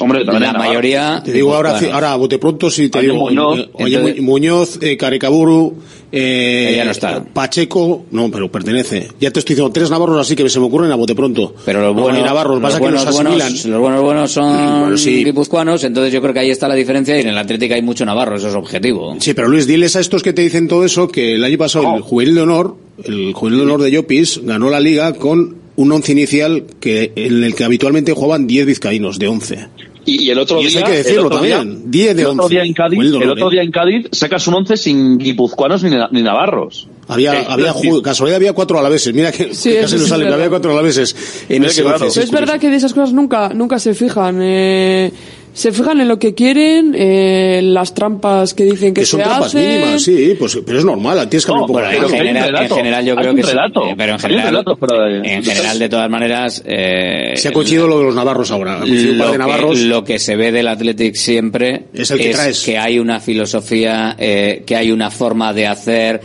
Hombre, 0.00 0.24
también 0.24 0.52
La 0.52 0.58
mayoría. 0.58 1.22
Te 1.24 1.32
digo 1.32 1.54
ahora, 1.54 1.70
guipuzcoanos. 1.70 1.94
ahora 1.94 2.12
a 2.12 2.16
bote 2.16 2.38
pronto, 2.38 2.70
si 2.70 2.88
te 2.88 2.98
Oye, 2.98 3.08
digo 3.08 3.20
Muñoz, 3.20 3.58
eh, 3.58 3.68
oye, 3.74 3.96
entonces- 3.96 4.22
Muñoz, 4.22 4.78
eh, 4.82 4.96
Carecaburu, 4.96 5.74
eh, 6.12 6.74
Ya 6.76 6.84
no 6.84 6.90
está. 6.90 7.24
Pacheco, 7.24 8.04
no, 8.10 8.30
pero 8.30 8.50
pertenece. 8.50 9.08
Ya 9.20 9.30
te 9.30 9.40
estoy 9.40 9.54
diciendo 9.54 9.72
tres 9.72 9.90
navarros 9.90 10.18
así 10.18 10.34
que 10.36 10.48
se 10.48 10.58
me 10.60 10.66
ocurren 10.66 10.90
a 10.92 10.94
bote 10.94 11.14
pronto. 11.14 11.54
Pero 11.64 11.82
los 11.82 11.94
No, 11.94 12.02
buenos, 12.02 12.22
navarros, 12.24 12.54
los 12.54 12.62
pasa 12.62 12.78
que 12.78 12.82
buenos, 12.84 13.04
los 13.04 13.14
buenos- 13.14 13.64
los 13.66 13.80
buenos 13.80 14.02
buenos 14.02 14.30
son 14.32 14.80
Bueno, 14.82 14.96
sí. 14.96 15.24
guipuzcoanos, 15.24 15.84
entonces 15.84 16.12
yo 16.12 16.20
creo 16.22 16.32
que 16.32 16.40
ahí 16.40 16.50
está 16.50 16.66
la 16.68 16.74
diferencia 16.74 17.16
y 17.16 17.20
en 17.22 17.28
el 17.28 17.38
Atlético 17.38 17.74
hay 17.74 17.82
mucho 17.82 18.04
navarro, 18.06 18.36
eso 18.36 18.48
es 18.48 18.54
objetivo. 18.54 19.16
Sí, 19.20 19.34
pero 19.34 19.48
Luis, 19.48 19.66
diles 19.66 19.96
a 19.96 20.00
estos 20.00 20.22
que 20.22 20.32
te 20.32 20.42
dicen 20.42 20.68
todo 20.68 20.84
eso 20.84 21.08
que 21.08 21.34
el 21.34 21.44
año 21.44 21.58
pasado 21.58 21.96
el 21.96 22.02
juvenil 22.02 22.34
de 22.36 22.40
honor, 22.42 22.76
el 23.04 23.32
juvenil 23.34 23.58
de 23.60 23.64
honor 23.64 23.82
de 23.82 23.90
Llopis, 23.90 24.40
ganó 24.44 24.70
la 24.70 24.80
liga 24.80 25.12
con 25.14 25.56
un 25.76 25.92
once 25.92 26.10
inicial 26.10 26.64
que 26.80 27.12
en 27.14 27.44
el 27.44 27.54
que 27.54 27.62
habitualmente 27.64 28.12
jugaban 28.12 28.46
10 28.48 28.66
vizcaínos 28.66 29.18
de 29.20 29.28
11. 29.28 29.68
Y, 30.08 30.24
y 30.24 30.30
el 30.30 30.38
otro 30.38 30.60
Y 30.60 30.66
eso 30.66 30.78
día. 30.78 30.86
hay 30.86 30.92
que 30.92 30.98
decirlo 30.98 31.20
el 31.20 31.26
otro 31.26 31.42
día- 31.42 31.56
también, 31.58 31.90
10 31.90 32.16
de 32.16 32.22
el 32.22 32.28
otro 32.28 32.42
11. 32.44 32.54
día 32.54 32.64
en 32.64 32.72
Cádiz, 32.74 32.98
el 33.00 33.30
otro 33.30 33.50
día 33.50 33.62
en 33.62 33.70
Cádiz 33.70 34.06
sacas 34.12 34.46
un 34.48 34.54
11 34.54 34.76
sin 34.76 35.18
guipuzcoanos 35.18 35.82
ni, 35.84 35.90
ni 36.12 36.22
navarros. 36.22 36.88
Había, 37.08 37.40
Eh, 37.40 37.46
había 37.48 37.72
sí. 37.72 37.88
casualidad 38.02 38.36
había 38.36 38.52
cuatro 38.52 38.78
alaveses, 38.78 39.14
mira 39.14 39.32
que, 39.32 39.54
Sí, 39.54 39.70
que 39.70 39.80
casi 39.80 39.92
sí 39.94 39.96
no 39.98 40.02
es 40.04 40.08
sale, 40.10 40.32
había 40.32 40.50
cuatro 40.50 40.72
alaveses 40.72 41.16
en 41.48 41.64
ese 41.64 41.74
sí, 41.76 41.80
es 41.80 41.86
curioso. 41.86 42.32
verdad 42.32 42.60
que 42.60 42.68
de 42.70 42.76
esas 42.76 42.92
cosas 42.92 43.12
nunca, 43.14 43.48
nunca 43.54 43.78
se 43.78 43.94
fijan. 43.94 44.38
Eh, 44.42 45.10
se 45.54 45.72
fijan 45.72 46.00
en 46.00 46.06
lo 46.06 46.20
que 46.20 46.34
quieren, 46.34 46.94
eh, 46.96 47.60
las 47.64 47.92
trampas 47.92 48.54
que 48.54 48.62
dicen 48.64 48.94
que, 48.94 49.00
Que 49.00 49.06
son 49.06 49.18
se 49.20 49.24
trampas 49.24 49.46
hacen. 49.48 49.80
mínimas, 49.80 50.02
sí, 50.02 50.36
pues, 50.38 50.58
pero 50.64 50.78
es 50.78 50.84
normal, 50.84 51.28
tienes 51.28 51.44
que 51.44 51.50
hablar 51.50 51.60
No, 51.62 51.66
un 51.66 51.72
poco 51.72 51.80
en 51.80 51.90
pero 51.90 52.08
que 52.08 52.14
en 52.16 52.68
general 52.76 53.04
yo 53.04 53.16
creo 53.16 53.34
que 53.34 53.42
sí, 53.42 53.48
relato. 53.48 53.86
eh, 53.88 53.94
pero 53.96 54.12
en 54.12 54.18
general, 54.20 54.46
relato, 54.46 54.76
pero, 54.76 55.06
eh, 55.08 55.16
en 55.18 55.24
entonces- 55.24 55.54
general 55.54 55.78
de 55.80 55.88
todas 55.88 56.10
maneras, 56.10 56.62
eh, 56.64 57.32
Se 57.36 57.48
ha 57.48 57.52
coincidido 57.52 57.88
lo 57.88 57.98
de 57.98 58.04
los 58.04 58.14
navarros 58.14 58.52
ahora. 58.52 58.78
Lo, 58.80 58.86
de 58.86 59.32
que, 59.32 59.38
navarros. 59.38 59.80
lo 59.80 60.04
que 60.04 60.20
se 60.20 60.36
ve 60.36 60.52
del 60.52 60.68
Athletic 60.68 61.16
siempre 61.16 61.86
Es 61.92 62.10
el 62.12 62.18
que 62.18 62.30
traes. 62.30 62.62
que 62.62 62.78
hay 62.78 63.00
una 63.00 63.18
filosofía, 63.18 64.14
eh, 64.16 64.62
que 64.64 64.76
hay 64.76 64.92
una 64.92 65.10
forma 65.10 65.52
de 65.52 65.66
hacer, 65.66 66.20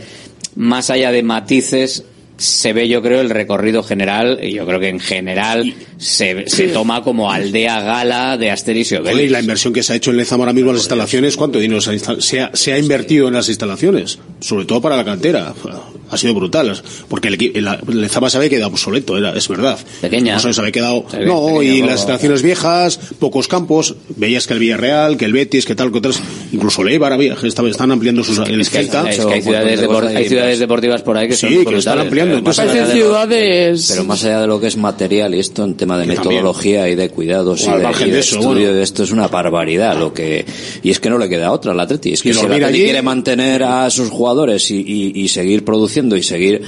más 0.56 0.90
allá 0.90 1.10
de 1.12 1.22
matices, 1.22 2.04
se 2.36 2.72
ve 2.72 2.88
yo 2.88 3.00
creo 3.00 3.20
el 3.20 3.30
recorrido 3.30 3.84
general, 3.84 4.40
y 4.42 4.52
yo 4.54 4.66
creo 4.66 4.80
que 4.80 4.88
en 4.88 4.98
general 4.98 5.72
se, 5.98 6.48
se 6.48 6.66
toma 6.68 7.02
como 7.04 7.30
aldea 7.30 7.80
gala 7.80 8.36
de 8.36 8.50
Asterix 8.50 8.90
y 8.90 8.96
Joder, 8.96 9.12
y 9.12 9.14
Obelix. 9.14 9.32
la 9.32 9.40
inversión 9.40 9.72
que 9.72 9.84
se 9.84 9.92
ha 9.92 9.96
hecho 9.96 10.10
en 10.10 10.16
Lezama 10.16 10.42
ahora 10.42 10.52
mismo 10.52 10.70
en 10.70 10.76
las 10.76 10.82
instalaciones, 10.84 11.36
¿cuánto 11.36 11.60
dinero 11.60 11.80
se 11.80 12.40
ha- 12.40 12.50
se 12.52 12.72
ha 12.72 12.78
invertido 12.78 13.28
en 13.28 13.34
las 13.34 13.48
instalaciones? 13.48 14.18
Sobre 14.40 14.64
todo 14.64 14.80
para 14.80 14.96
la 14.96 15.04
cantera. 15.04 15.54
Ha 16.10 16.16
sido 16.16 16.34
brutal. 16.34 16.80
Porque 17.08 17.28
el, 17.28 17.54
el 17.54 18.00
Lezama 18.00 18.30
se 18.30 18.36
había 18.36 18.48
quedado 18.50 18.70
obsoleto, 18.70 19.16
era, 19.18 19.36
es 19.36 19.48
verdad. 19.48 19.78
Pequeña. 20.00 20.34
No 20.34 20.40
sé, 20.40 20.52
se 20.52 20.60
había 20.60 20.72
quedado. 20.72 21.04
Se 21.10 21.20
No, 21.24 21.46
pequeña, 21.46 21.64
y 21.64 21.78
poco. 21.80 21.90
las 21.90 22.00
instalaciones 22.00 22.42
viejas, 22.42 23.00
pocos 23.18 23.48
campos. 23.48 23.94
Veías 24.16 24.46
que 24.46 24.54
el 24.54 24.60
Villarreal, 24.60 25.16
que 25.16 25.24
el 25.24 25.32
Betis, 25.32 25.64
que 25.66 25.74
tal, 25.74 25.90
que 25.92 26.00
tal. 26.00 26.12
Incluso 26.52 26.82
el 26.82 26.88
Eibar 26.88 27.12
había, 27.12 27.34
que 27.36 27.46
estaba- 27.48 27.68
están 27.68 27.90
ampliando 27.90 28.22
sus. 28.24 28.38
El 28.38 28.60
Es 28.60 28.70
que, 28.70 28.78
hay- 28.78 28.84
Celta. 28.84 29.10
es 29.10 29.24
que 29.24 29.32
hay, 29.32 29.42
ciudades 29.42 29.80
depor- 29.82 30.06
hay 30.16 30.28
ciudades 30.28 30.58
deportivas 30.58 31.02
por 31.02 31.16
ahí 31.16 31.28
que 31.28 31.34
Sí, 31.36 31.54
son 31.54 31.64
que 31.64 31.70
lo 31.72 31.78
están 31.78 31.98
ampliando. 32.00 32.30
pero 32.32 32.38
Entonces, 32.38 32.64
más 32.64 32.72
allá 32.74 32.80
Parecen 32.82 32.98
de 32.98 33.00
lo- 33.04 33.06
ciudades. 33.10 33.86
Pero 33.90 34.04
más 34.04 34.24
allá 34.24 34.40
de 34.40 34.46
lo 34.46 34.60
que 34.60 34.66
es 34.66 34.76
material 34.76 35.34
y 35.34 35.38
esto 35.40 35.64
en 35.64 35.74
tema 35.76 35.98
de 35.98 36.06
Que 36.06 36.14
también. 36.14 36.34
metodología 36.36 36.88
y 36.88 36.94
de 36.94 37.08
cuidados 37.10 37.62
y 37.62 37.68
Al 37.68 37.78
de, 37.78 37.82
margen 37.84 38.06
y 38.08 38.10
de 38.10 38.14
de 38.16 38.20
eso, 38.20 38.36
estudio 38.40 38.60
bueno. 38.66 38.72
de 38.74 38.82
esto 38.82 39.02
es 39.02 39.10
una 39.10 39.28
barbaridad 39.28 39.98
lo 39.98 40.12
que 40.12 40.44
y 40.82 40.90
es 40.90 41.00
que 41.00 41.10
no 41.10 41.18
le 41.18 41.28
queda 41.28 41.50
otra 41.52 41.72
al 41.72 41.80
Atleti 41.80 42.12
es 42.12 42.22
que 42.22 42.32
si 42.34 42.40
el 42.40 42.46
Atleti 42.46 42.64
allí- 42.64 42.84
quiere 42.84 43.02
mantener 43.02 43.62
a 43.62 43.88
sus 43.90 44.10
jugadores 44.10 44.70
y, 44.70 44.76
y- 44.80 45.12
y 45.14 45.28
seguir 45.28 45.64
produciendo 45.64 45.93
y 46.16 46.22
seguir 46.22 46.62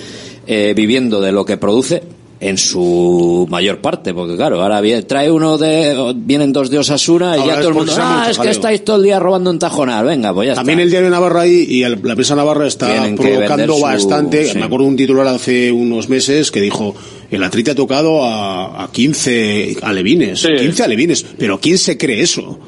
eh, 0.46 0.72
viviendo 0.76 1.20
de 1.20 1.32
lo 1.32 1.44
que 1.44 1.56
produce 1.56 2.02
en 2.38 2.58
su 2.58 3.46
mayor 3.48 3.78
parte, 3.80 4.12
porque 4.12 4.36
claro, 4.36 4.60
ahora 4.62 4.82
viene, 4.82 5.02
trae 5.04 5.30
uno 5.30 5.56
de, 5.56 6.12
vienen 6.16 6.52
dos 6.52 6.68
de 6.68 6.78
Osasuna 6.78 7.34
y 7.34 7.40
Ahora 7.40 7.54
ya 7.54 7.60
todo 7.60 7.68
el 7.70 7.74
mundo, 7.74 7.92
ah, 7.96 8.16
mucho 8.18 8.22
es 8.30 8.36
que 8.36 8.36
jaleo". 8.36 8.52
estáis 8.52 8.84
todo 8.84 8.96
el 8.96 9.04
día 9.04 9.18
robando 9.18 9.50
en 9.50 9.58
Tajonar, 9.58 10.04
venga, 10.04 10.34
pues 10.34 10.48
ya 10.48 10.54
También 10.54 10.78
está. 10.80 10.84
el 10.84 10.90
diario 10.90 11.08
Navarra 11.10 11.40
ahí 11.40 11.64
y 11.66 11.82
el- 11.82 11.98
la 12.02 12.14
prensa 12.14 12.36
Navarra 12.36 12.66
está 12.66 12.88
Tienen 12.92 13.16
provocando 13.16 13.76
su- 13.76 13.80
bastante. 13.82 14.44
sí. 14.48 14.58
Me 14.58 14.64
acuerdo 14.64 14.84
de 14.84 14.90
un 14.90 14.96
titular 14.98 15.26
hace 15.28 15.72
unos 15.72 16.10
meses 16.10 16.50
que 16.50 16.60
dijo 16.60 16.94
el 17.30 17.42
Atleti 17.42 17.70
ha 17.70 17.74
tocado 17.74 18.22
a, 18.22 18.84
a 18.84 18.92
15 18.92 19.78
alevines. 19.80 20.38
Sí. 20.40 20.48
15 20.60 20.82
alevines. 20.84 21.24
Pero 21.38 21.58
¿quién 21.58 21.78
se 21.78 21.96
cree 21.96 22.20
eso? 22.20 22.58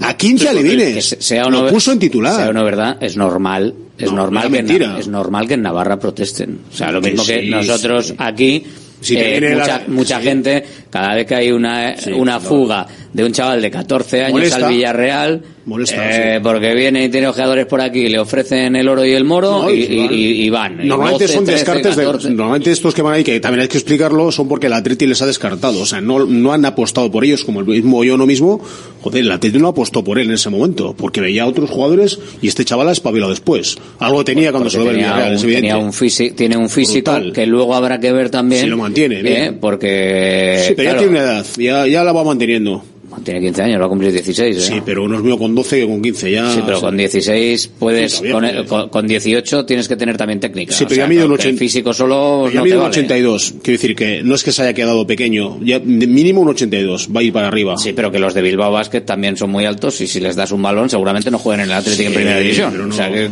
A 0.00 0.16
15 0.16 0.44
Que 0.44 0.48
alevines. 0.50 1.04
se- 1.04 1.20
sea 1.20 1.46
o 1.46 1.50
Lo 1.50 1.64
no, 1.64 1.68
puso 1.70 1.90
en 1.90 1.98
titular. 1.98 2.36
Sea 2.36 2.50
o 2.50 2.52
no 2.52 2.64
verdad, 2.64 2.96
es 3.00 3.16
normal, 3.16 3.74
es 4.04 4.10
No, 4.10 4.16
normal 4.18 4.50
que 4.50 4.58
en, 4.58 4.70
es 4.70 5.08
normal 5.08 5.46
que 5.48 5.54
en 5.54 5.62
Navarra 5.62 5.98
protesten. 5.98 6.60
O 6.72 6.74
sea, 6.76 6.90
lo 6.92 7.00
mismo 7.00 7.24
que 7.24 7.40
sí, 7.42 7.48
nosotros 7.48 8.06
sí. 8.08 8.14
aquí 8.18 8.64
Si 9.00 9.16
eh, 9.16 9.40
la- 9.40 9.56
mucha, 9.58 9.82
mucha 9.88 10.18
sí. 10.18 10.24
gente, 10.24 10.64
cada 10.90 11.14
vez 11.14 11.26
que 11.26 11.34
hay 11.34 11.50
una, 11.50 11.94
una 12.16 12.38
fuga 12.40 12.86
de 13.12 13.24
un 13.24 13.32
chaval 13.32 13.60
de 13.60 13.70
14 13.70 14.20
años 14.24 14.32
Molesta. 14.32 14.66
al 14.66 14.72
Villarreal, 14.72 15.42
Molesta, 15.64 16.34
eh, 16.36 16.40
porque 16.42 16.74
viene 16.74 17.04
y 17.04 17.08
tiene 17.08 17.28
ojeadores 17.28 17.66
por 17.66 17.80
aquí, 17.80 18.08
le 18.08 18.18
ofrecen 18.18 18.74
el 18.74 18.88
oro 18.88 19.04
y 19.04 19.12
el 19.12 19.24
moro 19.24 19.62
No, 19.62 19.70
y, 19.70 19.82
y 19.84 19.96
van. 19.98 20.12
y- 20.12 20.16
y 20.16 20.50
van. 20.50 20.84
Y 20.84 20.88
Normalmente 20.88 21.24
12, 21.24 21.34
son 21.34 21.44
13, 21.44 21.58
descartes 21.60 21.96
14. 21.96 22.28
de, 22.28 22.34
normalmente 22.34 22.70
estos 22.72 22.92
que 22.94 23.00
van 23.02 23.14
ahí 23.14 23.22
que 23.22 23.38
también 23.38 23.60
hay 23.62 23.68
que 23.68 23.78
explicarlo 23.78 24.32
son 24.32 24.48
porque 24.48 24.66
el 24.66 24.72
Atleti 24.72 25.06
les 25.06 25.22
ha 25.22 25.26
descartado, 25.26 25.80
o 25.80 25.86
sea, 25.86 26.00
no, 26.00 26.26
no 26.26 26.52
han 26.52 26.64
apostado 26.64 27.10
por 27.12 27.24
ellos 27.24 27.44
como 27.44 27.60
el 27.60 27.66
mismo 27.66 28.02
yo 28.02 28.16
no 28.16 28.26
mismo, 28.26 28.60
joder, 29.02 29.22
el 29.22 29.30
Atleti 29.30 29.58
no 29.58 29.68
apostó 29.68 30.02
por 30.02 30.18
él 30.18 30.26
en 30.28 30.34
ese 30.34 30.50
momento, 30.50 30.94
porque 30.98 31.20
veía 31.20 31.44
a 31.44 31.46
otros 31.46 31.70
jugadores 31.70 32.18
y 32.40 32.48
este 32.48 32.64
chaval 32.64 32.88
ha 32.88 32.92
espabilado 32.92 33.30
después. 33.30 33.76
Algo 34.00 34.24
tenía 34.24 34.50
cuando 34.50 34.68
se 34.68 34.78
lo 34.78 34.84
ve 34.86 34.94
Villarreal, 34.94 35.30
un, 35.30 35.36
es 35.36 35.42
evidente. 35.44 35.68
tenía 35.68 35.78
un 35.84 35.92
físico, 35.92 36.34
tiene 36.34 36.56
un 36.56 36.68
físico 36.68 37.12
Brutal. 37.12 37.32
que 37.32 37.46
luego 37.46 37.74
habrá 37.76 38.00
que 38.00 38.10
ver 38.10 38.30
también 38.30 38.62
Si 38.62 38.66
lo 38.68 38.78
mantiene. 38.78 39.20
¿eh? 39.24 39.52
porque 39.60 40.64
sí, 40.66 40.74
pero 40.76 40.90
claro, 40.90 41.02
ya 41.02 41.06
tiene 41.08 41.10
una 41.22 41.32
edad, 41.34 41.46
ya, 41.56 41.86
ya 41.86 42.02
la 42.02 42.12
va 42.12 42.24
manteniendo. 42.24 42.82
Tiene 43.24 43.40
15 43.40 43.62
años, 43.62 43.80
va 43.80 43.86
a 43.86 43.88
cumplir 43.88 44.12
16 44.12 44.56
¿eh? 44.56 44.60
Sí, 44.60 44.82
pero 44.84 45.06
no 45.08 45.16
es 45.16 45.22
mío 45.22 45.38
con 45.38 45.54
12 45.54 45.80
que 45.80 45.86
con 45.86 46.02
15 46.02 46.30
ya. 46.30 46.50
Sí, 46.52 46.60
pero 46.64 46.76
o 46.76 46.80
sea, 46.80 46.88
con 46.88 46.96
16 46.96 47.70
puedes, 47.78 48.12
Sí, 48.12 48.28
con, 48.30 48.40
puedes. 48.42 48.66
con- 48.68 48.88
con 48.88 49.06
18 49.06 49.64
tienes 49.66 49.88
que 49.88 49.96
tener 49.96 50.16
también 50.16 50.40
técnica. 50.40 50.74
Sí, 50.74 50.84
O 50.84 50.88
pero 50.88 50.96
sea, 50.96 51.04
ya 51.04 51.08
mide 51.08 51.24
un 51.24 51.30
no, 51.30 51.36
que 51.36 51.42
el 51.42 51.48
80 51.48 51.58
físico 51.58 51.92
solo 51.94 52.48
ya 52.48 52.56
no 52.56 52.62
mide 52.64 52.72
te 52.74 52.78
un 52.78 52.82
vale. 52.84 52.90
82, 52.92 53.54
quiero 53.62 53.78
decir 53.78 53.96
que 53.96 54.22
no 54.22 54.34
es 54.34 54.42
que 54.42 54.52
se 54.52 54.62
haya 54.62 54.74
quedado 54.74 55.06
pequeño, 55.06 55.58
ya 55.64 55.78
de 55.78 56.06
mínimo 56.06 56.40
un 56.40 56.48
82, 56.48 57.08
va 57.14 57.20
a 57.20 57.22
ir 57.22 57.32
para 57.32 57.48
arriba. 57.48 57.76
Sí, 57.78 57.92
pero 57.92 58.10
que 58.10 58.18
los 58.18 58.34
de 58.34 58.42
Bilbao 58.42 58.72
Basket 58.72 59.00
también 59.02 59.36
son 59.36 59.50
muy 59.50 59.64
altos 59.64 60.00
y 60.00 60.06
si 60.06 60.20
les 60.20 60.36
das 60.36 60.52
un 60.52 60.62
balón 60.62 60.88
seguramente 60.90 61.30
no 61.30 61.38
jueguen 61.38 61.64
en 61.64 61.70
el 61.70 61.76
Atlético 61.76 62.02
en 62.04 62.08
Sí, 62.10 62.14
primera 62.14 62.38
división. 62.38 62.88
no. 62.88 62.94
O 62.94 62.96
sea 62.96 63.10
que, 63.10 63.24
eh, 63.26 63.28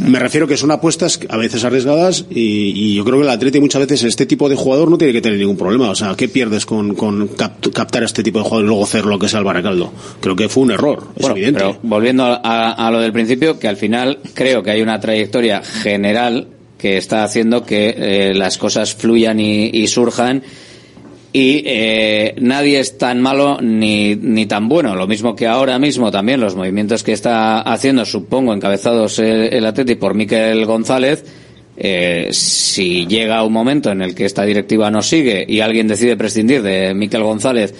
Me 0.00 0.18
refiero 0.18 0.46
que 0.46 0.56
son 0.56 0.70
apuestas 0.70 1.20
a 1.28 1.36
veces 1.36 1.64
arriesgadas 1.64 2.24
y, 2.30 2.40
y 2.74 2.94
yo 2.94 3.04
creo 3.04 3.18
que 3.18 3.24
el 3.24 3.28
Atleti 3.30 3.60
muchas 3.60 3.80
veces 3.82 4.04
este 4.04 4.26
tipo 4.26 4.48
de 4.48 4.56
jugador 4.56 4.90
no 4.90 4.98
tiene 4.98 5.12
que 5.12 5.20
tener 5.20 5.38
ningún 5.38 5.56
problema. 5.56 5.90
O 5.90 5.94
sea, 5.94 6.14
¿qué 6.16 6.28
pierdes 6.28 6.66
con, 6.66 6.94
con 6.94 7.28
cap- 7.28 7.66
captar 7.72 8.02
a 8.02 8.06
este 8.06 8.22
tipo 8.22 8.38
de 8.38 8.44
jugador 8.44 8.64
y 8.64 8.68
luego 8.68 8.86
hacer 9.00 9.10
lo 9.10 9.18
que 9.18 9.28
sea 9.28 9.38
el 9.40 9.44
Baracaldo? 9.44 9.92
Creo 10.20 10.36
que 10.36 10.48
fue 10.48 10.62
un 10.64 10.70
error, 10.72 11.08
es 11.16 11.22
bueno, 11.22 11.36
evidente. 11.36 11.58
pero 11.60 11.78
volviendo 11.82 12.24
a, 12.24 12.40
a- 12.42 12.72
a 12.86 12.90
lo 12.90 13.00
del 13.00 13.12
principio, 13.12 13.58
que 13.58 13.68
al 13.68 13.76
final 13.76 14.18
creo 14.34 14.62
que 14.62 14.70
hay 14.70 14.82
una 14.82 15.00
trayectoria 15.00 15.62
general 15.62 16.46
que 16.78 16.96
está 16.96 17.24
haciendo 17.24 17.64
que 17.64 17.94
eh, 17.96 18.34
las 18.34 18.56
cosas 18.56 18.94
fluyan 18.94 19.38
y, 19.38 19.66
y 19.66 19.86
surjan 19.86 20.42
y 21.32 21.62
eh, 21.64 22.34
nadie 22.40 22.80
es 22.80 22.98
tan 22.98 23.20
malo 23.20 23.58
ni, 23.60 24.16
ni 24.16 24.46
tan 24.46 24.68
bueno. 24.68 24.96
Lo 24.96 25.06
mismo 25.06 25.36
que 25.36 25.46
ahora 25.46 25.78
mismo 25.78 26.10
también 26.10 26.40
los 26.40 26.56
movimientos 26.56 27.04
que 27.04 27.12
está 27.12 27.60
haciendo, 27.60 28.04
supongo, 28.04 28.52
encabezados 28.52 29.18
el, 29.20 29.52
el 29.52 29.64
Atleti 29.66 29.94
por 29.94 30.14
Miquel 30.14 30.64
González, 30.66 31.24
eh, 31.76 32.28
si 32.32 33.06
llega 33.06 33.44
un 33.44 33.52
momento 33.52 33.90
en 33.92 34.02
el 34.02 34.14
que 34.14 34.24
esta 34.24 34.44
directiva 34.44 34.90
no 34.90 35.02
sigue 35.02 35.44
y 35.48 35.60
alguien 35.60 35.86
decide 35.86 36.16
prescindir 36.16 36.62
de 36.62 36.94
Miquel 36.94 37.22
González 37.22 37.74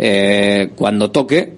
eh, 0.00 0.70
cuando 0.76 1.10
toque, 1.10 1.54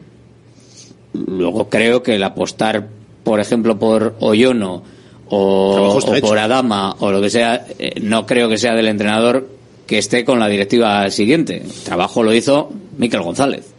luego 1.12 1.68
creo 1.68 2.02
que 2.02 2.14
el 2.14 2.22
apostar, 2.22 2.88
por 3.22 3.38
ejemplo, 3.38 3.78
por 3.78 4.16
Oyono 4.20 4.82
o, 5.28 5.98
hecho. 5.98 6.26
por 6.26 6.38
Adama 6.38 6.96
o 7.00 7.12
lo 7.12 7.20
que 7.20 7.28
sea, 7.28 7.66
eh, 7.78 8.00
no 8.00 8.24
creo 8.24 8.48
que 8.48 8.56
sea 8.56 8.74
del 8.74 8.88
entrenador 8.88 9.46
que 9.86 9.98
esté 9.98 10.24
con 10.24 10.38
la 10.38 10.48
directiva 10.48 11.08
siguiente. 11.10 11.58
El 11.58 11.70
trabajo 11.84 12.22
lo 12.22 12.32
hizo 12.32 12.72
Miquel 12.96 13.22
González. 13.22 13.74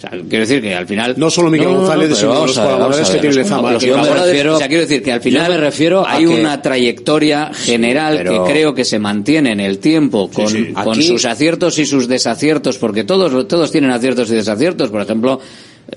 O 0.00 0.08
sea, 0.08 0.10
quiero 0.10 0.46
decir 0.46 0.62
que 0.62 0.74
al 0.74 0.86
final... 0.86 1.14
No 1.18 1.28
solo 1.28 1.50
Miquel 1.50 1.68
González, 1.68 2.06
pero 2.08 2.16
sino 2.16 2.46
los 2.46 2.58
colaboradores 2.58 3.10
que 3.10 3.18
tiene 3.18 3.34
Lezama. 3.36 3.72
Los 3.72 3.82
que- 3.82 3.88
yo 3.90 3.98
me 3.98 4.08
refiero- 4.08 4.54
o 4.54 4.58
sea, 4.58 4.66
quiero 4.68 4.80
decir 4.82 5.02
que 5.02 5.12
al 5.12 5.20
final 5.20 5.50
me 5.50 5.56
refiero 5.58 6.06
a 6.06 6.12
hay 6.14 6.24
que- 6.24 6.40
una 6.40 6.62
trayectoria 6.62 7.50
general 7.52 8.16
pero- 8.16 8.44
que 8.46 8.50
creo 8.52 8.74
que 8.74 8.86
se 8.86 8.98
mantiene 8.98 9.52
en 9.52 9.60
el 9.60 9.78
tiempo 9.78 10.30
con, 10.30 10.48
sí. 10.48 10.72
con 10.72 10.92
Aquí- 10.94 11.02
sus 11.02 11.26
aciertos 11.26 11.78
y 11.78 11.84
sus 11.84 12.08
desaciertos, 12.08 12.78
porque 12.78 13.04
todos, 13.04 13.46
todos 13.46 13.70
tienen 13.70 13.90
aciertos 13.90 14.30
y 14.30 14.34
desaciertos. 14.36 14.88
Por 14.88 15.02
ejemplo, 15.02 15.38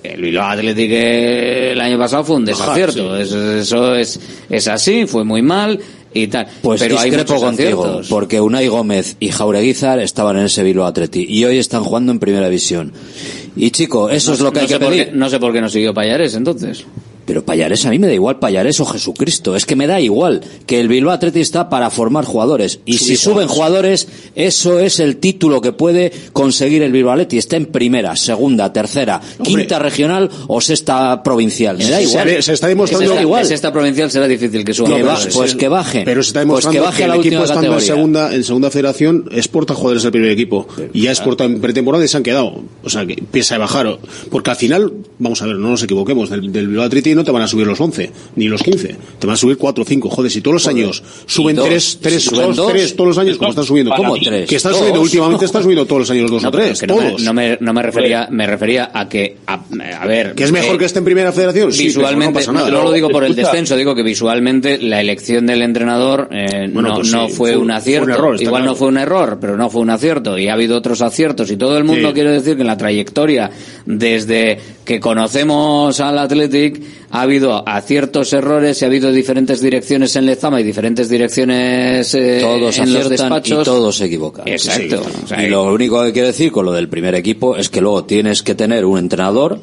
el 0.03 0.21
Bilbao 0.21 0.49
Athletic 0.49 0.91
el 0.91 1.79
año 1.79 1.97
pasado 1.97 2.25
fue 2.25 2.35
un 2.35 2.45
desacierto. 2.45 3.15
sí. 3.15 3.21
Eso, 3.23 3.53
eso 3.57 3.95
es, 3.95 4.19
es 4.49 4.67
así, 4.67 5.05
fue 5.07 5.23
muy 5.23 5.41
mal. 5.41 5.79
Y 6.13 6.27
tal. 6.27 6.47
Pues 6.61 6.81
pero 6.81 6.97
hay 6.99 7.09
discrepo 7.09 7.33
muchos 7.33 7.45
contigo, 7.47 7.81
aciertos. 7.83 8.07
porque 8.09 8.39
Unai 8.41 8.67
Gómez 8.67 9.17
y 9.19 9.29
Jaureguizar 9.29 9.99
estaban 9.99 10.37
en 10.37 10.45
ese 10.45 10.63
Bilbao 10.63 10.85
Atleti 10.87 11.25
y 11.27 11.43
hoy 11.45 11.57
están 11.57 11.83
jugando 11.83 12.11
en 12.11 12.19
Primera 12.19 12.45
División. 12.47 12.91
Y 13.55 13.71
chico, 13.71 14.09
eso 14.09 14.31
No- 14.31 14.35
es 14.35 14.41
lo 14.41 14.51
que 14.51 14.55
no 14.59 14.61
hay 14.61 14.67
que 14.67 14.79
pedir. 14.79 15.05
qué- 15.07 15.11
no 15.13 15.29
sé 15.29 15.39
por 15.39 15.53
qué 15.53 15.61
no 15.61 15.69
siguió 15.69 15.93
Payares 15.93 16.33
entonces. 16.35 16.85
Pero 17.25 17.43
Payares 17.45 17.85
a 17.85 17.89
mí 17.89 17.99
me 17.99 18.07
da 18.07 18.13
igual 18.13 18.39
Payares 18.39 18.79
o 18.79 18.85
Jesucristo. 18.85 19.55
Es 19.55 19.65
que 19.65 19.75
me 19.75 19.87
da 19.87 19.99
igual 20.01 20.41
que 20.65 20.79
el 20.79 20.87
Bilbao 20.87 21.13
Athletic 21.13 21.41
está 21.41 21.69
para 21.69 21.89
formar 21.89 22.25
jugadores. 22.25 22.79
Y 22.85 22.97
si 22.97 23.15
suben 23.15 23.47
jugadores, 23.47 24.07
eso 24.35 24.79
es 24.79 24.99
el 24.99 25.17
título 25.17 25.61
que 25.61 25.71
puede 25.71 26.11
conseguir 26.33 26.81
el 26.83 26.91
Bilbao 26.91 27.13
Athletic. 27.13 27.39
Está 27.39 27.57
en 27.57 27.67
primera, 27.67 28.15
segunda, 28.15 28.71
tercera, 28.73 29.21
quinta 29.43 29.79
regional 29.79 30.29
o 30.47 30.59
sexta 30.61 31.23
provincial. 31.23 31.77
Me 31.77 31.89
da 31.89 32.01
igual. 32.01 32.43
se 32.43 32.53
está 32.53 32.67
demostrando- 32.67 33.09
Me 33.09 33.15
da 33.15 33.21
igual. 33.21 33.51
esta 33.51 33.71
provincial 33.71 34.09
será 34.11 34.27
difícil 34.27 34.63
que 34.65 34.73
suba. 34.73 34.95
Que 34.95 35.03
pues 35.33 35.55
que 35.55 35.67
bajen. 35.67 36.03
Pero 36.05 36.23
se 36.23 36.27
está 36.29 36.39
Pues 36.45 36.65
demostrando 36.65 36.79
que 36.79 36.85
baje 36.85 37.03
a 37.03 37.07
la 37.07 37.13
el 37.15 37.19
equipo 37.21 37.43
estando 37.43 37.73
en 37.73 37.81
segunda, 37.81 38.33
en 38.35 38.43
segunda 38.43 38.69
federación 38.71 39.25
exporta 39.31 39.73
jugadores 39.73 40.05
al 40.05 40.11
primer 40.11 40.31
equipo. 40.31 40.67
Y 40.93 41.03
ya 41.03 41.11
exporta 41.11 41.43
en 41.45 41.61
pretemporada 41.61 42.03
y 42.03 42.07
se 42.07 42.17
han 42.17 42.23
quedado. 42.23 42.63
O 42.83 42.89
sea, 42.89 43.05
que 43.05 43.15
piensa 43.31 43.55
de 43.55 43.59
bajar. 43.59 43.97
Porque 44.29 44.49
al 44.49 44.55
final, 44.55 44.91
vamos 45.19 45.41
a 45.41 45.45
ver, 45.45 45.55
no 45.57 45.69
nos 45.69 45.83
equivoquemos, 45.83 46.29
del, 46.29 46.51
del 46.51 46.67
Bilbao 46.67 46.85
No 47.15 47.23
te 47.23 47.31
van 47.31 47.41
a 47.43 47.47
subir 47.47 47.67
los 47.67 47.79
11, 47.79 48.11
ni 48.35 48.45
los 48.47 48.61
15. 48.63 48.95
Te 49.19 49.27
van 49.27 49.33
a 49.35 49.37
subir 49.37 49.57
4 49.57 49.83
o 49.83 49.85
5. 49.85 50.09
Joder, 50.09 50.31
si 50.31 50.41
todos 50.41 50.53
los 50.55 50.67
años 50.67 51.03
suben 51.25 51.55
Y 51.55 51.57
dos. 51.57 51.67
3, 51.67 51.99
3, 52.01 52.21
Si 52.23 52.29
suben 52.29 52.47
2, 52.47 52.55
dos, 52.55 52.71
3, 52.71 52.95
todos 52.95 53.07
los 53.09 53.17
años, 53.17 53.37
como 53.37 53.49
están 53.51 53.65
subiendo. 53.65 53.91
¿Cómo 53.95 54.15
tres? 54.17 54.49
Que 54.49 54.55
están 54.55 54.71
Dos. 54.71 54.79
subiendo, 54.79 55.01
últimamente 55.01 55.45
están 55.45 55.63
subiendo 55.63 55.85
todos 55.85 55.99
los 56.01 56.09
años 56.11 56.29
2 56.31 56.41
No, 56.43 56.49
o 56.49 56.51
pero 56.51 56.63
3. 56.65 56.79
que 56.79 56.87
no 56.87 56.95
me, 56.97 57.15
no 57.19 57.33
me, 57.33 57.57
no 57.59 57.73
me 57.73 57.81
refería, 57.81 58.27
me 58.31 58.47
refería 58.47 58.91
a 58.93 59.07
que, 59.07 59.37
a, 59.47 59.61
a 60.01 60.05
ver. 60.07 60.33
¿Que 60.33 60.43
es 60.43 60.51
mejor 60.51 60.75
eh, 60.75 60.77
que 60.79 60.85
esté 60.85 60.99
en 60.99 61.05
primera 61.05 61.31
federación? 61.31 61.71
Sí, 61.71 61.85
visualmente, 61.85 62.25
no 62.25 62.39
pasa 62.39 62.51
nada. 62.51 62.69
no 62.69 62.83
lo 62.83 62.91
digo 62.91 63.09
por 63.09 63.23
el 63.23 63.35
descenso, 63.35 63.75
digo 63.75 63.95
que 63.95 64.03
visualmente 64.03 64.77
la 64.79 65.01
elección 65.01 65.45
del 65.45 65.61
entrenador 65.61 66.29
eh, 66.31 66.69
Bueno, 66.73 66.89
no, 66.89 66.95
pues 66.95 67.07
sí, 67.09 67.13
fue, 67.13 67.29
fue- 67.29 67.57
un 67.57 67.67
fue 67.67 67.75
acierto. 67.75 68.05
un 68.05 68.11
error, 68.11 68.33
está 68.35 68.43
Igual 68.43 68.61
claro. 68.63 68.71
no 68.73 68.75
fue 68.77 68.87
un 68.87 68.97
error, 68.97 69.37
pero 69.39 69.57
no 69.57 69.69
fue 69.69 69.81
un 69.81 69.89
acierto. 69.89 70.37
Y 70.37 70.47
ha 70.49 70.53
habido 70.53 70.77
otros 70.77 71.01
aciertos. 71.01 71.49
Y 71.51 71.57
todo 71.57 71.77
el 71.77 71.83
mundo 71.83 72.09
Sí. 72.09 72.13
quiere 72.13 72.31
decir 72.31 72.55
que 72.55 72.61
en 72.61 72.67
la 72.67 72.77
trayectoria, 72.77 73.49
desde 73.85 74.57
que 74.85 74.99
conocemos 74.99 75.99
al 75.99 76.17
Athletic, 76.19 76.81
ha 77.13 77.21
habido 77.21 77.67
aciertos, 77.69 78.33
errores 78.33 78.81
y 78.81 78.85
ha 78.85 78.87
habido 78.87 79.11
diferentes 79.11 79.61
direcciones 79.61 80.15
en 80.15 80.25
Lezama 80.25 80.59
y 80.59 80.63
diferentes 80.63 81.07
direcciones 81.09 82.11
eh, 82.15 82.39
todos 82.41 82.79
en 82.79 82.91
los 82.91 83.07
despachos. 83.07 83.61
y 83.61 83.63
todos 83.63 83.95
se 83.95 84.05
equivocan. 84.05 84.47
Exacto. 84.47 85.03
Sí. 85.03 85.21
O 85.23 85.27
sea, 85.27 85.43
y 85.43 85.47
lo 85.47 85.71
único 85.71 86.03
que 86.03 86.11
quiero 86.11 86.29
decir 86.29 86.51
con 86.51 86.65
lo 86.65 86.71
del 86.71 86.89
primer 86.89 87.13
equipo 87.13 87.55
es 87.55 87.69
que 87.69 87.81
luego 87.81 88.05
tienes 88.05 88.41
que 88.41 88.55
tener 88.55 88.83
un 88.83 88.97
entrenador 88.97 89.59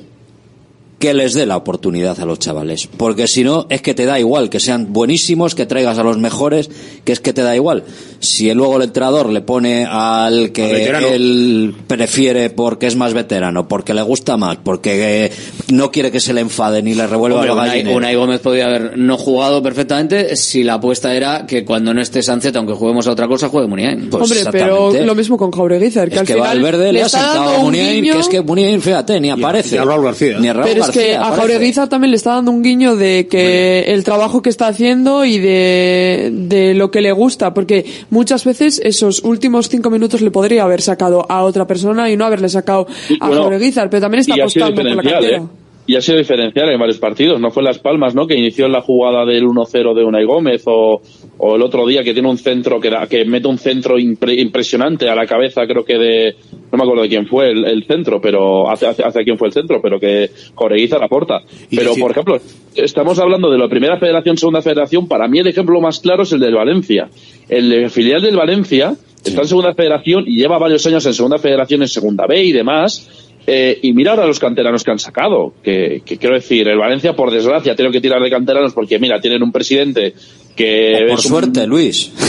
que 1.01 1.15
les 1.15 1.33
dé 1.33 1.47
la 1.47 1.57
oportunidad 1.57 2.21
a 2.21 2.27
los 2.27 2.39
chavales. 2.39 2.87
Porque 2.87 3.27
si 3.27 3.43
no, 3.43 3.67
es 3.71 3.81
que 3.81 3.95
te 3.95 4.05
da 4.05 4.21
igual 4.21 4.51
que 4.51 4.61
sean 4.61 4.93
buenísimos, 4.93 5.55
que 5.55 5.65
traigas 5.65 5.97
a 5.97 6.03
los 6.03 6.19
mejores, 6.19 6.71
que 7.05 7.13
es 7.13 7.21
que 7.21 7.33
te 7.33 7.43
da 7.43 7.57
igual. 7.57 7.85
Si 8.19 8.53
luego 8.53 8.77
el 8.77 8.83
entrenador 8.83 9.31
le 9.31 9.41
pone 9.41 9.87
al 9.91 10.53
que 10.53 10.91
él 11.15 11.75
prefiere 11.87 12.51
porque 12.51 12.87
es 12.87 12.97
más 12.97 13.15
veterano, 13.15 13.67
porque 13.67 13.95
le 13.95 14.03
gusta 14.03 14.37
más, 14.37 14.59
porque 14.59 15.25
eh, 15.25 15.33
no 15.73 15.91
quiere 15.91 16.13
que 16.13 16.21
se 16.21 16.35
le 16.35 16.43
enfade 16.43 16.83
ni 16.83 16.93
le 16.93 17.07
revuelva 17.07 17.41
Hombre, 17.41 17.83
los 17.83 17.95
Unai, 17.95 18.15
Gómez 18.15 18.41
podía 18.41 18.67
haber 18.67 18.99
no 18.99 19.17
jugado 19.17 19.63
perfectamente 19.63 20.37
si 20.37 20.65
la 20.65 20.75
apuesta 20.75 21.15
era 21.15 21.47
que 21.47 21.65
cuando 21.65 21.95
no 21.95 22.03
esté 22.03 22.23
Sánchez, 22.23 22.55
aunque 22.57 22.75
juguemos 22.75 23.07
a 23.07 23.13
otra 23.13 23.27
cosa, 23.27 23.49
juegue 23.49 23.69
Muniain. 23.69 24.11
Pues 24.11 24.25
Hombre, 24.25 24.41
pero 24.53 24.93
lo 24.93 25.15
mismo 25.15 25.39
con 25.39 25.51
Jaureguizar, 25.51 26.11
que 26.11 26.17
es 26.17 26.21
al 26.21 26.27
que 26.27 26.35
final 26.35 26.49
Valverde 26.49 26.93
le 26.93 27.03
ha 27.05 27.09
sentado 27.09 27.49
a 27.49 27.59
un 27.61 27.65
Muniain, 27.65 28.05
que 28.05 28.19
es 28.19 28.29
que 28.29 28.43
Muniain, 28.43 28.83
fíjate, 28.83 29.19
ni 29.19 29.31
aparece. 29.31 29.77
y 29.77 29.79
a 29.79 29.85
Raúl 29.85 30.05
García. 30.05 30.39
Ni 30.39 30.49
a 30.49 30.53
Raúl 30.53 30.69
Pero 30.69 30.90
que 30.93 31.15
a 31.15 31.21
aparece. 31.21 31.41
Jaureguizar 31.41 31.89
también 31.89 32.11
le 32.11 32.17
está 32.17 32.35
dando 32.35 32.51
un 32.51 32.63
guiño 32.63 32.97
de 32.97 33.27
que 33.29 33.85
el 33.89 34.05
trabajo 34.05 34.43
que 34.43 34.51
está 34.51 34.69
haciendo 34.69 35.25
y 35.25 35.39
de, 35.39 36.31
de 36.33 36.75
lo 36.75 36.91
que 36.91 37.01
le 37.01 37.13
gusta, 37.13 37.55
porque 37.55 37.85
muchas 38.11 38.45
veces 38.45 38.81
esos 38.85 39.23
últimos 39.25 39.69
cinco 39.69 39.91
minutos 39.91 40.21
le 40.21 40.31
podría 40.31 40.65
haber 40.65 40.83
sacado 40.83 41.27
a 41.29 41.43
otra 41.43 41.67
persona 41.67 42.11
y 42.11 42.17
no 42.17 42.25
haberle 42.25 42.49
sacado 42.49 42.87
a 43.21 43.29
bueno, 43.29 43.51
pero 43.91 44.01
también 44.01 44.21
está 44.21 44.35
apostando 44.35 44.75
por 44.75 44.85
la 44.85 45.03
cantera. 45.03 45.37
¿eh? 45.39 45.43
Y 45.91 45.97
ha 45.97 46.01
sido 46.01 46.19
diferencial 46.19 46.71
en 46.71 46.79
varios 46.79 46.99
partidos. 46.99 47.41
No 47.41 47.51
fue 47.51 47.63
Las 47.63 47.79
Palmas, 47.79 48.15
¿no? 48.15 48.27
Que 48.27 48.37
inició 48.37 48.67
en 48.67 48.73
la 48.73 48.81
jugada 48.81 49.25
del 49.25 49.45
1-0 49.45 49.95
de 49.95 50.05
Unai 50.05 50.25
Gómez 50.25 50.63
o, 50.67 51.01
o 51.39 51.57
el 51.57 51.63
otro 51.63 51.87
día 51.87 52.05
que 52.05 52.13
tiene 52.13 52.29
un 52.29 52.39
centro 52.39 52.79
que, 52.81 52.91
da- 52.91 53.07
que 53.09 53.25
mete 53.25 53.49
un 53.49 53.59
centro 53.59 53.97
impre- 53.99 54.39
impresionante 54.39 55.09
a 55.09 55.15
la 55.17 55.27
cabeza, 55.27 55.67
creo 55.67 55.85
que 55.85 55.99
de, 55.99 56.37
no 56.71 56.79
me 56.79 56.85
acuerdo 56.85 57.03
de 57.03 57.09
quién 57.09 57.27
fue 57.27 57.51
el, 57.51 57.65
el 57.65 57.85
centro, 57.87 58.21
pero 58.21 58.71
hace, 58.71 58.87
hace, 58.87 59.03
hace 59.03 59.25
quién 59.25 59.37
fue 59.37 59.49
el 59.49 59.53
centro, 59.55 59.81
pero 59.83 59.99
que 59.99 60.31
Joreguiza 60.55 60.99
la 60.99 61.07
aporta. 61.07 61.41
Y 61.71 61.77
Pero, 61.77 61.95
por 61.97 62.11
ejemplo, 62.13 62.39
estamos 62.77 63.19
hablando 63.19 63.51
de 63.51 63.59
la 63.59 63.69
primera 63.69 63.99
federación, 63.99 64.37
segunda 64.37 64.63
federación. 64.63 65.09
Para 65.09 65.27
mí 65.29 65.39
el 65.41 65.47
ejemplo 65.49 65.81
más 65.81 65.99
claro 65.99 66.23
es 66.23 66.33
el 66.33 66.41
del 66.41 66.55
Valencia. 66.55 67.09
El 67.49 67.91
filial 67.91 68.23
del 68.23 68.37
Valencia 68.37 68.95
está 69.25 69.41
en 69.43 69.49
segunda 69.49 69.75
federación 69.75 70.25
y 70.27 70.37
lleva 70.37 70.59
varios 70.59 70.87
años 70.87 71.05
en 71.07 71.15
segunda 71.15 71.39
federación, 71.39 71.83
en 71.83 71.89
segunda 71.89 72.27
B 72.29 72.45
y 72.45 72.53
demás. 72.53 73.27
Eh, 73.47 73.79
y 73.83 73.93
mira 73.93 74.13
ahora 74.13 74.27
los 74.27 74.39
canteranos 74.39 74.85
que 74.85 74.91
han 74.91 74.99
sacado. 74.99 75.55
Que, 75.63 76.03
que 76.05 76.19
quiero 76.19 76.35
decir, 76.35 76.69
el 76.69 76.79
Valencia, 76.79 77.15
por 77.15 77.31
desgracia, 77.31 77.75
tiene 77.75 77.91
que 77.91 78.01
tirar 78.01 78.23
de 78.23 78.31
canteranos 78.31 78.73
porque, 78.73 78.99
mira, 78.99 79.21
tienen 79.21 79.43
un 79.43 79.51
presidente 79.51 80.15
que. 80.55 80.95
O 81.05 81.09
por 81.09 81.19
es 81.19 81.25
un- 81.25 81.31
suerte, 81.31 81.67
Luis. 81.67 82.13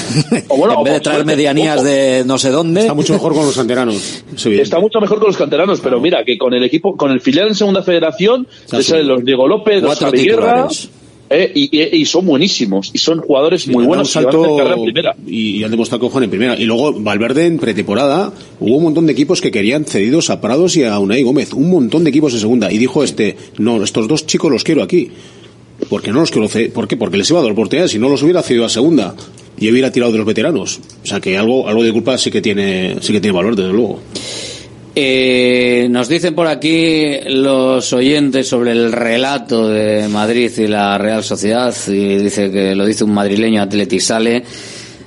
O 0.48 0.58
bueno, 0.58 0.74
en 0.74 0.80
o 0.80 0.84
vez 0.84 0.94
de 0.96 1.00
traer 1.00 1.18
suerte, 1.20 1.36
medianías 1.36 1.78
ojo. 1.78 1.86
de 1.86 2.24
no 2.26 2.38
sé 2.38 2.50
dónde. 2.50 2.82
Está 2.82 2.94
mucho 2.94 3.14
mejor 3.14 3.34
con 3.34 3.46
los 3.46 3.56
canteranos. 3.56 4.24
Está 4.46 4.80
mucho 4.80 5.00
mejor 5.00 5.20
con 5.20 5.28
los 5.28 5.38
canteranos, 5.38 5.80
pero 5.80 6.00
mira, 6.02 6.24
que 6.26 6.38
con 6.38 6.54
el 6.54 6.64
equipo, 6.64 6.96
con 6.98 7.12
el 7.12 7.22
filial 7.22 7.48
en 7.50 7.56
segunda 7.56 7.82
federación, 7.84 8.48
te 8.70 8.82
salen 8.84 9.08
los 9.08 9.24
Diego 9.24 9.48
López, 9.48 9.76
los 9.82 9.86
Cuatro 9.98 10.08
Javi 10.08 10.24
Guerra, 10.26 10.68
titulares. 10.68 10.90
Eh, 11.32 11.52
y, 11.56 11.70
y- 11.76 12.02
y 12.02 12.06
son 12.06 12.26
buenísimos, 12.26 12.92
y 12.94 12.98
son 12.98 13.20
jugadores 13.22 13.68
muy 13.68 13.84
Y 13.84 13.88
buenos 13.88 14.16
y 14.16 14.20
primera. 14.84 15.16
y, 15.26 15.58
y 15.58 15.64
han 15.64 15.72
demostrado 15.72 16.02
que 16.02 16.12
juegan 16.12 16.26
en 16.26 16.30
primera. 16.30 16.60
Y 16.60 16.66
luego 16.66 16.94
Valverde 16.94 17.46
en 17.46 17.58
pretemporada 17.58 18.34
hubo 18.60 18.76
un 18.78 18.84
montón 18.84 19.06
de 19.08 19.14
equipos 19.14 19.42
que 19.42 19.50
querían 19.52 19.86
cedidos 19.86 20.30
a 20.30 20.42
Prados 20.42 20.76
y 20.78 20.84
a 20.84 21.00
Unai 21.00 21.24
Gómez. 21.24 21.54
Un 21.54 21.70
montón 21.72 22.04
de 22.04 22.10
equipos 22.10 22.34
en 22.34 22.40
segunda. 22.42 22.72
Y 22.72 22.78
dijo 22.78 23.04
este, 23.04 23.38
no, 23.58 23.84
estos 23.84 24.08
dos 24.08 24.26
chicos 24.28 24.52
los 24.52 24.64
quiero 24.64 24.84
aquí. 24.84 25.10
Porque 25.90 26.12
no 26.12 26.20
los 26.20 26.30
quiero 26.30 26.48
ceder. 26.48 26.72
¿Por 26.72 26.88
qué? 26.88 26.96
Porque 26.96 27.18
les 27.18 27.30
iba 27.32 27.40
a 27.40 27.44
dar 27.44 27.52
oportunidades. 27.52 27.92
Si 27.92 27.98
no 28.00 28.08
los 28.10 28.22
hubiera 28.22 28.44
cedido 28.44 28.66
a 28.66 28.70
segunda 28.70 29.16
y 29.60 29.72
hubiera 29.72 29.92
tirado 29.92 30.12
de 30.12 30.20
los 30.20 30.28
veteranos. 30.28 30.80
O 31.04 31.08
sea 31.08 31.20
que 31.20 31.38
algo, 31.38 31.68
algo 31.68 31.84
de 31.84 31.92
culpa 31.92 32.18
sí 32.20 32.30
que 32.30 32.42
tiene, 32.42 32.98
sí 33.02 33.12
que 33.14 33.20
tiene 33.22 33.36
valor, 33.36 33.56
desde 33.56 33.72
luego. 33.74 34.00
Eh, 34.94 35.88
nos 35.90 36.10
dicen 36.10 36.36
por 36.36 36.48
aquí 36.48 37.18
los 37.28 37.94
oyentes 37.94 38.48
sobre 38.48 38.74
el 38.74 38.92
relato 38.92 39.70
de 39.70 40.10
Madrid 40.10 40.52
y 40.58 40.68
la 40.68 40.98
Real 40.98 41.24
Sociedad 41.24 41.74
y 41.88 42.18
dice 42.18 42.52
que 42.52 42.76
lo 42.76 42.86
dice 42.86 43.06
un 43.06 43.14
madrileño 43.14 43.62
atletisale 43.62 44.44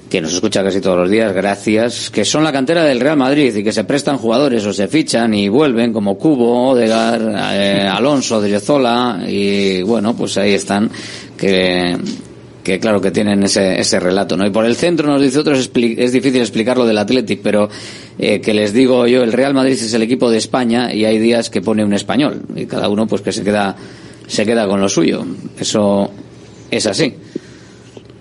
que 0.09 0.23
nos 0.23 0.33
escucha 0.33 0.63
casi 0.63 0.81
todos 0.81 0.97
los 0.97 1.11
días, 1.11 1.35
gracias, 1.35 2.09
que 2.09 2.25
son 2.25 2.45
la 2.45 2.53
cantera 2.53 2.85
del 2.85 3.01
Real 3.01 3.19
Madrid 3.19 3.55
y 3.57 3.65
que 3.65 3.73
se 3.73 3.85
prestan 3.85 4.17
jugadores 4.17 4.65
o 4.65 4.73
se 4.73 4.89
fichan 4.89 5.35
y 5.35 5.49
vuelven 5.49 5.93
como 5.93 6.17
Cubo, 6.17 6.71
Odegar, 6.71 7.21
eh, 7.53 7.87
Alonso, 7.87 8.41
Driozola 8.41 9.23
y 9.27 9.83
bueno, 9.83 10.17
pues 10.17 10.39
ahí 10.39 10.55
están 10.55 10.89
que 11.37 11.99
que 12.65 12.81
claro 12.81 13.01
que 13.01 13.11
tienen 13.11 13.43
ese, 13.43 13.79
ese 13.79 14.01
relato, 14.01 14.37
¿no? 14.37 14.47
Y 14.47 14.51
por 14.51 14.65
el 14.65 14.75
centro 14.75 15.07
nos 15.07 15.21
dice 15.21 15.39
otros, 15.39 15.71
es 15.75 16.13
difícil 16.13 16.41
explicar 16.41 16.79
lo 16.79 16.87
del 16.87 16.97
Athletic, 16.97 17.41
pero 17.43 17.69
eh, 18.19 18.41
que 18.41 18.55
les 18.55 18.73
digo 18.73 19.07
yo, 19.07 19.23
el 19.23 19.33
Real 19.33 19.55
Madrid 19.55 19.73
es 19.73 19.93
el 19.93 20.03
equipo 20.03 20.31
de 20.31 20.39
España 20.39 20.93
y 20.95 21.05
hay 21.05 21.19
días 21.19 21.51
que 21.51 21.61
pone 21.61 21.85
un 21.85 21.93
español 21.93 22.43
y 22.55 22.67
cada 22.67 22.89
uno 22.89 23.07
pues 23.07 23.23
que 23.23 23.33
se 23.33 23.43
queda, 23.43 23.77
se 24.27 24.47
queda 24.47 24.67
con 24.69 24.81
lo 24.81 24.89
suyo. 24.89 25.25
Eso 25.59 26.11
es 26.71 26.87
así. 26.87 27.15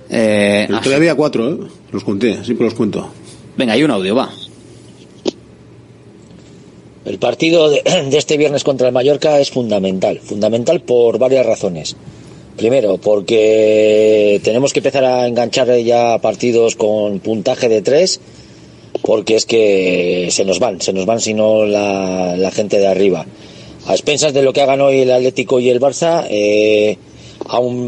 Eh, 0.10 0.66
El 0.68 0.76
otro 0.76 0.90
día 0.90 0.98
había 0.98 1.16
cuatro, 1.16 1.50
¿eh? 1.50 1.58
Los 1.92 2.04
conté, 2.04 2.44
siempre 2.44 2.66
los 2.66 2.74
cuento. 2.74 3.10
venga, 3.58 3.74
hay 3.74 3.84
un 3.84 3.92
audio, 3.92 4.16
va. 4.16 4.32
El 7.06 7.20
partido 7.20 7.70
de, 7.70 7.82
de 8.10 8.18
este 8.18 8.38
viernes 8.38 8.64
contra 8.64 8.88
el 8.88 8.94
Mallorca 8.94 9.40
es 9.40 9.52
fundamental, 9.52 10.20
fundamental 10.20 10.82
por 10.82 11.20
varias 11.20 11.46
razones. 11.46 11.96
Primero, 12.58 12.98
porque 12.98 14.40
tenemos 14.44 14.74
que 14.74 14.80
empezar 14.80 15.04
a 15.04 15.28
enganchar 15.28 15.76
ya 15.80 16.20
partidos 16.20 16.76
con 16.76 17.20
puntaje 17.20 17.68
de 17.68 17.82
tres, 17.82 18.20
porque 19.04 19.36
es 19.36 19.46
que 19.46 20.30
se 20.32 20.46
nos 20.46 20.60
van, 20.60 20.82
se 20.82 20.94
nos 20.94 21.06
van 21.06 21.20
si 21.20 21.34
no 21.34 21.66
la, 21.66 22.52
gente 22.52 22.80
de 22.80 22.88
arriba. 22.88 23.26
A 23.86 23.94
expensas 23.94 24.34
de 24.34 24.42
lo 24.42 24.54
que 24.54 24.62
hagan 24.62 24.80
hoy 24.80 25.02
el 25.02 25.12
Atlético 25.12 25.60
y 25.60 25.70
el 25.70 25.82
Barça, 25.82 26.26
eh, 26.30 26.98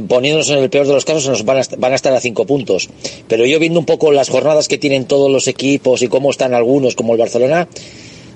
poniéndonos 0.09 0.49
en 0.49 0.59
el 0.59 0.69
peor 0.69 0.87
de 0.87 0.93
los 0.93 1.05
casos, 1.05 1.27
nos 1.27 1.45
van 1.45 1.59
a, 1.59 1.61
van 1.77 1.93
a 1.93 1.95
estar 1.95 2.13
a 2.13 2.19
cinco 2.19 2.45
puntos. 2.45 2.89
Pero 3.29 3.45
yo 3.45 3.59
viendo 3.59 3.79
un 3.79 3.85
poco 3.85 4.11
las 4.11 4.29
jornadas 4.29 4.67
que 4.67 4.77
tienen 4.77 5.05
todos 5.05 5.31
los 5.31 5.47
equipos 5.47 6.01
y 6.01 6.09
cómo 6.09 6.31
están 6.31 6.53
algunos, 6.53 6.95
como 6.95 7.13
el 7.13 7.19
Barcelona, 7.19 7.69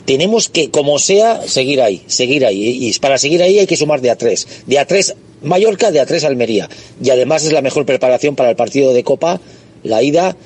tenemos 0.06 0.47
que, 0.47 0.72
como 0.72 0.99
sea, 0.99 1.41
seguir 1.47 1.81
ahí, 1.81 2.01
seguir 2.07 2.45
ahí. 2.45 2.88
Y 2.88 2.97
para 2.99 3.18
seguir 3.18 3.43
ahí 3.43 3.60
hay 3.60 3.68
que 3.68 3.76
sumar 3.76 3.99
de 3.99 4.10
a 4.10 4.15
tres. 4.15 4.47
De 4.68 4.80
a 4.80 4.85
tres 4.85 5.15
Mallorca, 5.43 5.91
de 5.91 5.99
a 5.99 6.06
tres 6.06 6.23
Almería. 6.23 6.69
Y 7.03 7.10
además 7.10 7.43
es 7.43 7.51
la 7.51 7.61
mejor 7.61 7.85
preparación 7.85 8.38
para 8.38 8.51
el 8.51 8.56
partido 8.56 8.93
de 8.93 9.03
Copa, 9.03 9.41
la 9.84 10.01
ida, 10.01 10.38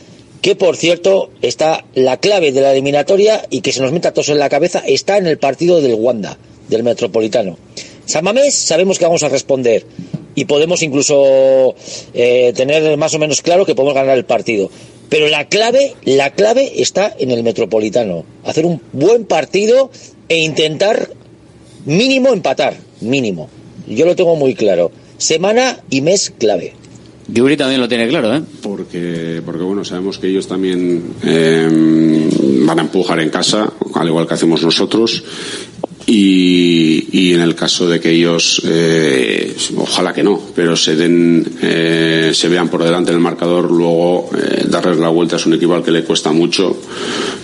que 0.43 0.57
por 0.57 0.75
cierto 0.75 1.29
está 1.41 1.85
la 1.95 2.17
clave 2.17 2.51
de 2.51 2.59
la 2.59 2.73
eliminatoria 2.73 3.45
y 3.49 3.61
que 3.61 3.71
se 3.71 3.81
nos 3.81 3.93
meta 3.93 4.11
todos 4.11 4.27
en 4.27 4.39
la 4.39 4.49
cabeza, 4.49 4.83
está 4.85 5.17
en 5.17 5.25
el 5.25 5.37
partido 5.37 5.79
del 5.79 5.95
Wanda, 5.95 6.37
del 6.67 6.83
Metropolitano. 6.83 7.57
San 8.05 8.25
Mamés 8.25 8.53
sabemos 8.53 8.99
que 8.99 9.05
vamos 9.05 9.23
a 9.23 9.29
responder 9.29 9.85
y 10.35 10.43
podemos 10.43 10.83
incluso 10.83 11.75
eh, 12.13 12.51
tener 12.57 12.97
más 12.97 13.13
o 13.13 13.19
menos 13.19 13.41
claro 13.41 13.65
que 13.65 13.73
podemos 13.73 13.95
ganar 13.95 14.17
el 14.17 14.25
partido. 14.25 14.69
Pero 15.07 15.29
la 15.29 15.47
clave, 15.47 15.95
la 16.03 16.31
clave 16.31 16.73
está 16.75 17.15
en 17.17 17.31
el 17.31 17.41
Metropolitano. 17.41 18.25
Hacer 18.43 18.65
un 18.65 18.81
buen 18.91 19.23
partido 19.23 19.91
e 20.27 20.39
intentar 20.39 21.09
mínimo 21.85 22.33
empatar, 22.33 22.75
mínimo. 22.99 23.47
Yo 23.87 24.05
lo 24.05 24.17
tengo 24.17 24.35
muy 24.35 24.55
claro. 24.55 24.91
Semana 25.17 25.81
y 25.89 26.01
mes 26.01 26.33
clave. 26.37 26.73
Yuri 27.27 27.55
también 27.57 27.79
lo 27.79 27.87
tiene 27.87 28.07
claro, 28.07 28.35
¿eh? 28.35 28.41
Porque, 28.61 29.41
porque 29.45 29.63
bueno, 29.63 29.83
sabemos 29.85 30.19
que 30.19 30.27
ellos 30.27 30.47
también 30.47 31.01
eh, 31.23 32.29
van 32.65 32.79
a 32.79 32.81
empujar 32.81 33.19
en 33.19 33.29
casa, 33.29 33.71
al 33.95 34.07
igual 34.07 34.27
que 34.27 34.33
hacemos 34.33 34.61
nosotros. 34.63 35.23
Y, 36.05 37.07
y 37.13 37.33
en 37.33 37.39
el 37.39 37.55
caso 37.55 37.87
de 37.87 38.01
que 38.01 38.11
ellos, 38.11 38.61
eh, 38.65 39.55
ojalá 39.77 40.13
que 40.13 40.21
no, 40.21 40.37
pero 40.53 40.75
se 40.75 40.97
den, 40.97 41.47
eh, 41.61 42.31
se 42.33 42.49
vean 42.49 42.67
por 42.67 42.83
delante 42.83 43.11
en 43.11 43.17
el 43.17 43.23
marcador, 43.23 43.71
luego 43.71 44.29
eh, 44.37 44.65
darles 44.67 44.97
la 44.97 45.07
vuelta 45.07 45.37
es 45.37 45.45
un 45.45 45.53
equipo 45.53 45.75
al 45.75 45.83
que 45.83 45.91
le 45.91 46.03
cuesta 46.03 46.33
mucho. 46.33 46.77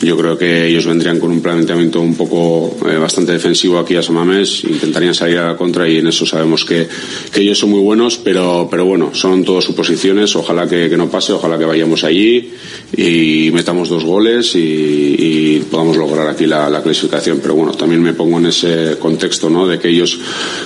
Yo 0.01 0.17
creo 0.17 0.37
que 0.37 0.67
ellos 0.67 0.85
vendrían 0.85 1.19
con 1.19 1.31
un 1.31 1.41
planteamiento 1.41 2.01
un 2.01 2.15
poco 2.15 2.75
eh, 2.89 2.97
bastante 2.97 3.31
defensivo 3.31 3.79
aquí 3.79 3.95
a 3.95 4.03
Samamés, 4.03 4.65
intentarían 4.65 5.13
salir 5.13 5.37
a 5.37 5.47
la 5.47 5.57
contra 5.57 5.87
y 5.87 5.97
en 5.97 6.07
eso 6.07 6.25
sabemos 6.25 6.65
que, 6.65 6.87
que 7.31 7.39
ellos 7.39 7.57
son 7.57 7.69
muy 7.69 7.79
buenos, 7.79 8.17
pero, 8.17 8.67
pero 8.69 8.83
bueno, 8.83 9.11
son 9.13 9.45
todas 9.45 9.63
suposiciones. 9.63 10.35
Ojalá 10.35 10.67
que, 10.67 10.89
no 10.97 11.09
pase, 11.09 11.31
ojalá 11.31 11.57
que 11.57 11.65
vayamos 11.65 12.03
allí 12.03 12.51
y 12.95 13.51
metamos 13.53 13.87
dos 13.87 14.03
goles 14.03 14.53
y, 14.55 14.59
y 14.59 15.59
podamos 15.71 15.95
lograr 15.95 16.27
aquí 16.27 16.45
la, 16.45 16.69
la 16.69 16.83
clasificación. 16.83 17.39
Pero 17.41 17.55
bueno, 17.55 17.71
también 17.73 18.01
me 18.01 18.13
pongo 18.13 18.37
en 18.37 18.48
ese 18.49 18.97
contexto, 18.99 19.49
¿no? 19.49 19.67
De 19.67 19.79
que 19.79 19.89
ellos 19.89 20.19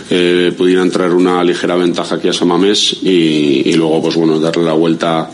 eh, 0.10 0.54
pudieran 0.58 0.90
traer 0.90 1.12
una 1.12 1.44
ligera 1.44 1.76
ventaja 1.76 2.16
aquí 2.16 2.28
a 2.28 2.34
Samamés 2.34 2.98
y, 3.04 3.70
y 3.70 3.74
luego, 3.74 4.02
pues 4.02 4.16
bueno, 4.16 4.40
darle 4.40 4.64
la 4.64 4.74
vuelta 4.74 5.30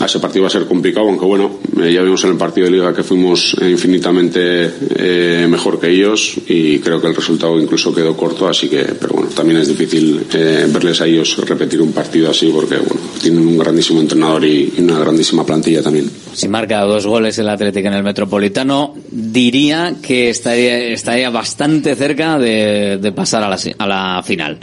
ese 0.00 0.18
partido 0.18 0.42
va 0.42 0.48
a 0.48 0.50
ser 0.50 0.66
complicado, 0.66 1.08
aunque 1.08 1.24
bueno, 1.24 1.58
eh, 1.80 1.92
ya 1.92 2.02
vimos 2.02 2.22
en 2.24 2.30
el 2.30 2.36
partido 2.36 2.66
de 2.66 2.72
liga 2.72 2.94
que 2.94 3.02
fuimos 3.02 3.56
eh, 3.60 3.70
infinitamente 3.70 4.70
eh, 4.96 5.46
mejor 5.48 5.78
que 5.78 5.88
ellos 5.88 6.34
y 6.48 6.78
creo 6.80 7.00
que 7.00 7.06
el 7.06 7.14
resultado 7.14 7.60
incluso 7.60 7.94
quedó 7.94 8.16
corto, 8.16 8.48
así 8.48 8.68
que, 8.68 8.82
pero 8.98 9.14
bueno, 9.14 9.30
también 9.34 9.60
es 9.60 9.68
difícil 9.68 10.26
eh, 10.32 10.66
verles 10.68 11.00
a 11.00 11.06
ellos 11.06 11.36
repetir 11.46 11.80
un 11.80 11.92
partido 11.92 12.30
así 12.30 12.50
porque 12.52 12.76
bueno, 12.76 13.00
tienen 13.20 13.46
un 13.46 13.58
grandísimo 13.58 14.00
entrenador 14.00 14.44
y, 14.44 14.72
una 14.78 14.98
grandísima 14.98 15.46
plantilla 15.46 15.82
también. 15.82 16.10
Si 16.34 16.48
marca 16.48 16.80
dos 16.80 17.06
goles 17.06 17.38
el 17.38 17.48
Atlético 17.48 17.88
en 17.88 17.94
el 17.94 18.02
Metropolitano, 18.02 18.94
diría 19.10 19.94
que 20.02 20.30
estaría, 20.30 20.78
estaría 20.88 21.30
bastante 21.30 21.94
cerca 21.94 22.38
de, 22.38 23.12
pasar 23.14 23.44
a 23.44 23.48
la, 23.48 23.58
a 23.78 23.86
la 23.86 24.22
final. 24.22 24.58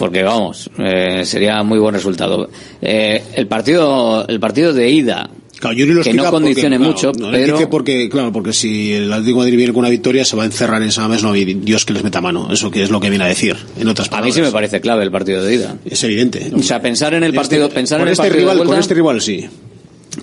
Porque 0.00 0.22
vamos, 0.22 0.70
eh, 0.78 1.26
sería 1.26 1.62
muy 1.62 1.78
buen 1.78 1.94
resultado. 1.94 2.48
Eh, 2.80 3.22
el 3.34 3.46
partido, 3.46 4.26
el 4.26 4.40
partido 4.40 4.72
de 4.72 4.88
ida, 4.88 5.28
Claro, 5.58 5.76
Yuri 5.76 5.92
lo 5.92 6.02
que 6.02 6.14
no 6.14 6.30
condicione 6.30 6.78
porque, 6.78 6.88
mucho, 6.90 7.12
claro, 7.12 7.26
no, 7.26 7.32
pero 7.38 7.52
dice 7.58 7.66
porque, 7.66 8.08
claro, 8.08 8.32
porque 8.32 8.54
si 8.54 8.94
el 8.94 9.12
Atlético 9.12 9.40
de 9.40 9.44
Madrid 9.44 9.56
viene 9.58 9.72
con 9.74 9.80
una 9.80 9.90
victoria, 9.90 10.24
se 10.24 10.34
va 10.36 10.44
a 10.44 10.46
encerrar 10.46 10.82
en 10.82 10.90
Samamés, 10.90 11.22
no 11.22 11.32
hay 11.32 11.44
Dios 11.52 11.84
que 11.84 11.92
les 11.92 12.02
meta 12.02 12.22
mano. 12.22 12.48
Eso 12.50 12.70
que 12.70 12.82
es 12.82 12.88
lo 12.90 12.98
que 12.98 13.10
viene 13.10 13.26
a 13.26 13.28
decir, 13.28 13.54
en 13.78 13.86
otras 13.86 14.08
a 14.08 14.10
mí 14.10 14.12
palabras. 14.12 14.34
sí 14.36 14.40
me 14.40 14.50
parece 14.52 14.80
clave 14.80 15.04
el 15.04 15.10
partido 15.10 15.44
de 15.44 15.54
ida. 15.56 15.76
Es 15.84 16.02
evidente. 16.02 16.50
O 16.56 16.62
sea, 16.62 16.80
pensar 16.80 17.12
en 17.12 17.24
el 17.24 17.32
Este- 17.32 17.36
partido, 17.36 17.68
pensar 17.68 18.00
en 18.00 18.06
el 18.06 18.12
este 18.12 18.22
partido 18.22 18.38
rival, 18.40 18.54
de 18.54 18.58
vuelta, 18.60 18.72
con 18.72 18.80
este 18.80 18.94
rival 18.94 19.20
sí. 19.20 19.44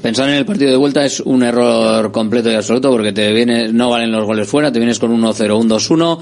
Pensar 0.01 0.27
en 0.29 0.35
el 0.37 0.45
partido 0.47 0.71
de 0.71 0.77
vuelta 0.77 1.05
es 1.05 1.19
un 1.19 1.43
error 1.43 2.11
completo 2.11 2.49
y 2.51 2.55
absoluto 2.55 2.89
porque 2.89 3.11
te 3.13 3.31
vienes, 3.31 3.71
no 3.71 3.91
valen 3.91 4.11
los 4.11 4.25
goles 4.25 4.47
fuera, 4.49 4.71
te 4.71 4.79
vienes 4.79 4.97
con 4.97 5.11
un 5.11 5.21
1-0, 5.21 5.55
un 5.55 5.69
2-1 5.69 6.19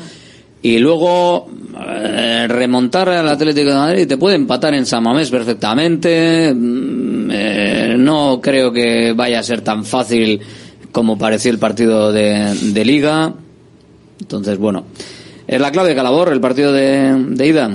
y 0.66 0.80
luego 0.80 1.48
eh, 1.80 2.48
remontar 2.48 3.08
al 3.10 3.30
Atlético 3.30 3.70
de 3.70 3.76
Madrid 3.76 4.08
te 4.08 4.18
puede 4.18 4.36
empatar 4.36 4.74
en 4.74 4.88
San 4.88 5.04
Mamés 5.04 5.30
perfectamente. 5.30 6.52
Mm, 6.56 7.30
eh, 7.32 7.96
no 8.00 8.40
creo 8.42 8.72
que 8.72 9.14
vaya 9.14 9.42
a 9.42 9.44
ser 9.44 9.62
tan 9.62 9.86
fácil 9.86 10.42
como 10.92 11.20
pareció 11.20 11.52
el 11.52 11.60
partido 11.60 12.12
de, 12.12 12.56
de 12.74 12.84
Liga. 12.84 13.32
Entonces, 14.20 14.58
bueno, 14.58 14.86
es 15.46 15.62
la 15.62 15.70
clave 15.72 15.90
de 15.90 15.96
Calabor, 15.96 16.34
el 16.34 16.42
partido 16.42 16.74
de, 16.74 17.14
de 17.14 17.48
ida. 17.48 17.70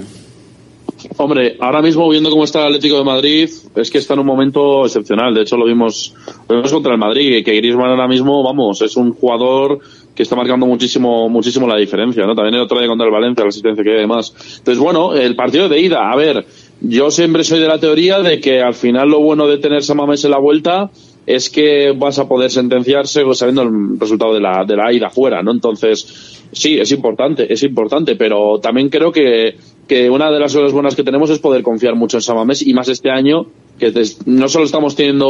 Hombre, 1.17 1.57
ahora 1.61 1.83
mismo 1.83 2.09
viendo 2.09 2.31
cómo 2.31 2.45
está 2.45 2.61
el 2.61 2.67
Atlético 2.67 2.99
de 2.99 3.05
Madrid, 3.05 3.51
es 3.75 3.91
que 3.91 3.99
está 3.99 4.15
en 4.15 4.21
un 4.21 4.27
momento 4.27 4.85
excepcional. 4.85 5.35
De 5.35 5.43
hecho, 5.43 5.57
lo 5.57 5.67
vimos, 5.67 6.15
lo 6.49 6.57
vimos 6.57 6.73
contra 6.73 6.93
el 6.93 6.99
Madrid, 6.99 7.45
que 7.45 7.55
Griezmann 7.55 7.91
ahora 7.91 8.09
mismo, 8.09 8.43
vamos, 8.43 8.83
es 8.83 8.97
un 8.97 9.13
jugador 9.13 9.79
que 10.15 10.23
está 10.23 10.37
marcando 10.37 10.67
muchísimo, 10.67 11.29
muchísimo 11.29 11.67
la 11.67 11.77
diferencia, 11.77 12.27
¿no? 12.27 12.35
También 12.35 12.55
el 12.55 12.63
otro 12.63 12.79
día 12.79 12.89
contra 12.89 13.07
el 13.07 13.13
Valencia, 13.13 13.45
la 13.45 13.49
asistencia 13.49 13.83
que 13.83 13.93
hay 13.93 14.01
demás. 14.01 14.35
Entonces, 14.59 14.79
bueno, 14.79 15.15
el 15.15 15.35
partido 15.37 15.69
de 15.69 15.81
ida, 15.81 16.11
a 16.11 16.17
ver, 16.17 16.45
yo 16.81 17.11
siempre 17.11 17.45
soy 17.45 17.61
de 17.61 17.69
la 17.69 17.79
teoría 17.79 18.21
de 18.21 18.41
que 18.41 18.61
al 18.61 18.75
final 18.75 19.09
lo 19.09 19.21
bueno 19.21 19.47
de 19.47 19.59
tener 19.59 19.83
Samamés 19.83 20.25
en 20.25 20.33
la 20.33 20.39
vuelta 20.39 20.91
es 21.27 21.51
que 21.51 21.93
vas 21.93 22.19
a 22.19 22.27
poder 22.27 22.51
sentenciarse 22.51 23.23
sabiendo 23.35 23.63
el 23.63 24.01
resultado 24.01 24.35
de 24.35 24.41
la, 24.41 24.65
de 24.67 24.77
la 24.77 24.93
ida 24.93 25.11
fuera, 25.11 25.43
¿no? 25.43 25.53
Entonces, 25.53 26.41
sí, 26.53 26.79
es 26.79 26.91
importante, 26.93 27.53
es 27.53 27.63
importante, 27.63 28.17
pero 28.17 28.59
también 28.59 28.89
creo 28.89 29.13
que, 29.13 29.57
que 29.91 30.09
una 30.09 30.31
de 30.31 30.39
las 30.39 30.55
cosas 30.55 30.71
buenas 30.71 30.95
que 30.95 31.03
tenemos 31.03 31.31
es 31.31 31.41
poder 31.41 31.65
confiar 31.65 31.97
mucho 31.97 32.17
en 32.17 32.21
Samamés 32.21 32.65
y 32.65 32.73
más 32.75 32.89
este 32.89 33.11
año 33.11 33.47
que 33.81 33.93
no 34.27 34.49
solo 34.49 34.67
estamos 34.67 34.95
teniendo, 34.95 35.27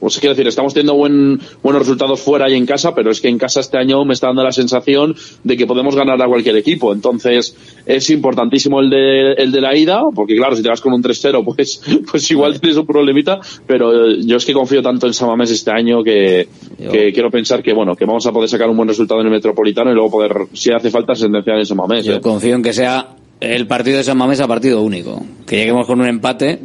o 0.00 0.10
sea, 0.10 0.20
quiero 0.20 0.34
decir, 0.34 0.48
estamos 0.48 0.74
teniendo 0.74 0.94
buen, 0.94 1.38
buenos 1.62 1.82
resultados 1.82 2.20
fuera 2.20 2.50
y 2.50 2.54
en 2.54 2.66
casa, 2.66 2.96
pero 2.96 3.12
es 3.12 3.20
que 3.20 3.28
en 3.28 3.38
casa 3.38 3.60
este 3.60 3.78
año 3.78 4.04
me 4.04 4.14
está 4.14 4.28
dando 4.28 4.42
la 4.42 4.50
sensación 4.50 5.14
de 5.44 5.56
que 5.56 5.66
podemos 5.66 5.94
ganar 5.94 6.20
a 6.20 6.26
cualquier 6.26 6.56
equipo. 6.56 6.92
Entonces, 6.92 7.54
es 7.86 8.10
importantísimo 8.10 8.80
el 8.80 8.90
de, 8.90 9.32
el 9.34 9.52
de 9.52 9.60
la 9.60 9.76
ida, 9.76 10.02
porque 10.12 10.34
claro, 10.34 10.56
si 10.56 10.62
te 10.62 10.68
vas 10.68 10.80
con 10.80 10.94
un 10.94 11.02
3-0, 11.02 11.44
pues, 11.54 11.80
pues 12.10 12.28
igual 12.30 12.58
tienes 12.60 12.78
un 12.78 12.86
problemita, 12.86 13.38
pero 13.68 14.10
yo 14.16 14.36
es 14.36 14.44
que 14.44 14.52
confío 14.52 14.82
tanto 14.82 15.06
en 15.06 15.12
Samamés 15.12 15.52
este 15.52 15.70
año 15.70 16.02
que, 16.02 16.48
que 16.90 17.12
quiero 17.12 17.30
pensar 17.30 17.62
que, 17.62 17.72
bueno, 17.72 17.94
que 17.94 18.04
vamos 18.04 18.26
a 18.26 18.32
poder 18.32 18.48
sacar 18.48 18.68
un 18.68 18.76
buen 18.76 18.88
resultado 18.88 19.20
en 19.20 19.26
el 19.26 19.32
Metropolitano 19.32 19.92
y 19.92 19.94
luego 19.94 20.10
poder, 20.10 20.32
si 20.54 20.72
hace 20.72 20.90
falta, 20.90 21.14
sentenciar 21.14 21.58
en 21.58 21.66
Samamés. 21.66 22.04
Yo 22.04 22.14
¿eh? 22.14 22.20
confío 22.20 22.56
en 22.56 22.62
que 22.62 22.72
sea 22.72 23.16
el 23.42 23.66
partido 23.66 23.98
de 23.98 24.04
San 24.04 24.16
Mamés 24.16 24.40
a 24.40 24.46
partido 24.46 24.82
único. 24.82 25.24
Que 25.46 25.56
lleguemos 25.56 25.86
con 25.86 26.00
un 26.00 26.06
empate 26.06 26.60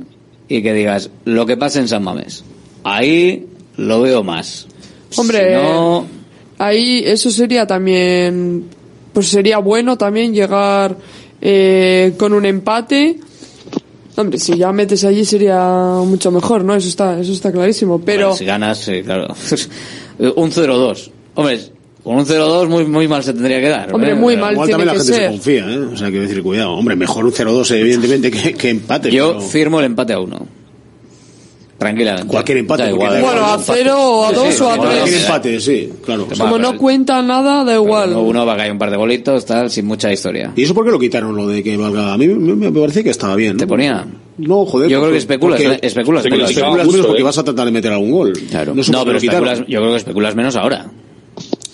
y 0.48 0.62
que 0.62 0.74
digas 0.74 1.10
lo 1.26 1.46
que 1.46 1.58
pasa 1.58 1.80
en 1.80 1.88
San 1.88 2.04
Mamés. 2.04 2.44
Ahí 2.84 3.48
lo 3.78 4.02
veo 4.02 4.24
más. 4.24 4.68
Hombre, 5.16 5.48
Si 5.48 5.54
no, 5.56 6.06
ahí 6.60 7.04
eso 7.06 7.32
sería 7.32 7.66
también, 7.66 8.66
pues 9.14 9.28
sería 9.30 9.58
bueno 9.58 9.98
también 9.98 10.34
llegar 10.34 10.96
eh, 11.42 12.14
con 12.18 12.34
un 12.34 12.46
empate. 12.46 13.20
Hombre, 14.16 14.40
si 14.40 14.58
ya 14.58 14.72
metes 14.72 15.04
allí 15.04 15.26
sería 15.26 15.60
mucho 16.06 16.32
mejor, 16.32 16.64
¿no? 16.64 16.76
Eso 16.76 16.90
está, 16.90 17.20
eso 17.20 17.32
está 17.32 17.52
clarísimo. 17.52 18.00
Pero 18.02 18.28
bueno, 18.28 18.38
si 18.38 18.46
ganas, 18.46 18.80
sí, 18.80 19.02
claro. 19.04 19.28
un 20.20 20.52
0-2. 20.52 21.12
Hombre, 21.36 21.60
con 22.08 22.16
un 22.20 22.26
0-2 22.26 22.68
muy, 22.70 22.86
muy 22.86 23.08
mal 23.08 23.22
se 23.22 23.34
tendría 23.34 23.60
que 23.60 23.68
dar. 23.68 23.94
Hombre, 23.94 24.12
¿eh? 24.12 24.16
muy 24.16 24.38
mal 24.38 24.54
Igual 24.54 24.68
tiene 24.70 24.84
también 24.86 24.88
la 24.88 24.94
que 24.94 25.00
gente 25.00 25.14
se 25.14 25.20
ser. 25.20 25.30
confía, 25.32 25.74
¿eh? 25.74 25.94
O 25.94 25.98
sea, 25.98 26.08
quiero 26.10 26.24
decir, 26.26 26.42
cuidado. 26.42 26.72
Hombre, 26.72 26.96
mejor 26.96 27.26
un 27.26 27.32
0-2, 27.34 27.72
evidentemente, 27.76 28.32
que, 28.32 28.54
que 28.54 28.70
empate. 28.70 29.12
Yo 29.12 29.34
pero 29.34 29.42
firmo 29.42 29.80
el 29.80 29.88
empate 29.88 30.14
a 30.14 30.20
uno. 30.20 30.48
Tranquilamente. 31.78 32.28
Cualquier 32.28 32.58
empate. 32.60 32.84
Da 32.84 32.90
igual. 32.90 33.14
da 33.14 33.20
Bueno, 33.22 33.38
igual. 33.38 33.54
a 33.60 33.64
cero 33.64 33.96
o 34.00 34.26
a 34.26 34.30
Sí, 34.30 34.36
dos 34.36 34.54
sí, 34.56 34.64
o 34.64 34.70
a 34.70 34.74
igual. 34.76 34.90
tres. 34.90 35.00
Cualquier 35.02 35.22
empate, 35.22 35.60
sí, 35.60 35.90
claro. 36.04 36.28
Como 36.38 36.58
no 36.58 36.78
cuenta 36.78 37.22
nada, 37.22 37.64
da 37.64 37.76
igual. 37.76 38.10
Uno, 38.12 38.22
uno 38.24 38.46
va 38.46 38.54
a 38.54 38.58
caer 38.58 38.72
un 38.72 38.80
par 38.80 38.90
de 38.90 38.98
bolitos, 38.98 39.46
tal, 39.46 39.70
sin 39.70 39.86
mucha 39.86 40.12
historia. 40.12 40.54
¿Y 40.56 40.64
eso 40.64 40.74
por 40.74 40.86
qué 40.86 40.92
lo 40.92 40.98
quitaron, 41.00 41.36
lo 41.36 41.46
de 41.48 41.62
que 41.62 41.78
valga? 41.78 42.14
A 42.14 42.18
mí 42.18 42.28
me, 42.28 42.56
me 42.56 42.72
parece 42.72 43.04
que 43.04 43.10
estaba 43.12 43.36
bien. 43.36 43.54
¿no? 43.54 43.60
¿Te 43.60 43.68
ponía? 43.68 44.08
No, 44.40 44.66
joder. 44.66 44.90
Yo 44.90 45.00
creo 45.02 45.12
que 45.12 45.18
especulas, 45.20 45.62
porque- 45.62 45.76
¿eh? 45.76 45.80
especulas 45.84 46.24
porque 46.24 46.36
menos. 46.38 46.50
especulas 46.52 46.88
menos 46.88 47.00
¿eh? 47.06 47.08
porque 47.08 47.24
vas 47.24 47.38
a 47.38 47.44
tratar 47.44 47.66
de 47.66 47.72
meter 47.72 47.92
algún 47.92 48.12
gol. 48.12 48.34
Claro. 48.50 48.74
No, 48.74 48.82
No, 48.92 49.06
pero 49.06 49.18
especulas, 49.18 49.60
yo 49.68 49.80
creo 49.80 49.92
que 49.92 49.98
especulas 49.98 50.36
menos 50.36 50.56
ahora. 50.56 50.88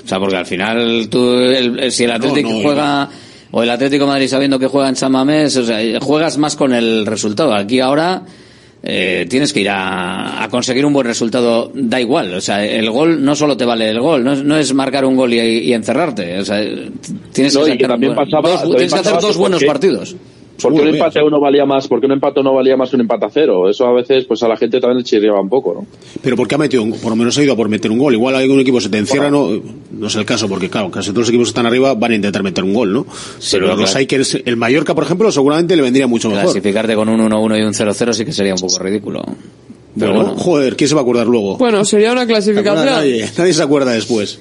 O 0.04 0.08
sea, 0.08 0.20
porque 0.20 0.36
al 0.36 0.46
final 0.46 1.08
tú, 1.10 1.32
el- 1.34 1.92
si 1.92 2.04
el 2.04 2.12
Atlético 2.12 2.50
no, 2.52 2.62
juega, 2.62 3.10
o 3.52 3.64
el 3.64 3.70
Atlético 3.70 4.06
de 4.06 4.12
Madrid 4.12 4.28
sabiendo 4.28 4.60
que 4.60 4.68
juega 4.68 4.90
en 4.90 4.96
San 4.96 5.12
Mamés, 5.12 5.56
o 5.58 5.64
sea, 5.66 5.80
juegas 6.02 6.38
más 6.38 6.56
con 6.56 6.74
el 6.74 7.06
resultado. 7.06 7.54
Aquí 7.54 7.80
ahora 7.80 8.24
eh, 8.86 9.26
tienes 9.30 9.54
que 9.54 9.62
ir 9.62 9.70
a, 9.70 10.44
a 10.44 10.50
conseguir 10.50 10.86
un 10.86 10.92
buen 10.92 11.08
resultado, 11.08 11.72
da 11.74 12.02
igual. 12.02 12.34
O 12.34 12.42
sea, 12.42 12.66
el 12.66 12.90
gol 12.90 13.24
no 13.24 13.34
solo 13.36 13.56
te 13.56 13.64
vale 13.64 13.90
el 13.90 14.02
gol, 14.02 14.24
no 14.26 14.34
es, 14.34 14.44
no 14.44 14.58
es 14.58 14.74
marcar 14.74 15.06
un 15.06 15.16
gol 15.16 15.34
y, 15.34 15.40
y 15.40 15.74
encerrarte. 15.74 16.40
O 16.40 16.44
sea, 16.44 16.62
tienes 17.32 17.56
No, 17.56 17.64
que, 17.64 17.76
y 17.76 17.78
que 17.78 17.88
también 17.88 18.14
dos- 18.14 18.26
pasaba- 18.26 18.50
dos- 18.50 18.60
también 18.62 18.78
tienes 18.80 18.94
que 18.94 19.00
hacer 19.00 19.22
dos 19.22 19.38
buenos 19.38 19.64
partidos. 19.64 20.16
Porque 20.62 20.76
un 20.80 20.84
Seguro, 20.86 20.94
empate 20.98 21.20
a 21.20 21.24
uno 21.26 21.40
valía 21.40 21.66
más, 21.66 21.88
porque 21.88 22.06
un 22.06 22.12
empate 22.14 22.40
a 22.40 22.42
uno 22.42 22.54
valía 22.54 22.78
más 22.78 22.90
que 22.90 22.96
un 22.96 23.02
empate 23.02 23.26
a 23.26 23.30
cero. 23.30 23.70
Eso 23.70 23.86
a 23.88 23.94
veces, 23.94 24.26
pues 24.26 24.44
a 24.44 24.48
la 24.48 24.56
gente 24.56 24.80
también 24.80 25.00
le 25.00 25.04
chirriaba 25.04 25.42
un 25.42 25.50
poco, 25.50 25.74
¿no? 25.74 25.86
Pero 26.22 26.36
porque 26.38 26.56
ha 26.56 26.58
metido, 26.60 26.84
un- 26.84 26.92
por 26.94 27.10
lo 27.10 27.16
menos 27.16 27.38
ha 27.38 27.44
ido 27.44 27.54
a 27.54 27.56
por 27.56 27.68
meter 27.70 27.92
un 27.92 27.98
gol. 27.98 28.14
Igual 28.14 28.36
algún 28.36 28.60
equipo 28.60 28.80
se 28.80 28.88
te 28.90 28.98
encierra, 29.00 29.32
no, 29.32 29.50
no 29.92 30.08
es 30.08 30.16
el 30.16 30.26
caso, 30.26 30.48
porque 30.48 30.70
claro, 30.70 30.92
casi 30.92 31.10
todos 31.10 31.22
los 31.22 31.30
equipos 31.30 31.48
que 31.48 31.50
están 31.50 31.66
arriba 31.66 31.96
van 31.96 32.12
a 32.12 32.16
intentar 32.16 32.44
meter 32.44 32.64
un 32.64 32.74
gol, 32.74 32.94
¿no? 32.94 33.04
pero 33.04 33.14
pero 33.52 33.68
los 33.76 33.92
claro. 33.92 33.98
hay 33.98 34.06
que 34.06 34.22
el 34.46 34.56
Mallorca, 34.58 34.94
por 34.94 35.04
ejemplo, 35.04 35.32
seguramente 35.32 35.76
le 35.76 35.82
vendría 35.82 36.06
mucho 36.08 36.30
mejor. 36.30 36.44
Clasificarte 36.46 36.96
con 36.96 37.10
un 37.10 37.20
1-1 37.20 37.58
y 37.60 37.64
un 37.64 37.74
0-0 37.74 38.14
sí 38.14 38.24
que 38.24 38.32
sería 38.32 38.54
un 38.54 38.60
poco 38.62 38.78
ridículo. 38.80 39.24
Pero 39.98 40.14
Bueno, 40.14 40.30
bueno. 40.30 40.40
joder, 40.44 40.76
¿quién 40.76 40.88
se 40.88 40.96
va 40.96 41.02
a 41.02 41.04
acordar 41.04 41.28
luego? 41.28 41.58
Bueno, 41.58 41.86
sería 41.86 42.12
una 42.12 42.26
clasificación. 42.26 42.86
Nadie, 42.86 43.30
nadie 43.38 43.54
se 43.54 43.62
acuerda 43.64 43.92
después. 43.92 44.40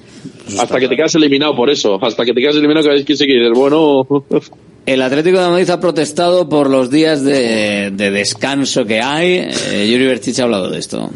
Hasta 0.58 0.78
que 0.80 0.88
te 0.88 0.96
quedas 0.96 1.14
eliminado 1.14 1.54
por 1.54 1.70
eso. 1.70 1.98
Hasta 2.02 2.24
que 2.24 2.32
te 2.32 2.40
quedas 2.40 2.56
eliminado 2.56 2.86
que 2.86 2.92
hay 2.94 3.04
que 3.04 3.16
seguir. 3.16 3.36
El 3.42 3.52
bueno. 3.52 4.06
El 4.86 5.00
Atlético 5.00 5.40
de 5.40 5.48
Madrid 5.48 5.70
ha 5.70 5.78
protestado 5.78 6.48
por 6.48 6.68
los 6.68 6.90
días 6.90 7.22
de, 7.22 7.92
de 7.94 8.10
descanso 8.10 8.84
que 8.84 9.00
hay. 9.00 9.46
Eh, 9.70 9.88
Yuri 9.88 10.06
Berchich 10.06 10.40
ha 10.40 10.42
hablado 10.42 10.70
de 10.70 10.80
esto. 10.80 11.08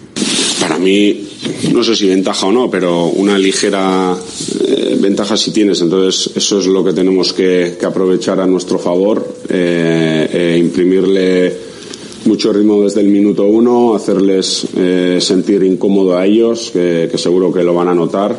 Para 0.61 0.79
mí, 0.79 1.27
no 1.73 1.83
sé 1.83 1.97
si 1.97 2.07
ventaja 2.09 2.47
o 2.47 2.53
no, 2.53 2.71
pero 2.71 3.07
una 3.07 3.37
ligera 3.37 4.15
eh, 4.69 4.97
ventaja 5.01 5.37
sí 5.37 5.51
tienes. 5.51 5.81
Entonces, 5.81 6.31
eso 6.37 6.61
es 6.61 6.67
lo 6.67 6.85
que 6.85 6.93
tenemos 6.93 7.33
que, 7.33 7.77
que 7.79 7.85
aprovechar 7.87 8.39
a 8.39 8.47
nuestro 8.47 8.79
favor, 8.79 9.35
eh, 9.49 10.29
eh, 10.33 10.57
imprimirle 10.61 11.53
mucho 12.27 12.53
ritmo 12.53 12.83
desde 12.83 13.01
el 13.01 13.09
minuto 13.09 13.45
uno, 13.47 13.95
hacerles 13.95 14.67
eh, 14.77 15.19
sentir 15.21 15.63
incómodo 15.63 16.17
a 16.17 16.27
ellos, 16.27 16.71
que, 16.73 17.11
seguro 17.17 17.53
que 17.53 17.63
lo 17.63 17.75
van 17.75 17.89
a 17.89 17.95
notar. 17.95 18.39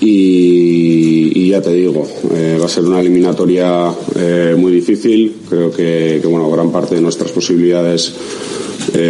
Y, 0.00 1.48
ya 1.50 1.60
te 1.60 1.74
digo, 1.74 2.06
eh, 2.32 2.56
va 2.60 2.66
a 2.66 2.68
ser 2.68 2.84
una 2.84 3.00
eliminatoria 3.00 3.92
eh, 4.16 4.54
muy 4.56 4.72
difícil. 4.72 5.34
Creo 5.48 5.70
que, 5.70 6.20
bueno, 6.24 6.50
gran 6.50 6.70
parte 6.70 6.94
de 6.94 7.00
nuestras 7.00 7.32
posibilidades, 7.32 8.14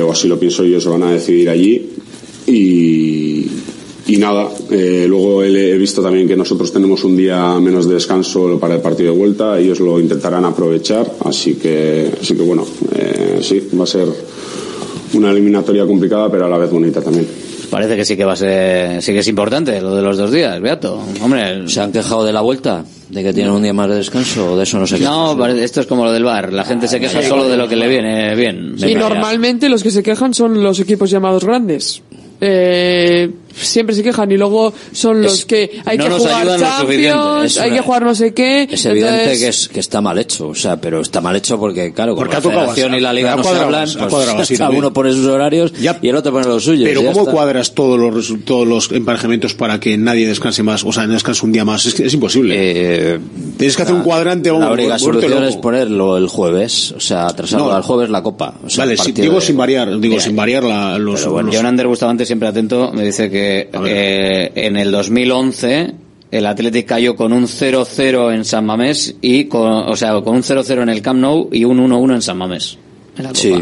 o 0.04 0.10
así 0.10 0.26
lo 0.26 0.38
pienso 0.38 0.64
yo, 0.64 0.80
se 0.80 0.88
van 0.88 1.02
a 1.02 1.12
decidir 1.12 1.50
allí. 1.50 1.90
Y 2.46 4.16
nada, 4.16 4.48
eh, 4.70 5.04
luego 5.08 5.42
he, 5.42 5.72
he 5.72 5.78
visto 5.78 6.02
también 6.02 6.26
que 6.28 6.36
nosotros 6.36 6.72
tenemos 6.72 7.02
un 7.04 7.16
día 7.16 7.58
menos 7.60 7.86
de 7.88 7.94
descanso 7.94 8.58
para 8.60 8.74
el 8.76 8.80
partido 8.80 9.12
de 9.12 9.18
vuelta. 9.18 9.58
Ellos 9.58 9.80
lo 9.80 9.98
intentarán 10.00 10.44
aprovechar. 10.44 11.10
Así 11.24 11.54
que, 11.56 12.10
así 12.20 12.34
que 12.34 12.42
bueno, 12.42 12.64
eh, 12.96 13.38
sí, 13.42 13.68
va 13.78 13.84
a 13.84 13.86
ser 13.86 14.06
una 15.14 15.30
eliminatoria 15.30 15.84
complicada, 15.86 16.30
pero 16.30 16.46
a 16.46 16.48
la 16.48 16.58
vez 16.58 16.70
bonita 16.70 17.00
también. 17.02 17.26
Parece 17.70 17.96
que 17.96 18.04
sí 18.04 18.16
que 18.16 18.24
va 18.24 18.32
a 18.32 18.36
ser, 18.36 19.00
sí 19.00 19.12
que 19.12 19.20
es 19.20 19.28
importante 19.28 19.80
lo 19.80 19.94
de 19.94 20.02
los 20.02 20.18
dos 20.18 20.32
días, 20.32 20.60
Beato. 20.60 21.00
Hombre, 21.22 21.68
¿Se 21.68 21.80
han 21.80 21.92
quejado 21.92 22.24
de 22.24 22.32
la 22.32 22.40
vuelta? 22.40 22.84
¿De 23.08 23.22
que 23.22 23.32
tienen 23.32 23.52
un 23.52 23.62
día 23.62 23.72
más 23.72 23.88
de 23.88 23.94
descanso 23.96 24.52
o 24.52 24.56
de 24.56 24.64
eso 24.64 24.78
no 24.78 24.86
se 24.88 24.98
quejan? 24.98 25.12
no, 25.12 25.36
parece- 25.38 25.62
esto 25.64 25.80
es 25.80 25.86
como 25.86 26.04
lo 26.04 26.10
del 26.12 26.24
bar. 26.24 26.52
La 26.52 26.64
gente 26.64 26.88
se 26.88 26.98
queja 26.98 27.22
solo 27.22 27.48
de 27.48 27.56
lo 27.56 27.68
que 27.68 27.76
le 27.76 27.86
viene 27.88 28.34
bien. 28.34 28.74
Y 28.76 28.94
normalmente 28.94 29.68
los 29.68 29.82
que 29.84 29.90
se 29.92 30.02
quejan 30.02 30.34
son 30.34 30.60
los 30.62 30.80
equipos 30.80 31.10
llamados 31.10 31.44
grandes. 31.44 32.02
Eh, 32.40 33.30
siempre 33.54 33.94
se 33.94 34.02
quejan 34.02 34.30
y 34.32 34.36
luego 34.36 34.72
son 34.92 35.22
los 35.22 35.40
Es- 35.40 35.44
que 35.44 35.80
hay 35.84 35.98
no 35.98 36.04
que 36.04 36.10
nos 36.10 36.18
jugar. 36.22 36.46
Champions, 36.58 37.58
hay 37.58 37.70
que 37.72 37.80
jugar 37.80 38.02
no 38.04 38.14
sé 38.14 38.34
qué. 38.34 38.68
Es 38.70 38.84
evidente 38.86 39.18
entonces- 39.22 39.40
que, 39.40 39.48
es, 39.48 39.68
que 39.68 39.80
está 39.80 40.00
mal 40.00 40.18
hecho, 40.18 40.48
o 40.48 40.54
sea, 40.54 40.80
pero 40.80 41.00
está 41.00 41.20
mal 41.20 41.36
hecho 41.36 41.58
porque, 41.58 41.92
claro, 41.92 42.14
Porque 42.14 42.34
la 42.34 42.40
Federación 42.40 42.94
y 42.94 43.00
la 43.00 43.12
Liga 43.12 43.36
no 43.36 43.44
se 43.44 43.50
hablan, 43.50 43.88
pues 44.08 44.60
uno 44.70 44.92
pone 44.92 45.12
sus 45.12 45.26
horarios 45.26 45.72
y 45.80 46.08
el 46.08 46.16
otro 46.16 46.32
pone 46.32 46.46
los 46.46 46.64
suyos. 46.64 46.88
Pero 46.88 47.02
¿cómo 47.04 47.20
está. 47.20 47.32
cuadras 47.32 47.74
todos 47.74 47.98
los, 47.98 48.32
todos 48.44 48.66
los 48.66 48.90
emparejamientos 48.92 49.54
para 49.54 49.78
que 49.80 49.96
nadie 49.96 50.26
descanse 50.26 50.62
más? 50.62 50.84
O 50.84 50.92
sea, 50.92 51.06
no 51.06 51.12
descanse 51.14 51.44
un 51.44 51.52
día 51.52 51.64
más. 51.64 51.86
Es, 51.86 51.94
que 51.94 52.06
es 52.06 52.14
imposible. 52.14 53.18
Tienes 53.56 53.76
que 53.76 53.82
hacer 53.82 53.94
un 53.94 54.02
cuadrante 54.02 54.50
o 54.50 54.56
Eh, 54.56 54.60
La 54.60 54.72
única 54.72 54.98
solución 54.98 55.44
es 55.44 55.56
ponerlo 55.56 56.16
el 56.16 56.28
jueves, 56.28 56.92
o 56.92 57.00
sea, 57.00 57.26
atrasarlo 57.26 57.66
No. 57.66 57.72
al 57.72 57.82
jueves 57.82 58.10
la 58.10 58.22
copa. 58.22 58.54
O 58.64 58.70
sea, 58.70 58.84
Vale, 58.84 58.96
si- 58.96 59.12
digo 59.12 59.36
de- 59.36 59.40
sin 59.40 59.56
variar, 59.56 59.98
digo 60.00 60.18
sin 60.20 60.36
variar 60.36 60.64
la, 60.64 60.98
los, 60.98 61.20
Pero 61.20 61.32
bueno, 61.32 61.46
los- 61.48 61.56
John 61.56 61.66
Ander 61.66 61.86
Bustamante, 61.86 62.24
siempre 62.26 62.48
atento, 62.48 62.90
me 62.92 63.04
dice 63.04 63.30
que 63.30 63.39
eh, 63.40 64.52
en 64.54 64.76
el 64.76 64.90
2011 64.90 65.94
el 66.30 66.46
Athletic 66.46 66.86
cayó 66.86 67.16
con 67.16 67.32
un 67.32 67.44
0-0 67.44 68.34
en 68.34 68.44
San 68.44 68.64
Mamés 68.64 69.16
y 69.20 69.44
con, 69.46 69.70
o 69.72 69.96
sea, 69.96 70.20
con 70.20 70.36
un 70.36 70.42
0-0 70.42 70.82
en 70.82 70.88
el 70.88 71.02
Camp 71.02 71.20
Nou 71.20 71.48
y 71.52 71.64
un 71.64 71.78
1-1 71.78 72.14
en 72.14 72.22
San 72.22 72.38
Mamés. 72.38 72.78
en 73.16 73.24
la 73.24 73.34
Sí. 73.34 73.54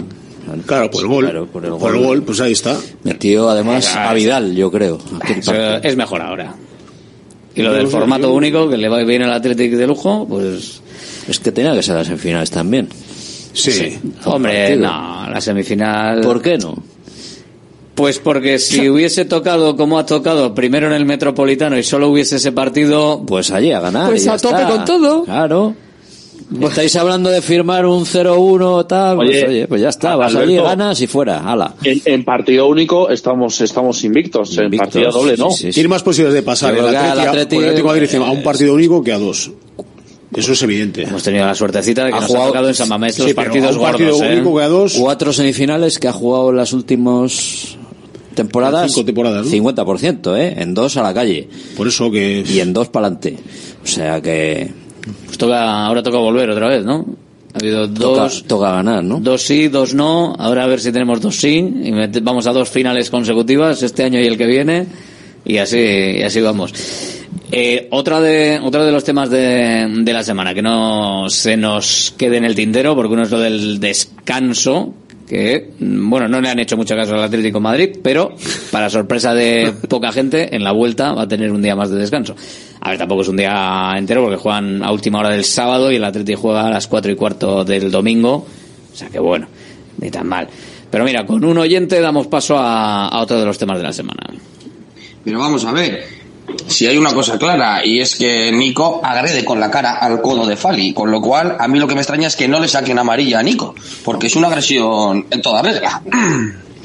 Claro, 0.67 0.91
por 0.91 1.03
el 1.03 1.09
gol. 1.09 1.25
Claro, 1.25 1.47
por 1.47 1.65
el 1.65 1.73
Por 1.73 1.95
el 1.95 2.03
gol. 2.03 2.23
pues 2.23 2.41
ahí 2.41 2.53
está. 2.53 2.79
Metió 3.05 3.51
además 3.51 3.95
a 3.95 4.13
Vidal, 4.15 4.55
yo 4.55 4.71
creo. 4.71 4.99
es 5.83 5.97
mejor 5.97 6.23
ahora. 6.23 6.55
Y 7.55 7.63
lo 7.63 7.73
del 7.73 7.89
formato 7.89 8.33
único 8.33 8.69
que 8.69 8.77
le 8.77 8.89
va 8.89 9.03
bien 9.03 9.23
al 9.23 9.33
Athletic 9.33 9.73
de 9.73 9.87
lujo, 9.87 10.27
pues 10.29 10.81
Es 11.27 11.41
que 11.41 11.53
tenía 11.53 11.75
que 11.75 11.83
ser 11.83 11.97
las 11.97 12.07
semifinales 12.07 12.51
también. 12.51 12.89
Sí. 13.53 13.99
hombre, 14.25 14.69
partido. 14.69 14.89
no, 14.89 15.31
la 15.31 15.41
semifinal 15.41 16.21
¿Por 16.21 16.41
qué 16.41 16.57
no? 16.59 16.77
Pues 17.99 18.19
porque 18.21 18.61
si 18.61 18.89
hubiese 18.89 19.25
tocado 19.25 19.77
como 19.77 19.99
ha 19.99 20.07
tocado 20.07 20.55
primero 20.55 20.87
en 20.87 20.93
el 20.93 21.05
Metropolitano 21.05 21.77
y 21.77 21.83
solo 21.83 22.09
hubiese 22.09 22.37
ese 22.37 22.53
partido, 22.53 23.25
Pues 23.27 23.51
allí 23.51 23.73
a 23.73 23.81
ganar. 23.81 24.09
Pues 24.09 24.23
y 24.23 24.27
ya 24.27 24.35
a 24.35 24.39
tope 24.39 24.55
está. 24.63 24.69
con 24.71 24.85
todo. 24.85 25.25
Claro. 25.25 25.75
Estáis 26.63 26.95
hablando 26.97 27.29
de 27.29 27.43
firmar 27.43 27.85
un 27.85 28.07
0-1 28.07 28.87
tal, 28.87 29.17
pues 29.17 29.45
Oye, 29.45 29.67
pues 29.67 29.83
ya 29.83 29.89
está, 29.91 30.15
vas 30.17 30.35
allí, 30.35 30.57
ganas 30.57 30.99
y 31.03 31.07
fuera, 31.09 31.41
ala. 31.41 31.75
En, 31.85 32.01
en 32.07 32.25
partido 32.25 32.69
único 32.69 33.11
estamos 33.11 33.61
estamos 33.61 34.03
invictos, 34.05 34.57
en 34.57 34.71
partido 34.71 35.11
doble 35.11 35.37
no. 35.37 35.51
sí, 35.51 35.57
sí, 35.57 35.67
sí. 35.67 35.73
Tiene 35.75 35.89
más 35.91 36.03
posibilidades 36.03 36.41
de 36.41 36.47
pasar 36.47 36.75
el 36.75 36.87
a- 36.97 37.13
Atleti, 37.31 37.57
por 37.57 37.65
el 37.65 37.71
Atlético 37.71 37.93
de 37.93 38.01
Madrid 38.01 38.23
a 38.23 38.31
un 38.31 38.43
partido 38.45 38.73
único 38.75 39.03
que 39.03 39.13
a 39.13 39.19
dos. 39.19 39.51
Eso 40.35 40.53
es 40.53 40.63
evidente. 40.63 41.03
hemos 41.03 41.23
tenido 41.23 41.45
la 41.47 41.55
suertecita 41.55 42.05
de 42.05 42.11
que 42.13 42.17
Ha 42.17 42.21
nos 42.21 42.29
jugado- 42.29 42.45
ha 42.45 42.49
tocado 42.49 42.69
en 42.69 42.75
San 42.75 42.89
Mamés 42.89 43.15
Sí, 43.17 43.23
los 43.23 43.35
partidos 43.35 43.77
un 43.77 43.83
partido 43.83 44.13
gordos, 44.13 44.31
¿eh? 44.31 44.35
único 44.37 44.57
que 44.57 44.63
a 44.63 44.69
dos. 44.69 44.95
Cuatro 44.99 45.33
semifinales 45.33 45.99
que 45.99 46.09
ha 46.09 46.13
jugado 46.13 46.51
en 46.51 46.57
las 46.57 46.73
últimas 46.73 47.78
temporadas. 48.39 48.93
Cinco 48.93 49.05
temporadas, 49.05 49.47
¿no? 49.47 49.53
50%, 49.53 50.39
¿eh? 50.39 50.55
En 50.59 50.75
dos 50.75 50.97
a 50.97 51.03
la 51.03 51.13
calle. 51.13 51.49
Por 51.77 51.89
eso 51.89 52.11
que. 52.11 52.45
Y 52.49 52.61
en 52.61 52.73
dos 52.73 52.89
para 52.89 53.07
adelante. 53.07 53.37
O 53.83 53.87
sea 53.87 54.21
que. 54.21 54.71
Pues 55.27 55.39
toca, 55.39 55.87
ahora 55.87 56.03
toca 56.03 56.19
volver 56.19 56.49
otra 56.51 56.69
vez, 56.69 56.85
¿no? 56.85 57.07
Ha 57.55 57.59
habido 57.59 57.91
Toca, 57.91 58.23
dos, 58.23 58.45
toca 58.45 58.73
ganar, 58.73 59.03
¿no? 59.03 59.21
dos 59.21 59.43
sí, 59.43 59.69
dos 59.69 59.95
no. 59.95 60.35
Ahora 60.39 60.65
a 60.65 60.67
ver 60.67 60.81
si 60.81 60.93
tenemos 60.93 61.21
dos 61.21 61.37
sí. 61.37 61.57
Y 61.57 62.21
vamos 62.21 62.47
a 62.47 62.53
dos 62.53 62.69
finales 62.69 63.11
consecutivas 63.11 63.83
este 63.83 64.05
año 64.05 64.21
y 64.21 64.27
el 64.27 64.37
que 64.37 64.47
viene. 64.47 64.87
Y 65.45 65.59
así, 65.59 65.79
y 65.79 66.23
así 66.23 66.41
vamos. 66.41 66.73
Eh, 67.51 67.89
otra 67.91 68.21
de, 68.21 68.61
otro 68.63 68.85
de 68.85 68.93
los 68.93 69.05
temas 69.05 69.31
de, 69.31 69.89
de 70.03 70.13
la 70.13 70.23
semana, 70.23 70.53
que 70.53 70.61
no 70.61 71.31
se 71.31 71.57
nos 71.57 72.13
quede 72.17 72.37
en 72.37 72.45
el 72.45 72.55
tintero, 72.55 72.95
porque 72.95 73.15
uno 73.15 73.23
es 73.23 73.31
lo 73.31 73.41
del 73.41 73.81
descanso, 73.81 74.93
que, 75.29 75.71
bueno, 75.79 76.27
no 76.29 76.41
le 76.41 76.49
han 76.49 76.59
hecho 76.59 76.77
mucho 76.77 76.97
caso 76.97 77.15
al 77.15 77.23
Atlético 77.23 77.59
de 77.59 77.63
Madrid, 77.63 77.91
pero, 78.03 78.35
para 78.71 78.91
sorpresa 78.91 79.35
de 79.35 79.73
poca 79.89 80.11
gente, 80.13 80.55
en 80.55 80.65
la 80.65 80.73
vuelta 80.73 81.13
va 81.13 81.23
a 81.23 81.29
tener 81.29 81.53
un 81.53 81.63
día 81.63 81.77
más 81.77 81.91
de 81.91 81.99
descanso. 81.99 82.35
A 82.81 82.91
ver, 82.91 82.99
tampoco 82.99 83.23
es 83.23 83.29
un 83.29 83.37
día 83.37 83.93
entero, 83.97 84.23
porque 84.23 84.37
juegan 84.37 84.83
a 84.83 84.91
última 84.93 85.21
hora 85.21 85.31
del 85.31 85.45
sábado 85.45 85.93
y 85.93 85.97
el 85.97 86.05
Atlético 86.05 86.41
juega 86.41 86.67
a 86.67 86.71
las 86.71 86.87
cuatro 86.87 87.13
y 87.13 87.17
cuarto 87.17 87.65
del 87.65 87.91
domingo, 87.91 88.47
o 88.93 88.97
sea 88.97 89.09
que 89.09 89.19
bueno, 89.19 89.47
ni 90.01 90.11
tan 90.11 90.27
mal. 90.27 90.49
Pero 90.91 91.05
mira, 91.05 91.27
con 91.27 91.45
un 91.45 91.59
oyente 91.59 92.01
damos 92.01 92.27
paso 92.29 92.57
a, 92.57 93.09
a 93.09 93.21
otro 93.21 93.39
de 93.39 93.45
los 93.45 93.59
temas 93.59 93.77
de 93.79 93.85
la 93.85 93.93
semana. 93.93 94.23
Pero 95.23 95.39
vamos 95.39 95.65
a 95.67 95.73
ver, 95.73 96.18
si 96.67 96.87
hay 96.87 96.97
una 96.99 97.13
cosa 97.13 97.39
clara 97.39 97.85
y 97.85 98.01
es 98.01 98.17
que 98.17 98.51
Nico 98.53 99.01
agrede 99.03 99.45
con 99.45 99.61
la 99.61 99.71
cara 99.71 99.97
al 99.97 100.21
codo 100.21 100.47
de 100.47 100.57
Fali, 100.57 100.93
con 100.93 101.11
lo 101.11 101.21
cual 101.21 101.57
a 101.59 101.69
mí 101.69 101.79
lo 101.79 101.87
que 101.87 101.95
me 101.95 102.01
extraña 102.01 102.29
es 102.29 102.37
que 102.37 102.49
no 102.49 102.61
le 102.61 102.69
saquen 102.69 102.99
amarilla 102.99 103.39
a 103.41 103.43
Nico, 103.43 103.75
porque 104.05 104.27
es 104.29 104.37
una 104.37 104.49
agresión 104.49 105.27
en 105.31 105.43
toda 105.43 105.63
regla. 105.63 106.03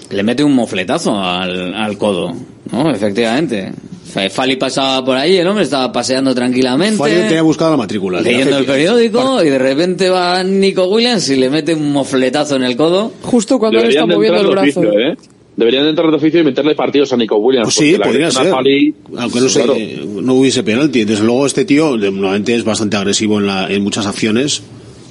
Le 0.10 0.24
mete 0.24 0.44
un 0.44 0.54
mofletazo 0.56 1.20
al, 1.20 1.74
al 1.74 1.98
codo, 1.98 2.34
¿no? 2.72 2.92
Efectivamente. 2.92 3.72
Fa- 4.14 4.30
Fali 4.30 4.58
pasaba 4.58 5.04
por 5.04 5.18
ahí, 5.18 5.38
el 5.38 5.48
hombre 5.48 5.64
estaba 5.64 5.92
paseando 5.92 6.36
tranquilamente, 6.36 7.02
que 7.04 7.22
tenía 7.22 7.42
buscado 7.42 7.72
la 7.72 7.78
matrícula. 7.78 8.22
leyendo 8.22 8.58
el 8.60 8.66
periódico, 8.66 9.42
y 9.44 9.50
de 9.50 9.58
repente 9.58 10.10
va 10.10 10.44
Nico 10.44 10.86
Williams 10.86 11.28
y 11.30 11.36
le 11.38 11.50
mete 11.50 11.74
un 11.74 11.92
mofletazo 11.92 12.58
en 12.58 12.64
el 12.64 12.76
codo. 12.78 13.12
Justo 13.24 13.58
cuando 13.58 13.80
él 13.80 13.90
está 13.90 14.06
moviendo 14.06 14.42
el 14.42 14.48
brazo. 14.48 14.82
oficio, 14.82 15.00
¿eh? 15.00 15.18
Deberían 15.56 15.84
de 15.84 15.90
entrar 15.92 16.10
de 16.10 16.16
oficio 16.16 16.40
y 16.40 16.44
meterle 16.44 16.74
partidos 16.76 17.14
a 17.14 17.18
Nico 17.18 17.36
Williams. 17.38 17.66
Pues 17.66 17.76
sí, 17.76 17.96
podría 18.02 18.32
ser. 18.32 18.52
Aunque 19.18 19.40
no, 19.40 19.48
Claro. 19.48 19.76
eh, 19.78 20.02
no 20.22 20.34
hubiese 20.34 20.64
penalti. 20.64 21.04
Desde 21.06 21.24
luego 21.24 21.46
este 21.46 21.64
tío 21.66 21.96
normalmente 21.96 22.56
es 22.56 22.64
bastante 22.64 22.98
agresivo 22.98 23.40
en, 23.40 23.46
la, 23.48 23.72
en 23.72 23.84
muchas 23.84 24.08
acciones. 24.08 24.64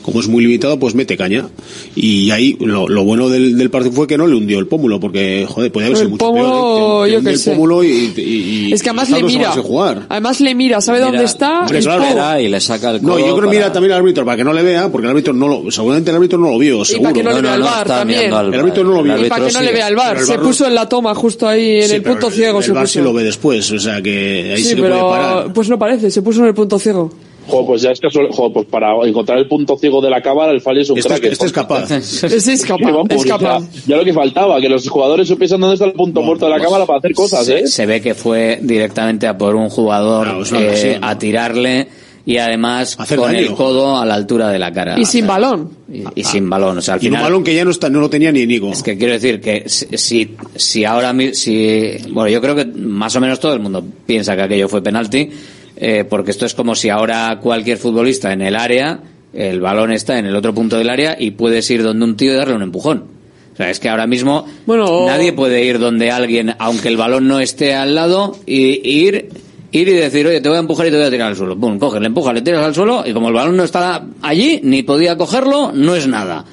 Como 0.03 0.19
es 0.21 0.27
muy 0.29 0.43
limitado, 0.43 0.79
pues 0.81 0.95
mete 0.97 1.17
caña. 1.17 1.49
Y 1.95 2.31
ahí 2.33 2.57
lo, 2.61 2.89
lo 2.89 3.05
bueno 3.05 3.29
del, 3.29 3.57
del 3.57 3.71
partido 3.71 3.93
fue 3.95 4.07
que 4.09 4.19
no 4.19 4.27
le 4.27 4.35
hundió 4.35 4.59
el 4.59 4.67
pómulo, 4.67 4.99
porque, 4.99 5.47
joder, 5.49 5.71
podía 5.71 5.87
haber 5.87 5.97
El 5.97 5.99
sido 5.99 6.11
mucho 6.11 6.25
pómulo, 6.27 6.49
peor. 6.51 7.07
¿eh? 7.07 7.11
Que- 7.11 7.11
que 7.11 7.13
yo 7.19 7.23
qué 7.25 7.31
el 7.31 7.39
sé. 7.39 7.51
pómulo 7.53 7.85
y, 7.85 7.89
y- 8.17 8.23
y- 8.69 8.73
Es 8.73 8.83
que 8.83 8.89
además 8.91 9.09
y 9.11 9.13
le 9.13 9.23
no 9.23 9.29
se 9.29 9.39
mira. 9.39 9.51
jugar. 9.53 10.07
Además 10.09 10.41
le 10.41 10.55
mira, 10.57 10.81
sabe 10.81 10.99
Mira, 10.99 11.11
dónde 11.11 11.25
está. 11.25 11.61
hombre, 11.61 11.79
y 11.79 11.83
claro, 11.83 12.41
y 12.41 12.49
le 12.49 12.61
saca 12.61 12.91
el 12.91 13.03
No, 13.03 13.17
yo 13.19 13.25
creo 13.25 13.35
que 13.37 13.41
para- 13.43 13.51
mira 13.53 13.73
también 13.73 13.93
al 13.93 13.99
árbitro 14.01 14.25
para 14.25 14.37
que 14.37 14.45
no 14.45 14.53
le 14.53 14.63
vea, 14.63 14.91
porque 14.91 15.07
el 15.07 15.11
árbitro 15.13 15.33
no 15.33 15.47
lo, 15.47 15.71
seguramente 15.71 16.11
el 16.11 16.17
árbitro 16.17 16.39
no 16.39 16.51
lo 16.51 16.59
vio, 16.59 16.85
seguro. 16.85 17.03
para 17.05 17.13
que 17.15 17.23
no 17.23 17.33
le 17.33 17.41
vea 17.43 17.55
el 17.55 17.63
VAR 17.63 17.83
está 17.83 17.99
también. 17.99 18.33
al 18.33 18.53
El 18.55 18.61
árbitro 18.61 18.85
no 18.85 18.93
lo 18.95 19.03
vio. 19.05 19.25
Y 19.25 19.29
para 19.29 19.47
que 19.47 19.53
no 19.53 19.59
sí. 19.61 19.65
le 19.65 19.73
vea 19.73 19.89
el 19.89 19.97
bar. 19.97 20.17
El 20.19 20.25
Se 20.27 20.37
no- 20.37 20.43
puso 20.43 20.67
en 20.67 20.75
la 20.75 20.89
toma 20.89 21.15
justo 21.15 21.47
ahí 21.47 21.83
en 21.83 21.89
Sí, 21.89 21.95
el 21.95 22.03
punto 22.03 22.29
ciego. 22.31 22.59
El 22.59 22.65
se 22.65 22.73
puso. 22.73 22.87
sí 22.87 22.99
lo 23.01 23.13
ve 23.13 23.23
después, 23.23 23.71
o 23.71 23.79
sea 23.79 24.03
que 24.03 24.53
ahí 24.57 24.63
Sí, 24.65 24.75
le 24.75 24.81
puede 24.81 24.93
pero 24.95 25.09
parar. 25.11 25.53
pues 25.53 25.69
no 25.69 25.79
parece, 25.79 26.11
se 26.11 26.23
puso 26.23 26.41
en 26.41 26.47
el 26.49 26.55
punto 26.55 26.79
ciego. 26.79 27.13
Joder, 27.49 27.67
pues 27.67 27.83
ya 27.83 27.91
es 27.91 28.01
casual, 28.01 28.29
joder, 28.31 28.53
pues 28.53 28.67
para 28.67 28.95
encontrar 29.07 29.39
el 29.39 29.49
punto 29.49 29.77
ciego 29.77 30.01
de 30.01 30.11
la 30.11 30.23
cámara, 30.23 30.53
el 30.53 30.61
Fali 30.61 30.83
es 30.83 30.91
un 30.91 30.99
Este, 30.99 31.09
crack. 31.09 31.25
este 31.25 31.47
es 31.47 31.53
capaz. 31.53 31.91
Ese 31.91 32.53
es 32.53 32.65
capaz, 32.65 32.91
Vamos, 32.93 33.07
es 33.11 33.25
capaz. 33.25 33.61
Ya, 33.73 33.81
ya 33.87 33.97
lo 33.97 34.05
que 34.05 34.13
faltaba, 34.13 34.61
que 34.61 34.69
los 34.69 34.89
jugadores 34.89 35.27
supiesen 35.29 35.61
dónde 35.61 35.75
está 35.75 35.87
el 35.87 35.93
punto 35.93 36.23
muerto 36.23 36.47
de 36.47 36.53
la 36.53 36.61
cámara 36.61 36.87
para 36.87 36.99
hacer 37.01 37.13
cosas, 37.15 37.45
se, 37.47 37.59
¿eh? 37.61 37.67
se 37.67 37.87
ve 37.87 38.01
que 38.01 38.15
fue 38.15 38.59
directamente 38.63 39.27
a 39.27 39.37
por 39.37 39.57
un 39.57 39.69
jugador 39.69 40.25
Claro, 40.27 40.45
eh, 40.63 40.67
agresión. 40.69 41.05
a 41.05 41.19
tirarle 41.19 41.89
y 42.25 42.37
además 42.37 42.95
Hacer 43.01 43.19
con 43.19 43.33
daño. 43.33 43.41
el 43.49 43.55
codo 43.55 43.97
a 43.99 44.07
la 44.07 44.15
altura 44.15 44.49
de 44.51 44.59
la 44.61 44.73
cara. 44.73 44.97
Y 44.99 45.05
sin 45.05 45.27
balón. 45.27 45.71
Y, 45.93 46.05
y 46.21 46.23
sin 46.23 46.49
balón, 46.49 46.79
o 46.79 46.81
sea, 46.81 46.95
al 46.95 47.03
Y 47.03 47.07
un 47.09 47.15
final... 47.15 47.23
balón 47.25 47.43
que 47.43 47.53
ya 47.55 47.65
no, 47.65 47.73
está, 47.73 47.91
no 47.91 47.99
lo 48.01 48.09
tenía 48.09 48.31
ni 48.31 48.47
Nico. 48.47 48.71
Es 48.71 48.83
que 48.85 48.97
quiero 48.97 49.13
decir 49.15 49.41
que 49.41 49.65
si, 49.69 49.87
si, 49.99 50.37
si 50.55 50.85
ahora 50.85 51.13
si 51.33 51.97
bueno 52.11 52.29
yo 52.29 52.41
creo 52.41 52.55
que 52.55 52.65
más 52.65 53.17
o 53.17 53.21
menos 53.21 53.41
todo 53.41 53.53
el 53.55 53.59
mundo 53.61 53.85
piensa 54.07 54.37
que 54.37 54.43
aquello 54.43 54.69
fue 54.69 54.81
penalti 54.81 55.29
eh, 55.77 56.05
porque 56.09 56.31
esto 56.31 56.47
es 56.47 56.55
como 56.55 56.75
si 56.75 56.89
ahora 56.89 57.39
cualquier 57.43 57.79
futbolista 57.79 58.33
en 58.33 58.43
el 58.43 58.57
área 58.57 59.01
el 59.33 59.61
balón 59.61 59.93
está 59.93 60.19
en 60.19 60.27
el 60.27 60.37
otro 60.37 60.55
punto 60.55 60.77
del 60.77 60.91
área 60.91 61.17
y 61.19 61.33
puedes 61.33 61.71
ir 61.71 61.83
donde 61.83 62.05
un 62.05 62.17
tío 62.17 62.33
y 62.33 62.37
darle 62.37 62.55
un 62.55 62.63
empujón. 62.63 63.05
O 63.53 63.57
sea, 63.57 63.71
es 63.71 63.81
que 63.81 63.89
ahora 63.89 64.07
mismo 64.07 64.47
Bueno, 64.67 65.07
nadie 65.07 65.33
puede 65.33 65.65
ir 65.65 65.79
donde 65.79 66.11
alguien, 66.11 66.55
aunque 66.59 66.89
el 66.89 66.97
balón 66.97 67.29
no 67.29 67.39
esté 67.41 67.75
al 67.75 67.95
lado, 67.95 68.37
y, 68.47 68.81
y 68.89 69.07
ir, 69.07 69.29
ir 69.73 69.89
y 69.89 69.93
decir, 69.93 70.27
oye, 70.27 70.41
te 70.41 70.49
voy 70.49 70.57
a 70.57 70.61
empujar 70.61 70.87
y 70.87 70.91
te 70.91 70.97
voy 70.97 71.07
a 71.07 71.11
tirar 71.11 71.29
al 71.29 71.37
suelo. 71.37 71.59
Pum, 71.59 71.79
coges, 71.79 72.01
le 72.01 72.07
empujas, 72.07 72.35
le 72.35 72.43
tiras 72.43 72.65
al 72.65 72.75
suelo, 72.75 73.05
y 73.07 73.13
como 73.13 73.29
el 73.29 73.35
balón 73.35 73.57
no 73.57 73.65
está 73.65 74.05
allí, 74.23 74.61
ni 74.63 74.83
podía 74.83 75.17
cogerlo, 75.17 75.73
no 75.73 75.95
es 75.95 76.07
nada. 76.07 76.45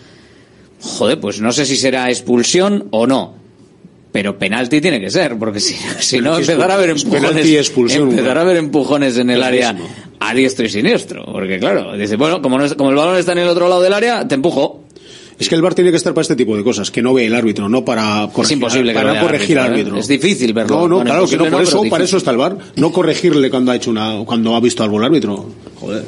Joder, 0.82 1.20
pues 1.20 1.42
no 1.42 1.52
sé 1.52 1.66
si 1.66 1.78
será 1.78 2.10
expulsión 2.10 2.88
o 2.92 3.08
no. 3.08 3.39
Pero 4.12 4.40
penalti 4.40 4.82
tiene 4.82 5.00
que 5.00 5.12
ser, 5.12 5.38
porque 5.38 5.60
si, 5.60 5.76
si 6.00 6.20
no 6.20 6.38
Es 6.38 6.50
empezar 6.50 6.72
a 6.72 6.76
haber 6.76 6.90
es 6.90 7.04
empujones, 7.04 7.46
expulsión, 7.46 8.10
empezar 8.10 8.38
a 8.38 8.42
haber 8.42 8.58
empujones 8.58 9.18
en 9.18 9.30
el 9.30 9.44
área 9.44 9.72
Clarísimo. 9.74 9.96
a 10.20 10.34
diestro 10.34 10.66
y 10.66 10.70
siniestro. 10.70 11.26
Porque 11.32 11.60
claro, 11.60 11.96
dice, 11.96 12.16
bueno, 12.16 12.42
como, 12.42 12.58
no 12.58 12.66
es- 12.66 12.74
como 12.74 12.90
el 12.90 12.96
balón 12.96 13.18
está 13.18 13.34
en 13.34 13.38
el 13.40 13.48
otro 13.48 13.70
lado 13.70 13.82
del 13.82 13.94
área, 13.94 14.28
te 14.28 14.34
empujo. 14.36 14.84
Es 15.38 15.48
que 15.48 15.56
el 15.56 15.62
VAR 15.62 15.74
tiene 15.74 15.92
que 15.92 15.96
estar 15.98 16.14
para 16.14 16.24
este 16.24 16.36
tipo 16.36 16.58
de 16.58 16.66
cosas, 16.66 16.92
que 16.92 17.02
no 17.02 17.14
ve 17.14 17.26
el 17.28 17.34
árbitro, 17.34 17.70
no 17.70 17.86
para 17.86 18.30
corregir, 18.34 18.58
imposible 18.58 18.92
que 18.92 18.96
para 18.98 19.08
lo 19.08 19.14
vea 19.14 19.22
el 19.22 19.28
corregir 19.28 19.58
al 19.60 19.66
árbitro, 19.68 19.78
¿eh? 19.78 19.82
árbitro. 19.84 20.00
Es 20.02 20.08
difícil 20.10 20.52
verlo. 20.54 20.76
No, 20.76 20.88
no, 20.90 20.96
Bueno, 20.98 21.10
claro 21.12 21.28
que 21.30 21.38
no, 21.38 21.44
por 21.46 21.52
no, 21.54 21.60
eso, 21.62 21.84
para 21.90 22.04
está 22.04 22.32
el 22.32 22.38
VAR, 22.38 22.58
no 22.76 22.92
corregirle 22.92 23.50
cuando 23.50 23.72
ha 23.72 23.76
hecho 23.78 23.90
una, 23.90 24.18
cuando 24.26 24.54
ha 24.56 24.60
visto 24.60 24.84
algo 24.84 24.98
el 24.98 25.06
árbitro. 25.06 25.46
Joder. 25.80 26.04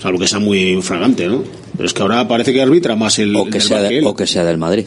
Salvo 0.00 0.18
que 0.18 0.26
sea 0.26 0.40
muy 0.40 0.82
fragante, 0.82 1.28
¿no? 1.28 1.44
Pero 1.76 1.86
es 1.86 1.92
que 1.94 2.02
ahora 2.02 2.26
parece 2.26 2.52
que 2.52 2.60
arbitra 2.60 2.96
más 2.96 3.20
el, 3.20 3.36
O 3.36 3.44
que, 3.44 3.58
el 3.58 3.62
sea 3.62 3.76
VAR 3.76 3.82
de- 3.84 3.88
que 3.90 3.98
él. 3.98 4.04
o 4.06 4.16
que 4.16 4.26
sea 4.26 4.42
del 4.44 4.58
Madrid. 4.58 4.86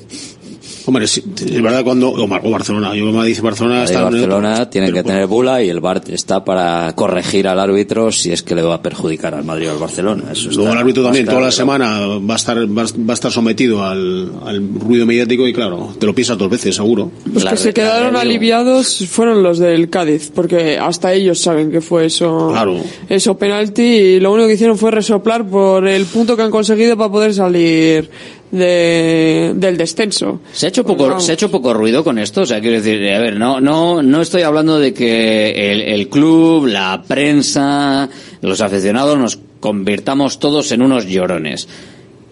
Hombre, 0.87 1.05
es 1.05 1.21
verdad 1.61 1.83
cuando 1.83 2.09
o, 2.09 2.27
Mar- 2.27 2.41
o 2.43 2.51
Barcelona, 2.51 2.95
yo 2.95 3.05
me 3.11 3.25
dice 3.25 3.41
Barcelona 3.41 3.77
Madrid 3.77 3.89
y 3.89 3.93
está 3.95 4.03
Barcelona 4.03 4.69
tienen 4.69 4.93
que 4.93 5.03
tener 5.03 5.25
bula 5.27 5.63
y 5.63 5.69
el 5.69 5.79
VAR 5.79 6.01
está 6.09 6.43
para 6.45 6.93
corregir 6.95 7.47
al 7.47 7.59
árbitro 7.59 8.11
si 8.11 8.31
es 8.31 8.43
que 8.43 8.53
le 8.55 8.61
va 8.61 8.75
a 8.75 8.81
perjudicar 8.81 9.33
al 9.33 9.43
Madrid 9.43 9.69
o 9.69 9.71
al 9.71 9.77
Barcelona. 9.79 10.23
Eso 10.31 10.49
Luego 10.51 10.71
el 10.73 10.77
árbitro 10.77 11.03
también 11.03 11.25
toda 11.25 11.41
la 11.41 11.45
que 11.47 11.51
semana 11.53 11.99
va 12.07 12.33
a 12.33 12.37
estar 12.37 12.57
va 12.57 12.83
a- 12.83 12.85
va 12.85 13.11
a 13.11 13.13
estar 13.13 13.31
sometido 13.31 13.83
al, 13.83 14.31
al 14.45 14.61
ruido 14.79 15.05
mediático 15.05 15.47
y 15.47 15.53
claro, 15.53 15.93
te 15.99 16.05
lo 16.05 16.13
piensas 16.13 16.37
dos 16.37 16.49
veces 16.49 16.75
seguro. 16.75 17.11
Los 17.33 17.45
que 17.45 17.57
se 17.57 17.73
quedaron 17.73 18.15
aliviados 18.15 19.05
fueron 19.09 19.41
los 19.43 19.59
del 19.59 19.89
Cádiz, 19.89 20.31
porque 20.33 20.77
hasta 20.77 21.13
ellos 21.13 21.39
saben 21.39 21.71
que 21.71 21.81
fue 21.81 22.05
eso, 22.05 22.49
Claro. 22.51 22.77
eso 23.09 23.37
penalti 23.37 23.81
y 23.83 24.19
lo 24.19 24.31
único 24.33 24.47
que 24.47 24.53
hicieron 24.53 24.77
fue 24.77 24.91
resoplar 24.91 25.47
por 25.47 25.87
el 25.87 26.05
punto 26.05 26.35
que 26.37 26.43
han 26.43 26.51
conseguido 26.51 26.95
para 26.95 27.11
poder 27.11 27.33
salir 27.33 28.09
de, 28.55 29.53
del 29.55 29.77
descenso. 29.77 30.41
Se 30.51 30.65
ha 30.65 30.69
hecho 30.69 30.83
poco, 30.83 31.19
se 31.19 31.31
ha 31.31 31.33
hecho 31.33 31.51
poco 31.51 31.73
ruido 31.73 32.03
con 32.03 32.17
esto, 32.17 32.41
o 32.41 32.45
sea, 32.45 32.59
quiero 32.61 32.81
decir, 32.81 33.07
a 33.13 33.19
ver, 33.19 33.37
no, 33.37 33.61
no, 33.61 34.01
no 34.01 34.21
estoy 34.21 34.41
hablando 34.41 34.79
de 34.79 34.93
que 34.93 35.71
el, 35.71 35.81
el 35.81 36.09
club, 36.09 36.67
la 36.67 37.03
prensa, 37.07 38.09
los 38.41 38.61
aficionados 38.61 39.17
nos 39.17 39.39
convirtamos 39.59 40.39
todos 40.39 40.71
en 40.71 40.81
unos 40.81 41.05
llorones. 41.05 41.67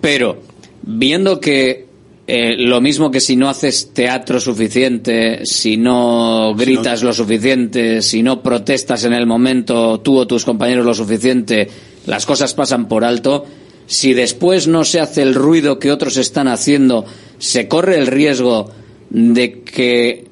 Pero, 0.02 0.41
viendo 0.82 1.40
que 1.40 1.88
eh, 2.26 2.56
lo 2.58 2.80
mismo 2.80 3.12
que 3.12 3.20
si 3.20 3.36
no 3.36 3.50
haces 3.50 3.91
teatro 3.94 4.40
suficiente, 4.40 5.45
si 5.45 5.76
no 5.76 6.56
gritas 6.56 7.04
lo 7.04 7.12
suficiente, 7.12 8.02
si 8.02 8.24
no 8.24 8.41
protestas 8.41 9.04
en 9.04 9.14
el 9.14 9.26
momento 9.26 10.00
tú 10.00 10.18
o 10.18 10.28
tus 10.28 10.45
compañeros 10.45 10.86
lo 10.86 10.94
suficiente, 10.94 11.70
las 12.06 12.26
cosas 12.26 12.54
pasan 12.54 12.88
por 12.88 13.04
alto. 13.04 13.45
Si 13.85 14.14
después 14.14 14.68
no 14.68 14.84
se 14.84 14.99
hace 14.99 15.22
el 15.22 15.35
ruido 15.35 15.80
que 15.80 15.91
otros 15.91 16.18
están 16.18 16.47
haciendo, 16.47 17.05
se 17.38 17.68
corre 17.68 17.99
el 17.99 18.07
riesgo 18.07 18.69
de 19.10 19.61
que 19.61 20.26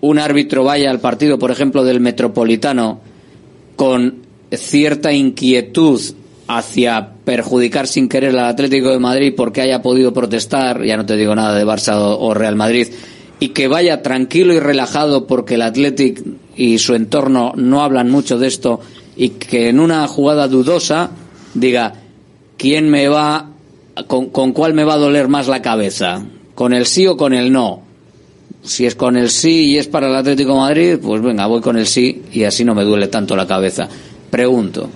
un 0.00 0.18
árbitro 0.18 0.64
vaya 0.64 0.90
al 0.90 1.00
partido, 1.00 1.38
por 1.38 1.50
ejemplo, 1.50 1.84
del 1.84 2.00
Metropolitano 2.00 3.00
con 3.76 4.22
cierta 4.50 5.12
inquietud 5.12 6.00
hacia 6.48 7.12
perjudicar 7.24 7.86
sin 7.88 8.08
querer 8.08 8.30
al 8.30 8.46
Atlético 8.46 8.90
de 8.90 8.98
Madrid 8.98 9.34
porque 9.36 9.60
haya 9.60 9.82
podido 9.82 10.12
protestar, 10.12 10.84
ya 10.84 10.96
no 10.96 11.04
te 11.04 11.16
digo 11.16 11.34
nada 11.34 11.56
de 11.56 11.66
Barça 11.66 11.96
o 11.98 12.34
Real 12.34 12.56
Madrid, 12.56 12.88
y 13.40 13.48
que 13.48 13.68
vaya 13.68 14.02
tranquilo 14.02 14.54
y 14.54 14.60
relajado 14.60 15.26
porque 15.26 15.54
el 15.54 15.62
Athletic 15.62 16.22
y 16.56 16.78
su 16.78 16.94
entorno 16.94 17.52
no 17.56 17.82
hablan 17.82 18.10
mucho 18.10 18.38
de 18.38 18.46
esto 18.46 18.80
y 19.16 19.30
que 19.30 19.68
en 19.68 19.80
una 19.80 20.06
jugada 20.06 20.48
dudosa 20.48 21.10
diga 21.54 21.94
quién 22.56 22.88
me 22.90 23.08
va 23.08 23.50
con, 24.06 24.30
con 24.30 24.52
cuál 24.52 24.74
me 24.74 24.84
va 24.84 24.94
a 24.94 24.98
doler 24.98 25.28
más 25.28 25.48
la 25.48 25.62
cabeza, 25.62 26.24
con 26.54 26.72
el 26.72 26.86
sí 26.86 27.06
o 27.06 27.16
con 27.16 27.32
el 27.34 27.52
no. 27.52 27.82
Si 28.62 28.84
es 28.84 28.94
con 28.96 29.16
el 29.16 29.30
sí 29.30 29.66
y 29.72 29.78
es 29.78 29.86
para 29.86 30.08
el 30.08 30.16
Atlético 30.16 30.50
de 30.52 30.58
Madrid, 30.58 30.98
pues 31.00 31.22
venga, 31.22 31.46
voy 31.46 31.60
con 31.60 31.76
el 31.78 31.86
sí 31.86 32.22
y 32.32 32.42
así 32.42 32.64
no 32.64 32.74
me 32.74 32.82
duele 32.84 33.06
tanto 33.06 33.36
la 33.36 33.46
cabeza. 33.46 33.88
Pregunto, 34.28 34.88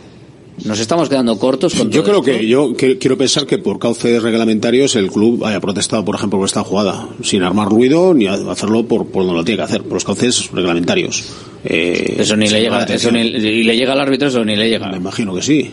¿nos 0.64 0.80
estamos 0.80 1.08
quedando 1.08 1.38
cortos 1.38 1.74
con 1.74 1.88
Yo 1.88 2.02
creo 2.02 2.16
esto? 2.16 2.24
que 2.24 2.46
yo 2.48 2.74
que- 2.76 2.98
quiero 2.98 3.16
pensar 3.16 3.46
que 3.46 3.58
por 3.58 3.78
cauces 3.78 4.20
reglamentarios 4.24 4.96
el 4.96 5.08
club 5.08 5.44
haya 5.44 5.60
protestado, 5.60 6.04
por 6.04 6.16
ejemplo, 6.16 6.40
por 6.40 6.46
esta 6.46 6.64
jugada, 6.64 7.08
sin 7.22 7.44
armar 7.44 7.68
ruido 7.68 8.12
ni 8.12 8.26
hacerlo 8.26 8.84
por, 8.86 9.06
por 9.06 9.22
donde 9.22 9.38
lo 9.38 9.44
tiene 9.44 9.58
que 9.58 9.64
hacer, 9.64 9.82
por 9.84 9.92
los 9.94 10.04
cauces 10.04 10.50
reglamentarios. 10.50 11.24
Eh, 11.64 12.16
Eso 12.18 12.36
ni 12.36 12.48
le 12.48 12.60
llega, 12.62 12.82
eso 12.84 13.12
ni, 13.12 13.20
y 13.20 13.62
le 13.62 13.76
llega 13.76 13.92
al 13.92 14.00
árbitro, 14.00 14.26
eso 14.28 14.44
ni 14.44 14.56
le 14.56 14.68
llega. 14.68 14.88
Me 14.88 14.96
imagino 14.96 15.32
que 15.32 15.42
sí. 15.42 15.70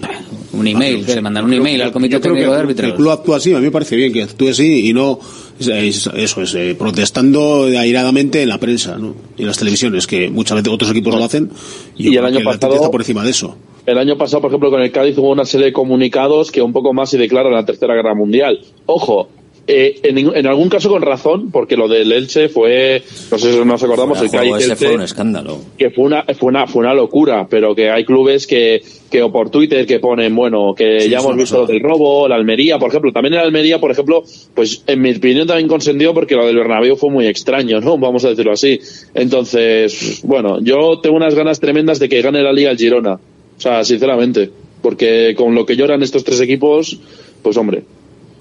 Un 0.54 0.66
email, 0.68 1.06
que 1.06 1.16
le 1.16 1.22
mandan 1.22 1.46
un 1.46 1.54
email 1.54 1.82
al 1.82 1.92
comité 1.92 2.20
técnico 2.20 2.52
de 2.52 2.58
árbitros. 2.58 2.90
el 2.90 2.96
club 2.96 3.10
actúa 3.12 3.38
así, 3.38 3.54
a 3.54 3.58
mí 3.58 3.66
me 3.66 3.72
parece 3.72 3.96
bien 3.96 4.14
que 4.14 4.24
actúe 4.24 4.50
así 4.50 4.88
y 4.90 4.94
no 4.94 5.20
es- 5.60 5.68
es- 5.68 6.10
eso 6.16 6.42
es 6.42 6.56
eh, 6.56 6.76
protestando 6.80 7.66
airadamente 7.66 8.42
en 8.42 8.50
la 8.50 8.58
prensa 8.58 8.98
¿no? 8.98 9.14
y 9.38 9.42
en 9.42 9.48
las 9.48 9.58
televisiones, 9.58 10.08
que 10.08 10.30
muchas 10.30 10.56
veces 10.58 10.72
otros 10.74 10.92
equipos 10.92 11.14
lo 11.16 11.24
hacen 11.24 11.50
y, 11.98 12.10
Y 12.14 12.18
el 12.18 12.26
año 12.26 12.40
pasado- 12.44 12.76
está 12.76 12.90
por 12.92 13.02
encima 13.02 13.24
de 13.24 13.32
eso. 13.32 13.58
El 13.86 13.98
año 13.98 14.18
pasado, 14.18 14.42
por 14.42 14.52
ejemplo, 14.52 14.70
con 14.70 14.82
el 14.82 14.92
Cádiz 14.92 15.18
hubo 15.18 15.32
una 15.32 15.46
serie 15.46 15.68
de 15.68 15.74
comunicados 15.74 16.52
que 16.52 16.62
un 16.62 16.74
poco 16.74 16.94
más 16.94 17.10
se 17.10 17.18
declara 17.18 17.50
la 17.50 17.66
Tercera 17.66 17.94
Guerra 17.96 18.14
Mundial. 18.16 18.60
Ojo, 18.86 19.30
eh, 19.70 20.00
en, 20.04 20.18
en 20.18 20.48
algún 20.48 20.70
caso 20.70 20.90
con 20.90 21.02
razón, 21.02 21.52
porque 21.52 21.76
lo 21.76 21.90
del 21.90 22.10
Elche 22.14 22.48
fue, 22.48 23.04
no 23.30 23.38
sé 23.38 23.52
si 23.52 23.66
nos 23.66 23.84
acordamos, 23.84 24.22
el 24.22 24.34
El 24.34 24.78
fue 24.78 24.96
un 24.96 25.02
escándalo. 25.02 25.60
que 25.78 25.90
fue 25.90 26.06
una, 26.06 26.24
fue 26.24 26.48
una, 26.48 26.68
fue 26.68 26.84
una 26.84 26.94
locura, 26.94 27.48
pero 27.50 27.76
que 27.76 27.90
hay 27.90 28.06
clubes 28.06 28.48
que, 28.48 28.82
que 29.12 29.22
o 29.22 29.30
por 29.30 29.50
Twitter 29.50 29.86
que 29.86 30.00
ponen, 30.00 30.34
bueno, 30.34 30.74
que 30.74 31.02
Sí, 31.02 31.10
ya 31.10 31.20
hemos 31.20 31.36
visto 31.36 31.58
lo 31.60 31.66
del 31.66 31.82
robo, 31.82 32.30
la 32.30 32.36
Almería, 32.36 32.80
por 32.80 32.90
ejemplo, 32.90 33.12
también 33.12 33.34
en 33.34 33.42
Almería, 33.42 33.78
por 33.78 33.92
ejemplo, 33.92 34.24
pues 34.54 34.84
en 34.88 35.02
mi 35.02 35.12
opinión 35.12 35.46
también 35.46 35.68
consentido 35.68 36.14
porque 36.14 36.36
lo 36.36 36.46
del 36.46 36.56
Bernabéu 36.56 36.96
fue 36.96 37.10
muy 37.10 37.28
extraño, 37.28 37.82
¿no? 37.82 37.98
Vamos 38.08 38.24
a 38.24 38.30
decirlo 38.30 38.54
así. 38.54 38.80
Entonces, 39.14 40.22
bueno, 40.24 40.62
yo 40.62 41.00
tengo 41.02 41.18
unas 41.18 41.36
ganas 41.36 41.60
tremendas 41.60 42.00
de 42.00 42.08
que 42.08 42.22
gane 42.22 42.42
la 42.42 42.54
Liga 42.54 42.72
el 42.72 42.78
Girona. 42.78 43.16
O 43.16 43.60
sea, 43.60 43.84
sinceramente, 43.84 44.50
porque 44.82 45.34
con 45.36 45.56
lo 45.56 45.66
que 45.66 45.76
lloran 45.76 46.04
estos 46.04 46.24
tres 46.24 46.40
equipos, 46.40 47.00
pues 47.42 47.58
hombre, 47.58 47.84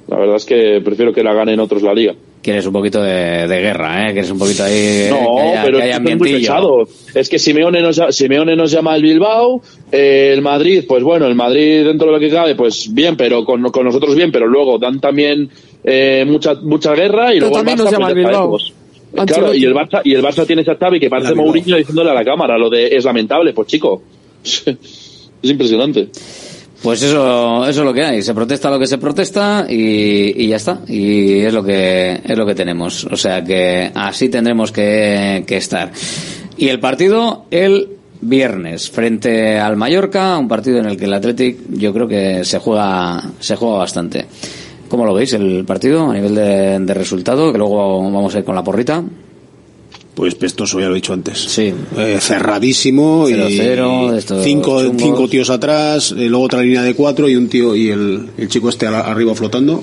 la 0.08 0.18
verdad 0.18 0.36
es 0.36 0.44
que 0.44 0.80
prefiero 0.84 1.12
que 1.12 1.22
la 1.22 1.34
ganen 1.34 1.58
otros 1.58 1.82
la 1.82 1.92
Liga. 1.92 2.14
Quieres 2.40 2.64
un 2.64 2.72
poquito 2.72 3.02
de, 3.02 3.48
de 3.48 3.60
guerra, 3.60 4.08
¿eh? 4.08 4.12
Quieres 4.12 4.30
un 4.30 4.38
poquito 4.38 4.62
ahí... 4.62 5.08
No, 5.10 5.36
que 5.36 5.42
haya, 5.42 5.62
pero 5.64 5.78
que 5.78 5.84
es 5.84 5.94
haya 5.94 6.04
que 6.04 6.12
es 6.12 6.18
muy 6.18 6.32
pesado. 6.32 6.88
Es 7.12 7.28
que 7.28 7.38
Simeone 7.40 7.82
nos, 7.82 8.00
Simeone 8.10 8.54
nos 8.54 8.70
llama 8.70 8.94
el 8.94 9.02
Bilbao, 9.02 9.60
eh, 9.90 10.30
el 10.32 10.42
Madrid, 10.42 10.84
pues 10.86 11.02
bueno, 11.02 11.26
el 11.26 11.34
Madrid 11.34 11.84
dentro 11.84 12.06
de 12.06 12.12
lo 12.12 12.20
que 12.20 12.30
cabe, 12.30 12.54
pues 12.54 12.94
bien, 12.94 13.16
pero 13.16 13.44
con, 13.44 13.62
con 13.70 13.84
nosotros 13.84 14.14
bien, 14.14 14.30
pero 14.30 14.46
luego 14.46 14.78
dan 14.78 15.00
también 15.00 15.50
eh, 15.82 16.24
mucha 16.24 16.54
mucha 16.62 16.94
guerra 16.94 17.34
y 17.34 17.38
Pero 17.38 17.50
luego 17.50 17.56
también 17.56 17.78
el 17.78 17.84
Barça, 17.84 17.90
nos 17.90 17.92
llama 17.92 18.06
pues 18.06 18.16
el 18.16 18.24
Bilbao. 18.24 18.58
Claro, 19.26 19.54
y 19.54 19.64
el 19.64 19.74
Barça 19.74 20.00
y 20.04 20.14
el 20.14 20.22
Barça 20.22 20.46
tiene 20.46 20.62
esa 20.62 20.76
Xavi 20.76 21.00
que 21.00 21.08
parece. 21.08 21.34
Mourinho 21.34 21.76
diciéndole 21.76 22.10
a 22.10 22.14
la 22.14 22.24
cámara 22.24 22.56
lo 22.58 22.70
de 22.70 22.88
es 22.88 23.04
lamentable, 23.04 23.52
pues 23.54 23.66
chico. 23.66 24.02
es 24.44 25.50
impresionante. 25.50 26.08
Pues 26.82 27.02
eso, 27.02 27.66
eso 27.66 27.80
es 27.80 27.86
lo 27.86 27.92
que 27.92 28.04
hay. 28.04 28.22
Se 28.22 28.34
protesta 28.34 28.70
lo 28.70 28.78
que 28.78 28.86
se 28.86 28.98
protesta 28.98 29.66
y, 29.68 30.44
y 30.44 30.48
ya 30.48 30.56
está. 30.56 30.80
Y 30.86 31.40
es 31.40 31.52
lo 31.52 31.64
que 31.64 32.20
es 32.22 32.36
lo 32.36 32.46
que 32.46 32.54
tenemos. 32.54 33.04
O 33.04 33.16
sea 33.16 33.42
que 33.42 33.90
así 33.94 34.28
tendremos 34.28 34.72
que, 34.72 35.44
que 35.46 35.56
estar. 35.56 35.90
Y 36.56 36.68
el 36.68 36.78
partido 36.78 37.46
el 37.50 37.88
viernes 38.20 38.90
frente 38.90 39.58
al 39.58 39.76
Mallorca, 39.76 40.38
un 40.38 40.48
partido 40.48 40.78
en 40.78 40.86
el 40.86 40.96
que 40.96 41.04
el 41.04 41.14
Athletic 41.14 41.58
yo 41.70 41.92
creo 41.92 42.08
que 42.08 42.44
se 42.44 42.58
juega 42.58 43.22
se 43.40 43.56
juega 43.56 43.78
bastante. 43.78 44.26
¿Cómo 44.88 45.04
lo 45.04 45.14
veis 45.14 45.32
el 45.32 45.64
partido 45.64 46.10
a 46.10 46.14
nivel 46.14 46.34
de, 46.34 46.78
de 46.78 46.94
resultado? 46.94 47.50
Que 47.52 47.58
luego 47.58 48.02
vamos 48.02 48.34
a 48.34 48.38
ir 48.38 48.44
con 48.44 48.54
la 48.54 48.62
porrita. 48.62 49.02
Pues 50.16 50.34
pestoso, 50.34 50.80
ya 50.80 50.86
lo 50.86 50.92
he 50.92 50.96
dicho 50.96 51.12
antes. 51.12 51.38
Sí. 51.38 51.72
Eh, 51.98 52.16
cerradísimo 52.20 53.28
y 53.28 53.34
0-0, 53.34 54.10
de 54.12 54.18
estos 54.18 54.42
cinco, 54.44 54.82
chungos. 54.82 55.02
cinco 55.02 55.28
tíos 55.28 55.50
atrás, 55.50 56.10
eh, 56.12 56.26
luego 56.28 56.46
otra 56.46 56.62
línea 56.62 56.82
de 56.82 56.94
cuatro 56.94 57.28
y 57.28 57.36
un 57.36 57.48
tío 57.48 57.76
y 57.76 57.90
el, 57.90 58.26
el 58.38 58.48
chico 58.48 58.70
este 58.70 58.86
a- 58.86 59.00
arriba 59.00 59.34
flotando. 59.34 59.82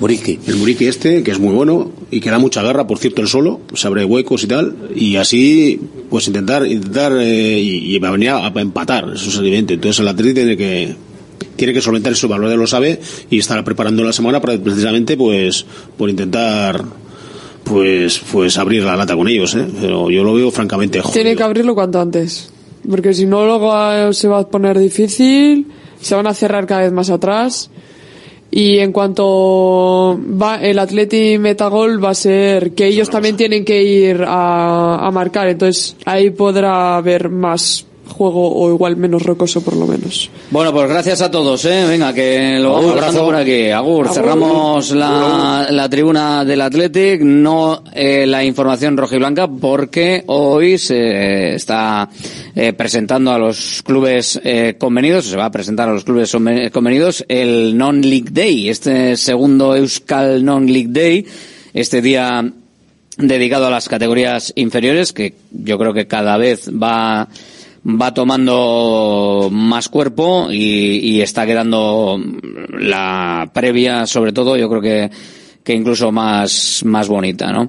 Muriqui. 0.00 0.38
El 0.46 0.56
Muriqui 0.56 0.86
este, 0.86 1.22
que 1.22 1.30
es 1.30 1.38
muy 1.38 1.52
bueno 1.54 1.92
y 2.10 2.20
que 2.20 2.30
da 2.30 2.38
mucha 2.38 2.62
garra, 2.62 2.86
por 2.86 2.96
cierto, 2.98 3.20
el 3.20 3.28
solo, 3.28 3.60
se 3.74 3.86
abre 3.86 4.02
huecos 4.06 4.42
y 4.44 4.46
tal, 4.46 4.74
y 4.96 5.16
así, 5.16 5.78
pues 6.08 6.26
intentar, 6.26 6.66
intentar, 6.66 7.12
eh, 7.20 7.60
y, 7.60 7.94
y 7.94 7.98
va 7.98 8.08
a 8.08 8.12
venir 8.12 8.30
a, 8.30 8.46
a 8.46 8.52
empatar, 8.62 9.10
eso 9.14 9.28
es 9.28 9.36
evidente. 9.36 9.74
Entonces 9.74 10.00
el 10.00 10.08
Atlético 10.08 10.36
tiene 10.36 10.56
que, 10.56 10.94
tiene 11.56 11.74
que 11.74 11.82
solventar 11.82 12.14
eso, 12.14 12.28
Valverde 12.28 12.56
lo 12.56 12.66
sabe, 12.66 12.98
y 13.28 13.38
estará 13.40 13.62
preparando 13.62 14.02
la 14.02 14.14
semana 14.14 14.40
para 14.40 14.56
precisamente, 14.58 15.18
pues, 15.18 15.66
por 15.98 16.08
intentar, 16.08 16.82
pues, 17.70 18.20
pues 18.32 18.58
abrir 18.58 18.82
la 18.82 18.96
lata 18.96 19.14
con 19.16 19.28
ellos, 19.28 19.54
eh. 19.54 19.66
Pero 19.80 20.10
yo 20.10 20.24
lo 20.24 20.34
veo 20.34 20.50
francamente 20.50 21.00
jodido. 21.00 21.14
Tiene 21.14 21.36
que 21.36 21.42
abrirlo 21.42 21.74
cuanto 21.74 22.00
antes. 22.00 22.52
Porque 22.88 23.14
si 23.14 23.26
no, 23.26 23.46
luego 23.46 23.72
eh, 23.92 24.12
se 24.12 24.28
va 24.28 24.40
a 24.40 24.48
poner 24.48 24.78
difícil, 24.78 25.66
se 26.00 26.14
van 26.14 26.26
a 26.26 26.34
cerrar 26.34 26.66
cada 26.66 26.82
vez 26.82 26.92
más 26.92 27.10
atrás. 27.10 27.70
Y 28.50 28.78
en 28.78 28.90
cuanto 28.90 30.18
va 30.20 30.56
el 30.56 30.80
Atleti 30.80 31.38
Metagol 31.38 32.04
va 32.04 32.10
a 32.10 32.14
ser 32.14 32.72
que 32.72 32.88
ellos 32.88 33.08
también 33.08 33.36
tienen 33.36 33.64
que 33.64 33.80
ir 33.80 34.24
a, 34.26 35.06
a 35.06 35.10
marcar, 35.12 35.46
entonces 35.46 35.94
ahí 36.04 36.30
podrá 36.30 36.96
haber 36.96 37.28
más 37.28 37.86
juego 38.10 38.54
o 38.54 38.68
igual 38.70 38.96
menos 38.96 39.22
rocoso 39.22 39.62
por 39.62 39.74
lo 39.76 39.86
menos. 39.86 40.30
Bueno, 40.50 40.72
pues 40.72 40.88
gracias 40.88 41.22
a 41.22 41.30
todos, 41.30 41.64
¿eh? 41.64 41.84
Venga, 41.88 42.12
que 42.12 42.58
lo 42.60 42.74
vamos 42.74 43.16
por 43.16 43.34
aquí. 43.36 43.70
Agur, 43.70 44.04
Agur. 44.06 44.14
cerramos 44.14 44.90
la, 44.90 45.66
la 45.70 45.88
tribuna 45.88 46.44
del 46.44 46.60
Athletic, 46.60 47.22
no 47.22 47.82
eh, 47.94 48.26
la 48.26 48.44
información 48.44 48.96
rojiblanca, 48.96 49.48
porque 49.48 50.24
hoy 50.26 50.76
se 50.78 51.54
está 51.54 52.08
eh, 52.54 52.72
presentando 52.72 53.30
a 53.32 53.38
los 53.38 53.82
clubes 53.84 54.40
eh, 54.44 54.74
convenidos, 54.78 55.26
se 55.26 55.36
va 55.36 55.46
a 55.46 55.50
presentar 55.50 55.88
a 55.88 55.92
los 55.94 56.04
clubes 56.04 56.34
conven- 56.34 56.70
convenidos 56.70 57.24
el 57.28 57.76
Non-League 57.78 58.30
Day, 58.32 58.68
este 58.68 59.16
segundo 59.16 59.74
Euskal 59.76 60.44
Non-League 60.44 60.90
Day, 60.90 61.26
este 61.72 62.02
día 62.02 62.44
dedicado 63.16 63.66
a 63.66 63.70
las 63.70 63.88
categorías 63.88 64.52
inferiores, 64.56 65.12
que 65.12 65.34
yo 65.50 65.78
creo 65.78 65.92
que 65.92 66.06
cada 66.06 66.36
vez 66.38 66.70
va 66.70 67.28
va 67.84 68.14
tomando 68.14 69.48
más 69.50 69.88
cuerpo 69.88 70.48
y, 70.50 70.98
y 70.98 71.20
está 71.22 71.46
quedando 71.46 72.20
la 72.78 73.50
previa, 73.52 74.06
sobre 74.06 74.32
todo, 74.32 74.56
yo 74.56 74.68
creo 74.68 74.82
que 74.82 75.10
que 75.64 75.74
incluso 75.74 76.10
más, 76.10 76.82
más 76.84 77.08
bonita, 77.08 77.52
¿no? 77.52 77.68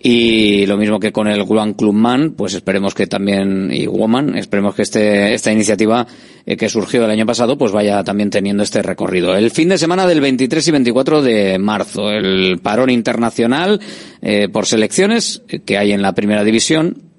Y 0.00 0.66
lo 0.66 0.76
mismo 0.76 1.00
que 1.00 1.12
con 1.12 1.28
el 1.28 1.44
One 1.46 1.74
Club 1.74 1.94
Man, 1.94 2.34
pues 2.36 2.54
esperemos 2.54 2.94
que 2.94 3.06
también, 3.06 3.70
y 3.72 3.86
Woman, 3.86 4.36
esperemos 4.36 4.74
que 4.74 4.82
este, 4.82 5.34
esta 5.34 5.52
iniciativa 5.52 6.06
eh, 6.46 6.56
que 6.56 6.68
surgió 6.68 7.04
el 7.04 7.10
año 7.10 7.26
pasado, 7.26 7.58
pues 7.58 7.72
vaya 7.72 8.02
también 8.04 8.30
teniendo 8.30 8.62
este 8.62 8.82
recorrido. 8.82 9.36
El 9.36 9.50
fin 9.50 9.68
de 9.68 9.78
semana 9.78 10.06
del 10.06 10.20
23 10.20 10.66
y 10.66 10.70
24 10.70 11.22
de 11.22 11.58
marzo, 11.58 12.10
el 12.10 12.60
parón 12.62 12.90
internacional 12.90 13.80
eh, 14.20 14.48
por 14.48 14.66
selecciones 14.66 15.42
que 15.64 15.78
hay 15.78 15.92
en 15.92 16.02
la 16.02 16.14
primera 16.14 16.44
división 16.44 17.11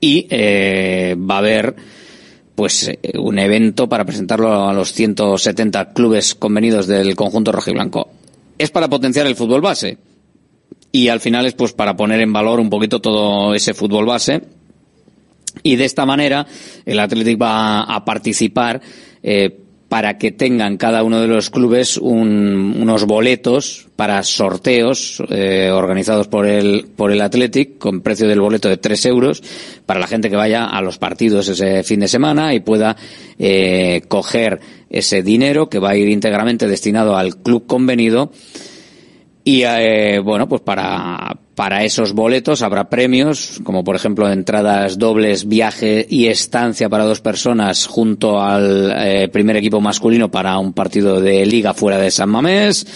y 0.00 0.26
eh, 0.30 1.16
va 1.18 1.36
a 1.36 1.38
haber 1.38 1.76
pues 2.54 2.88
eh, 2.88 3.18
un 3.18 3.38
evento 3.38 3.88
para 3.88 4.04
presentarlo 4.04 4.68
a 4.68 4.72
los 4.72 4.92
170 4.92 5.92
clubes 5.92 6.34
convenidos 6.34 6.86
del 6.86 7.14
conjunto 7.16 7.52
rojiblanco. 7.52 8.08
Es 8.58 8.70
para 8.70 8.88
potenciar 8.88 9.26
el 9.26 9.36
fútbol 9.36 9.60
base 9.60 9.98
y 10.92 11.08
al 11.08 11.20
final 11.20 11.46
es 11.46 11.54
pues 11.54 11.72
para 11.72 11.96
poner 11.96 12.20
en 12.20 12.32
valor 12.32 12.60
un 12.60 12.70
poquito 12.70 13.00
todo 13.00 13.54
ese 13.54 13.74
fútbol 13.74 14.06
base 14.06 14.42
y 15.62 15.76
de 15.76 15.84
esta 15.84 16.06
manera 16.06 16.46
el 16.84 16.98
Athletic 16.98 17.40
va 17.40 17.82
a 17.82 18.04
participar 18.04 18.80
eh, 19.22 19.58
para 19.90 20.18
que 20.18 20.30
tengan 20.30 20.76
cada 20.76 21.02
uno 21.02 21.20
de 21.20 21.26
los 21.26 21.50
clubes 21.50 21.96
un- 21.98 22.76
unos 22.80 23.04
boletos 23.06 23.88
para 23.96 24.22
sorteos 24.22 25.20
eh, 25.30 25.68
organizados 25.72 26.28
por 26.28 26.46
el 26.46 26.86
por 26.96 27.10
el 27.10 27.20
Athletic 27.20 27.76
con 27.76 28.00
precio 28.00 28.28
del 28.28 28.40
boleto 28.40 28.68
de 28.68 28.76
3 28.76 29.04
euros 29.06 29.42
para 29.86 29.98
la 30.00 30.06
gente 30.06 30.30
que 30.30 30.36
vaya 30.36 30.64
a 30.64 30.80
los 30.80 30.98
partidos 30.98 31.48
ese 31.48 31.82
fin 31.82 31.98
de 32.00 32.06
semana 32.08 32.54
y 32.54 32.60
pueda 32.60 32.96
eh, 33.38 34.02
coger 34.06 34.60
ese 34.90 35.22
dinero 35.24 35.68
que 35.68 35.80
va 35.80 35.90
a 35.90 35.96
ir 35.96 36.08
íntegramente 36.08 36.68
destinado 36.68 37.16
al 37.16 37.36
club 37.42 37.66
convenido 37.66 38.30
y 39.42 39.62
eh, 39.64 40.20
bueno, 40.20 40.48
pues 40.48 40.60
para, 40.60 41.36
para 41.54 41.84
esos 41.84 42.12
boletos 42.12 42.62
habrá 42.62 42.90
premios, 42.90 43.60
como 43.64 43.82
por 43.82 43.96
ejemplo 43.96 44.30
entradas 44.30 44.98
dobles, 44.98 45.48
viaje 45.48 46.06
y 46.08 46.26
estancia 46.26 46.88
para 46.88 47.04
dos 47.04 47.20
personas 47.20 47.86
junto 47.86 48.40
al 48.40 48.92
eh, 48.96 49.28
primer 49.28 49.56
equipo 49.56 49.80
masculino 49.80 50.30
para 50.30 50.58
un 50.58 50.74
partido 50.74 51.20
de 51.20 51.46
liga 51.46 51.72
fuera 51.72 51.98
de 51.98 52.10
San 52.10 52.28
Mamés. 52.28 52.86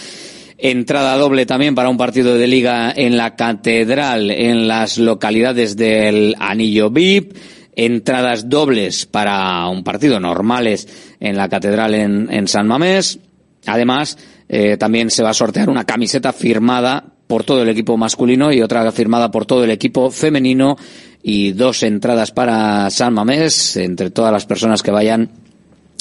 Entrada 0.57 1.17
doble 1.17 1.45
también 1.45 1.75
para 1.75 1.89
un 1.89 1.97
partido 1.97 2.37
de 2.37 2.47
liga 2.47 2.93
en 2.95 3.17
la 3.17 3.35
catedral 3.35 4.31
en 4.31 4.67
las 4.67 4.97
localidades 4.97 5.75
del 5.75 6.35
Anillo 6.39 6.91
VIP. 6.91 7.35
Entradas 7.75 8.47
dobles 8.47 9.05
para 9.05 9.67
un 9.67 9.83
partido 9.83 10.19
normales 10.19 10.87
en 11.19 11.35
la 11.35 11.49
catedral 11.49 11.93
en, 11.93 12.31
en 12.31 12.47
San 12.47 12.67
Mamés. 12.67 13.19
Además, 13.65 14.17
eh, 14.47 14.77
también 14.77 15.09
se 15.09 15.23
va 15.23 15.31
a 15.31 15.33
sortear 15.33 15.69
una 15.69 15.85
camiseta 15.85 16.33
firmada 16.33 17.03
por 17.27 17.43
todo 17.43 17.63
el 17.63 17.69
equipo 17.69 17.97
masculino 17.97 18.51
y 18.51 18.61
otra 18.61 18.91
firmada 18.91 19.31
por 19.31 19.45
todo 19.45 19.63
el 19.63 19.71
equipo 19.71 20.11
femenino 20.11 20.77
y 21.23 21.53
dos 21.53 21.81
entradas 21.83 22.31
para 22.31 22.89
San 22.91 23.13
Mamés 23.13 23.77
entre 23.77 24.11
todas 24.11 24.31
las 24.31 24.45
personas 24.45 24.83
que 24.83 24.91
vayan, 24.91 25.31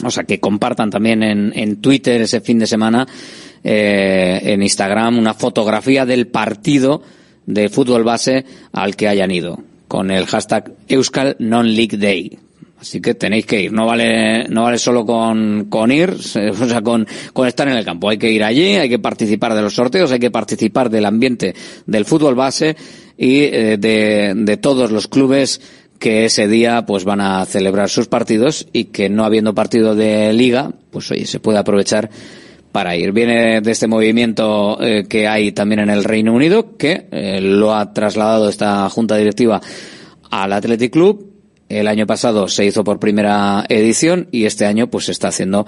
o 0.04 0.10
sea, 0.10 0.24
que 0.24 0.40
compartan 0.40 0.90
también 0.90 1.22
en, 1.22 1.52
en 1.54 1.80
Twitter 1.80 2.20
ese 2.20 2.42
fin 2.42 2.58
de 2.58 2.66
semana, 2.66 3.06
eh, 3.62 4.40
en 4.42 4.62
Instagram, 4.62 5.18
una 5.18 5.32
fotografía 5.32 6.04
del 6.04 6.26
partido 6.26 7.02
de 7.46 7.70
fútbol 7.70 8.04
base 8.04 8.44
al 8.72 8.96
que 8.96 9.08
hayan 9.08 9.30
ido, 9.30 9.60
con 9.88 10.10
el 10.10 10.26
hashtag 10.26 10.72
Euskal 10.88 11.36
Non 11.38 11.66
League 11.66 11.96
Day. 11.96 12.38
Así 12.84 13.00
que 13.00 13.14
tenéis 13.14 13.46
que 13.46 13.62
ir. 13.62 13.72
No 13.72 13.86
vale, 13.86 14.46
no 14.48 14.64
vale 14.64 14.76
solo 14.76 15.06
con, 15.06 15.68
con 15.70 15.90
ir, 15.90 16.10
o 16.60 16.66
sea, 16.66 16.82
con, 16.82 17.06
con 17.32 17.48
estar 17.48 17.66
en 17.66 17.78
el 17.78 17.84
campo. 17.84 18.10
Hay 18.10 18.18
que 18.18 18.30
ir 18.30 18.44
allí, 18.44 18.74
hay 18.74 18.90
que 18.90 18.98
participar 18.98 19.54
de 19.54 19.62
los 19.62 19.74
sorteos, 19.74 20.12
hay 20.12 20.18
que 20.18 20.30
participar 20.30 20.90
del 20.90 21.06
ambiente 21.06 21.54
del 21.86 22.04
fútbol 22.04 22.34
base 22.34 22.76
y 23.16 23.44
eh, 23.44 23.78
de, 23.78 24.34
de 24.36 24.56
todos 24.58 24.90
los 24.90 25.08
clubes 25.08 25.62
que 25.98 26.26
ese 26.26 26.46
día 26.46 26.84
pues 26.84 27.04
van 27.04 27.22
a 27.22 27.46
celebrar 27.46 27.88
sus 27.88 28.06
partidos 28.06 28.66
y 28.74 28.84
que 28.84 29.08
no 29.08 29.24
habiendo 29.24 29.54
partido 29.54 29.94
de 29.94 30.34
liga, 30.34 30.72
pues 30.90 31.10
oye, 31.10 31.24
se 31.24 31.40
puede 31.40 31.58
aprovechar 31.58 32.10
para 32.70 32.96
ir. 32.96 33.12
Viene 33.12 33.62
de 33.62 33.70
este 33.70 33.86
movimiento 33.86 34.76
eh, 34.82 35.04
que 35.08 35.26
hay 35.26 35.52
también 35.52 35.80
en 35.80 35.88
el 35.88 36.04
Reino 36.04 36.34
Unido, 36.34 36.76
que 36.76 37.06
eh, 37.10 37.40
lo 37.40 37.74
ha 37.74 37.94
trasladado 37.94 38.50
esta 38.50 38.86
junta 38.90 39.16
directiva 39.16 39.62
al 40.28 40.52
Athletic 40.52 40.92
Club. 40.92 41.33
El 41.74 41.88
año 41.88 42.06
pasado 42.06 42.46
se 42.46 42.64
hizo 42.64 42.84
por 42.84 43.00
primera 43.00 43.64
edición 43.68 44.28
y 44.30 44.44
este 44.44 44.64
año 44.64 44.88
pues 44.88 45.06
se 45.06 45.12
está 45.12 45.28
haciendo 45.28 45.66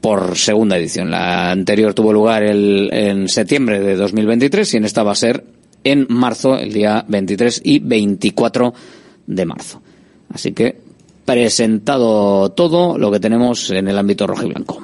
por 0.00 0.36
segunda 0.36 0.78
edición. 0.78 1.10
La 1.10 1.50
anterior 1.50 1.92
tuvo 1.92 2.12
lugar 2.12 2.44
el, 2.44 2.88
en 2.92 3.28
septiembre 3.28 3.80
de 3.80 3.96
2023 3.96 4.74
y 4.74 4.76
en 4.76 4.84
esta 4.84 5.02
va 5.02 5.12
a 5.12 5.16
ser 5.16 5.44
en 5.82 6.06
marzo, 6.08 6.56
el 6.56 6.72
día 6.72 7.04
23 7.08 7.62
y 7.64 7.80
24 7.80 8.74
de 9.26 9.44
marzo. 9.44 9.82
Así 10.32 10.52
que 10.52 10.80
presentado 11.24 12.50
todo 12.50 12.96
lo 12.96 13.10
que 13.10 13.18
tenemos 13.18 13.70
en 13.70 13.88
el 13.88 13.98
ámbito 13.98 14.26
rojiblanco. 14.26 14.80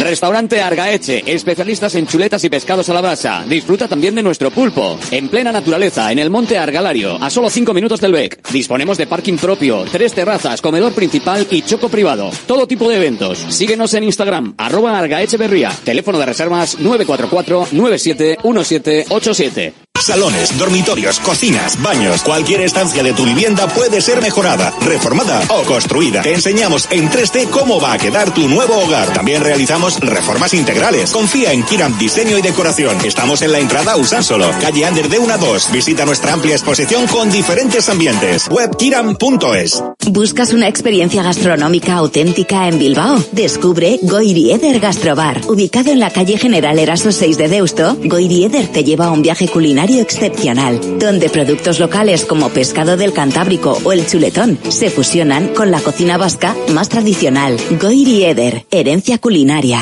Restaurante 0.00 0.60
Argaeche, 0.60 1.22
especialistas 1.26 1.94
en 1.94 2.06
chuletas 2.06 2.42
y 2.44 2.48
pescados 2.48 2.88
a 2.88 2.94
la 2.94 3.00
brasa. 3.00 3.44
Disfruta 3.48 3.86
también 3.88 4.14
de 4.14 4.22
nuestro 4.22 4.50
pulpo. 4.50 4.98
En 5.10 5.28
plena 5.28 5.52
naturaleza, 5.52 6.10
en 6.12 6.18
el 6.18 6.30
monte 6.30 6.58
Argalario, 6.58 7.16
a 7.22 7.30
solo 7.30 7.48
5 7.48 7.72
minutos 7.72 8.00
del 8.00 8.12
BEC. 8.12 8.48
Disponemos 8.50 8.98
de 8.98 9.06
parking 9.06 9.36
propio, 9.36 9.84
tres 9.90 10.12
terrazas, 10.12 10.60
comedor 10.60 10.92
principal 10.92 11.46
y 11.50 11.62
choco 11.62 11.88
privado. 11.88 12.30
Todo 12.46 12.66
tipo 12.66 12.88
de 12.88 12.96
eventos. 12.96 13.38
Síguenos 13.48 13.94
en 13.94 14.04
Instagram, 14.04 14.54
arroba 14.58 14.98
Argaecheverría. 14.98 15.70
Teléfono 15.84 16.18
de 16.18 16.26
reservas 16.26 16.78
944-971787. 16.80 19.72
Salones, 20.00 20.58
dormitorios, 20.58 21.20
cocinas, 21.20 21.80
baños, 21.80 22.22
cualquier 22.22 22.62
estancia 22.62 23.04
de 23.04 23.12
tu 23.12 23.24
vivienda 23.24 23.68
puede 23.68 24.00
ser 24.00 24.20
mejorada, 24.20 24.74
reformada 24.80 25.40
o 25.50 25.62
construida. 25.62 26.22
Te 26.22 26.34
enseñamos 26.34 26.88
en 26.90 27.08
3D 27.08 27.48
cómo 27.50 27.80
va 27.80 27.92
a 27.92 27.98
quedar 27.98 28.34
tu 28.34 28.48
nuevo 28.48 28.82
hogar. 28.82 29.12
También 29.12 29.44
realizamos 29.44 29.81
reformas 29.90 30.54
integrales. 30.54 31.10
Confía 31.10 31.52
en 31.52 31.64
Kiram 31.64 31.98
Diseño 31.98 32.38
y 32.38 32.42
Decoración. 32.42 32.96
Estamos 33.04 33.42
en 33.42 33.50
la 33.50 33.58
entrada 33.58 33.96
Usánsolo, 33.96 34.48
calle 34.60 34.84
Ander 34.84 35.08
de 35.08 35.18
1 35.18 35.34
a 35.34 35.38
2. 35.38 35.72
Visita 35.72 36.04
nuestra 36.04 36.32
amplia 36.32 36.54
exposición 36.54 37.06
con 37.08 37.30
diferentes 37.32 37.88
ambientes. 37.88 38.48
Webkiram.es. 38.48 39.82
¿Buscas 40.06 40.52
una 40.52 40.68
experiencia 40.68 41.22
gastronómica 41.22 41.94
auténtica 41.94 42.68
en 42.68 42.78
Bilbao? 42.78 43.22
Descubre 43.32 43.98
Goirieder 44.02 44.78
Gastrobar. 44.78 45.40
Ubicado 45.48 45.90
en 45.90 45.98
la 46.00 46.10
calle 46.10 46.38
General 46.38 46.78
Eraso 46.78 47.10
6 47.10 47.36
de 47.38 47.48
Deusto, 47.48 47.96
Goirieder 48.04 48.68
te 48.68 48.84
lleva 48.84 49.06
a 49.06 49.10
un 49.10 49.22
viaje 49.22 49.48
culinario 49.48 50.00
excepcional, 50.00 50.98
donde 50.98 51.28
productos 51.28 51.80
locales 51.80 52.24
como 52.24 52.50
pescado 52.50 52.96
del 52.96 53.12
Cantábrico 53.12 53.78
o 53.82 53.92
el 53.92 54.06
chuletón 54.06 54.58
se 54.68 54.90
fusionan 54.90 55.48
con 55.54 55.70
la 55.70 55.80
cocina 55.80 56.18
vasca 56.18 56.54
más 56.72 56.88
tradicional. 56.88 57.56
Goirieder, 57.80 58.66
herencia 58.70 59.18
culinaria. 59.18 59.81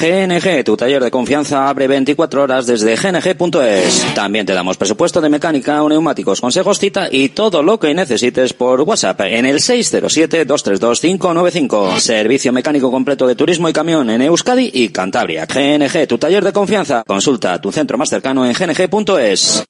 GNG, 0.00 0.64
tu 0.64 0.76
taller 0.76 1.02
de 1.02 1.10
confianza 1.10 1.68
abre 1.68 1.86
24 1.86 2.42
horas 2.42 2.66
desde 2.66 2.96
gng.es. 2.96 4.14
También 4.14 4.46
te 4.46 4.54
damos 4.54 4.76
presupuesto 4.76 5.20
de 5.20 5.28
mecánica 5.28 5.80
neumáticos, 5.88 6.40
consejos, 6.40 6.78
cita 6.78 7.08
y 7.10 7.30
todo 7.30 7.62
lo 7.62 7.78
que 7.78 7.92
necesites 7.92 8.52
por 8.52 8.80
WhatsApp 8.82 9.20
en 9.22 9.46
el 9.46 9.56
607-232-595. 9.56 11.98
Servicio 11.98 12.52
mecánico 12.52 12.90
completo 12.90 13.26
de 13.26 13.34
turismo 13.34 13.68
y 13.68 13.72
camión 13.72 14.10
en 14.10 14.22
Euskadi 14.22 14.70
y 14.72 14.90
Cantabria. 14.90 15.46
GNG, 15.46 16.06
tu 16.06 16.18
taller 16.18 16.44
de 16.44 16.52
confianza. 16.52 17.02
Consulta 17.06 17.60
tu 17.60 17.72
centro 17.72 17.98
más 17.98 18.08
cercano 18.08 18.46
en 18.46 18.52
gng.es. 18.52 19.64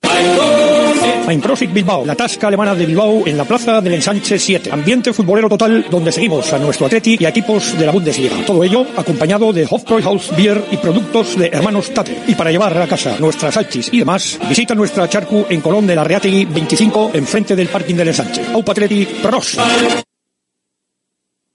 Fine 1.27 1.43
Profit 1.43 1.73
Bilbao, 1.73 2.05
la 2.05 2.15
tasca 2.15 2.49
alemana 2.49 2.75
de 2.75 2.87
Bilbao 2.87 3.27
en 3.27 3.37
la 3.37 3.45
plaza 3.45 3.81
del 3.81 3.95
Ensanche 3.95 4.39
7. 4.39 4.71
Ambiente 4.73 5.13
futbolero 5.13 5.49
total 5.49 5.87
donde 5.91 6.13
seguimos 6.13 6.53
a 6.53 6.59
nuestro 6.59 6.87
Atleti 6.87 7.17
y 7.21 7.25
a 7.25 7.29
equipos 7.29 7.79
de 7.79 7.87
la 7.87 7.93
Bundesliga. 7.93 8.37
Todo 8.47 8.65
ello 8.65 8.85
acompañado 8.97 9.53
de 9.53 9.67
Hofbräuhaus 10.01 10.37
Beer 10.37 10.65
y 10.71 10.77
productos 10.77 11.37
de 11.37 11.49
hermanos 11.49 11.93
Tate. 11.93 12.23
Y 12.27 12.35
para 12.35 12.51
llevar 12.51 12.77
a 12.77 12.87
casa 12.87 13.17
nuestras 13.19 13.55
salchis 13.55 13.91
y 13.93 13.99
demás, 13.99 14.39
visita 14.49 14.75
nuestra 14.75 15.09
charcu 15.09 15.47
en 15.49 15.61
Colón 15.61 15.87
de 15.87 15.95
la 15.95 16.05
Reategui 16.05 16.47
25 16.47 17.13
enfrente 17.15 17.55
del 17.55 17.69
parking 17.69 17.95
del 17.95 18.09
Ensanche. 18.09 18.45
Aupa 18.53 18.73
Atleti, 18.73 19.07
pros. 19.23 19.59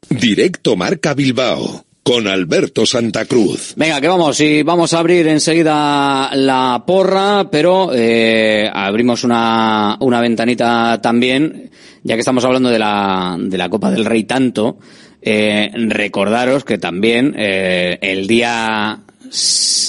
Directo 0.09 0.75
Marca 0.75 1.13
Bilbao 1.13 1.85
con 2.05 2.27
Alberto 2.27 2.85
Santa 2.85 3.25
Cruz. 3.25 3.73
Venga, 3.75 3.99
que 3.99 4.07
vamos, 4.07 4.39
y 4.39 4.61
vamos 4.61 4.93
a 4.93 4.99
abrir 4.99 5.27
enseguida 5.27 6.29
la 6.35 6.83
porra, 6.85 7.49
pero 7.49 7.89
eh, 7.95 8.69
abrimos 8.71 9.23
una, 9.23 9.97
una 9.99 10.21
ventanita 10.21 11.01
también, 11.01 11.71
ya 12.03 12.13
que 12.13 12.19
estamos 12.19 12.45
hablando 12.45 12.69
de 12.69 12.77
la, 12.77 13.35
de 13.39 13.57
la 13.57 13.69
Copa 13.69 13.89
del 13.89 14.05
Rey 14.05 14.25
tanto, 14.25 14.77
eh, 15.25 15.71
recordaros 15.73 16.63
que 16.63 16.77
también 16.77 17.33
eh, 17.35 17.97
el 18.01 18.27
día 18.27 18.99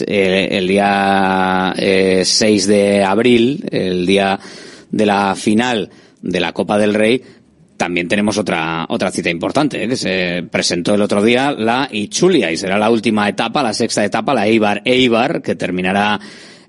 eh, 0.06 0.48
el 0.50 0.66
día 0.66 1.74
eh, 1.76 2.22
6 2.24 2.66
de 2.66 3.04
abril, 3.04 3.64
el 3.70 4.06
día 4.06 4.38
de 4.90 5.06
la 5.06 5.34
final 5.36 5.90
de 6.22 6.40
la 6.40 6.52
Copa 6.52 6.78
del 6.78 6.94
Rey, 6.94 7.22
también 7.76 8.08
tenemos 8.08 8.38
otra 8.38 8.86
otra 8.88 9.10
cita 9.10 9.28
importante, 9.28 9.84
¿eh? 9.84 9.88
que 9.88 9.96
se 9.96 10.42
presentó 10.50 10.94
el 10.94 11.02
otro 11.02 11.22
día 11.22 11.52
la 11.52 11.88
Ichulia 11.92 12.50
y 12.50 12.56
será 12.56 12.78
la 12.78 12.90
última 12.90 13.28
etapa, 13.28 13.62
la 13.62 13.74
sexta 13.74 14.04
etapa, 14.04 14.32
la 14.32 14.46
Eibar 14.46 14.80
Eibar, 14.84 15.42
que 15.42 15.54
terminará 15.54 16.18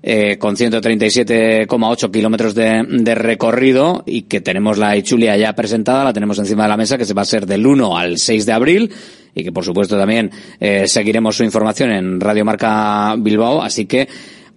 eh, 0.02 0.38
con 0.38 0.56
137,8 0.56 2.10
kilómetros 2.10 2.54
de, 2.54 2.84
de 2.88 3.14
recorrido 3.14 4.04
y 4.06 4.22
que 4.22 4.40
tenemos 4.40 4.78
la 4.78 4.96
Ichulia 4.96 5.36
ya 5.36 5.54
presentada, 5.54 6.04
la 6.04 6.12
tenemos 6.12 6.38
encima 6.38 6.64
de 6.64 6.68
la 6.68 6.76
mesa, 6.76 6.98
que 6.98 7.04
se 7.04 7.14
va 7.14 7.22
a 7.22 7.26
ser 7.26 7.46
del 7.46 7.66
1 7.66 7.96
al 7.96 8.18
6 8.18 8.46
de 8.46 8.52
abril 8.52 8.92
y 9.34 9.44
que 9.44 9.52
por 9.52 9.64
supuesto 9.64 9.96
también 9.96 10.30
eh, 10.60 10.86
seguiremos 10.86 11.36
su 11.36 11.44
información 11.44 11.90
en 11.90 12.20
Radio 12.20 12.44
Marca 12.44 13.14
Bilbao, 13.18 13.62
así 13.62 13.86
que 13.86 14.08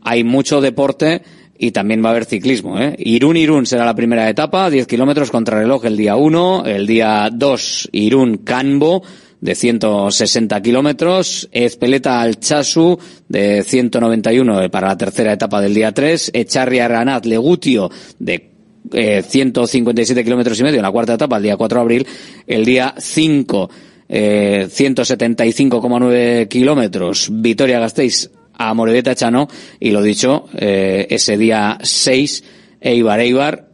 hay 0.03 0.23
mucho 0.23 0.61
deporte 0.61 1.21
y 1.57 1.71
también 1.71 2.03
va 2.03 2.09
a 2.09 2.11
haber 2.11 2.25
ciclismo. 2.25 2.79
¿eh? 2.79 2.95
Irún 2.97 3.37
Irún 3.37 3.67
será 3.67 3.85
la 3.85 3.93
primera 3.93 4.27
etapa, 4.27 4.69
10 4.69 4.87
kilómetros 4.87 5.29
contra 5.29 5.59
reloj 5.59 5.85
el 5.85 5.95
día 5.95 6.15
1, 6.15 6.65
el 6.65 6.87
día 6.87 7.29
2 7.31 7.89
Irún 7.91 8.37
Canbo 8.37 9.03
de 9.41 9.55
160 9.55 10.61
kilómetros, 10.61 11.49
Ezpeleta 11.51 12.21
Alchazu 12.21 12.97
de 13.27 13.63
191 13.63 14.69
para 14.69 14.87
la 14.89 14.97
tercera 14.97 15.33
etapa 15.33 15.59
del 15.59 15.73
día 15.73 15.91
3, 15.91 16.31
Echarri 16.33 16.79
Arganaz 16.79 17.25
Legutio 17.25 17.89
de 18.19 18.51
eh, 18.93 19.23
157 19.27 20.23
kilómetros 20.23 20.59
y 20.59 20.63
medio 20.63 20.77
en 20.77 20.83
la 20.83 20.91
cuarta 20.91 21.15
etapa 21.15 21.37
el 21.37 21.43
día 21.43 21.57
4 21.57 21.77
de 21.77 21.81
abril, 21.81 22.07
el 22.45 22.65
día 22.65 22.93
5 22.97 23.69
eh, 24.13 24.67
175,9 24.69 26.47
kilómetros, 26.47 27.29
Vitoria 27.31 27.79
Gasteiz 27.79 28.29
a 28.53 28.73
Moredeta 28.73 29.15
Chano 29.15 29.47
y 29.79 29.91
lo 29.91 30.03
dicho, 30.03 30.49
eh, 30.55 31.07
ese 31.09 31.37
día 31.37 31.79
6 31.81 32.43
Eibar 32.81 33.19
Eibar 33.21 33.70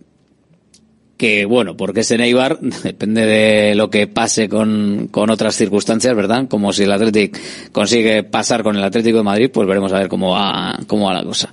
que 1.18 1.46
bueno, 1.46 1.76
porque 1.76 2.02
es 2.02 2.12
en 2.12 2.22
depende 2.84 3.26
de 3.26 3.76
lo 3.76 3.90
que 3.90 4.08
pase 4.08 4.48
con, 4.48 5.08
con 5.12 5.30
otras 5.30 5.56
circunstancias, 5.56 6.16
¿verdad? 6.16 6.48
Como 6.48 6.72
si 6.72 6.84
el 6.84 6.92
Athletic 6.92 7.72
consigue 7.72 8.24
pasar 8.24 8.64
con 8.64 8.76
el 8.76 8.84
Atlético 8.84 9.18
de 9.18 9.24
Madrid, 9.24 9.50
pues 9.52 9.68
veremos 9.68 9.92
a 9.94 10.00
ver 10.00 10.08
cómo 10.08 10.32
va, 10.32 10.78
cómo 10.86 11.08
va 11.08 11.16
la 11.16 11.24
cosa. 11.24 11.50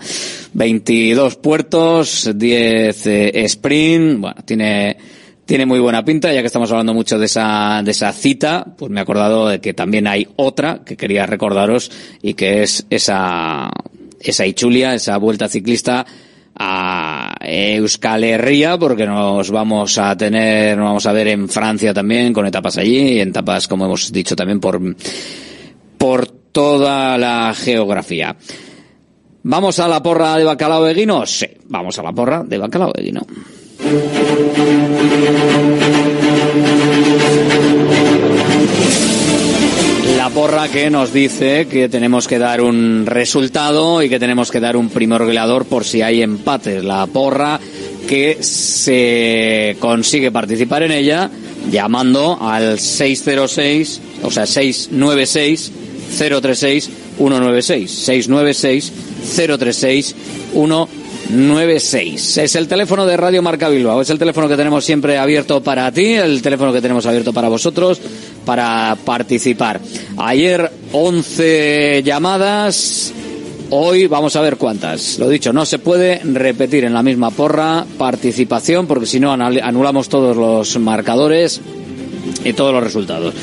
22 0.52 1.36
puertos, 1.36 2.30
10 2.34 3.06
eh, 3.06 3.44
sprint, 3.44 4.20
bueno, 4.20 4.36
tiene, 4.44 4.96
tiene 5.46 5.64
muy 5.64 5.80
buena 5.80 6.04
pinta, 6.04 6.32
ya 6.32 6.40
que 6.40 6.46
estamos 6.46 6.70
hablando 6.70 6.92
mucho 6.92 7.18
de 7.18 7.26
esa, 7.26 7.80
de 7.82 7.90
esa 7.90 8.12
cita, 8.12 8.66
pues 8.76 8.90
me 8.90 9.00
he 9.00 9.02
acordado 9.02 9.48
de 9.48 9.60
que 9.60 9.72
también 9.72 10.06
hay 10.06 10.28
otra 10.36 10.82
que 10.84 10.96
quería 10.96 11.24
recordaros 11.24 11.90
y 12.20 12.34
que 12.34 12.62
es 12.62 12.86
esa, 12.90 13.70
esa 14.20 14.46
Ichulia, 14.46 14.94
esa 14.94 15.16
vuelta 15.16 15.48
ciclista 15.48 16.04
a 16.56 17.34
Euskal 17.40 18.24
Herria 18.24 18.78
porque 18.78 19.06
nos 19.06 19.50
vamos 19.50 19.98
a 19.98 20.16
tener, 20.16 20.76
nos 20.76 20.86
vamos 20.86 21.06
a 21.06 21.12
ver 21.12 21.28
en 21.28 21.48
Francia 21.48 21.92
también 21.92 22.32
con 22.32 22.46
etapas 22.46 22.78
allí 22.78 23.20
en 23.20 23.30
etapas, 23.30 23.68
como 23.68 23.86
hemos 23.86 24.12
dicho, 24.12 24.36
también 24.36 24.60
por, 24.60 24.80
por 25.98 26.26
toda 26.26 27.18
la 27.18 27.52
geografía. 27.54 28.36
¿Vamos 29.42 29.78
a 29.78 29.88
la 29.88 30.02
porra 30.02 30.36
de 30.36 30.44
bacalao 30.44 30.84
de 30.84 30.94
guino? 30.94 31.26
Sí, 31.26 31.46
vamos 31.68 31.98
a 31.98 32.02
la 32.02 32.12
porra 32.12 32.42
de 32.44 32.56
bacalao 32.56 32.92
de 32.92 33.02
guino. 33.02 33.26
La 40.24 40.30
porra 40.30 40.68
que 40.68 40.88
nos 40.88 41.12
dice 41.12 41.66
que 41.66 41.90
tenemos 41.90 42.26
que 42.26 42.38
dar 42.38 42.62
un 42.62 43.04
resultado 43.04 44.02
y 44.02 44.08
que 44.08 44.18
tenemos 44.18 44.50
que 44.50 44.58
dar 44.58 44.74
un 44.74 44.88
primer 44.88 45.22
goleador 45.22 45.66
por 45.66 45.84
si 45.84 46.00
hay 46.00 46.22
empates. 46.22 46.82
La 46.82 47.06
porra 47.06 47.60
que 48.08 48.38
se 48.42 49.76
consigue 49.80 50.32
participar 50.32 50.82
en 50.84 50.92
ella 50.92 51.30
llamando 51.70 52.38
al 52.40 52.78
606, 52.78 54.00
o 54.22 54.30
sea, 54.30 54.46
696 54.46 55.72
036 56.16 56.90
196 57.18 57.90
696 57.90 58.92
036 59.36 60.16
196 60.54 62.38
Es 62.38 62.54
el 62.54 62.66
teléfono 62.66 63.04
de 63.04 63.16
Radio 63.18 63.42
Marca 63.42 63.68
Bilbao, 63.68 64.00
es 64.00 64.08
el 64.08 64.18
teléfono 64.18 64.48
que 64.48 64.56
tenemos 64.56 64.86
siempre 64.86 65.18
abierto 65.18 65.62
para 65.62 65.92
ti, 65.92 66.14
el 66.14 66.40
teléfono 66.40 66.72
que 66.72 66.80
tenemos 66.80 67.04
abierto 67.04 67.34
para 67.34 67.48
vosotros 67.48 68.00
para 68.44 68.96
participar. 69.04 69.80
Ayer 70.16 70.70
11 70.92 72.02
llamadas, 72.04 73.12
hoy 73.70 74.06
vamos 74.06 74.36
a 74.36 74.40
ver 74.40 74.56
cuántas. 74.56 75.18
Lo 75.18 75.28
dicho, 75.28 75.52
no 75.52 75.66
se 75.66 75.78
puede 75.78 76.20
repetir 76.24 76.84
en 76.84 76.94
la 76.94 77.02
misma 77.02 77.30
porra 77.30 77.84
participación 77.98 78.86
porque 78.86 79.06
si 79.06 79.20
no 79.20 79.32
anulamos 79.32 80.08
todos 80.08 80.36
los 80.36 80.78
marcadores 80.78 81.60
y 82.44 82.52
todos 82.52 82.72
los 82.72 82.82
resultados. 82.82 83.34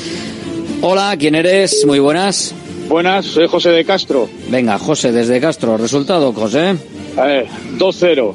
Hola, 0.80 1.16
¿quién 1.18 1.34
eres? 1.34 1.84
Muy 1.86 1.98
buenas. 1.98 2.54
Buenas, 2.88 3.26
soy 3.26 3.46
José 3.46 3.70
de 3.70 3.84
Castro. 3.84 4.28
Venga, 4.50 4.78
José 4.78 5.12
desde 5.12 5.40
Castro. 5.40 5.76
¿Resultado, 5.76 6.32
José? 6.32 6.76
A 7.16 7.24
ver, 7.24 7.46
2-0. 7.78 8.34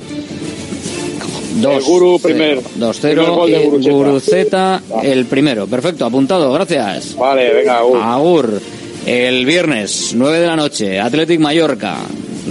Dos, 1.62 1.78
El 1.78 1.84
Guru 1.84 2.20
primero. 2.20 2.62
2-0. 2.80 3.00
Primer 3.02 3.30
gol 3.30 3.52
de 3.52 3.66
Guruceta. 3.66 3.92
Guruceta, 3.92 4.82
el 5.04 5.26
primero. 5.26 5.68
Perfecto, 5.68 6.06
apuntado, 6.06 6.52
gracias. 6.54 7.16
Vale, 7.16 7.54
venga, 7.54 7.80
Agur. 7.80 7.98
Agur. 8.02 8.62
El 9.06 9.46
viernes, 9.46 10.12
9 10.16 10.40
de 10.40 10.48
la 10.48 10.56
noche, 10.56 11.00
Athletic 11.00 11.40
Mallorca. 11.40 11.98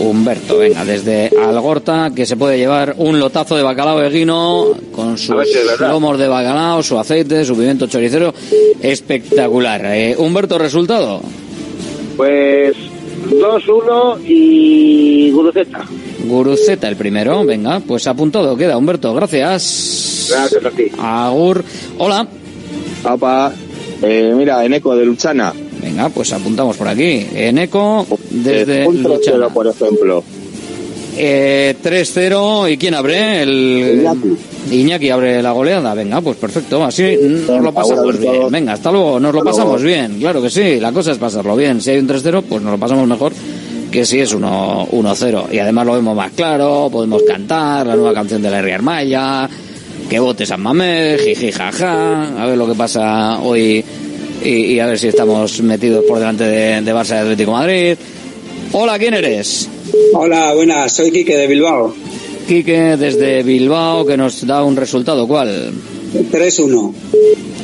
Humberto, 0.00 0.58
venga, 0.58 0.84
desde 0.84 1.30
Algorta, 1.42 2.12
que 2.14 2.26
se 2.26 2.36
puede 2.36 2.58
llevar 2.58 2.94
un 2.98 3.18
lotazo 3.18 3.56
de 3.56 3.62
bacalao 3.62 4.00
de 4.00 4.10
guino 4.10 4.66
con 4.92 5.16
sus 5.16 5.34
lomos 5.80 6.18
de 6.18 6.28
bacalao, 6.28 6.82
su 6.82 6.98
aceite, 6.98 7.42
su 7.46 7.56
pimiento 7.56 7.86
choricero. 7.86 8.34
Espectacular. 8.82 9.80
Eh, 9.86 10.14
Humberto, 10.18 10.58
resultado. 10.58 11.22
Pues 12.18 12.76
2-1 13.30 14.20
y 14.26 15.30
Guruceta. 15.30 15.84
Guruceta 16.26 16.88
el 16.88 16.96
primero, 16.96 17.44
venga, 17.44 17.80
pues 17.80 18.06
apuntado 18.06 18.56
queda, 18.56 18.76
Humberto, 18.76 19.14
gracias. 19.14 20.28
Gracias 20.30 20.64
a 20.64 20.70
ti. 20.70 20.84
Agur. 20.98 21.64
Hola. 21.98 22.26
Apa, 23.04 23.52
eh, 24.02 24.32
mira, 24.36 24.64
Eneco 24.64 24.96
de 24.96 25.04
Luchana, 25.04 25.52
Venga, 25.82 26.08
pues 26.08 26.32
apuntamos 26.32 26.78
por 26.78 26.88
aquí. 26.88 27.26
Eneco 27.34 28.06
desde 28.30 28.88
un 28.88 29.02
3-0, 29.04 29.16
Luchana. 29.16 29.48
por 29.50 29.66
ejemplo. 29.66 30.24
Eh, 31.16 31.76
3-0 31.82 32.72
y 32.72 32.76
quién 32.76 32.94
abre 32.94 33.42
el 33.42 34.06
Iñaki. 34.70 35.10
abre 35.10 35.42
la 35.42 35.52
goleada. 35.52 35.94
Venga 35.94 36.20
pues 36.20 36.36
perfecto. 36.36 36.84
Así 36.84 37.16
nos 37.46 37.62
lo 37.62 37.72
pasamos 37.72 38.18
bien. 38.18 38.50
venga 38.50 38.72
hasta 38.72 38.90
luego. 38.90 39.20
Nos 39.20 39.34
lo 39.34 39.44
pasamos 39.44 39.82
bien. 39.82 40.18
Claro 40.18 40.42
que 40.42 40.50
sí. 40.50 40.80
La 40.80 40.92
cosa 40.92 41.12
es 41.12 41.18
pasarlo 41.18 41.56
bien. 41.56 41.80
Si 41.80 41.90
hay 41.90 41.98
un 41.98 42.08
3-0 42.08 42.42
pues 42.48 42.62
nos 42.62 42.72
lo 42.72 42.78
pasamos 42.78 43.06
mejor 43.06 43.32
que 43.90 44.04
si 44.04 44.18
es 44.18 44.34
1 44.34 44.88
1-0 44.90 45.52
y 45.52 45.58
además 45.60 45.86
lo 45.86 45.92
vemos 45.92 46.16
más 46.16 46.32
claro 46.32 46.88
podemos 46.90 47.22
cantar 47.22 47.86
la 47.86 47.94
nueva 47.94 48.12
canción 48.12 48.42
de 48.42 48.50
la 48.50 48.58
Herria 48.58 48.78
Maya 48.80 49.48
que 50.10 50.18
vote 50.18 50.44
San 50.44 50.60
Mamés 50.62 51.22
jiji 51.22 51.52
jaja. 51.52 52.42
A 52.42 52.46
ver 52.46 52.58
lo 52.58 52.66
que 52.66 52.74
pasa 52.74 53.38
hoy 53.40 53.84
y, 54.44 54.48
y 54.48 54.80
a 54.80 54.86
ver 54.86 54.98
si 54.98 55.06
estamos 55.08 55.62
metidos 55.62 56.04
por 56.08 56.18
delante 56.18 56.42
de, 56.42 56.80
de 56.82 56.92
Barça 56.94 57.10
y 57.10 57.18
Atlético 57.18 57.52
Madrid. 57.52 57.96
Hola 58.72 58.98
¿quién 58.98 59.14
eres? 59.14 59.68
Hola, 60.12 60.54
buenas, 60.54 60.92
soy 60.92 61.10
Quique 61.10 61.36
de 61.36 61.46
Bilbao. 61.46 61.94
Quique 62.48 62.96
desde 62.96 63.42
Bilbao 63.42 64.04
que 64.04 64.16
nos 64.16 64.46
da 64.46 64.64
un 64.64 64.76
resultado. 64.76 65.26
¿Cuál? 65.26 65.72
3-1. 66.32 66.92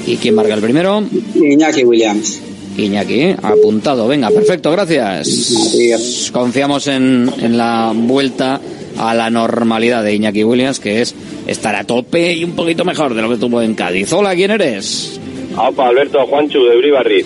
¿Y 0.06 0.16
quién 0.16 0.34
marca 0.34 0.54
el 0.54 0.60
primero? 0.60 1.02
Iñaki 1.34 1.84
Williams. 1.84 2.40
Iñaki, 2.76 3.34
apuntado. 3.42 4.06
Venga, 4.08 4.30
perfecto, 4.30 4.70
gracias. 4.70 6.30
Confiamos 6.32 6.86
en, 6.86 7.30
en 7.40 7.56
la 7.56 7.92
vuelta 7.94 8.60
a 8.96 9.14
la 9.14 9.28
normalidad 9.30 10.04
de 10.04 10.14
Iñaki 10.14 10.44
Williams, 10.44 10.80
que 10.80 11.02
es 11.02 11.14
estar 11.46 11.74
a 11.74 11.84
tope 11.84 12.32
y 12.32 12.44
un 12.44 12.52
poquito 12.52 12.84
mejor 12.84 13.14
de 13.14 13.22
lo 13.22 13.28
que 13.30 13.36
tuvo 13.36 13.60
en 13.62 13.74
Cádiz. 13.74 14.12
Hola, 14.12 14.34
¿quién 14.34 14.50
eres? 14.52 15.20
Opa, 15.56 15.88
Alberto 15.88 16.26
Juanchu 16.26 16.64
de 16.64 16.76
Uribarri. 16.76 17.24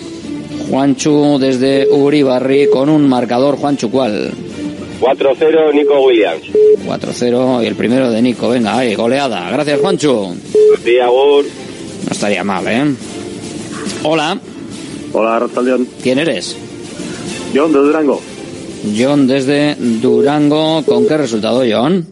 Juanchu 0.69 1.37
desde 1.39 1.87
Uribarri 1.87 2.69
con 2.69 2.89
un 2.89 3.07
marcador. 3.07 3.55
Juanchu, 3.57 3.89
¿cuál? 3.91 4.31
4-0 4.99 5.73
Nico 5.73 6.01
Williams. 6.01 6.43
4-0 6.85 7.63
y 7.63 7.67
el 7.67 7.75
primero 7.75 8.09
de 8.11 8.21
Nico. 8.21 8.49
Venga, 8.49 8.77
ahí, 8.77 8.95
goleada. 8.95 9.49
Gracias, 9.51 9.79
Juanchu. 9.79 10.35
Sí, 10.83 10.99
Agur. 10.99 11.45
No 12.05 12.11
estaría 12.11 12.43
mal, 12.43 12.67
¿eh? 12.67 12.95
Hola. 14.03 14.37
Hola, 15.13 15.39
Rotaldeón. 15.39 15.87
¿Quién 16.01 16.19
eres? 16.19 16.55
John 17.53 17.71
de 17.71 17.79
Durango. 17.79 18.21
John 18.97 19.27
desde 19.27 19.75
Durango. 19.75 20.83
¿Con 20.85 21.07
qué 21.07 21.17
resultado, 21.17 21.63
John? 21.69 22.05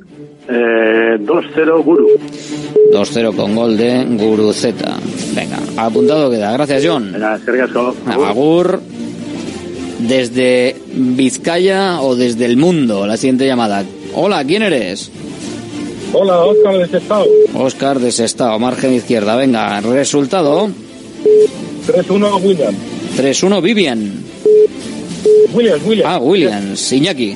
Eh, 0.48 1.18
2-0 1.20 1.84
Guru. 1.84 2.10
2-0 2.92 3.36
con 3.36 3.56
gol 3.56 3.78
de 3.78 4.06
Guruceta. 4.06 4.98
Venga, 5.34 5.58
apuntado 5.78 6.30
queda. 6.30 6.52
Gracias, 6.54 6.84
John. 6.86 7.12
Venga. 7.12 7.40
Agur. 8.28 8.80
Desde 10.08 10.76
Vizcaya 10.94 12.02
o 12.02 12.16
desde 12.16 12.46
el 12.46 12.58
mundo. 12.58 13.08
La 13.08 13.16
siguiente 13.16 13.48
llamada. 13.48 13.86
Hola, 14.14 14.44
¿quién 14.44 14.62
eres? 14.62 15.10
Hola, 16.12 16.44
Oscar 16.44 16.78
de 16.78 16.88
Sestao. 16.88 17.26
Oscar 17.56 18.00
de 18.00 18.12
Sestao, 18.12 18.60
margen 18.60 18.94
izquierda. 18.94 19.38
Venga, 19.38 19.80
resultado. 19.82 20.70
3-1 21.88 22.42
Williams. 22.44 22.78
3-1 23.18 23.62
Vivian. 23.62 24.24
Williams, 25.54 25.86
Williams. 25.86 26.12
Ah, 26.14 26.20
Williams. 26.20 26.92
Iñaki. 26.92 27.36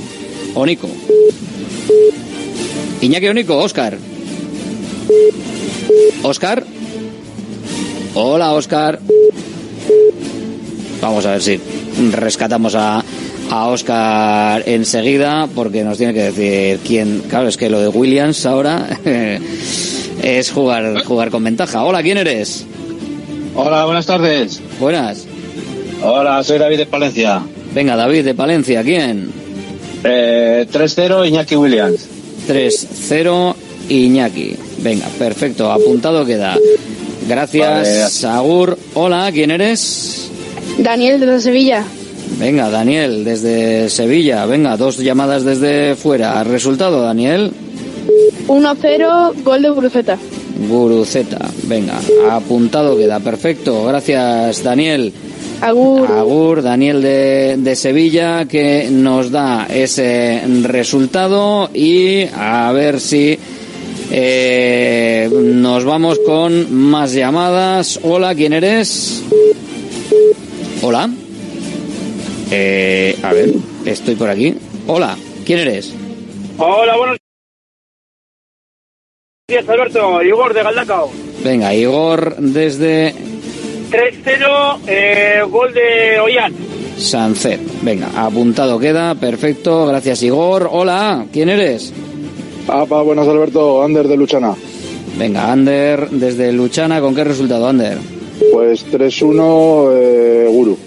O 0.53 0.65
Nico. 0.65 0.89
Iñaki 3.01 3.27
o 3.27 3.33
Nico, 3.33 3.57
Oscar. 3.57 3.97
Oscar. 6.23 6.65
Hola, 8.13 8.53
Oscar. 8.53 8.99
Vamos 11.01 11.25
a 11.25 11.31
ver 11.31 11.41
si 11.41 11.59
rescatamos 12.11 12.75
a, 12.75 13.03
a 13.49 13.67
Oscar 13.67 14.63
enseguida, 14.67 15.47
porque 15.53 15.83
nos 15.83 15.97
tiene 15.97 16.13
que 16.13 16.31
decir 16.31 16.79
quién. 16.85 17.23
Claro, 17.29 17.47
es 17.47 17.57
que 17.57 17.69
lo 17.69 17.79
de 17.79 17.87
Williams 17.87 18.45
ahora 18.45 18.87
es 20.23 20.51
jugar, 20.51 21.03
jugar 21.03 21.29
con 21.29 21.43
ventaja. 21.43 21.83
Hola, 21.83 22.01
¿quién 22.03 22.17
eres? 22.17 22.65
Hola, 23.55 23.85
buenas 23.85 24.05
tardes. 24.05 24.61
Buenas. 24.79 25.25
Hola, 26.03 26.43
soy 26.43 26.59
David 26.59 26.77
de 26.77 26.85
Palencia. 26.85 27.41
Venga, 27.73 27.95
David 27.95 28.25
de 28.25 28.35
Palencia, 28.35 28.83
¿quién? 28.83 29.31
Eh, 30.03 30.67
3-0 30.71 31.27
Iñaki 31.27 31.55
Williams. 31.55 32.07
3-0 32.47 33.55
Iñaki. 33.89 34.55
Venga, 34.79 35.07
perfecto, 35.17 35.71
apuntado 35.71 36.25
queda. 36.25 36.57
Gracias, 37.27 38.23
Agur. 38.23 38.77
Hola, 38.93 39.29
¿quién 39.33 39.51
eres? 39.51 40.26
Daniel 40.77 41.19
desde 41.19 41.41
Sevilla. 41.41 41.83
Venga, 42.39 42.69
Daniel, 42.69 43.23
desde 43.23 43.89
Sevilla. 43.89 44.45
Venga, 44.45 44.77
dos 44.77 44.97
llamadas 44.97 45.43
desde 45.43 45.95
fuera. 45.95 46.43
¿Resultado, 46.43 47.01
Daniel? 47.01 47.51
1-0, 48.47 49.43
gol 49.43 49.61
de 49.61 49.69
Buruceta. 49.69 50.17
Guruceta. 50.69 51.49
Venga, 51.63 51.99
apuntado 52.31 52.97
queda. 52.97 53.19
Perfecto. 53.19 53.85
Gracias, 53.85 54.63
Daniel. 54.63 55.13
Agur. 55.61 56.11
Agur, 56.11 56.61
Daniel 56.61 57.01
de, 57.01 57.55
de 57.57 57.75
Sevilla, 57.75 58.45
que 58.45 58.89
nos 58.91 59.31
da 59.31 59.65
ese 59.67 60.41
resultado 60.63 61.69
y 61.73 62.25
a 62.35 62.71
ver 62.71 62.99
si 62.99 63.37
eh, 64.11 65.29
nos 65.31 65.83
vamos 65.83 66.19
con 66.25 66.73
más 66.73 67.13
llamadas. 67.13 67.99
Hola, 68.03 68.35
¿quién 68.35 68.53
eres? 68.53 69.23
Hola. 70.81 71.09
Eh, 72.51 73.17
a 73.23 73.33
ver, 73.33 73.53
estoy 73.85 74.15
por 74.15 74.29
aquí. 74.29 74.55
Hola, 74.87 75.17
¿quién 75.45 75.59
eres? 75.59 75.93
Hola, 76.57 76.95
buenos 76.97 77.17
días, 79.49 79.67
Alberto. 79.67 80.21
Igor 80.21 80.53
de 80.53 80.63
Galdacao. 80.63 81.11
Venga, 81.43 81.73
Igor 81.73 82.35
desde 82.37 83.13
3-0, 83.91 84.79
eh, 84.87 85.41
gol 85.49 85.73
de 85.73 86.19
Ollán. 86.19 86.53
Sancet. 86.97 87.59
Venga, 87.81 88.09
apuntado 88.15 88.79
queda, 88.79 89.15
perfecto. 89.15 89.87
Gracias, 89.87 90.23
Igor. 90.23 90.69
Hola, 90.71 91.25
¿quién 91.33 91.49
eres? 91.49 91.93
Apa, 92.67 93.01
buenas, 93.01 93.27
Alberto. 93.27 93.83
Ander 93.83 94.07
de 94.07 94.17
Luchana. 94.17 94.55
Venga, 95.17 95.51
Ander 95.51 96.09
desde 96.11 96.51
Luchana, 96.51 97.01
¿con 97.01 97.15
qué 97.15 97.23
resultado, 97.23 97.67
Ander? 97.67 97.97
Pues 98.51 98.85
3-1 98.91 99.89
eh, 99.93 100.47
Guru. 100.49 100.77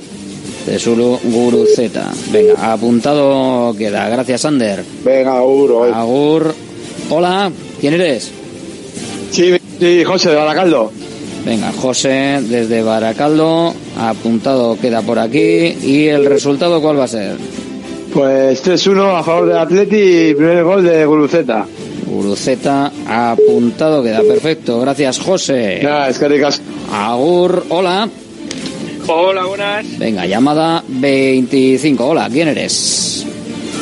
De 0.66 0.78
Sulu 0.78 1.18
Guru 1.24 1.66
Z. 1.66 2.12
Venga, 2.30 2.72
apuntado 2.72 3.74
queda. 3.76 4.08
Gracias, 4.08 4.44
Ander. 4.44 4.84
Venga, 5.04 5.38
Agur. 5.38 5.90
Agur. 5.92 6.54
Hola, 7.08 7.50
¿quién 7.80 7.94
eres? 7.94 8.30
Sí, 9.30 9.54
sí, 9.78 10.04
José 10.04 10.30
de 10.30 10.36
Baracaldo. 10.36 10.92
Venga, 11.44 11.72
José 11.72 12.40
desde 12.42 12.82
Baracaldo. 12.82 13.74
Apuntado 13.98 14.78
queda 14.78 15.02
por 15.02 15.18
aquí. 15.18 15.76
¿Y 15.82 16.06
el 16.08 16.26
resultado 16.26 16.80
cuál 16.80 16.98
va 16.98 17.04
a 17.04 17.08
ser? 17.08 17.36
Pues 18.12 18.64
3-1 18.64 19.18
a 19.18 19.22
favor 19.22 19.48
del 19.48 19.58
Atleti 19.58 19.96
y 19.96 20.34
primer 20.34 20.64
gol 20.64 20.84
de 20.84 21.06
Guruceta. 21.06 21.66
Guruceta 22.10 22.90
apuntado 23.06 24.02
queda. 24.02 24.20
Perfecto. 24.22 24.80
Gracias, 24.80 25.20
José. 25.20 25.80
es 26.08 26.18
que. 26.18 26.52
Agur. 26.92 27.66
Hola. 27.68 28.08
Hola, 29.06 29.46
buenas. 29.46 29.98
Venga, 29.98 30.26
llamada 30.26 30.82
25. 30.86 32.06
Hola, 32.06 32.28
¿quién 32.30 32.48
eres? 32.48 33.26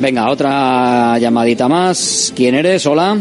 Venga, 0.00 0.28
otra 0.28 1.18
llamadita 1.20 1.68
más. 1.68 2.32
¿Quién 2.34 2.56
eres? 2.56 2.84
Hola. 2.84 3.16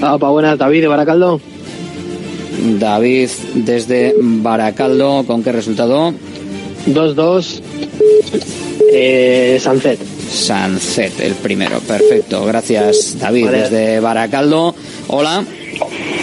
Opa, 0.00 0.30
buenas, 0.30 0.56
David 0.56 0.82
de 0.82 0.86
Baracaldo. 0.86 1.40
David 2.78 3.28
desde 3.54 4.14
Baracaldo. 4.20 5.24
¿Con 5.26 5.42
qué 5.42 5.50
resultado? 5.50 6.14
2-2. 6.86 7.62
Eh, 8.92 9.58
Sunset. 9.60 9.98
Sunset, 10.30 11.20
el 11.20 11.34
primero. 11.34 11.80
Perfecto. 11.80 12.44
Gracias, 12.44 13.16
David 13.18 13.46
Vale. 13.46 13.58
desde 13.62 14.00
Baracaldo. 14.00 14.74
Hola. 15.08 15.44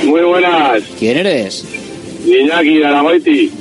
Muy 0.03 0.21
buenas. 0.21 0.83
¿Quién 0.99 1.17
eres? 1.17 1.63
Iñaki 2.25 2.77
de 2.77 2.85
Aragoiti. 2.85 3.51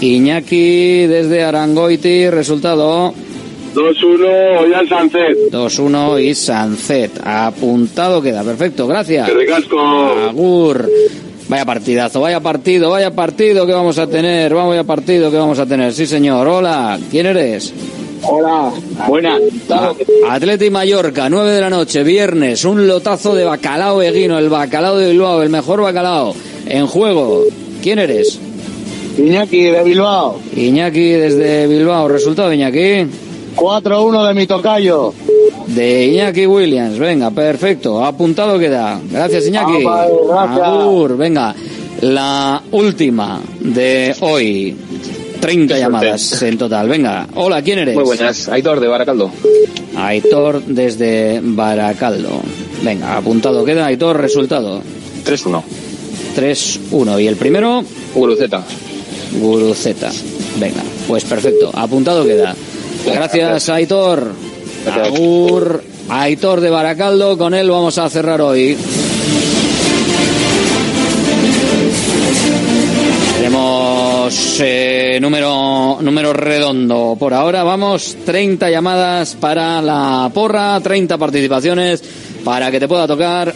Iñaki 0.00 1.06
desde 1.06 1.44
Arangoiti. 1.44 2.28
Resultado. 2.30 3.14
2-1, 3.74 4.60
Ollán 4.60 4.88
Sánchez. 4.88 5.50
2-1 5.50 6.18
y 6.22 6.34
Sancet. 6.34 7.12
Apuntado 7.24 8.20
queda. 8.20 8.42
Perfecto, 8.42 8.86
gracias. 8.86 9.28
Que 9.28 9.34
ricasco. 9.34 9.80
Agur. 9.80 10.90
Vaya 11.48 11.64
partidazo, 11.64 12.20
vaya 12.20 12.40
partido, 12.40 12.90
vaya 12.90 13.10
partido 13.10 13.66
que 13.66 13.72
vamos 13.72 13.98
a 13.98 14.06
tener. 14.06 14.54
Vaya 14.54 14.84
partido 14.84 15.30
que 15.30 15.36
vamos 15.36 15.58
a 15.58 15.66
tener. 15.66 15.92
Sí, 15.92 16.06
señor. 16.06 16.46
Hola, 16.46 16.98
¿quién 17.10 17.26
eres? 17.26 17.72
Hola. 18.22 18.70
Buenas. 19.08 19.40
Atleti 20.30 20.70
Mallorca, 20.70 21.28
9 21.28 21.52
de 21.52 21.60
la 21.60 21.70
noche, 21.70 22.04
viernes. 22.04 22.64
Un 22.64 22.86
lotazo 22.86 23.34
de 23.34 23.44
bacalao 23.44 24.00
eguino, 24.00 24.38
el 24.38 24.48
bacalao 24.48 24.96
de 24.96 25.10
Bilbao, 25.10 25.42
el 25.42 25.50
mejor 25.50 25.82
bacalao. 25.82 26.34
En 26.66 26.86
juego. 26.86 27.44
¿Quién 27.82 27.98
eres? 27.98 28.38
Iñaki 29.18 29.64
de 29.64 29.82
Bilbao. 29.82 30.38
Iñaki 30.56 31.10
desde 31.10 31.66
Bilbao. 31.66 32.08
¿Resultado, 32.08 32.52
Iñaki? 32.52 33.06
4-1 33.56 34.28
de 34.28 34.34
mi 34.34 34.46
tocayo. 34.46 35.12
De 35.66 36.06
Iñaki 36.06 36.46
Williams, 36.46 36.98
venga, 36.98 37.30
perfecto, 37.30 38.04
apuntado 38.04 38.58
queda. 38.58 39.00
Gracias 39.10 39.46
Iñaki. 39.46 39.84
Ah, 39.88 40.06
gracias. 40.28 40.66
Agur, 40.66 41.16
venga, 41.16 41.54
la 42.00 42.62
última 42.72 43.40
de 43.60 44.14
hoy. 44.20 44.76
30 45.40 45.76
llamadas 45.76 46.40
en 46.42 46.56
total, 46.56 46.88
venga. 46.88 47.26
Hola, 47.34 47.62
¿quién 47.62 47.80
eres? 47.80 47.96
Muy 47.96 48.04
buenas, 48.04 48.48
Aitor 48.48 48.78
de 48.78 48.86
Baracaldo. 48.86 49.30
Aitor 49.96 50.62
desde 50.64 51.40
Baracaldo. 51.42 52.40
Venga, 52.82 53.16
apuntado 53.16 53.64
queda, 53.64 53.86
Aitor, 53.86 54.20
resultado. 54.20 54.80
3-1. 55.26 55.62
3-1. 56.36 57.22
¿Y 57.22 57.26
el 57.26 57.36
primero? 57.36 57.82
Guruceta. 58.14 58.62
Guruceta. 59.40 60.12
Venga, 60.60 60.82
pues 61.08 61.24
perfecto, 61.24 61.70
apuntado 61.74 62.24
queda. 62.24 62.54
Gracias, 63.04 63.68
Aitor. 63.68 64.51
Agur, 64.86 65.82
Aitor 66.08 66.60
de 66.60 66.70
Baracaldo, 66.70 67.38
con 67.38 67.54
él 67.54 67.70
vamos 67.70 67.98
a 67.98 68.08
cerrar 68.08 68.40
hoy. 68.40 68.76
Tenemos 73.36 74.60
eh, 74.60 75.18
número, 75.20 75.98
número 76.00 76.32
redondo. 76.32 77.16
Por 77.18 77.34
ahora 77.34 77.62
vamos 77.64 78.16
30 78.24 78.70
llamadas 78.70 79.34
para 79.34 79.82
la 79.82 80.30
porra, 80.32 80.80
30 80.80 81.18
participaciones 81.18 82.02
para 82.44 82.70
que 82.70 82.78
te 82.78 82.88
pueda 82.88 83.06
tocar, 83.06 83.52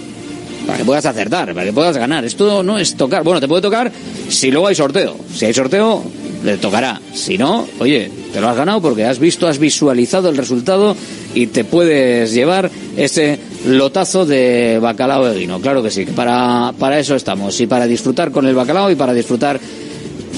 para 0.67 0.79
que 0.79 0.85
puedas 0.85 1.07
acertar, 1.07 1.55
para 1.55 1.67
que 1.67 1.73
puedas 1.73 1.97
ganar. 1.97 2.25
Esto 2.25 2.63
no 2.63 2.79
es 2.79 2.97
tocar. 2.97 3.23
Bueno, 3.23 3.41
te 3.41 3.49
puede 3.49 3.63
tocar 3.63 3.93
si 4.29 4.51
luego 4.51 4.67
hay 4.67 4.75
sorteo. 4.75 5.17
Si 5.33 5.45
hay 5.45 5.55
sorteo, 5.55 6.03
le 6.45 6.57
tocará. 6.59 7.01
Si 7.15 7.39
no, 7.39 7.67
oye, 7.79 8.11
te 8.33 8.41
lo 8.41 8.49
has 8.49 8.57
ganado 8.57 8.81
porque 8.81 9.05
has 9.05 9.19
visto, 9.19 9.47
has 9.47 9.59
visualizado 9.59 10.29
el 10.29 10.37
resultado 10.37 10.97
y 11.35 11.49
te 11.49 11.65
puedes 11.65 12.33
llevar 12.33 12.71
ese 12.97 13.39
lotazo 13.67 14.27
de 14.27 14.79
bacalao 14.81 15.27
de 15.27 15.39
guino. 15.39 15.61
Claro 15.61 15.83
que 15.83 15.91
sí, 15.91 16.07
para, 16.07 16.73
para 16.79 16.99
eso 16.99 17.15
estamos. 17.15 17.61
Y 17.61 17.67
para 17.67 17.87
disfrutar 17.87 18.31
con 18.31 18.47
el 18.47 18.55
bacalao 18.55 18.91
y 18.91 18.95
para 18.95 19.13
disfrutar 19.13 19.61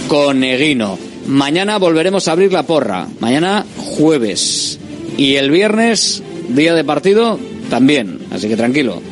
con 0.09 0.43
Eguino. 0.43 0.99
Mañana 1.27 1.79
volveremos 1.79 2.27
a 2.27 2.33
abrir 2.33 2.53
la 2.53 2.62
porra. 2.62 3.07
Mañana 3.20 3.66
jueves. 3.77 4.79
Y 5.16 5.35
el 5.35 5.51
viernes, 5.51 6.23
día 6.49 6.75
de 6.75 6.85
partido, 6.85 7.39
también. 7.69 8.19
Así 8.31 8.49
que 8.49 8.57
tranquilo. 8.57 9.03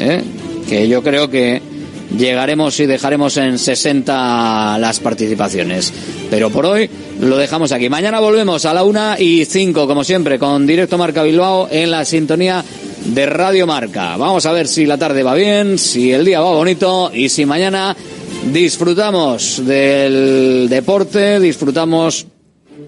¿eh? 0.00 0.22
Que 0.68 0.88
yo 0.88 1.02
creo 1.02 1.28
que 1.28 1.60
llegaremos 2.16 2.78
y 2.80 2.86
dejaremos 2.86 3.36
en 3.36 3.58
60 3.58 4.78
las 4.78 5.00
participaciones. 5.00 5.92
Pero 6.30 6.50
por 6.50 6.66
hoy 6.66 6.88
lo 7.20 7.36
dejamos 7.36 7.72
aquí. 7.72 7.88
Mañana 7.88 8.20
volvemos 8.20 8.64
a 8.64 8.74
la 8.74 8.84
una 8.84 9.16
y 9.18 9.44
5, 9.44 9.86
como 9.86 10.04
siempre, 10.04 10.38
con 10.38 10.66
Directo 10.66 10.98
Marca 10.98 11.22
Bilbao 11.22 11.68
en 11.70 11.90
la 11.90 12.04
sintonía 12.04 12.64
de 13.04 13.26
Radio 13.26 13.66
Marca. 13.66 14.16
Vamos 14.16 14.46
a 14.46 14.52
ver 14.52 14.68
si 14.68 14.86
la 14.86 14.98
tarde 14.98 15.22
va 15.22 15.34
bien, 15.34 15.78
si 15.78 16.12
el 16.12 16.24
día 16.24 16.40
va 16.40 16.50
bonito 16.52 17.10
y 17.12 17.28
si 17.28 17.46
mañana 17.46 17.96
disfrutamos 18.52 19.64
del 19.64 20.66
deporte, 20.68 21.40
disfrutamos 21.40 22.26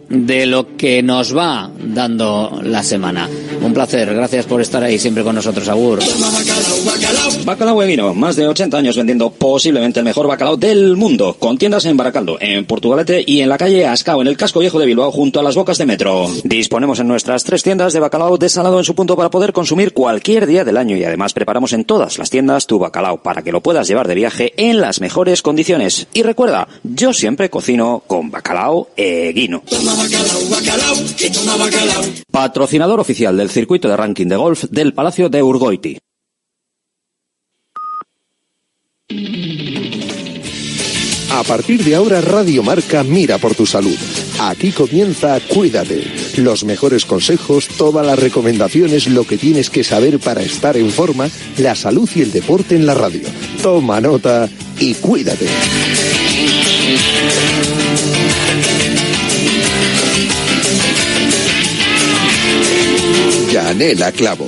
de 0.09 0.47
lo 0.47 0.77
que 0.77 1.03
nos 1.03 1.37
va 1.37 1.71
dando 1.79 2.61
la 2.63 2.83
semana. 2.83 3.29
Un 3.61 3.75
placer, 3.75 4.15
gracias 4.15 4.47
por 4.47 4.61
estar 4.61 4.83
ahí 4.83 4.99
siempre 4.99 5.25
con 5.25 5.35
nosotros, 5.35 5.69
Agur. 5.69 6.01
Bacalao 7.45 7.83
Eguino, 7.83 8.15
más 8.15 8.37
de 8.37 8.47
80 8.47 8.79
años 8.79 8.97
vendiendo 8.97 9.31
posiblemente 9.31 10.01
el 10.01 10.05
mejor 10.05 10.27
bacalao 10.27 10.57
del 10.57 10.97
mundo, 10.97 11.37
con 11.39 11.59
tiendas 11.59 11.85
en 11.85 11.97
Baracaldo, 11.97 12.39
en 12.41 12.65
Portugalete 12.65 13.23
y 13.27 13.41
en 13.41 13.49
la 13.49 13.59
calle 13.59 13.87
Ascao, 13.87 14.23
en 14.23 14.29
el 14.29 14.37
casco 14.37 14.61
viejo 14.61 14.79
de 14.79 14.87
Bilbao, 14.87 15.11
junto 15.11 15.41
a 15.41 15.43
las 15.43 15.57
bocas 15.57 15.79
de 15.79 15.87
metro. 15.87 16.29
Disponemos 16.45 17.01
en 17.01 17.09
nuestras 17.09 17.45
tres 17.45 17.63
tiendas 17.63 17.93
de 17.93 18.01
bacalao 18.01 18.39
desalado 18.39 18.79
en 18.79 18.85
su 18.85 18.95
punto 18.95 19.17
para 19.17 19.31
poder 19.31 19.53
consumir 19.53 19.93
cualquier 19.93 20.47
día 20.47 20.65
del 20.65 20.77
año 20.77 20.97
y 20.97 21.05
además 21.05 21.33
preparamos 21.33 21.73
en 21.73 21.85
todas 21.85 22.19
las 22.19 22.31
tiendas 22.31 22.67
tu 22.67 22.79
bacalao 22.79 23.23
para 23.23 23.43
que 23.43 23.53
lo 23.53 23.61
puedas 23.61 23.89
llevar 23.89 24.09
de 24.09 24.15
viaje 24.15 24.53
en 24.57 24.81
las 24.81 25.01
mejores 25.01 25.43
condiciones. 25.43 26.07
Y 26.15 26.23
recuerda, 26.23 26.69
yo 26.85 27.13
siempre 27.13 27.51
cocino 27.51 28.03
con 28.07 28.31
bacalao 28.31 28.89
Eguino. 28.97 29.63
Patrocinador 32.31 33.01
oficial 33.01 33.37
del 33.37 33.51
circuito 33.51 33.89
de 33.89 33.97
ranking 33.97 34.27
de 34.27 34.37
golf 34.37 34.65
del 34.71 34.95
Palacio 34.95 35.29
de 35.29 35.43
Urgoiti. 35.43 35.99
A 41.31 41.43
partir 41.45 41.85
de 41.85 41.95
ahora, 41.95 42.21
Radio 42.21 42.63
Marca 42.63 43.03
mira 43.03 43.39
por 43.39 43.55
tu 43.55 43.65
salud. 43.65 43.97
Aquí 44.41 44.73
comienza 44.73 45.39
Cuídate. 45.41 46.03
Los 46.37 46.65
mejores 46.65 47.05
consejos, 47.05 47.69
todas 47.77 48.05
las 48.05 48.19
recomendaciones, 48.19 49.07
lo 49.07 49.25
que 49.25 49.39
tienes 49.39 49.71
que 49.71 49.85
saber 49.85 50.19
para 50.19 50.43
estar 50.43 50.77
en 50.77 50.91
forma, 50.91 51.29
la 51.59 51.75
salud 51.75 52.09
y 52.15 52.23
el 52.23 52.33
deporte 52.33 52.77
en 52.77 52.87
la 52.87 52.95
radio. 52.95 53.23
Toma 53.63 54.01
nota 54.01 54.49
y 54.79 54.95
cuídate. 54.95 55.47
Yanela 63.59 64.13
Clavo. 64.13 64.47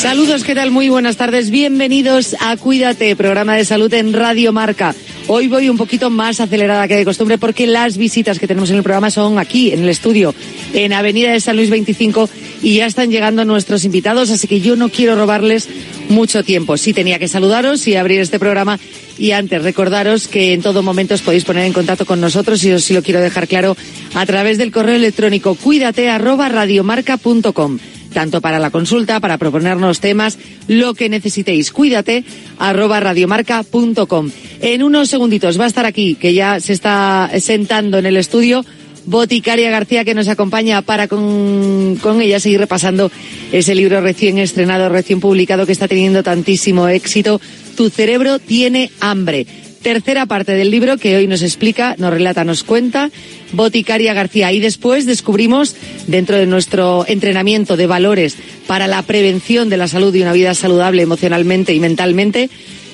Saludos, 0.00 0.42
¿qué 0.42 0.54
tal? 0.56 0.72
Muy 0.72 0.88
buenas 0.88 1.16
tardes. 1.16 1.50
Bienvenidos 1.50 2.34
a 2.40 2.56
Cuídate, 2.56 3.14
programa 3.14 3.54
de 3.54 3.64
salud 3.64 3.92
en 3.94 4.12
Radio 4.12 4.52
Marca. 4.52 4.94
Hoy 5.28 5.46
voy 5.46 5.68
un 5.68 5.76
poquito 5.76 6.10
más 6.10 6.40
acelerada 6.40 6.88
que 6.88 6.96
de 6.96 7.04
costumbre 7.04 7.38
porque 7.38 7.68
las 7.68 7.96
visitas 7.96 8.40
que 8.40 8.48
tenemos 8.48 8.68
en 8.70 8.76
el 8.76 8.82
programa 8.82 9.12
son 9.12 9.38
aquí, 9.38 9.70
en 9.70 9.84
el 9.84 9.88
estudio, 9.90 10.34
en 10.74 10.92
Avenida 10.92 11.30
de 11.30 11.38
San 11.38 11.54
Luis 11.54 11.70
25 11.70 12.28
y 12.62 12.76
ya 12.76 12.86
están 12.86 13.10
llegando 13.10 13.44
nuestros 13.44 13.84
invitados, 13.84 14.30
así 14.30 14.48
que 14.48 14.60
yo 14.60 14.74
no 14.74 14.88
quiero 14.88 15.14
robarles 15.14 15.68
mucho 16.10 16.44
tiempo. 16.44 16.76
Sí 16.76 16.92
tenía 16.92 17.18
que 17.18 17.28
saludaros 17.28 17.86
y 17.86 17.96
abrir 17.96 18.20
este 18.20 18.38
programa 18.38 18.78
y 19.18 19.30
antes 19.32 19.62
recordaros 19.62 20.28
que 20.28 20.52
en 20.52 20.62
todo 20.62 20.82
momento 20.82 21.14
os 21.14 21.22
podéis 21.22 21.44
poner 21.44 21.64
en 21.64 21.72
contacto 21.72 22.04
con 22.04 22.20
nosotros 22.20 22.62
y 22.64 22.72
os 22.72 22.84
sí 22.84 22.94
lo 22.94 23.02
quiero 23.02 23.20
dejar 23.20 23.48
claro 23.48 23.76
a 24.14 24.26
través 24.26 24.58
del 24.58 24.72
correo 24.72 24.96
electrónico 24.96 25.54
cuídate 25.54 26.08
arroba 26.08 26.48
radiomarca.com 26.48 27.78
tanto 28.10 28.40
para 28.40 28.58
la 28.58 28.70
consulta, 28.70 29.20
para 29.20 29.38
proponernos 29.38 30.00
temas, 30.00 30.38
lo 30.68 30.94
que 30.94 31.08
necesitéis. 31.08 31.70
Cuídate, 31.70 32.24
arroba 32.58 33.00
radiomarca.com. 33.00 34.30
En 34.60 34.82
unos 34.82 35.08
segunditos 35.08 35.58
va 35.58 35.64
a 35.64 35.68
estar 35.68 35.86
aquí, 35.86 36.16
que 36.16 36.34
ya 36.34 36.60
se 36.60 36.72
está 36.72 37.30
sentando 37.38 37.98
en 37.98 38.06
el 38.06 38.16
estudio, 38.16 38.64
Boticaria 39.10 39.70
García, 39.70 40.04
que 40.04 40.14
nos 40.14 40.28
acompaña 40.28 40.82
para 40.82 41.08
con, 41.08 41.96
con 42.00 42.22
ella 42.22 42.38
seguir 42.38 42.60
repasando 42.60 43.10
ese 43.50 43.74
libro 43.74 44.00
recién 44.00 44.38
estrenado, 44.38 44.88
recién 44.88 45.18
publicado, 45.18 45.66
que 45.66 45.72
está 45.72 45.88
teniendo 45.88 46.22
tantísimo 46.22 46.86
éxito. 46.88 47.40
Tu 47.76 47.90
cerebro 47.90 48.38
tiene 48.38 48.90
hambre 49.00 49.46
tercera 49.82 50.26
parte 50.26 50.52
del 50.52 50.70
libro 50.70 50.98
que 50.98 51.16
hoy 51.16 51.26
nos 51.26 51.42
explica, 51.42 51.94
nos 51.98 52.12
relata, 52.12 52.44
nos 52.44 52.64
cuenta 52.64 53.10
Boticaria 53.52 54.14
García. 54.14 54.52
Y 54.52 54.60
después 54.60 55.06
descubrimos, 55.06 55.74
dentro 56.06 56.36
de 56.36 56.46
nuestro 56.46 57.04
entrenamiento 57.08 57.76
de 57.76 57.86
valores 57.86 58.36
para 58.66 58.86
la 58.86 59.02
prevención 59.02 59.68
de 59.68 59.76
la 59.76 59.88
salud 59.88 60.14
y 60.14 60.22
una 60.22 60.32
vida 60.32 60.54
saludable 60.54 61.02
emocionalmente 61.02 61.74
y 61.74 61.80
mentalmente, 61.80 62.50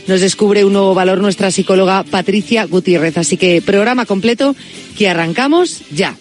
nos 0.06 0.20
descubre 0.20 0.64
un 0.64 0.72
nuevo 0.72 0.94
valor 0.94 1.20
nuestra 1.20 1.50
psicóloga 1.50 2.04
Patricia 2.04 2.64
Gutiérrez. 2.64 3.18
Así 3.18 3.36
que 3.36 3.62
programa 3.62 4.06
completo 4.06 4.54
que 4.96 5.08
arrancamos 5.08 5.82
ya. 5.90 6.16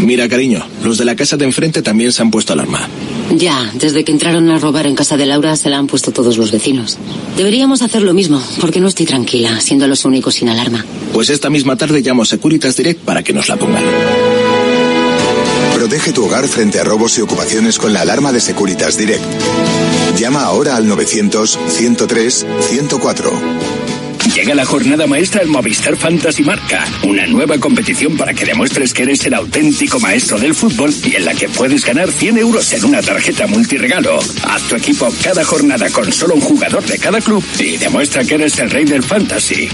Mira, 0.00 0.28
cariño, 0.28 0.62
los 0.82 0.98
de 0.98 1.06
la 1.06 1.16
casa 1.16 1.36
de 1.36 1.46
enfrente 1.46 1.80
también 1.80 2.12
se 2.12 2.20
han 2.20 2.30
puesto 2.30 2.52
alarma. 2.52 2.88
Ya, 3.34 3.70
desde 3.74 4.04
que 4.04 4.12
entraron 4.12 4.50
a 4.50 4.58
robar 4.58 4.86
en 4.86 4.94
casa 4.94 5.16
de 5.16 5.24
Laura 5.24 5.56
se 5.56 5.70
la 5.70 5.78
han 5.78 5.86
puesto 5.86 6.12
todos 6.12 6.36
los 6.36 6.52
vecinos. 6.52 6.98
Deberíamos 7.36 7.80
hacer 7.80 8.02
lo 8.02 8.12
mismo, 8.12 8.42
porque 8.60 8.80
no 8.80 8.88
estoy 8.88 9.06
tranquila, 9.06 9.60
siendo 9.60 9.88
los 9.88 10.04
únicos 10.04 10.34
sin 10.34 10.50
alarma. 10.50 10.84
Pues 11.14 11.30
esta 11.30 11.48
misma 11.48 11.76
tarde 11.76 12.02
llamo 12.02 12.22
a 12.22 12.26
Securitas 12.26 12.76
Direct 12.76 13.00
para 13.00 13.22
que 13.22 13.32
nos 13.32 13.48
la 13.48 13.56
pongan. 13.56 13.82
Protege 15.84 16.14
tu 16.14 16.24
hogar 16.24 16.48
frente 16.48 16.80
a 16.80 16.82
robos 16.82 17.18
y 17.18 17.20
ocupaciones 17.20 17.78
con 17.78 17.92
la 17.92 18.00
alarma 18.00 18.32
de 18.32 18.40
Securitas 18.40 18.96
Direct. 18.96 19.22
Llama 20.16 20.42
ahora 20.42 20.76
al 20.76 20.86
900-103-104. 20.86 23.30
Llega 24.34 24.54
la 24.54 24.64
jornada 24.64 25.06
maestra 25.06 25.42
al 25.42 25.48
Movistar 25.48 25.98
Fantasy 25.98 26.42
Marca, 26.42 26.86
una 27.02 27.26
nueva 27.26 27.58
competición 27.58 28.16
para 28.16 28.32
que 28.32 28.46
demuestres 28.46 28.94
que 28.94 29.02
eres 29.02 29.26
el 29.26 29.34
auténtico 29.34 30.00
maestro 30.00 30.38
del 30.38 30.54
fútbol 30.54 30.90
y 31.04 31.16
en 31.16 31.26
la 31.26 31.34
que 31.34 31.50
puedes 31.50 31.84
ganar 31.84 32.10
100 32.10 32.38
euros 32.38 32.72
en 32.72 32.86
una 32.86 33.02
tarjeta 33.02 33.46
multiregalo. 33.46 34.20
Haz 34.44 34.62
tu 34.62 34.76
equipo 34.76 35.12
cada 35.22 35.44
jornada 35.44 35.90
con 35.90 36.10
solo 36.10 36.32
un 36.32 36.40
jugador 36.40 36.82
de 36.86 36.98
cada 36.98 37.20
club 37.20 37.44
y 37.58 37.76
demuestra 37.76 38.24
que 38.24 38.36
eres 38.36 38.58
el 38.58 38.70
rey 38.70 38.86
del 38.86 39.02
fantasy. 39.02 39.68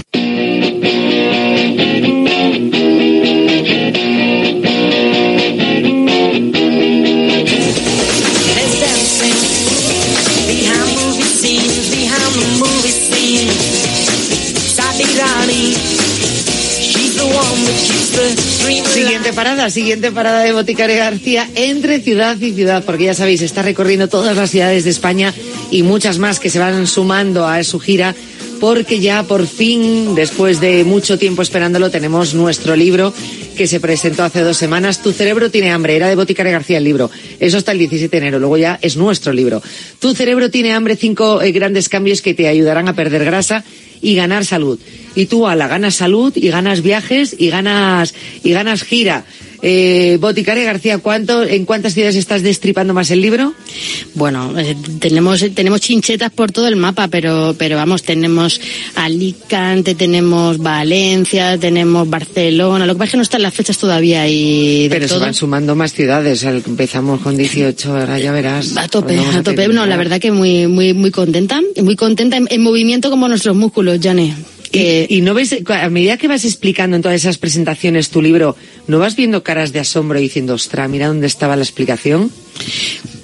Siguiente 18.93 19.33
parada, 19.33 19.69
siguiente 19.69 20.11
parada 20.11 20.43
de 20.43 20.51
Boticaria 20.51 20.97
García 20.97 21.49
entre 21.55 22.01
ciudad 22.01 22.37
y 22.39 22.51
ciudad, 22.51 22.83
porque 22.85 23.05
ya 23.05 23.13
sabéis, 23.13 23.41
está 23.41 23.61
recorriendo 23.61 24.07
todas 24.09 24.35
las 24.35 24.51
ciudades 24.51 24.83
de 24.83 24.89
España 24.89 25.33
y 25.71 25.83
muchas 25.83 26.17
más 26.17 26.39
que 26.39 26.49
se 26.49 26.59
van 26.59 26.87
sumando 26.87 27.47
a 27.47 27.63
su 27.63 27.79
gira, 27.79 28.13
porque 28.59 28.99
ya 28.99 29.23
por 29.23 29.47
fin, 29.47 30.13
después 30.13 30.59
de 30.59 30.83
mucho 30.83 31.17
tiempo 31.17 31.41
esperándolo, 31.41 31.89
tenemos 31.89 32.33
nuestro 32.33 32.75
libro 32.75 33.13
que 33.55 33.67
se 33.67 33.79
presentó 33.79 34.23
hace 34.23 34.41
dos 34.41 34.57
semanas. 34.57 35.01
Tu 35.01 35.13
cerebro 35.13 35.49
tiene 35.49 35.71
hambre, 35.71 35.95
era 35.95 36.09
de 36.09 36.15
Boticaria 36.15 36.51
García 36.51 36.77
el 36.77 36.83
libro. 36.83 37.09
Eso 37.39 37.57
hasta 37.57 37.71
el 37.71 37.79
17 37.79 38.11
de 38.11 38.17
enero, 38.17 38.39
luego 38.39 38.57
ya 38.57 38.77
es 38.81 38.97
nuestro 38.97 39.33
libro. 39.33 39.61
Tu 39.99 40.13
cerebro 40.13 40.51
tiene 40.51 40.73
hambre, 40.73 40.95
cinco 40.95 41.41
eh, 41.41 41.51
grandes 41.51 41.89
cambios 41.89 42.21
que 42.21 42.33
te 42.33 42.47
ayudarán 42.47 42.87
a 42.87 42.95
perder 42.95 43.23
grasa 43.25 43.63
y 44.01 44.15
ganar 44.15 44.45
salud. 44.45 44.79
Y 45.15 45.25
tú, 45.25 45.47
a 45.47 45.55
la 45.55 45.67
ganas 45.67 45.95
salud 45.95 46.33
y 46.35 46.49
ganas 46.49 46.81
viajes 46.81 47.35
y 47.37 47.49
ganas, 47.49 48.13
y 48.43 48.51
ganas 48.51 48.83
gira. 48.83 49.25
Eh, 49.61 50.17
Boticaria 50.19 50.63
García, 50.63 50.97
¿cuánto, 50.97 51.43
¿en 51.43 51.65
cuántas 51.65 51.93
ciudades 51.93 52.15
estás 52.15 52.41
destripando 52.41 52.93
más 52.93 53.11
el 53.11 53.21
libro? 53.21 53.53
Bueno, 54.15 54.57
eh, 54.57 54.75
tenemos, 54.99 55.45
tenemos 55.53 55.81
chinchetas 55.81 56.31
por 56.31 56.51
todo 56.51 56.67
el 56.67 56.75
mapa, 56.75 57.07
pero, 57.07 57.55
pero 57.57 57.75
vamos, 57.75 58.01
tenemos 58.01 58.59
Alicante, 58.95 59.93
tenemos 59.93 60.57
Valencia, 60.57 61.57
tenemos 61.57 62.09
Barcelona. 62.09 62.85
Lo 62.85 62.93
que 62.93 62.99
pasa 62.99 63.05
es 63.05 63.11
que 63.11 63.17
no 63.17 63.23
están 63.23 63.41
las 63.43 63.53
fechas 63.53 63.77
todavía 63.77 64.27
y 64.27 64.87
Pero 64.89 65.07
se 65.07 65.19
van 65.19 65.33
sumando 65.33 65.75
más 65.75 65.93
ciudades. 65.93 66.43
Empezamos 66.43 67.21
con 67.21 67.37
18, 67.37 67.97
ahora 67.97 68.19
ya 68.19 68.31
verás. 68.31 68.75
A 68.77 68.87
tope, 68.87 69.19
a 69.19 69.43
tope. 69.43 69.67
No, 69.67 69.85
la 69.85 69.97
verdad 69.97 70.19
que 70.19 70.31
muy, 70.31 70.67
muy, 70.67 70.93
muy 70.93 71.11
contenta. 71.11 71.61
Muy 71.81 71.95
contenta 71.95 72.37
en, 72.37 72.47
en 72.49 72.61
movimiento 72.61 73.09
como 73.09 73.27
nuestros 73.27 73.55
músculos, 73.55 73.99
Jane. 74.01 74.35
Que, 74.71 75.05
y 75.09 75.19
no 75.21 75.33
ves, 75.33 75.53
a 75.67 75.89
medida 75.89 76.15
que 76.17 76.29
vas 76.29 76.45
explicando 76.45 76.95
en 76.95 77.01
todas 77.01 77.15
esas 77.21 77.37
presentaciones 77.37 78.09
tu 78.09 78.21
libro, 78.21 78.55
¿no 78.87 78.99
vas 78.99 79.17
viendo 79.17 79.43
caras 79.43 79.73
de 79.73 79.79
asombro 79.81 80.17
y 80.17 80.23
diciendo, 80.23 80.53
ostra, 80.53 80.87
mira 80.87 81.07
dónde 81.07 81.27
estaba 81.27 81.57
la 81.57 81.63
explicación? 81.63 82.31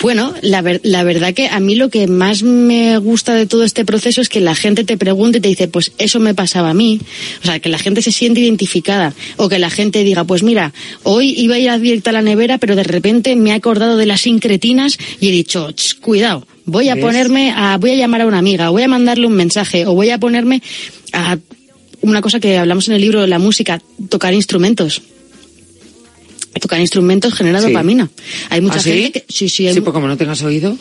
Bueno, 0.02 0.34
la, 0.42 0.62
ver- 0.62 0.82
la 0.84 1.04
verdad 1.04 1.34
que 1.34 1.48
a 1.48 1.60
mí 1.62 1.76
lo 1.76 1.90
que 1.90 2.08
más 2.08 2.44
me 2.44 2.98
gusta 2.98 3.34
de 3.34 3.46
todo 3.46 3.64
este 3.64 3.86
proceso 3.86 4.20
es 4.22 4.30
que 4.30 4.42
la 4.42 4.56
gente 4.56 4.84
te 4.84 4.98
pregunte 4.98 5.38
y 5.38 5.42
te 5.42 5.48
dice, 5.48 5.68
pues 5.70 5.92
eso 5.98 6.20
me 6.20 6.34
pasaba 6.36 6.72
a 6.72 6.74
mí. 6.74 7.00
O 7.42 7.46
sea, 7.46 7.60
que 7.60 7.70
la 7.70 7.80
gente 7.80 8.02
se 8.02 8.12
siente 8.12 8.42
identificada. 8.42 9.14
O 9.38 9.48
que 9.48 9.58
la 9.60 9.70
gente 9.70 10.04
diga, 10.04 10.24
pues 10.26 10.44
mira, 10.44 10.74
hoy 11.04 11.34
iba 11.38 11.56
a 11.56 11.60
ir 11.60 11.70
a 11.70 11.80
directa 11.80 12.10
a 12.10 12.14
la 12.14 12.22
nevera, 12.22 12.58
pero 12.58 12.76
de 12.76 12.84
repente 12.84 13.36
me 13.38 13.52
he 13.52 13.54
acordado 13.54 13.96
de 13.98 14.06
las 14.06 14.22
sincretinas 14.22 14.98
y 15.22 15.30
he 15.30 15.32
dicho, 15.32 15.72
"Ch, 15.72 16.00
cuidado, 16.00 16.46
voy 16.66 16.90
a 16.90 16.96
¿Ves? 16.96 17.04
ponerme 17.04 17.52
a, 17.56 17.78
voy 17.78 17.92
a 17.92 17.96
llamar 17.96 18.22
a 18.22 18.28
una 18.28 18.38
amiga, 18.40 18.70
voy 18.70 18.84
a 18.84 18.88
mandarle 18.88 19.28
un 19.28 19.34
mensaje, 19.34 19.86
o 19.86 19.94
voy 19.94 20.10
a 20.10 20.18
ponerme 20.20 20.62
a 21.14 21.38
una 22.02 22.22
cosa 22.22 22.40
que 22.40 22.58
hablamos 22.58 22.88
en 22.88 22.96
el 22.96 23.02
libro 23.02 23.26
la 23.28 23.40
música, 23.40 23.82
tocar 24.10 24.34
instrumentos. 24.34 25.02
Tocar 26.62 26.80
instrumentos 26.80 27.34
genera 27.36 27.62
Sí. 27.62 27.68
dopamina. 27.68 28.10
Hay 28.50 28.62
mucha 28.62 28.78
¿Ah, 28.78 28.82
sí? 28.82 28.92
gente 29.04 29.12
que 29.22 29.26
sí, 29.34 29.48
sí, 29.48 29.68
hay 29.68 29.74
Sí, 29.76 29.82
pues 29.82 29.94
como 29.94 30.08
no 30.08 30.18
tengas 30.18 30.42
oído. 30.42 30.76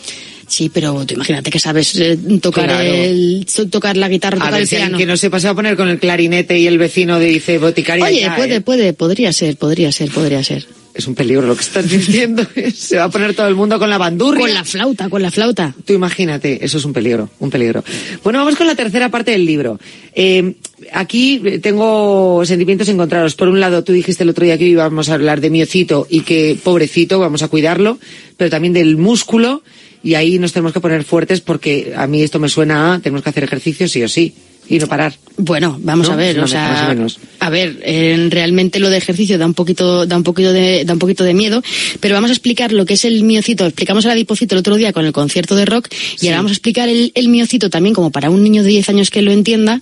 Sí, 0.48 0.70
pero 0.72 1.04
tú 1.04 1.14
imagínate 1.14 1.50
que 1.50 1.58
sabes 1.58 1.96
eh, 1.96 2.16
tocar 2.40 2.66
Claro. 2.66 2.84
el, 2.94 3.46
tocar 3.70 3.96
la 3.96 4.08
guitarra, 4.08 4.36
A 4.36 4.40
tocar 4.40 4.52
ver 4.52 4.62
el 4.62 4.68
si 4.68 4.76
alguien 4.76 4.90
piano. 4.90 4.98
que 4.98 5.06
no 5.06 5.16
sepa 5.16 5.40
se 5.40 5.48
va 5.48 5.52
a 5.52 5.54
poner 5.56 5.76
con 5.76 5.88
el 5.88 5.98
clarinete 5.98 6.58
y 6.58 6.66
el 6.68 6.78
vecino 6.78 7.18
dice 7.18 7.58
boticaria. 7.58 8.04
Oye, 8.04 8.20
ya, 8.20 8.36
puede, 8.36 8.54
¿eh? 8.56 8.60
puede, 8.60 8.92
podría 8.92 9.32
ser, 9.32 9.56
podría 9.56 9.90
ser, 9.92 10.10
podría 10.10 10.42
ser. 10.44 10.66
Es 10.96 11.06
un 11.06 11.14
peligro 11.14 11.46
lo 11.46 11.54
que 11.54 11.60
estás 11.60 11.88
diciendo. 11.90 12.46
se 12.74 12.96
va 12.96 13.04
a 13.04 13.10
poner 13.10 13.34
todo 13.34 13.48
el 13.48 13.54
mundo 13.54 13.78
con 13.78 13.90
la 13.90 13.98
bandurria. 13.98 14.40
Con 14.40 14.54
la 14.54 14.64
flauta, 14.64 15.10
con 15.10 15.20
la 15.20 15.30
flauta. 15.30 15.74
Tú 15.84 15.92
imagínate, 15.92 16.64
eso 16.64 16.78
es 16.78 16.84
un 16.86 16.94
peligro, 16.94 17.28
un 17.38 17.50
peligro. 17.50 17.84
Bueno, 18.24 18.38
vamos 18.38 18.56
con 18.56 18.66
la 18.66 18.74
tercera 18.74 19.10
parte 19.10 19.32
del 19.32 19.44
libro. 19.44 19.78
Eh, 20.14 20.54
aquí 20.92 21.42
tengo 21.62 22.42
sentimientos 22.46 22.88
encontrados. 22.88 23.34
Por 23.34 23.48
un 23.48 23.60
lado, 23.60 23.84
tú 23.84 23.92
dijiste 23.92 24.22
el 24.22 24.30
otro 24.30 24.46
día 24.46 24.56
que 24.56 24.64
íbamos 24.64 25.10
a 25.10 25.14
hablar 25.14 25.42
de 25.42 25.50
miocito 25.50 26.06
y 26.08 26.20
que, 26.20 26.58
pobrecito, 26.62 27.18
vamos 27.18 27.42
a 27.42 27.48
cuidarlo, 27.48 27.98
pero 28.38 28.48
también 28.48 28.72
del 28.72 28.96
músculo, 28.96 29.62
y 30.02 30.14
ahí 30.14 30.38
nos 30.38 30.52
tenemos 30.52 30.72
que 30.72 30.80
poner 30.80 31.04
fuertes 31.04 31.40
porque 31.40 31.92
a 31.96 32.06
mí 32.06 32.22
esto 32.22 32.38
me 32.38 32.48
suena 32.48 32.94
a 32.94 33.00
tenemos 33.00 33.22
que 33.22 33.30
hacer 33.30 33.44
ejercicio 33.44 33.88
sí 33.88 34.02
o 34.02 34.08
sí, 34.08 34.34
y 34.68 34.78
no 34.78 34.86
parar. 34.86 35.14
Bueno, 35.38 35.78
vamos 35.82 36.08
¿No? 36.08 36.14
a 36.14 36.16
ver, 36.16 36.36
No, 36.38 36.44
o 36.44 36.46
sea, 36.48 36.86
menos. 36.88 37.18
a 37.40 37.50
ver, 37.50 37.78
eh, 37.84 38.26
realmente 38.30 38.78
lo 38.80 38.88
de 38.90 38.96
ejercicio 38.96 39.36
da 39.38 39.44
un 39.46 39.54
poquito, 39.54 40.06
da 40.06 40.16
un 40.16 40.22
poquito 40.22 40.52
de, 40.52 40.84
da 40.84 40.92
un 40.94 40.98
poquito 40.98 41.24
de 41.24 41.34
miedo, 41.34 41.62
pero 42.00 42.14
vamos 42.14 42.30
a 42.30 42.32
explicar 42.32 42.72
lo 42.72 42.86
que 42.86 42.94
es 42.94 43.04
el 43.04 43.22
miocito. 43.22 43.66
Explicamos 43.66 44.04
el 44.06 44.12
adipocito 44.12 44.54
el 44.54 44.60
otro 44.60 44.76
día 44.76 44.92
con 44.92 45.04
el 45.04 45.12
concierto 45.12 45.54
de 45.54 45.66
rock 45.66 45.88
y 46.20 46.26
ahora 46.28 46.38
vamos 46.38 46.52
a 46.52 46.54
explicar 46.54 46.88
el, 46.88 47.12
el 47.14 47.28
miocito 47.28 47.68
también 47.70 47.94
como 47.94 48.10
para 48.10 48.30
un 48.30 48.42
niño 48.42 48.62
de 48.62 48.70
10 48.70 48.88
años 48.88 49.10
que 49.10 49.22
lo 49.22 49.30
entienda. 49.30 49.80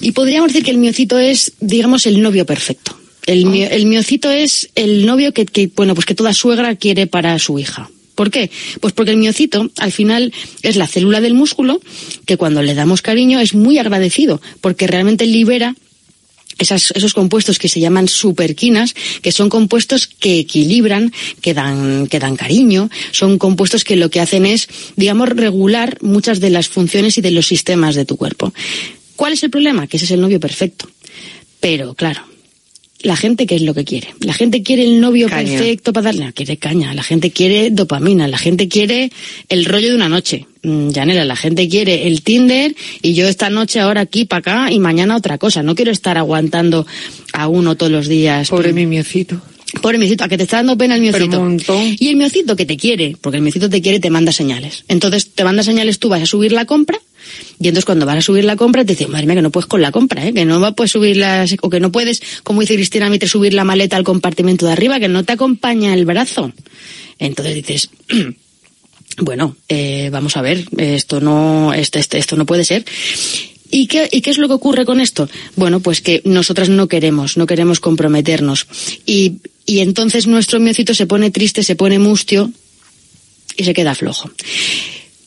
Y 0.00 0.12
podríamos 0.12 0.48
decir 0.52 0.64
que 0.64 0.70
el 0.72 0.78
miocito 0.78 1.18
es, 1.18 1.52
digamos, 1.60 2.06
el 2.06 2.20
novio 2.20 2.44
perfecto. 2.44 2.98
El, 3.26 3.46
mio- 3.46 3.68
el 3.70 3.86
miocito 3.86 4.30
es 4.30 4.70
el 4.74 5.06
novio 5.06 5.32
que, 5.32 5.44
que, 5.46 5.70
bueno, 5.76 5.94
pues 5.94 6.06
que 6.06 6.14
toda 6.14 6.32
suegra 6.34 6.74
quiere 6.76 7.06
para 7.06 7.38
su 7.38 7.58
hija. 7.58 7.90
¿Por 8.18 8.32
qué? 8.32 8.50
Pues 8.80 8.92
porque 8.94 9.12
el 9.12 9.16
miocito, 9.18 9.70
al 9.78 9.92
final, 9.92 10.32
es 10.62 10.74
la 10.74 10.88
célula 10.88 11.20
del 11.20 11.34
músculo 11.34 11.80
que 12.26 12.36
cuando 12.36 12.62
le 12.62 12.74
damos 12.74 13.00
cariño 13.00 13.38
es 13.38 13.54
muy 13.54 13.78
agradecido, 13.78 14.40
porque 14.60 14.88
realmente 14.88 15.24
libera 15.24 15.76
esas- 16.58 16.90
esos 16.96 17.14
compuestos 17.14 17.60
que 17.60 17.68
se 17.68 17.78
llaman 17.78 18.08
superquinas, 18.08 18.94
que 19.22 19.30
son 19.30 19.48
compuestos 19.48 20.08
que 20.08 20.40
equilibran, 20.40 21.12
que 21.40 21.54
dan, 21.54 22.08
que 22.08 22.18
dan 22.18 22.34
cariño, 22.34 22.90
son 23.12 23.38
compuestos 23.38 23.84
que 23.84 23.94
lo 23.94 24.10
que 24.10 24.18
hacen 24.18 24.46
es, 24.46 24.66
digamos, 24.96 25.28
regular 25.28 25.96
muchas 26.00 26.40
de 26.40 26.50
las 26.50 26.66
funciones 26.66 27.18
y 27.18 27.20
de 27.20 27.30
los 27.30 27.46
sistemas 27.46 27.94
de 27.94 28.04
tu 28.04 28.16
cuerpo. 28.16 28.52
¿Cuál 29.14 29.34
es 29.34 29.44
el 29.44 29.50
problema? 29.50 29.86
Que 29.86 29.96
ese 29.98 30.06
es 30.06 30.10
el 30.10 30.20
novio 30.20 30.40
perfecto. 30.40 30.90
Pero, 31.60 31.94
claro, 31.94 32.22
la 33.00 33.16
gente 33.16 33.46
qué 33.46 33.56
es 33.56 33.62
lo 33.62 33.74
que 33.74 33.84
quiere. 33.84 34.08
La 34.20 34.32
gente 34.32 34.62
quiere 34.62 34.82
el 34.82 35.00
novio 35.00 35.28
Caña. 35.28 35.50
perfecto 35.50 35.92
para 35.92 36.06
darle, 36.06 36.26
no, 36.26 36.32
quiere 36.32 36.56
caña, 36.56 36.94
la 36.94 37.02
gente 37.02 37.30
quiere 37.30 37.70
dopamina, 37.70 38.26
la 38.26 38.38
gente 38.38 38.68
quiere 38.68 39.12
el 39.48 39.64
rollo 39.64 39.88
de 39.90 39.94
una 39.94 40.08
noche. 40.08 40.46
Mm, 40.62 40.90
Yanela, 40.90 41.24
la 41.24 41.36
gente 41.36 41.68
quiere 41.68 42.08
el 42.08 42.22
Tinder 42.22 42.74
y 43.02 43.14
yo 43.14 43.28
esta 43.28 43.50
noche 43.50 43.80
ahora 43.80 44.00
aquí 44.00 44.24
para 44.24 44.40
acá 44.40 44.72
y 44.72 44.80
mañana 44.80 45.16
otra 45.16 45.38
cosa. 45.38 45.62
No 45.62 45.74
quiero 45.74 45.92
estar 45.92 46.18
aguantando 46.18 46.86
a 47.32 47.48
uno 47.48 47.76
todos 47.76 47.92
los 47.92 48.08
días. 48.08 48.48
Pobre 48.48 48.72
mi 48.72 48.86
miocito. 48.86 49.40
Pobre 49.82 49.98
miocito, 49.98 50.24
a 50.24 50.28
que 50.28 50.38
te 50.38 50.44
está 50.44 50.56
dando 50.56 50.76
pena 50.76 50.96
el 50.96 51.02
miocito. 51.02 51.46
Y 51.98 52.08
el 52.08 52.16
miocito 52.16 52.56
que 52.56 52.64
te 52.64 52.76
quiere, 52.76 53.16
porque 53.20 53.36
el 53.36 53.42
miocito 53.42 53.68
te 53.68 53.80
quiere 53.82 54.00
te 54.00 54.10
manda 54.10 54.32
señales. 54.32 54.84
Entonces 54.88 55.30
te 55.34 55.44
manda 55.44 55.62
señales, 55.62 55.98
tú 55.98 56.08
vas 56.08 56.22
a 56.22 56.26
subir 56.26 56.52
la 56.52 56.64
compra 56.64 56.98
Y 57.60 57.68
entonces 57.68 57.84
cuando 57.84 58.06
vas 58.06 58.18
a 58.18 58.22
subir 58.22 58.44
la 58.44 58.56
compra 58.56 58.84
te 58.84 58.92
dicen, 58.92 59.10
madre 59.10 59.26
mía, 59.26 59.36
que 59.36 59.42
no 59.42 59.50
puedes 59.50 59.66
con 59.66 59.82
la 59.82 59.92
compra, 59.92 60.26
¿eh? 60.26 60.32
que 60.32 60.44
no 60.44 60.74
puedes 60.74 60.92
subir 60.92 61.16
las, 61.16 61.54
o 61.60 61.70
que 61.70 61.80
no 61.80 61.92
puedes, 61.92 62.22
como 62.42 62.60
dice 62.60 62.74
Cristina 62.74 63.10
Mitre, 63.10 63.28
subir 63.28 63.54
la 63.54 63.64
maleta 63.64 63.96
al 63.96 64.04
compartimento 64.04 64.66
de 64.66 64.72
arriba, 64.72 65.00
que 65.00 65.08
no 65.08 65.24
te 65.24 65.32
acompaña 65.32 65.94
el 65.94 66.04
brazo. 66.04 66.52
Entonces 67.18 67.54
dices, 67.54 67.90
bueno, 69.18 69.56
eh, 69.68 70.08
vamos 70.12 70.36
a 70.36 70.42
ver, 70.42 70.64
esto 70.76 71.20
no, 71.20 71.72
esto, 71.72 71.98
esto, 71.98 72.16
esto 72.16 72.36
no 72.36 72.46
puede 72.46 72.64
ser. 72.64 72.84
¿Y 73.70 73.86
qué, 73.86 74.08
¿Y 74.10 74.22
qué 74.22 74.30
es 74.30 74.38
lo 74.38 74.48
que 74.48 74.54
ocurre 74.54 74.84
con 74.84 75.00
esto? 75.00 75.28
Bueno, 75.56 75.80
pues 75.80 76.00
que 76.00 76.22
nosotras 76.24 76.68
no 76.68 76.88
queremos, 76.88 77.36
no 77.36 77.46
queremos 77.46 77.80
comprometernos. 77.80 78.66
Y, 79.04 79.40
y 79.66 79.80
entonces 79.80 80.26
nuestro 80.26 80.58
miocito 80.60 80.94
se 80.94 81.06
pone 81.06 81.30
triste, 81.30 81.62
se 81.62 81.76
pone 81.76 81.98
mustio 81.98 82.50
y 83.56 83.64
se 83.64 83.74
queda 83.74 83.94
flojo. 83.94 84.30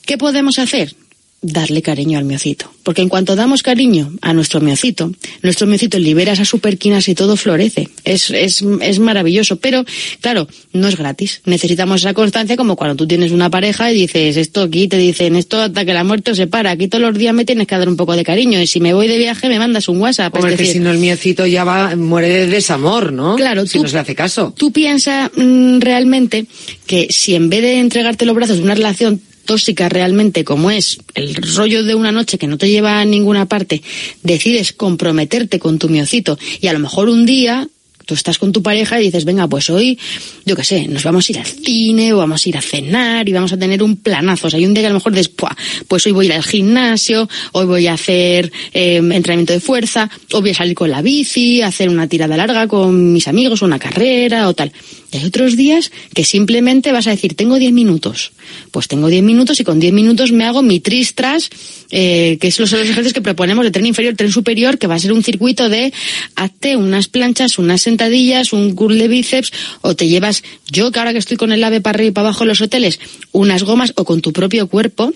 ¿Qué 0.05 0.17
podemos 0.17 0.57
hacer? 0.57 0.95
Darle 1.41 1.81
cariño 1.81 2.17
al 2.19 2.25
miocito. 2.25 2.71
Porque 2.83 3.01
en 3.01 3.09
cuanto 3.09 3.35
damos 3.35 3.63
cariño 3.63 4.11
a 4.21 4.33
nuestro 4.33 4.59
miocito, 4.61 5.11
nuestro 5.41 5.65
miocito 5.67 5.97
libera 5.99 6.33
esas 6.33 6.47
superquinas 6.47 7.07
y 7.09 7.15
todo 7.15 7.35
florece. 7.35 7.89
Es, 8.03 8.29
es, 8.31 8.63
es 8.81 8.99
maravilloso. 8.99 9.57
Pero, 9.57 9.83
claro, 10.19 10.47
no 10.73 10.87
es 10.87 10.97
gratis. 10.97 11.41
Necesitamos 11.45 12.01
esa 12.01 12.13
constancia 12.13 12.57
como 12.57 12.75
cuando 12.75 12.95
tú 12.95 13.07
tienes 13.07 13.31
una 13.31 13.49
pareja 13.49 13.91
y 13.91 13.95
dices, 13.95 14.37
esto 14.37 14.61
aquí 14.63 14.87
te 14.87 14.97
dicen, 14.97 15.35
esto 15.35 15.59
hasta 15.61 15.83
que 15.85 15.93
la 15.93 16.03
muerte 16.03 16.31
os 16.31 16.37
separa. 16.37 16.71
Aquí 16.71 16.87
todos 16.87 17.01
los 17.03 17.17
días 17.17 17.33
me 17.33 17.45
tienes 17.45 17.67
que 17.67 17.75
dar 17.77 17.89
un 17.89 17.97
poco 17.97 18.15
de 18.15 18.23
cariño. 18.23 18.61
Y 18.61 18.67
si 18.67 18.79
me 18.79 18.93
voy 18.93 19.07
de 19.07 19.17
viaje 19.17 19.47
me 19.49 19.57
mandas 19.59 19.87
un 19.89 19.99
WhatsApp. 19.99 20.31
Porque 20.33 20.51
decir, 20.51 20.73
si 20.73 20.79
no 20.79 20.91
el 20.91 20.97
miocito 20.99 21.45
ya 21.45 21.63
va, 21.63 21.95
muere 21.95 22.29
de 22.29 22.47
desamor, 22.47 23.11
¿no? 23.13 23.35
Claro, 23.35 23.65
si 23.65 23.77
tú- 23.77 23.83
no 23.83 23.89
se 23.89 23.95
le 23.95 23.99
hace 24.01 24.15
caso. 24.15 24.53
Tú 24.55 24.71
piensas 24.71 25.31
mm, 25.35 25.79
realmente 25.79 26.45
que 26.85 27.07
si 27.09 27.35
en 27.35 27.49
vez 27.49 27.61
de 27.61 27.79
entregarte 27.79 28.25
los 28.25 28.35
brazos 28.35 28.57
de 28.57 28.63
una 28.63 28.75
relación 28.75 29.21
tóxica 29.45 29.89
realmente 29.89 30.43
como 30.43 30.71
es 30.71 30.97
el 31.13 31.35
rollo 31.35 31.83
de 31.83 31.95
una 31.95 32.11
noche 32.11 32.37
que 32.37 32.47
no 32.47 32.57
te 32.57 32.69
lleva 32.69 32.99
a 32.99 33.05
ninguna 33.05 33.45
parte, 33.47 33.81
decides 34.23 34.73
comprometerte 34.73 35.59
con 35.59 35.79
tu 35.79 35.89
miocito 35.89 36.37
y 36.59 36.67
a 36.67 36.73
lo 36.73 36.79
mejor 36.79 37.09
un 37.09 37.25
día 37.25 37.67
tú 38.05 38.15
estás 38.15 38.37
con 38.37 38.51
tu 38.51 38.61
pareja 38.61 38.99
y 38.99 39.05
dices, 39.05 39.25
venga, 39.25 39.47
pues 39.47 39.69
hoy, 39.69 39.97
yo 40.45 40.55
qué 40.55 40.63
sé, 40.63 40.87
nos 40.87 41.03
vamos 41.03 41.27
a 41.27 41.31
ir 41.31 41.39
al 41.39 41.45
cine 41.45 42.13
o 42.13 42.17
vamos 42.17 42.45
a 42.45 42.49
ir 42.49 42.57
a 42.57 42.61
cenar 42.61 43.29
y 43.29 43.31
vamos 43.31 43.53
a 43.53 43.57
tener 43.57 43.81
un 43.81 43.97
planazo. 43.97 44.47
O 44.47 44.49
sea, 44.49 44.57
hay 44.57 44.65
un 44.65 44.73
día 44.73 44.83
que 44.83 44.87
a 44.87 44.89
lo 44.89 44.95
mejor 44.95 45.13
dices, 45.13 45.29
"Puah, 45.29 45.55
pues 45.87 46.05
hoy 46.05 46.11
voy 46.11 46.25
a 46.25 46.29
ir 46.29 46.33
al 46.33 46.43
gimnasio, 46.43 47.29
hoy 47.53 47.65
voy 47.65 47.87
a 47.87 47.93
hacer 47.93 48.51
eh, 48.73 48.97
entrenamiento 48.97 49.53
de 49.53 49.59
fuerza, 49.59 50.09
o 50.33 50.41
voy 50.41 50.49
a 50.49 50.55
salir 50.55 50.75
con 50.75 50.89
la 50.89 51.01
bici, 51.01 51.61
hacer 51.61 51.87
una 51.89 52.07
tirada 52.07 52.35
larga 52.35 52.67
con 52.67 53.13
mis 53.13 53.27
amigos, 53.27 53.61
una 53.61 53.79
carrera 53.79 54.49
o 54.49 54.53
tal. 54.53 54.71
Hay 55.13 55.25
otros 55.25 55.57
días 55.57 55.91
que 56.13 56.23
simplemente 56.23 56.91
vas 56.91 57.07
a 57.07 57.11
decir, 57.11 57.35
tengo 57.35 57.57
10 57.57 57.73
minutos. 57.73 58.31
Pues 58.71 58.87
tengo 58.87 59.07
10 59.07 59.23
minutos 59.23 59.59
y 59.59 59.63
con 59.63 59.79
10 59.79 59.91
minutos 59.93 60.31
me 60.31 60.45
hago 60.45 60.61
mi 60.61 60.79
tristras, 60.79 61.49
eh, 61.89 62.37
que 62.39 62.51
son 62.51 62.63
los 62.63 62.73
ejercicios 62.73 63.13
que 63.13 63.21
proponemos 63.21 63.65
de 63.65 63.71
tren 63.71 63.85
inferior, 63.85 64.15
tren 64.15 64.31
superior, 64.31 64.77
que 64.77 64.87
va 64.87 64.95
a 64.95 64.99
ser 64.99 65.11
un 65.11 65.23
circuito 65.23 65.67
de 65.67 65.91
hazte 66.35 66.77
unas 66.77 67.09
planchas, 67.09 67.59
unas 67.59 67.81
sentadillas, 67.81 68.53
un 68.53 68.73
curl 68.73 68.97
de 68.97 69.07
bíceps, 69.09 69.51
o 69.81 69.95
te 69.95 70.07
llevas, 70.07 70.43
yo 70.71 70.91
que 70.91 70.99
ahora 70.99 71.11
que 71.11 71.19
estoy 71.19 71.35
con 71.35 71.51
el 71.51 71.63
ave 71.63 71.81
para 71.81 71.97
arriba 71.97 72.09
y 72.09 72.13
para 72.13 72.29
abajo 72.29 72.45
en 72.45 72.49
los 72.49 72.61
hoteles, 72.61 72.99
unas 73.33 73.63
gomas 73.63 73.91
o 73.97 74.05
con 74.05 74.21
tu 74.21 74.31
propio 74.31 74.67
cuerpo, 74.67 75.11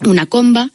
una 0.00 0.26
comba 0.26 0.70